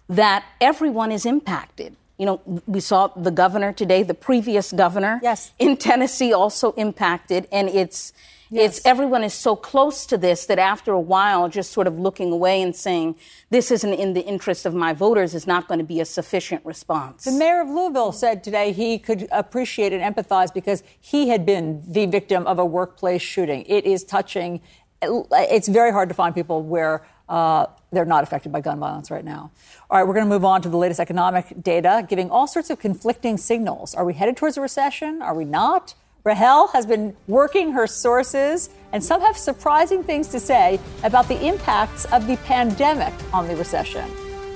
that 0.08 0.46
everyone 0.62 1.12
is 1.12 1.26
impacted. 1.26 1.98
You 2.22 2.28
know, 2.28 2.62
we 2.68 2.82
saw 2.82 3.08
the 3.08 3.32
governor 3.32 3.74
today, 3.74 4.04
the 4.04 4.14
previous 4.14 4.72
governor 4.72 5.20
yes. 5.24 5.54
in 5.58 5.76
Tennessee 5.76 6.32
also 6.32 6.72
impacted, 6.74 7.48
and 7.52 7.68
it's 7.68 8.14
yes. 8.52 8.78
it's 8.78 8.86
everyone 8.86 9.24
is 9.24 9.34
so 9.34 9.56
close 9.56 10.06
to 10.06 10.20
this 10.20 10.46
that 10.46 10.60
after 10.60 10.92
a 10.92 11.00
while, 11.00 11.50
just 11.50 11.72
sort 11.72 11.88
of 11.88 11.98
looking 11.98 12.32
away 12.32 12.62
and 12.62 12.76
saying 12.76 13.16
this 13.50 13.72
isn't 13.72 13.94
in 13.94 14.14
the 14.14 14.22
interest 14.22 14.68
of 14.68 14.76
my 14.76 14.94
voters 14.94 15.34
is 15.34 15.48
not 15.48 15.68
going 15.68 15.80
to 15.80 15.84
be 15.84 16.00
a 16.00 16.06
sufficient 16.06 16.64
response. 16.64 17.24
The 17.24 17.32
mayor 17.32 17.60
of 17.60 17.70
Louisville 17.70 18.12
said 18.12 18.44
today 18.44 18.72
he 18.72 19.00
could 19.00 19.28
appreciate 19.32 19.92
and 19.92 20.16
empathize 20.16 20.54
because 20.54 20.84
he 21.00 21.30
had 21.30 21.44
been 21.44 21.82
the 21.88 22.06
victim 22.06 22.46
of 22.46 22.60
a 22.60 22.66
workplace 22.66 23.24
shooting. 23.24 23.66
It 23.66 23.86
is 23.86 24.04
touching. 24.04 24.62
It's 25.02 25.68
very 25.68 25.92
hard 25.92 26.08
to 26.10 26.14
find 26.14 26.36
people 26.36 26.62
where 26.62 27.04
uh, 27.32 27.66
they're 27.92 28.06
not 28.06 28.24
affected 28.24 28.52
by 28.52 28.60
gun 28.60 28.78
violence 28.78 29.10
right 29.10 29.24
now. 29.24 29.52
All 29.90 29.98
right, 29.98 30.06
we're 30.06 30.14
going 30.14 30.26
to 30.26 30.30
move 30.30 30.44
on 30.44 30.62
to 30.64 30.70
the 30.70 30.78
latest 30.78 31.00
economic 31.00 31.64
data, 31.64 32.06
giving 32.08 32.30
all 32.30 32.46
sorts 32.46 32.70
of 32.70 32.78
conflicting 32.78 33.38
signals. 33.38 33.96
Are 33.96 34.04
we 34.04 34.14
headed 34.14 34.36
towards 34.36 34.58
a 34.58 34.62
recession? 34.62 35.22
Are 35.22 35.34
we 35.34 35.46
not? 35.46 35.96
Rahel 36.26 36.68
has 36.68 36.86
been 36.86 37.16
working 37.28 37.72
her 37.72 37.88
sources, 37.88 38.70
and 38.92 39.04
some 39.04 39.22
have 39.22 39.38
surprising 39.38 40.04
things 40.04 40.28
to 40.28 40.40
say 40.40 40.80
about 41.04 41.28
the 41.30 41.48
impacts 41.48 42.06
of 42.12 42.28
the 42.28 42.36
pandemic 42.38 43.14
on 43.34 43.48
the 43.48 43.56
recession. 43.56 44.08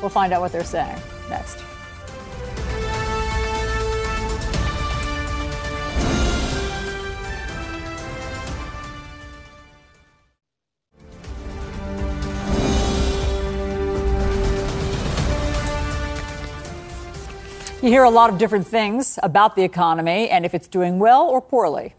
We'll 0.02 0.10
find 0.10 0.34
out 0.34 0.42
what 0.42 0.52
they're 0.52 0.64
saying 0.64 1.00
next. 1.30 1.65
You 17.86 17.92
hear 17.92 18.04
a 18.04 18.10
lot 18.10 18.32
of 18.32 18.40
different 18.40 18.66
things 18.66 19.20
about 19.22 19.56
the 19.56 19.62
economy 19.62 20.28
and 20.28 20.44
if 20.44 20.56
it's 20.56 20.68
doing 20.68 20.98
well 20.98 21.28
or 21.28 21.40
poorly. 21.40 21.94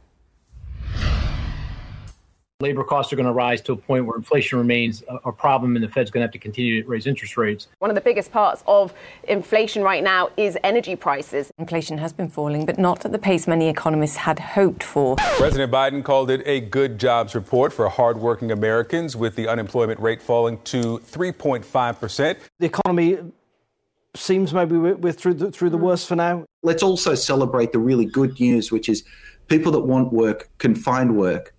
Labor 2.58 2.82
costs 2.82 3.12
are 3.12 3.16
going 3.16 3.26
to 3.26 3.32
rise 3.32 3.60
to 3.60 3.72
a 3.72 3.76
point 3.76 4.04
where 4.04 4.16
inflation 4.16 4.58
remains 4.58 5.04
a, 5.24 5.30
problem 5.30 5.76
and 5.76 5.84
the 5.84 5.88
Fed's 5.88 6.10
going 6.10 6.22
to 6.22 6.24
have 6.24 6.32
to 6.32 6.40
continue 6.40 6.82
to 6.82 6.88
raise 6.88 7.06
interest 7.06 7.36
rates. 7.36 7.68
One 7.78 7.88
of 7.88 7.94
the 7.94 8.00
biggest 8.00 8.32
parts 8.32 8.64
of 8.66 8.92
inflation 9.28 9.84
right 9.84 10.02
now 10.02 10.30
is 10.36 10.58
energy 10.64 10.96
prices. 10.96 11.52
Inflation 11.56 11.98
has 11.98 12.12
been 12.12 12.30
falling, 12.30 12.66
but 12.66 12.80
not 12.80 13.04
at 13.04 13.12
the 13.12 13.18
pace 13.18 13.46
many 13.46 13.68
economists 13.68 14.16
had 14.16 14.40
hoped 14.40 14.82
for. 14.82 15.14
President 15.36 15.70
Biden 15.70 16.02
called 16.02 16.32
it 16.32 16.42
a 16.46 16.62
good 16.62 16.98
jobs 16.98 17.36
report 17.36 17.72
for 17.72 17.88
hardworking 17.88 18.50
Americans, 18.50 19.14
with 19.14 19.36
the 19.36 19.46
unemployment 19.46 20.00
rate 20.00 20.20
falling 20.20 20.58
to 20.62 20.98
3.5%. 20.98 22.38
The 22.58 22.66
economy 22.66 23.18
seems 24.16 24.52
maybe 24.52 24.76
we're, 24.76 24.96
we're 24.96 25.12
through 25.12 25.34
the, 25.34 25.50
through 25.50 25.70
the 25.70 25.78
hmm. 25.78 25.84
worst 25.84 26.08
for 26.08 26.16
now. 26.16 26.44
Let's 26.62 26.82
also 26.82 27.14
celebrate 27.14 27.72
the 27.72 27.78
really 27.78 28.04
good 28.04 28.38
news, 28.40 28.72
which 28.72 28.88
is 28.88 29.04
people 29.48 29.72
that 29.72 29.80
want 29.80 30.12
work 30.12 30.48
can 30.58 30.74
find 30.74 31.16
work. 31.16 31.54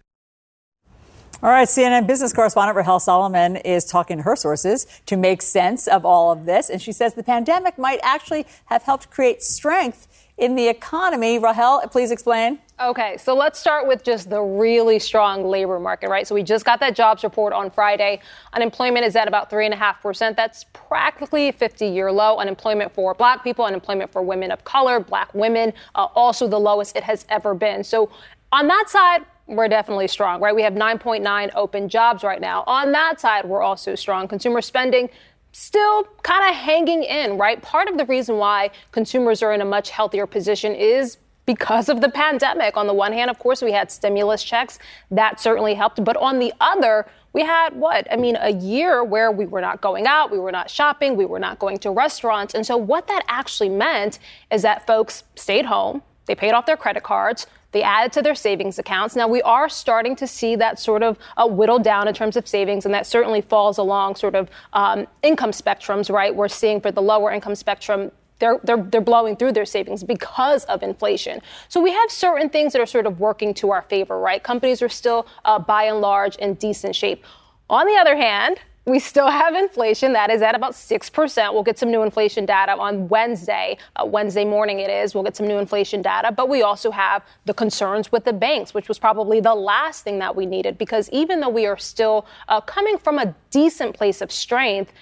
All 1.43 1.51
right, 1.51 1.67
CNN 1.67 2.07
business 2.07 2.33
correspondent 2.33 2.75
Rahel 2.75 2.99
Solomon 2.99 3.57
is 3.57 3.85
talking 3.85 4.17
to 4.17 4.23
her 4.23 4.35
sources 4.35 4.87
to 5.05 5.15
make 5.15 5.43
sense 5.43 5.87
of 5.87 6.03
all 6.03 6.31
of 6.31 6.45
this. 6.45 6.67
And 6.67 6.81
she 6.81 6.91
says 6.91 7.13
the 7.13 7.21
pandemic 7.21 7.77
might 7.77 7.99
actually 8.01 8.47
have 8.65 8.81
helped 8.81 9.11
create 9.11 9.43
strength 9.43 10.07
in 10.37 10.55
the 10.55 10.67
economy. 10.67 11.39
Rahel, 11.39 11.81
please 11.89 12.11
explain. 12.11 12.59
Okay, 12.79 13.17
so 13.17 13.35
let's 13.35 13.59
start 13.59 13.87
with 13.87 14.03
just 14.03 14.29
the 14.29 14.39
really 14.39 14.99
strong 14.99 15.43
labor 15.43 15.79
market, 15.79 16.09
right? 16.09 16.27
So 16.27 16.35
we 16.35 16.43
just 16.43 16.63
got 16.63 16.79
that 16.81 16.95
jobs 16.95 17.23
report 17.23 17.51
on 17.51 17.71
Friday. 17.71 18.21
Unemployment 18.53 19.03
is 19.03 19.15
at 19.15 19.27
about 19.27 19.49
3.5%. 19.49 20.35
That's 20.35 20.65
practically 20.73 21.49
a 21.49 21.53
50 21.53 21.87
year 21.87 22.11
low. 22.11 22.37
Unemployment 22.37 22.91
for 22.91 23.15
black 23.15 23.43
people, 23.43 23.65
unemployment 23.65 24.11
for 24.11 24.21
women 24.21 24.51
of 24.51 24.63
color, 24.63 24.99
black 24.99 25.33
women, 25.33 25.73
uh, 25.95 26.05
also 26.13 26.47
the 26.47 26.59
lowest 26.59 26.95
it 26.95 27.03
has 27.03 27.25
ever 27.29 27.55
been. 27.55 27.83
So 27.83 28.11
on 28.51 28.67
that 28.67 28.85
side, 28.89 29.25
we're 29.47 29.67
definitely 29.69 30.07
strong, 30.07 30.41
right? 30.41 30.53
We 30.53 30.61
have 30.61 30.73
9.9 30.73 31.51
open 31.55 31.89
jobs 31.89 32.23
right 32.23 32.41
now. 32.41 32.63
On 32.67 32.91
that 32.91 33.19
side, 33.19 33.45
we're 33.45 33.63
also 33.63 33.95
strong. 33.95 34.27
Consumer 34.27 34.61
spending 34.61 35.09
still 35.51 36.03
kind 36.23 36.49
of 36.49 36.55
hanging 36.55 37.03
in, 37.03 37.37
right? 37.37 37.61
Part 37.61 37.89
of 37.89 37.97
the 37.97 38.05
reason 38.05 38.37
why 38.37 38.71
consumers 38.91 39.41
are 39.41 39.53
in 39.53 39.61
a 39.61 39.65
much 39.65 39.89
healthier 39.89 40.27
position 40.27 40.73
is 40.73 41.17
because 41.45 41.89
of 41.89 42.01
the 42.01 42.09
pandemic. 42.09 42.77
On 42.77 42.85
the 42.85 42.93
one 42.93 43.11
hand, 43.13 43.31
of 43.31 43.39
course, 43.39 43.61
we 43.61 43.71
had 43.71 43.89
stimulus 43.89 44.43
checks. 44.43 44.77
That 45.09 45.39
certainly 45.39 45.73
helped. 45.73 46.03
But 46.03 46.17
on 46.17 46.39
the 46.39 46.53
other, 46.59 47.07
we 47.33 47.41
had 47.41 47.75
what? 47.75 48.07
I 48.11 48.17
mean, 48.17 48.37
a 48.39 48.51
year 48.51 49.03
where 49.03 49.31
we 49.31 49.45
were 49.45 49.61
not 49.61 49.81
going 49.81 50.05
out, 50.05 50.31
we 50.31 50.39
were 50.39 50.51
not 50.51 50.69
shopping, 50.69 51.15
we 51.15 51.25
were 51.25 51.39
not 51.39 51.57
going 51.57 51.77
to 51.79 51.91
restaurants. 51.91 52.53
And 52.53 52.65
so, 52.65 52.77
what 52.77 53.07
that 53.07 53.23
actually 53.27 53.69
meant 53.69 54.19
is 54.51 54.61
that 54.63 54.85
folks 54.85 55.23
stayed 55.35 55.65
home, 55.65 56.01
they 56.25 56.35
paid 56.35 56.51
off 56.51 56.65
their 56.65 56.77
credit 56.77 57.03
cards, 57.03 57.47
they 57.77 57.83
added 57.83 58.11
to 58.13 58.23
their 58.23 58.33
savings 58.33 58.79
accounts. 58.79 59.15
Now, 59.15 59.27
we 59.27 59.39
are 59.43 59.69
starting 59.69 60.15
to 60.15 60.25
see 60.25 60.55
that 60.55 60.79
sort 60.79 61.03
of 61.03 61.15
uh, 61.37 61.47
whittle 61.47 61.77
down 61.77 62.07
in 62.07 62.13
terms 62.15 62.35
of 62.35 62.47
savings, 62.47 62.85
and 62.85 62.93
that 62.95 63.05
certainly 63.05 63.39
falls 63.39 63.77
along 63.77 64.15
sort 64.15 64.33
of 64.33 64.49
um, 64.73 65.05
income 65.21 65.51
spectrums, 65.51 66.11
right? 66.11 66.35
We're 66.35 66.47
seeing 66.47 66.81
for 66.81 66.91
the 66.91 67.03
lower 67.03 67.31
income 67.31 67.53
spectrum, 67.53 68.11
they're, 68.39 68.59
they're, 68.63 68.81
they're 68.81 68.99
blowing 68.99 69.35
through 69.35 69.51
their 69.51 69.65
savings 69.65 70.03
because 70.03 70.63
of 70.65 70.81
inflation. 70.81 71.39
So 71.69 71.79
we 71.79 71.91
have 71.91 72.09
certain 72.09 72.49
things 72.49 72.73
that 72.73 72.81
are 72.81 72.87
sort 72.87 73.05
of 73.05 73.19
working 73.19 73.53
to 73.55 73.69
our 73.69 73.83
favor, 73.83 74.19
right? 74.19 74.41
Companies 74.41 74.81
are 74.81 74.89
still, 74.89 75.27
uh, 75.45 75.59
by 75.59 75.83
and 75.83 76.01
large, 76.01 76.35
in 76.37 76.55
decent 76.55 76.95
shape. 76.95 77.23
On 77.69 77.85
the 77.85 77.95
other 77.95 78.17
hand, 78.17 78.57
we 78.87 78.99
still 78.99 79.27
have 79.27 79.53
inflation 79.53 80.13
that 80.13 80.29
is 80.29 80.41
at 80.41 80.55
about 80.55 80.71
6%. 80.71 81.53
We'll 81.53 81.61
get 81.61 81.77
some 81.77 81.91
new 81.91 82.03
inflation 82.03 82.45
data 82.45 82.71
on 82.71 83.09
Wednesday. 83.09 83.77
Uh, 83.97 84.05
Wednesday 84.05 84.45
morning 84.45 84.79
it 84.79 84.89
is. 84.89 85.13
We'll 85.13 85.25
get 85.25 85.35
some 85.35 85.45
new 85.45 85.57
inflation 85.57 86.01
data. 86.01 86.31
But 86.31 86.47
we 86.47 86.61
also 86.61 86.89
have 86.91 87.21
the 87.43 87.53
concerns 87.53 88.13
with 88.13 88.23
the 88.23 88.31
banks, 88.31 88.73
which 88.73 88.87
was 88.87 88.97
probably 88.97 89.41
the 89.41 89.53
last 89.53 90.05
thing 90.05 90.19
that 90.19 90.37
we 90.37 90.45
needed 90.45 90.77
because 90.77 91.09
even 91.09 91.41
though 91.41 91.49
we 91.49 91.65
are 91.65 91.77
still 91.77 92.25
uh, 92.47 92.61
coming 92.61 92.97
from 92.97 93.19
a 93.19 93.35
decent 93.51 93.93
place 93.93 94.21
of 94.21 94.31
strength, 94.31 94.93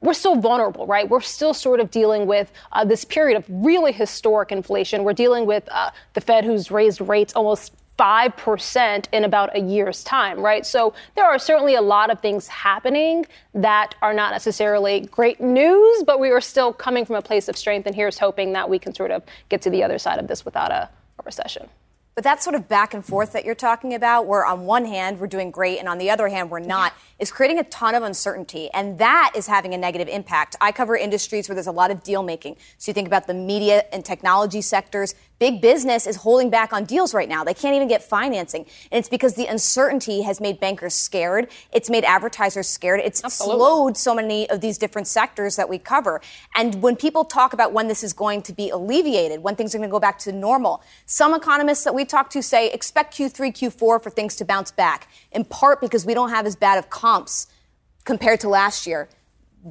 we're 0.00 0.14
still 0.14 0.36
vulnerable, 0.36 0.86
right? 0.86 1.08
We're 1.08 1.20
still 1.20 1.54
sort 1.54 1.80
of 1.80 1.90
dealing 1.90 2.26
with 2.26 2.52
uh, 2.72 2.84
this 2.84 3.04
period 3.04 3.36
of 3.36 3.44
really 3.48 3.90
historic 3.90 4.52
inflation. 4.52 5.02
We're 5.02 5.12
dealing 5.12 5.44
with 5.44 5.68
uh, 5.72 5.90
the 6.12 6.20
Fed 6.20 6.44
who's 6.44 6.70
raised 6.70 7.00
rates 7.00 7.32
almost 7.34 7.72
5% 7.98 9.06
in 9.12 9.24
about 9.24 9.56
a 9.56 9.60
year's 9.60 10.02
time, 10.02 10.40
right? 10.40 10.66
So 10.66 10.94
there 11.14 11.24
are 11.24 11.38
certainly 11.38 11.74
a 11.74 11.82
lot 11.82 12.10
of 12.10 12.20
things 12.20 12.48
happening 12.48 13.26
that 13.54 13.94
are 14.02 14.12
not 14.12 14.32
necessarily 14.32 15.00
great 15.00 15.40
news, 15.40 16.02
but 16.04 16.18
we 16.18 16.30
are 16.30 16.40
still 16.40 16.72
coming 16.72 17.04
from 17.04 17.16
a 17.16 17.22
place 17.22 17.48
of 17.48 17.56
strength. 17.56 17.86
And 17.86 17.94
here's 17.94 18.18
hoping 18.18 18.52
that 18.54 18.68
we 18.68 18.78
can 18.78 18.94
sort 18.94 19.10
of 19.10 19.22
get 19.48 19.62
to 19.62 19.70
the 19.70 19.82
other 19.82 19.98
side 19.98 20.18
of 20.18 20.26
this 20.26 20.44
without 20.44 20.72
a, 20.72 20.88
a 21.18 21.22
recession. 21.24 21.68
But 22.14 22.22
that 22.22 22.44
sort 22.44 22.54
of 22.54 22.68
back 22.68 22.94
and 22.94 23.04
forth 23.04 23.32
that 23.32 23.44
you're 23.44 23.56
talking 23.56 23.92
about, 23.92 24.26
where 24.26 24.46
on 24.46 24.66
one 24.66 24.84
hand 24.84 25.18
we're 25.18 25.26
doing 25.26 25.50
great 25.50 25.80
and 25.80 25.88
on 25.88 25.98
the 25.98 26.10
other 26.10 26.28
hand 26.28 26.48
we're 26.48 26.60
not, 26.60 26.92
is 27.18 27.32
creating 27.32 27.58
a 27.58 27.64
ton 27.64 27.96
of 27.96 28.04
uncertainty. 28.04 28.70
And 28.72 28.98
that 28.98 29.32
is 29.34 29.48
having 29.48 29.74
a 29.74 29.76
negative 29.76 30.06
impact. 30.06 30.54
I 30.60 30.70
cover 30.70 30.96
industries 30.96 31.48
where 31.48 31.56
there's 31.56 31.66
a 31.66 31.72
lot 31.72 31.90
of 31.90 32.04
deal 32.04 32.22
making. 32.22 32.56
So 32.78 32.90
you 32.90 32.94
think 32.94 33.08
about 33.08 33.26
the 33.26 33.34
media 33.34 33.84
and 33.92 34.04
technology 34.04 34.60
sectors. 34.60 35.16
Big 35.40 35.60
business 35.60 36.06
is 36.06 36.16
holding 36.16 36.48
back 36.48 36.72
on 36.72 36.84
deals 36.84 37.12
right 37.12 37.28
now. 37.28 37.42
They 37.42 37.54
can't 37.54 37.74
even 37.74 37.88
get 37.88 38.02
financing. 38.02 38.66
And 38.92 39.00
it's 39.00 39.08
because 39.08 39.34
the 39.34 39.46
uncertainty 39.46 40.22
has 40.22 40.40
made 40.40 40.60
bankers 40.60 40.94
scared. 40.94 41.50
It's 41.72 41.90
made 41.90 42.04
advertisers 42.04 42.68
scared. 42.68 43.00
It's 43.00 43.24
Absolutely. 43.24 43.58
slowed 43.58 43.96
so 43.96 44.14
many 44.14 44.48
of 44.48 44.60
these 44.60 44.78
different 44.78 45.08
sectors 45.08 45.56
that 45.56 45.68
we 45.68 45.78
cover. 45.78 46.20
And 46.54 46.80
when 46.80 46.94
people 46.94 47.24
talk 47.24 47.52
about 47.52 47.72
when 47.72 47.88
this 47.88 48.04
is 48.04 48.12
going 48.12 48.42
to 48.42 48.52
be 48.52 48.70
alleviated, 48.70 49.42
when 49.42 49.56
things 49.56 49.74
are 49.74 49.78
going 49.78 49.90
to 49.90 49.92
go 49.92 49.98
back 49.98 50.18
to 50.20 50.32
normal, 50.32 50.82
some 51.06 51.34
economists 51.34 51.82
that 51.82 51.94
we 51.94 52.04
talk 52.04 52.30
to 52.30 52.42
say 52.42 52.70
expect 52.70 53.16
Q3, 53.16 53.52
Q4 53.52 54.02
for 54.02 54.10
things 54.10 54.36
to 54.36 54.44
bounce 54.44 54.70
back, 54.70 55.08
in 55.32 55.44
part 55.44 55.80
because 55.80 56.06
we 56.06 56.14
don't 56.14 56.30
have 56.30 56.46
as 56.46 56.54
bad 56.54 56.78
of 56.78 56.90
comps 56.90 57.48
compared 58.04 58.38
to 58.40 58.48
last 58.48 58.86
year 58.86 59.08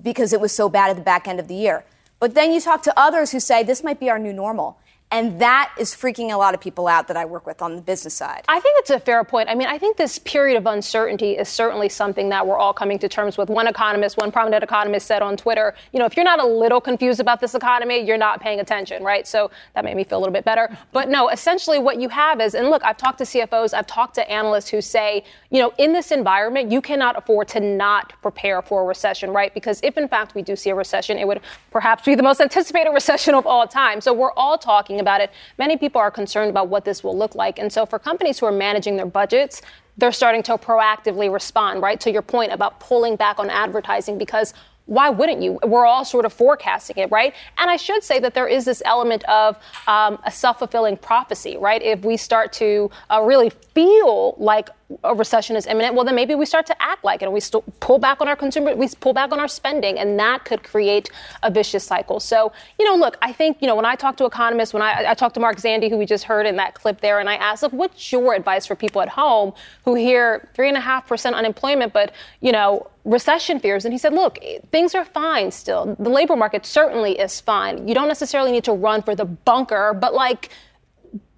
because 0.02 0.34
it 0.34 0.41
was 0.41 0.52
so 0.52 0.68
bad 0.68 0.90
at 0.90 0.98
the 0.98 1.03
back 1.03 1.27
end 1.27 1.40
of 1.40 1.48
the 1.48 1.56
year. 1.56 1.85
But 2.19 2.35
then 2.35 2.52
you 2.52 2.60
talk 2.60 2.84
to 2.84 2.99
others 2.99 3.31
who 3.31 3.40
say 3.40 3.64
this 3.64 3.84
might 3.84 3.99
be 3.99 4.10
our 4.10 4.19
new 4.19 4.34
normal. 4.34 4.80
And 5.14 5.40
that 5.41 5.72
is 5.77 5.94
freaking 5.94 6.34
a 6.34 6.38
lot 6.38 6.56
of 6.56 6.60
people 6.60 6.88
out 6.88 7.07
that 7.07 7.15
I 7.15 7.26
work 7.26 7.45
with 7.45 7.61
on 7.61 7.76
the 7.76 7.84
business 7.84 8.15
side. 8.15 8.45
I 8.48 8.60
think 8.60 8.80
it's 8.80 8.90
a 8.90 8.99
fair 8.99 9.23
point. 9.23 9.48
I 9.48 9.53
mean, 9.53 9.68
I 9.68 9.77
think 9.77 9.95
this 9.95 10.18
period 10.18 10.57
of 10.57 10.65
uncertainty 10.65 11.38
is 11.38 11.48
certainly 11.48 11.88
something 11.88 12.30
that 12.30 12.48
we're 12.48 12.57
all 12.57 12.73
coming 12.73 12.98
to 12.98 13.07
terms 13.07 13.38
with. 13.38 13.48
One 13.48 13.68
economist, 13.68 14.18
one 14.18 14.31
prominent 14.31 14.64
economist 14.64 15.06
said 15.06 15.22
on 15.22 15.38
Twitter, 15.38 15.76
you 15.91 15.99
know, 15.99 16.06
if 16.06 16.18
you're 16.18 16.26
not 16.26 16.41
a 16.41 16.45
little 16.48 16.81
confused 16.81 17.19
about 17.19 17.41
this 17.41 17.53
economy, 17.53 17.99
you're 17.99 18.18
not 18.18 18.41
paying 18.41 18.60
attention, 18.60 19.03
right? 19.03 19.27
So 19.27 19.52
that 19.76 19.85
made 19.85 19.95
me 19.95 20.03
feel 20.03 20.18
a 20.18 20.22
little 20.22 20.34
bit 20.34 20.45
better. 20.45 20.76
But 20.94 21.10
no, 21.10 21.30
essentially 21.30 21.77
what 21.77 22.02
you 22.02 22.10
have 22.10 22.41
is, 22.41 22.56
and 22.56 22.72
look, 22.72 22.84
I've 22.84 22.98
talked 22.98 23.19
to 23.19 23.23
CFOs, 23.23 23.76
I've 23.76 23.85
talked 23.85 24.15
to 24.15 24.27
analysts 24.27 24.69
who 24.69 24.81
say, 24.81 25.23
you 25.52 25.61
know, 25.61 25.73
in 25.77 25.94
this 25.94 26.11
environment, 26.11 26.72
you 26.72 26.81
cannot 26.81 27.19
afford 27.19 27.49
to 27.49 27.60
not 27.60 28.14
prepare 28.23 28.64
for 28.64 28.81
a 28.81 28.85
recession, 28.85 29.30
right? 29.30 29.53
Because 29.53 29.80
if 29.84 29.95
in 29.95 30.07
fact 30.07 30.34
we 30.34 30.41
do 30.41 30.56
see 30.56 30.72
a 30.72 30.76
recession, 30.76 31.19
it 31.19 31.27
would 31.27 31.41
perhaps 31.69 32.03
be 32.03 32.15
the 32.15 32.23
most 32.23 32.41
anticipated 32.41 32.90
recession 32.94 33.35
of 33.35 33.45
all 33.45 33.68
time. 33.68 34.02
So 34.02 34.11
we're 34.11 34.34
all 34.34 34.57
talking 34.57 35.02
about 35.03 35.21
it. 35.21 35.31
Many 35.59 35.77
people 35.77 36.01
are 36.01 36.09
concerned 36.09 36.49
about 36.49 36.67
what 36.69 36.85
this 36.85 37.03
will 37.03 37.17
look 37.17 37.35
like. 37.35 37.59
And 37.59 37.71
so 37.71 37.85
for 37.85 37.99
companies 37.99 38.39
who 38.39 38.47
are 38.47 38.51
managing 38.51 38.95
their 38.95 39.05
budgets, 39.05 39.61
they're 39.97 40.11
starting 40.11 40.41
to 40.43 40.57
proactively 40.57 41.31
respond, 41.31 41.81
right? 41.84 41.99
To 41.99 42.11
your 42.11 42.23
point 42.23 42.51
about 42.51 42.80
pulling 42.80 43.15
back 43.15 43.38
on 43.38 43.49
advertising 43.49 44.17
because 44.17 44.53
why 44.85 45.09
wouldn't 45.09 45.41
you? 45.41 45.59
We're 45.63 45.85
all 45.85 46.03
sort 46.03 46.25
of 46.25 46.34
forecasting 46.34 46.97
it, 46.97 47.09
right? 47.09 47.34
And 47.57 47.69
I 47.69 47.77
should 47.77 48.03
say 48.03 48.19
that 48.19 48.34
there 48.34 48.47
is 48.47 48.65
this 48.65 48.81
element 48.85 49.23
of 49.25 49.57
um, 49.88 50.19
a 50.25 50.31
self 50.31 50.59
fulfilling 50.59 50.97
prophecy, 50.97 51.55
right? 51.57 51.81
If 51.81 52.03
we 52.03 52.17
start 52.17 52.51
to 52.53 52.91
uh, 53.09 53.21
really 53.21 53.49
feel 53.49 54.35
like 54.38 54.69
a 55.03 55.15
recession 55.15 55.55
is 55.55 55.67
imminent, 55.67 55.95
well, 55.95 56.05
then 56.05 56.15
maybe 56.15 56.35
we 56.35 56.45
start 56.45 56.65
to 56.67 56.81
act 56.81 57.03
like 57.03 57.21
it 57.21 57.25
and 57.25 57.33
we 57.33 57.39
still 57.39 57.63
pull 57.79 57.99
back 57.99 58.21
on 58.21 58.27
our 58.27 58.35
consumer, 58.35 58.75
we 58.75 58.87
pull 58.99 59.13
back 59.13 59.31
on 59.31 59.39
our 59.39 59.47
spending, 59.47 59.97
and 59.99 60.19
that 60.19 60.45
could 60.45 60.63
create 60.63 61.09
a 61.43 61.51
vicious 61.51 61.83
cycle. 61.83 62.19
So, 62.19 62.51
you 62.79 62.85
know, 62.85 62.95
look, 62.95 63.17
I 63.21 63.31
think, 63.31 63.57
you 63.61 63.67
know, 63.67 63.75
when 63.75 63.85
I 63.85 63.95
talk 63.95 64.17
to 64.17 64.25
economists, 64.25 64.73
when 64.73 64.81
I, 64.81 65.11
I 65.11 65.13
talk 65.13 65.33
to 65.33 65.39
Mark 65.39 65.57
Zandi, 65.57 65.89
who 65.89 65.97
we 65.97 66.05
just 66.05 66.23
heard 66.23 66.45
in 66.45 66.55
that 66.57 66.73
clip 66.73 67.01
there, 67.01 67.19
and 67.19 67.29
I 67.29 67.35
ask, 67.35 67.63
look, 67.63 67.73
what's 67.73 68.11
your 68.11 68.33
advice 68.33 68.65
for 68.65 68.75
people 68.75 69.01
at 69.01 69.09
home 69.09 69.53
who 69.85 69.95
hear 69.95 70.49
three 70.53 70.67
and 70.67 70.77
a 70.77 70.81
half 70.81 71.07
percent 71.07 71.35
unemployment, 71.35 71.93
but, 71.93 72.13
you 72.41 72.51
know, 72.51 72.87
recession 73.05 73.59
fears? 73.59 73.85
And 73.85 73.93
he 73.93 73.97
said, 73.97 74.13
look, 74.13 74.39
things 74.71 74.95
are 74.95 75.05
fine 75.05 75.51
still. 75.51 75.95
The 75.99 76.09
labor 76.09 76.35
market 76.35 76.65
certainly 76.65 77.19
is 77.19 77.41
fine. 77.41 77.87
You 77.87 77.93
don't 77.93 78.07
necessarily 78.07 78.51
need 78.51 78.63
to 78.65 78.73
run 78.73 79.01
for 79.01 79.15
the 79.15 79.25
bunker, 79.25 79.93
but 79.93 80.13
like, 80.13 80.49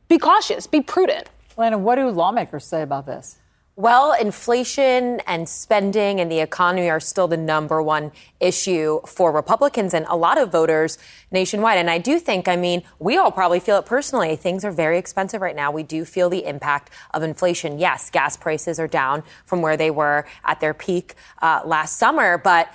be 0.07 0.18
cautious, 0.18 0.68
be 0.68 0.82
prudent. 0.82 1.30
Alayna, 1.57 1.80
what 1.80 1.95
do 1.95 2.10
lawmakers 2.10 2.65
say 2.65 2.82
about 2.82 3.06
this? 3.06 3.38
Well, 3.78 4.14
inflation 4.14 5.20
and 5.28 5.50
spending 5.50 6.22
and 6.22 6.32
the 6.32 6.40
economy 6.40 6.90
are 6.90 7.02
still 7.02 7.28
the 7.28 7.36
number 7.36 7.82
one 7.82 8.14
issue 8.40 9.02
for 9.06 9.34
Republicans 9.34 9.94
and 9.94 10.06
a 10.08 10.16
lot 10.16 10.38
of 10.38 10.50
voters 10.50 10.98
nationwide. 11.30 11.78
And 11.78 11.90
I 11.90 11.98
do 11.98 12.18
think, 12.18 12.48
I 12.48 12.56
mean, 12.56 12.84
we 13.00 13.18
all 13.18 13.34
probably 13.34 13.60
feel 13.60 13.78
it 13.78 13.86
personally. 13.86 14.38
Things 14.38 14.64
are 14.64 14.72
very 14.72 14.98
expensive 14.98 15.42
right 15.42 15.58
now. 15.58 15.72
We 15.72 15.84
do 15.84 16.06
feel 16.06 16.30
the 16.30 16.46
impact 16.46 16.90
of 17.14 17.22
inflation. 17.22 17.78
Yes, 17.78 18.10
gas 18.10 18.38
prices 18.38 18.80
are 18.80 18.88
down 18.88 19.24
from 19.46 19.62
where 19.62 19.76
they 19.76 19.92
were 19.92 20.26
at 20.46 20.62
their 20.62 20.74
peak 20.74 21.16
uh, 21.42 21.60
last 21.66 21.98
summer, 21.98 22.38
but 22.38 22.74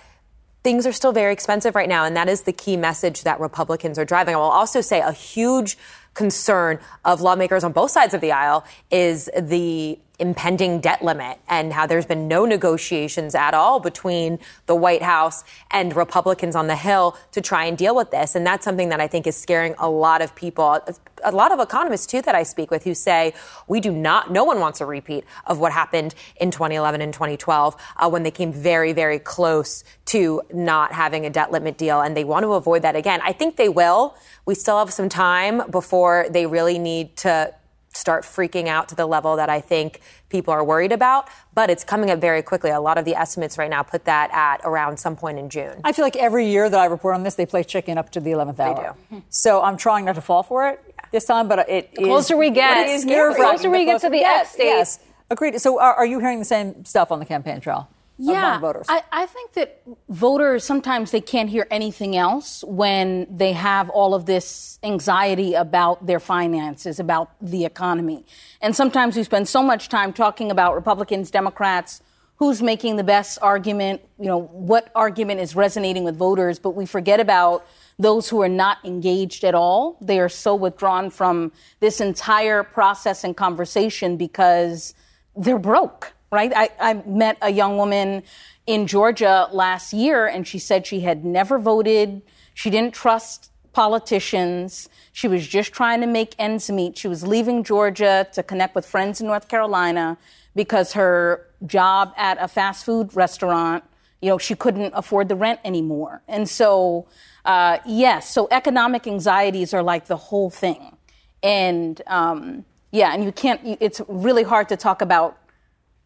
things 0.63 0.87
are 0.87 0.93
still 0.93 1.13
very 1.13 1.33
expensive 1.33 1.75
right 1.75 1.89
now. 1.89 2.05
And 2.05 2.15
that 2.15 2.29
is 2.29 2.43
the 2.43 2.53
key 2.53 2.77
message 2.77 3.23
that 3.23 3.41
Republicans 3.41 3.99
are 3.99 4.05
driving. 4.05 4.35
I 4.35 4.37
will 4.37 4.45
also 4.45 4.83
say 4.83 5.01
a 5.01 5.13
huge 5.13 5.79
concern 6.13 6.79
of 7.07 7.23
lawmakers 7.23 7.65
on 7.65 7.73
both 7.73 7.91
sides 7.91 8.13
of 8.13 8.21
the 8.21 8.33
aisle 8.33 8.67
is 8.91 9.31
the 9.41 9.99
impending 10.21 10.81
debt 10.81 11.03
limit 11.03 11.39
and 11.49 11.73
how 11.73 11.87
there's 11.87 12.07
been 12.07 12.29
no 12.29 12.45
negotiations 12.45 13.35
at 13.35 13.55
all 13.55 13.81
between 13.81 14.39
the 14.67 14.75
White 14.75 15.03
House 15.03 15.43
and 15.71 15.97
Republicans 15.97 16.55
on 16.55 16.67
the 16.67 16.77
Hill 16.77 17.17
to 17.33 17.41
try 17.41 17.65
and 17.65 17.77
deal 17.77 17.97
with 17.97 18.11
this. 18.11 18.35
And 18.35 18.47
that's 18.47 18.65
something 18.65 18.91
that 18.91 19.01
I 19.01 19.09
think 19.09 19.27
is 19.27 19.37
scaring 19.37 19.75
a 19.79 19.89
lot 19.89 20.21
of 20.21 20.35
people, 20.35 20.79
a 21.25 21.33
lot 21.33 21.53
of 21.53 21.59
economists 21.59 22.07
too 22.07 22.21
that 22.23 22.35
I 22.35 22.43
speak 22.43 22.71
with 22.71 22.85
who 22.85 22.95
say 22.95 23.33
we 23.67 23.81
do 23.81 23.91
not, 23.91 24.31
no 24.31 24.45
one 24.45 24.61
wants 24.61 24.81
a 24.81 24.87
repeat 24.87 25.25
of 25.47 25.59
what 25.59 25.73
happened 25.73 26.15
in 26.37 26.51
2011 26.51 27.01
and 27.01 27.13
2012 27.13 27.77
uh, 27.97 28.09
when 28.11 28.23
they 28.23 28.31
came 28.31 28.53
very, 28.53 28.93
very 28.93 29.19
close 29.19 29.83
to 30.07 30.43
not 30.53 30.93
having 30.93 31.25
a 31.25 31.31
debt 31.31 31.51
limit 31.51 31.79
deal. 31.79 32.03
And 32.03 32.15
they 32.15 32.25
want 32.25 32.45
to 32.45 32.53
avoid 32.53 32.83
that 32.83 32.95
again. 32.95 33.21
I 33.23 33.33
think 33.33 33.57
they 33.57 33.69
will. 33.71 34.17
We 34.45 34.55
still 34.55 34.79
have 34.79 34.93
some 34.93 35.09
time 35.09 35.71
before 35.71 36.27
they 36.31 36.47
really 36.47 36.79
need 36.79 37.17
to 37.19 37.55
start 37.93 38.25
freaking 38.25 38.69
out 38.69 38.89
to 38.89 38.95
the 38.95 39.07
level 39.07 39.37
that 39.37 39.49
I 39.49 39.61
think 39.61 40.01
people 40.29 40.55
are 40.55 40.65
worried 40.65 40.93
about, 40.93 41.29
but 41.55 41.71
it's 41.71 41.83
coming 41.83 42.11
up 42.11 42.21
very 42.21 42.43
quickly. 42.43 42.71
A 42.71 42.81
lot 42.81 42.99
of 42.99 43.05
the 43.05 43.17
estimates 43.17 43.59
right 43.59 43.71
now 43.71 43.83
put 43.83 44.05
that 44.05 44.31
at 44.33 44.61
around 44.65 44.99
some 44.99 45.17
point 45.17 45.39
in 45.39 45.51
June. 45.51 45.81
I 45.83 45.93
feel 45.93 46.05
like 46.05 46.17
every 46.17 46.47
year 46.47 46.71
that 46.71 46.79
I 46.79 46.87
report 46.87 47.15
on 47.15 47.25
this, 47.25 47.35
they 47.35 47.47
play 47.47 47.65
chicken 47.65 47.99
up 47.99 48.11
to 48.11 48.21
the 48.21 48.31
11th 48.31 48.59
hour. 48.61 48.97
They 49.11 49.17
do. 49.17 49.23
So 49.31 49.63
I'm 49.63 49.77
trying 49.77 50.05
not 50.05 50.15
to 50.17 50.21
fall 50.21 50.43
for 50.43 50.69
it 50.69 50.95
this 51.13 51.25
time, 51.25 51.49
but 51.49 51.69
it 51.69 51.95
The 51.95 52.05
closer 52.05 52.37
we 52.37 52.51
get, 52.51 52.89
is 52.89 53.05
the 53.05 53.35
closer 53.37 53.71
we 53.71 53.85
get 53.85 54.01
to 54.03 54.09
the 54.09 54.19
yes, 54.19 54.47
end 54.47 54.55
state. 54.55 54.65
Yes, 54.65 54.99
agreed. 55.31 55.61
So 55.61 55.81
are, 55.81 55.95
are 55.95 56.07
you 56.07 56.21
hearing 56.21 56.39
the 56.39 56.45
same 56.45 56.85
stuff 56.85 57.11
on 57.11 57.19
the 57.19 57.25
campaign 57.25 57.61
trail? 57.61 57.89
Yeah, 58.21 58.59
voters? 58.59 58.87
I, 58.89 59.03
I 59.11 59.27
think 59.27 59.53
that 59.55 59.83
voters 60.09 60.65
sometimes 60.65 61.11
they 61.11 61.21
can't 61.21 61.49
hear 61.49 61.67
anything 61.71 62.17
else 62.17 62.63
when 62.65 63.27
they 63.31 63.53
have 63.53 63.89
all 63.91 64.15
of 64.15 64.27
this 64.27 64.79
anxiety 64.83 65.55
about 65.55 66.07
their 66.07 66.21
finances, 66.21 67.01
about 67.01 67.31
the 67.41 67.65
economy. 67.65 68.27
And 68.61 68.77
sometimes 68.77 69.17
we 69.17 69.23
spend 69.23 69.49
so 69.49 69.63
much 69.63 69.89
time 69.89 70.13
talking 70.13 70.51
about 70.51 70.75
Republicans, 70.75 71.31
Democrats, 71.31 72.03
who's 72.37 72.63
making 72.63 72.97
the 72.97 73.05
best 73.05 73.39
argument, 73.43 74.01
you 74.19 74.27
know, 74.27 74.41
what 74.41 74.91
argument 74.95 75.41
is 75.41 75.55
resonating 75.55 76.05
with 76.05 76.17
voters, 76.17 76.59
but 76.59 76.71
we 76.71 76.87
forget 76.87 77.21
about 77.21 77.67
those 77.99 78.31
who 78.31 78.41
are 78.41 78.49
not 78.49 78.79
engaged 78.85 79.45
at 79.45 79.55
all. 79.55 79.99
They 80.01 80.21
are 80.21 80.29
so 80.29 80.55
withdrawn 80.55 81.11
from 81.11 81.53
this 81.81 82.01
entire 82.01 82.63
process 82.63 83.25
and 83.25 83.37
conversation 83.37 84.17
because 84.17 84.95
they're 85.37 85.59
broke 85.59 86.15
right? 86.31 86.53
I, 86.55 86.71
I 86.79 86.95
met 87.07 87.39
a 87.43 87.51
young 87.51 87.77
woman 87.77 88.23
in 88.67 88.87
Georgia 88.87 89.49
last 89.53 89.93
year, 89.93 90.27
and 90.27 90.47
she 90.47 90.59
said 90.59 90.87
she 90.87 91.01
had 91.01 91.25
never 91.25 91.59
voted. 91.59 92.23
She 92.55 92.71
didn't 92.71 92.95
trust 92.95 93.51
politicians. 93.73 94.89
She 95.13 95.29
was 95.29 95.47
just 95.47 95.73
trying 95.73 96.01
to 96.01 96.07
make 96.07 96.35
ends 96.39 96.71
meet. 96.71 96.99
She 96.99 97.09
was 97.09 97.27
leaving 97.27 97.65
Georgia 97.65 98.29
to 98.33 98.43
connect 98.43 98.75
with 98.75 98.87
friends 98.87 99.21
in 99.21 99.27
North 99.27 99.49
Carolina 99.49 100.19
because 100.55 100.93
her 100.93 101.47
job 101.67 102.13
at 102.17 102.39
a 102.41 102.49
fast 102.49 102.85
food 102.85 103.15
restaurant, 103.15 103.85
you 104.21 104.29
know, 104.29 104.39
she 104.39 104.55
couldn't 104.55 104.93
afford 104.95 105.29
the 105.29 105.37
rent 105.37 105.61
anymore. 105.65 106.23
And 106.29 106.49
so, 106.49 107.07
uh, 107.45 107.79
yes, 107.87 108.29
so 108.31 108.49
economic 108.51 109.07
anxieties 109.07 109.73
are 109.73 109.83
like 109.83 110.07
the 110.07 110.17
whole 110.17 110.51
thing. 110.51 110.97
And 111.43 112.03
um, 112.07 112.65
yeah, 112.93 113.13
and 113.15 113.25
you 113.25 113.33
can't, 113.33 113.61
it's 113.65 114.01
really 114.09 114.43
hard 114.43 114.69
to 114.69 114.77
talk 114.77 115.01
about 115.01 115.39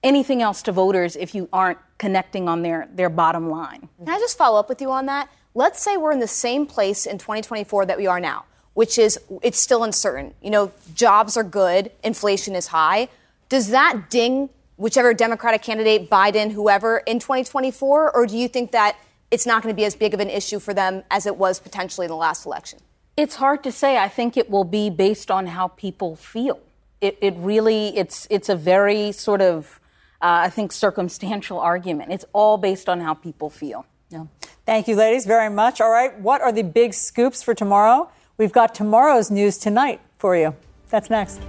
anything 0.04 0.42
else 0.42 0.62
to 0.62 0.72
voters 0.72 1.16
if 1.16 1.34
you 1.34 1.48
aren't 1.52 1.78
connecting 1.98 2.48
on 2.48 2.62
their, 2.62 2.88
their 2.94 3.08
bottom 3.08 3.48
line. 3.48 3.88
Can 3.98 4.10
I 4.10 4.18
just 4.18 4.38
follow 4.38 4.60
up 4.60 4.68
with 4.68 4.80
you 4.80 4.92
on 4.92 5.06
that? 5.06 5.30
Let's 5.54 5.82
say 5.82 5.96
we're 5.96 6.12
in 6.12 6.20
the 6.20 6.28
same 6.28 6.66
place 6.66 7.06
in 7.06 7.18
2024 7.18 7.86
that 7.86 7.96
we 7.96 8.06
are 8.06 8.20
now, 8.20 8.44
which 8.74 8.98
is 8.98 9.18
it's 9.42 9.58
still 9.58 9.82
uncertain. 9.82 10.34
You 10.42 10.50
know, 10.50 10.72
jobs 10.94 11.36
are 11.36 11.42
good, 11.42 11.90
inflation 12.04 12.54
is 12.54 12.68
high. 12.68 13.08
Does 13.48 13.70
that 13.70 14.10
ding 14.10 14.50
whichever 14.76 15.14
Democratic 15.14 15.62
candidate, 15.62 16.10
Biden, 16.10 16.52
whoever, 16.52 16.98
in 16.98 17.18
2024? 17.18 18.14
Or 18.14 18.26
do 18.26 18.36
you 18.36 18.48
think 18.48 18.72
that 18.72 18.96
it's 19.30 19.46
not 19.46 19.62
going 19.62 19.72
to 19.72 19.76
be 19.76 19.84
as 19.84 19.94
big 19.94 20.12
of 20.12 20.20
an 20.20 20.28
issue 20.28 20.58
for 20.58 20.74
them 20.74 21.02
as 21.10 21.26
it 21.26 21.36
was 21.36 21.60
potentially 21.60 22.04
in 22.04 22.10
the 22.10 22.16
last 22.16 22.44
election? 22.44 22.80
It's 23.16 23.36
hard 23.36 23.62
to 23.62 23.72
say. 23.72 23.96
I 23.96 24.08
think 24.08 24.36
it 24.36 24.50
will 24.50 24.64
be 24.64 24.90
based 24.90 25.30
on 25.30 25.46
how 25.46 25.68
people 25.68 26.16
feel. 26.16 26.60
It, 27.00 27.16
it 27.20 27.34
really, 27.36 27.96
it's, 27.96 28.26
it's 28.28 28.48
a 28.48 28.56
very 28.56 29.12
sort 29.12 29.40
of 29.40 29.80
Uh, 30.24 30.48
I 30.48 30.48
think, 30.48 30.72
circumstantial 30.72 31.60
argument. 31.60 32.10
It's 32.10 32.24
all 32.32 32.56
based 32.56 32.88
on 32.88 32.98
how 32.98 33.12
people 33.12 33.50
feel. 33.50 33.84
Yeah. 34.08 34.24
Thank 34.64 34.88
you, 34.88 34.96
ladies, 34.96 35.26
very 35.26 35.50
much. 35.50 35.82
All 35.82 35.90
right, 35.90 36.18
what 36.18 36.40
are 36.40 36.50
the 36.50 36.62
big 36.62 36.94
scoops 36.94 37.42
for 37.42 37.54
tomorrow? 37.54 38.08
We've 38.38 38.50
got 38.50 38.74
tomorrow's 38.74 39.30
news 39.30 39.58
tonight 39.58 40.00
for 40.16 40.34
you. 40.34 40.56
That's 40.88 41.10
next. 41.10 41.42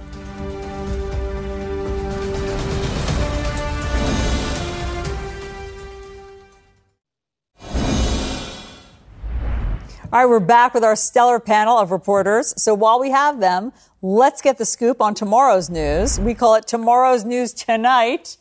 All 10.12 10.20
right, 10.20 10.28
we're 10.28 10.38
back 10.38 10.74
with 10.74 10.84
our 10.84 10.96
stellar 10.96 11.40
panel 11.40 11.78
of 11.78 11.90
reporters. 11.90 12.52
So 12.62 12.74
while 12.74 13.00
we 13.00 13.10
have 13.10 13.40
them, 13.40 13.72
let's 14.02 14.42
get 14.42 14.58
the 14.58 14.66
scoop 14.66 15.00
on 15.00 15.14
tomorrow's 15.14 15.70
news. 15.70 16.20
We 16.20 16.34
call 16.34 16.56
it 16.56 16.66
Tomorrow's 16.66 17.24
News 17.24 17.54
Tonight. 17.54 18.36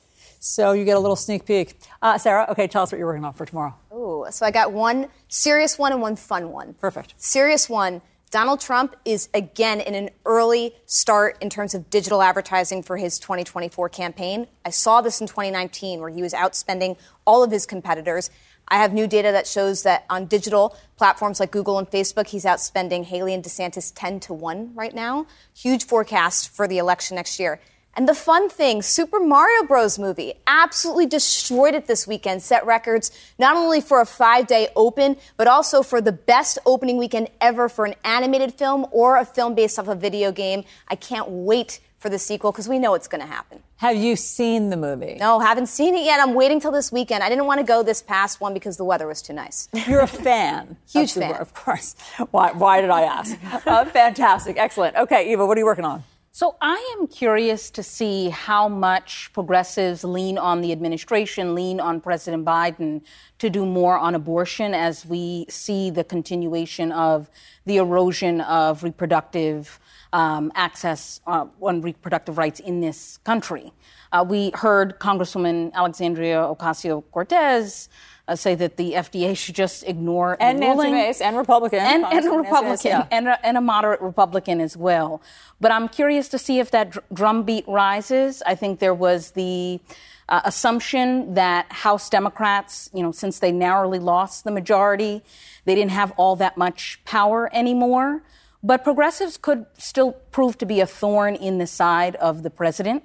So 0.46 0.74
you 0.74 0.86
get 0.86 0.96
a 0.96 1.00
little 1.00 1.16
sneak 1.16 1.44
peek. 1.48 1.76
Uh, 2.04 2.20
Sara, 2.20 2.46
okay, 2.52 2.68
tell 2.68 2.84
us 2.84 2.92
what 2.92 3.00
you're 3.00 3.08
working 3.08 3.26
on 3.26 3.34
for 3.34 3.48
tomorrow. 3.48 3.74
Oh, 3.92 4.30
so 4.30 4.46
I 4.46 4.52
got 4.52 4.72
one 4.72 5.08
serious 5.28 5.80
one 5.80 5.92
and 5.92 6.00
one 6.04 6.16
fun 6.16 6.52
one. 6.52 6.76
Perfect. 6.76 7.16
Serious 7.18 7.68
one. 7.68 8.04
Donald 8.30 8.60
Trump 8.60 8.96
is 9.06 9.28
again 9.34 9.82
in 9.82 9.96
an 9.96 10.12
early 10.24 10.76
start 10.86 11.36
in 11.42 11.50
terms 11.50 11.74
of 11.74 11.90
digital 11.90 12.22
advertising 12.22 12.84
for 12.84 12.96
his 12.96 13.18
2024 13.18 13.90
campaign. 13.90 14.46
I 14.64 14.70
saw 14.70 15.02
this 15.02 15.20
in 15.20 15.26
2019 15.26 16.00
where 16.00 16.12
he 16.12 16.22
was 16.22 16.34
outspending 16.34 16.98
all 17.26 17.44
of 17.44 17.50
his 17.50 17.66
competitors. 17.66 18.30
I 18.68 18.78
have 18.78 18.94
new 18.94 19.08
data 19.08 19.32
that 19.32 19.48
shows 19.48 19.82
that 19.82 20.06
on 20.12 20.28
digital 20.28 20.78
platforms 20.96 21.40
like 21.40 21.50
Google 21.50 21.80
and 21.80 21.90
Facebook, 21.90 22.28
he's 22.28 22.46
outspending 22.46 23.06
Haley 23.06 23.34
and 23.34 23.44
DeSantis 23.44 23.92
10 23.96 24.20
to 24.22 24.34
1 24.34 24.76
right 24.76 24.94
now. 24.94 25.26
Huge 25.56 25.86
forecast 25.86 26.50
for 26.50 26.68
the 26.68 26.78
election 26.78 27.16
next 27.16 27.40
year. 27.40 27.60
And 27.98 28.10
the 28.10 28.16
fun 28.16 28.50
thing, 28.50 28.82
Super 28.82 29.22
Mario 29.22 29.64
Bros. 29.64 29.98
movie 29.98 30.34
absolutely 30.48 31.06
destroyed 31.06 31.76
it 31.76 31.88
this 31.88 32.06
weekend, 32.06 32.44
set 32.44 32.66
records 32.66 33.10
not 33.40 33.56
only 33.56 33.80
for 33.80 34.02
a 34.02 34.06
five 34.06 34.48
day 34.48 34.68
open, 34.76 35.16
but 35.38 35.48
also 35.48 35.82
for 35.82 36.02
the 36.02 36.12
best 36.12 36.60
opening 36.66 36.98
weekend 36.98 37.30
ever 37.40 37.70
for 37.70 37.86
an 37.86 37.96
animated 38.04 38.54
film 38.54 38.86
or 38.92 39.16
a 39.18 39.24
film 39.24 39.56
based 39.56 39.80
off 39.80 39.88
a 39.88 39.96
video 39.96 40.34
game. 40.34 40.66
I 40.90 40.96
can't 40.96 41.30
wait 41.30 41.80
for 41.98 42.10
the 42.10 42.20
sequel 42.20 42.52
because 42.52 42.68
we 42.68 42.80
know 42.80 42.96
it's 42.96 43.08
going 43.08 43.22
to 43.22 43.28
happen. 43.28 43.64
Have 43.78 43.96
you 43.96 44.18
seen 44.18 44.70
the 44.70 44.78
movie? 44.78 45.16
No, 45.18 45.40
haven't 45.40 45.68
seen 45.68 45.96
it 45.96 46.04
yet. 46.04 46.20
I'm 46.20 46.34
waiting 46.34 46.60
till 46.60 46.72
this 46.72 46.92
weekend. 46.92 47.24
I 47.24 47.30
didn't 47.30 47.46
want 47.46 47.62
to 47.62 47.66
go 47.66 47.82
this 47.82 48.02
past 48.02 48.42
one 48.42 48.54
because 48.54 48.76
the 48.76 48.84
weather 48.84 49.08
was 49.08 49.22
too 49.22 49.34
nice. 49.34 49.70
You're 49.88 50.02
a 50.02 50.08
fan. 50.08 50.76
Huge 50.92 51.14
fan. 51.14 51.36
Of 51.36 51.54
course. 51.54 51.96
Why, 52.32 52.52
why 52.52 52.82
did 52.82 52.90
I 52.90 53.04
ask? 53.04 53.38
Uh, 53.66 53.86
fantastic. 53.86 54.58
Excellent. 54.58 54.98
Okay, 54.98 55.32
Eva, 55.32 55.46
what 55.46 55.58
are 55.58 55.62
you 55.62 55.66
working 55.66 55.86
on? 55.86 56.04
So 56.38 56.58
I 56.60 56.98
am 57.00 57.08
curious 57.08 57.70
to 57.70 57.82
see 57.82 58.28
how 58.28 58.68
much 58.68 59.32
progressives 59.32 60.04
lean 60.04 60.38
on 60.38 60.60
the 60.60 60.74
administration, 60.74 61.56
lean 61.56 61.80
on 61.80 62.02
President 62.02 62.44
Biden 62.44 63.04
to 63.40 63.50
do 63.50 63.66
more 63.66 63.98
on 63.98 64.16
abortion 64.16 64.74
as 64.74 65.06
we 65.06 65.46
see 65.48 65.90
the 65.92 66.04
continuation 66.04 66.92
of 66.92 67.30
the 67.66 67.78
erosion 67.78 68.42
of 68.42 68.84
reproductive 68.84 69.80
um, 70.12 70.52
access 70.56 71.22
uh, 71.26 71.46
on 71.62 71.80
reproductive 71.80 72.38
rights 72.38 72.60
in 72.60 72.82
this 72.82 73.18
country. 73.24 73.72
Uh, 74.12 74.26
we 74.28 74.52
heard 74.56 75.00
Congresswoman 75.00 75.72
Alexandria 75.72 76.40
Ocasio 76.40 77.02
Cortez 77.12 77.88
uh, 78.28 78.36
say 78.36 78.56
that 78.56 78.78
the 78.78 78.94
FDA 78.94 79.38
should 79.38 79.56
just 79.56 79.84
ignore 79.84 80.38
and 80.40 80.60
Nancy. 80.60 80.92
Mace 80.92 81.22
and 81.22 81.38
Republican 81.38 81.80
and, 81.80 82.04
and 82.06 82.26
a 82.26 82.32
Republican 82.32 82.92
yeah. 82.92 83.08
and, 83.12 83.28
a, 83.28 83.46
and 83.46 83.58
a 83.58 83.62
moderate 83.62 84.02
Republican 84.02 84.60
as 84.62 84.76
well. 84.76 85.22
But 85.62 85.72
I'm 85.72 85.88
curious 85.88 86.28
to 86.30 86.38
see 86.38 86.60
if 86.60 86.72
that 86.72 86.92
dr- 86.92 87.06
drumbeat 87.14 87.68
rises. 87.68 88.42
I 88.46 88.56
think 88.56 88.80
there 88.80 88.94
was 88.94 89.32
the 89.32 89.80
uh, 90.28 90.42
assumption 90.44 91.36
that 91.36 91.72
House 91.72 92.10
Democrats, 92.10 92.90
you 92.94 93.04
know, 93.04 93.12
since 93.12 93.40
they 93.40 93.52
narrowly 93.52 94.00
lost 94.00 94.44
the 94.44 94.52
majority, 94.52 95.24
they 95.66 95.76
didn't 95.76 95.92
have 95.92 96.12
all 96.18 96.36
that 96.38 96.58
much 96.58 97.00
power 97.06 97.50
anymore. 97.54 98.24
But 98.64 98.84
progressives 98.84 99.38
could 99.38 99.68
still 99.78 100.14
prove 100.32 100.58
to 100.58 100.66
be 100.66 100.80
a 100.80 100.88
thorn 100.88 101.36
in 101.36 101.60
the 101.60 101.68
side 101.68 102.16
of 102.16 102.42
the 102.42 102.50
president. 102.50 103.04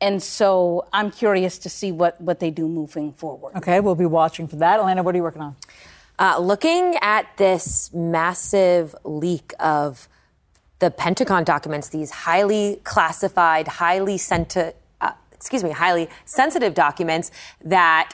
And 0.00 0.22
so 0.22 0.86
I'm 0.92 1.10
curious 1.10 1.58
to 1.58 1.68
see 1.68 1.92
what, 1.92 2.20
what 2.20 2.40
they 2.40 2.50
do 2.50 2.66
moving 2.66 3.12
forward. 3.12 3.54
Okay, 3.56 3.80
we'll 3.80 3.94
be 3.94 4.06
watching 4.06 4.48
for 4.48 4.56
that. 4.56 4.80
Alayna, 4.80 5.04
what 5.04 5.14
are 5.14 5.18
you 5.18 5.22
working 5.22 5.42
on? 5.42 5.56
Uh, 6.18 6.38
looking 6.38 6.96
at 7.00 7.36
this 7.36 7.92
massive 7.92 8.94
leak 9.04 9.52
of 9.58 10.08
the 10.78 10.90
Pentagon 10.90 11.44
documents, 11.44 11.90
these 11.90 12.10
highly 12.10 12.80
classified, 12.84 13.68
highly 13.68 14.16
sent 14.18 14.56
uh, 14.56 14.72
excuse 15.40 15.64
me, 15.64 15.70
highly 15.70 16.08
sensitive 16.26 16.74
documents 16.74 17.30
that 17.64 18.12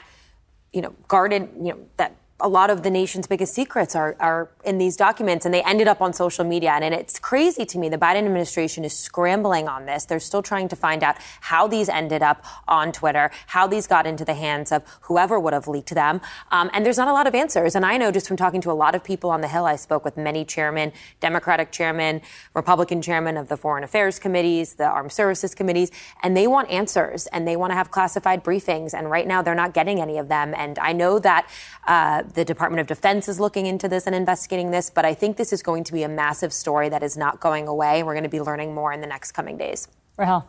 you 0.71 0.81
know 0.81 0.95
guarded, 1.09 1.49
you 1.57 1.73
know 1.73 1.79
that 1.97 2.15
a 2.39 2.47
lot 2.47 2.69
of 2.69 2.83
the 2.83 2.91
nation's 2.91 3.25
biggest 3.25 3.53
secrets 3.53 3.95
are, 3.95 4.15
are 4.19 4.51
in 4.63 4.77
these 4.77 4.95
documents 4.95 5.43
and 5.43 5.53
they 5.53 5.63
ended 5.63 5.87
up 5.87 6.01
on 6.01 6.13
social 6.13 6.45
media. 6.45 6.71
And, 6.71 6.83
and, 6.83 6.93
it's 6.93 7.17
crazy 7.17 7.65
to 7.65 7.77
me. 7.79 7.89
The 7.89 7.97
Biden 7.97 8.25
administration 8.25 8.85
is 8.85 8.95
scrambling 8.95 9.67
on 9.67 9.85
this. 9.85 10.05
They're 10.05 10.19
still 10.19 10.43
trying 10.43 10.67
to 10.69 10.75
find 10.75 11.03
out 11.03 11.15
how 11.41 11.67
these 11.67 11.89
ended 11.89 12.21
up 12.21 12.43
on 12.67 12.91
Twitter, 12.91 13.31
how 13.47 13.65
these 13.65 13.87
got 13.87 14.05
into 14.05 14.23
the 14.23 14.35
hands 14.35 14.71
of 14.71 14.83
whoever 15.01 15.39
would 15.39 15.53
have 15.53 15.67
leaked 15.67 15.93
them. 15.93 16.21
Um, 16.51 16.69
and 16.73 16.85
there's 16.85 16.97
not 16.97 17.07
a 17.07 17.13
lot 17.13 17.25
of 17.25 17.33
answers. 17.33 17.75
And 17.75 17.85
I 17.85 17.97
know 17.97 18.11
just 18.11 18.27
from 18.27 18.37
talking 18.37 18.61
to 18.61 18.71
a 18.71 18.73
lot 18.73 18.93
of 18.93 19.03
people 19.03 19.31
on 19.31 19.41
the 19.41 19.47
Hill, 19.47 19.65
I 19.65 19.75
spoke 19.75 20.05
with 20.05 20.17
many 20.17 20.45
chairmen, 20.45 20.91
Democratic 21.19 21.71
chairmen, 21.71 22.21
Republican 22.53 23.01
chairmen 23.01 23.37
of 23.37 23.47
the 23.47 23.57
foreign 23.57 23.83
affairs 23.83 24.19
committees, 24.19 24.75
the 24.75 24.85
armed 24.85 25.11
services 25.11 25.55
committees, 25.55 25.91
and 26.21 26.37
they 26.37 26.45
want 26.45 26.69
answers 26.69 27.25
and 27.27 27.47
they 27.47 27.55
want 27.55 27.71
to 27.71 27.75
have 27.75 27.89
classified 27.89 28.43
briefings. 28.43 28.93
And 28.93 29.09
right 29.09 29.25
now 29.25 29.41
they're 29.41 29.55
not 29.55 29.73
getting 29.73 29.99
any 30.01 30.17
of 30.17 30.27
them. 30.27 30.53
And 30.55 30.77
I 30.79 30.93
know 30.93 31.19
that, 31.19 31.49
uh, 31.87 32.23
the 32.33 32.45
Department 32.45 32.81
of 32.81 32.87
Defense 32.87 33.27
is 33.27 33.39
looking 33.39 33.65
into 33.65 33.87
this 33.87 34.05
and 34.07 34.15
investigating 34.15 34.71
this, 34.71 34.89
but 34.89 35.05
I 35.05 35.13
think 35.13 35.37
this 35.37 35.53
is 35.53 35.61
going 35.61 35.83
to 35.85 35.93
be 35.93 36.03
a 36.03 36.09
massive 36.09 36.53
story 36.53 36.89
that 36.89 37.03
is 37.03 37.17
not 37.17 37.39
going 37.39 37.67
away. 37.67 38.03
We're 38.03 38.13
going 38.13 38.23
to 38.23 38.29
be 38.29 38.41
learning 38.41 38.73
more 38.73 38.93
in 38.93 39.01
the 39.01 39.07
next 39.07 39.31
coming 39.31 39.57
days. 39.57 39.87
Rahel. 40.17 40.47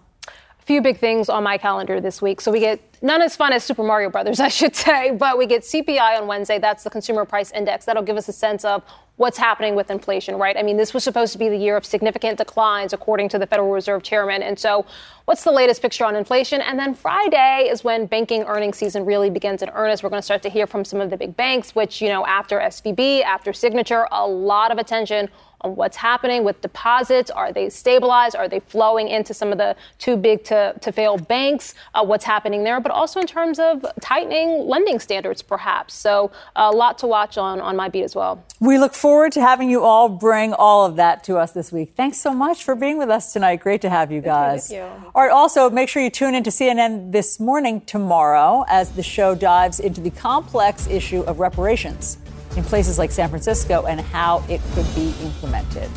Few 0.69 0.83
big 0.83 0.99
things 0.99 1.31
on 1.31 1.43
my 1.43 1.57
calendar 1.57 1.99
this 1.99 2.21
week. 2.21 2.43
So 2.43 2.53
we 2.53 2.61
get 2.61 2.79
none 3.01 3.23
as 3.23 3.35
fun 3.35 3.55
as 3.55 3.65
Super 3.65 3.83
Mario 3.83 4.11
Brothers, 4.11 4.39
I 4.49 4.49
should 4.49 4.77
say, 4.77 5.13
but 5.13 5.39
we 5.39 5.47
get 5.47 5.63
CPI 5.63 6.21
on 6.21 6.27
Wednesday. 6.27 6.59
That's 6.59 6.85
the 6.85 6.91
Consumer 6.91 7.25
Price 7.25 7.51
Index. 7.53 7.87
That'll 7.87 8.03
give 8.03 8.19
us 8.19 8.29
a 8.29 8.35
sense 8.35 8.67
of 8.67 8.83
what's 9.17 9.39
happening 9.39 9.75
with 9.75 9.91
inflation, 9.91 10.37
right? 10.37 10.59
I 10.59 10.63
mean, 10.63 10.77
this 10.77 10.93
was 10.93 11.03
supposed 11.03 11.33
to 11.33 11.39
be 11.39 11.49
the 11.49 11.57
year 11.57 11.75
of 11.75 11.87
significant 11.87 12.37
declines, 12.37 12.93
according 12.93 13.31
to 13.31 13.39
the 13.39 13.47
Federal 13.47 13.73
Reserve 13.73 14.03
Chairman. 14.03 14.43
And 14.43 14.59
so, 14.59 14.85
what's 15.25 15.43
the 15.43 15.51
latest 15.51 15.81
picture 15.81 16.05
on 16.05 16.15
inflation? 16.15 16.61
And 16.61 16.79
then 16.79 16.95
Friday 16.95 17.69
is 17.71 17.83
when 17.83 18.05
banking 18.05 18.43
earnings 18.43 18.77
season 18.77 19.07
really 19.07 19.31
begins 19.31 19.63
in 19.63 19.71
earnest. 19.71 20.03
We're 20.03 20.11
going 20.11 20.21
to 20.21 20.25
start 20.25 20.43
to 20.43 20.51
hear 20.51 20.67
from 20.67 20.85
some 20.85 21.01
of 21.01 21.09
the 21.09 21.17
big 21.17 21.35
banks, 21.35 21.75
which, 21.75 22.03
you 22.03 22.11
know, 22.11 22.27
after 22.27 22.59
SVB, 22.59 23.23
after 23.23 23.55
Signature, 23.55 24.07
a 24.13 24.27
lot 24.27 24.71
of 24.71 24.77
attention 24.77 25.31
on 25.63 25.75
what's 25.77 25.97
happening 25.97 26.45
with 26.45 26.61
deposits. 26.61 27.31
Are 27.31 27.53
they 27.53 27.69
stabilized? 27.69 28.37
Are 28.37 28.49
they 28.49 28.61
flowing 28.61 29.09
into 29.09 29.35
some 29.35 29.53
of 29.53 29.59
the 29.59 29.77
too 29.99 30.17
big 30.17 30.45
to, 30.45 30.75
to 30.81 30.93
fail 30.93 31.19
banks? 31.19 31.75
Uh, 31.95 32.05
what's 32.05 32.25
happening 32.25 32.65
there? 32.65 32.81
But 32.81 32.93
also 32.93 33.21
in 33.21 33.27
terms 33.27 33.59
of 33.59 33.85
tightening 34.01 34.67
lending 34.67 34.99
standards, 34.99 35.43
perhaps. 35.43 35.95
So 35.95 36.31
a 36.57 36.71
lot 36.71 36.99
to 36.99 37.07
watch 37.07 37.39
on, 37.39 37.61
on 37.61 37.77
my 37.77 37.89
beat 37.89 38.05
as 38.05 38.15
well. 38.15 38.45
We 38.61 38.79
look 38.79 38.95
forward 38.95 39.33
to 39.33 39.41
having 39.41 39.71
you 39.71 39.83
all 39.83 40.09
bring 40.09 40.53
all 40.53 40.85
of 40.85 40.97
that 40.97 41.25
to 41.25 41.37
us 41.37 41.53
this 41.53 41.73
week. 41.73 41.93
Thanks 41.97 42.19
so 42.19 42.33
much 42.33 42.65
for 42.65 42.75
being 42.75 42.99
with 42.99 43.11
us 43.11 43.33
tonight. 43.33 43.57
Great 43.57 43.81
to 43.83 43.91
have 43.91 44.13
you 44.13 44.21
guys. 44.21 44.69
Thank 44.69 44.81
you. 44.81 45.11
All 45.15 45.23
right, 45.23 45.31
also 45.31 45.71
make 45.71 45.89
sure 45.89 46.03
you 46.03 46.11
tune 46.11 46.35
in 46.35 46.45
to 46.45 46.51
CNN 46.51 47.13
this 47.13 47.41
morning 47.41 47.81
tomorrow 47.83 48.65
as 48.69 48.91
the 48.93 49.03
show 49.03 49.35
dives 49.35 49.81
into 49.81 50.01
the 50.01 50.11
complex 50.11 50.87
issue 50.87 51.23
of 51.23 51.41
reparations 51.41 52.19
in 52.57 52.65
places 52.65 52.99
like 52.99 53.11
San 53.11 53.29
Francisco 53.29 53.87
and 53.87 54.01
how 54.01 54.45
it 54.49 54.61
could 54.75 54.87
be 54.95 55.15
implemented. 55.23 55.89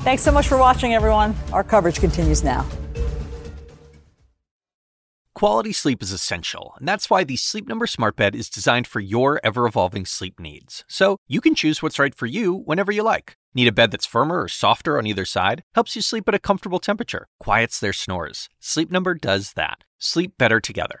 Thanks 0.00 0.22
so 0.22 0.32
much 0.32 0.46
for 0.46 0.58
watching, 0.58 0.94
everyone. 0.94 1.34
Our 1.52 1.64
coverage 1.64 2.00
continues 2.00 2.44
now. 2.44 2.66
Quality 5.34 5.72
sleep 5.72 6.00
is 6.00 6.12
essential, 6.12 6.74
and 6.78 6.86
that's 6.86 7.10
why 7.10 7.24
the 7.24 7.36
Sleep 7.36 7.66
Number 7.66 7.88
Smart 7.88 8.14
Bed 8.14 8.36
is 8.36 8.48
designed 8.48 8.86
for 8.86 9.00
your 9.00 9.40
ever 9.42 9.66
evolving 9.66 10.06
sleep 10.06 10.38
needs. 10.38 10.84
So 10.86 11.16
you 11.26 11.40
can 11.40 11.56
choose 11.56 11.82
what's 11.82 11.98
right 11.98 12.14
for 12.14 12.26
you 12.26 12.54
whenever 12.54 12.92
you 12.92 13.02
like. 13.02 13.36
Need 13.52 13.66
a 13.66 13.72
bed 13.72 13.90
that's 13.90 14.06
firmer 14.06 14.42
or 14.42 14.48
softer 14.48 14.96
on 14.96 15.08
either 15.08 15.24
side? 15.24 15.64
Helps 15.74 15.96
you 15.96 16.02
sleep 16.02 16.28
at 16.28 16.34
a 16.34 16.38
comfortable 16.38 16.78
temperature, 16.78 17.26
quiets 17.40 17.80
their 17.80 17.92
snores. 17.92 18.48
Sleep 18.60 18.92
Number 18.92 19.14
does 19.14 19.54
that. 19.54 19.78
Sleep 19.98 20.38
better 20.38 20.60
together. 20.60 21.00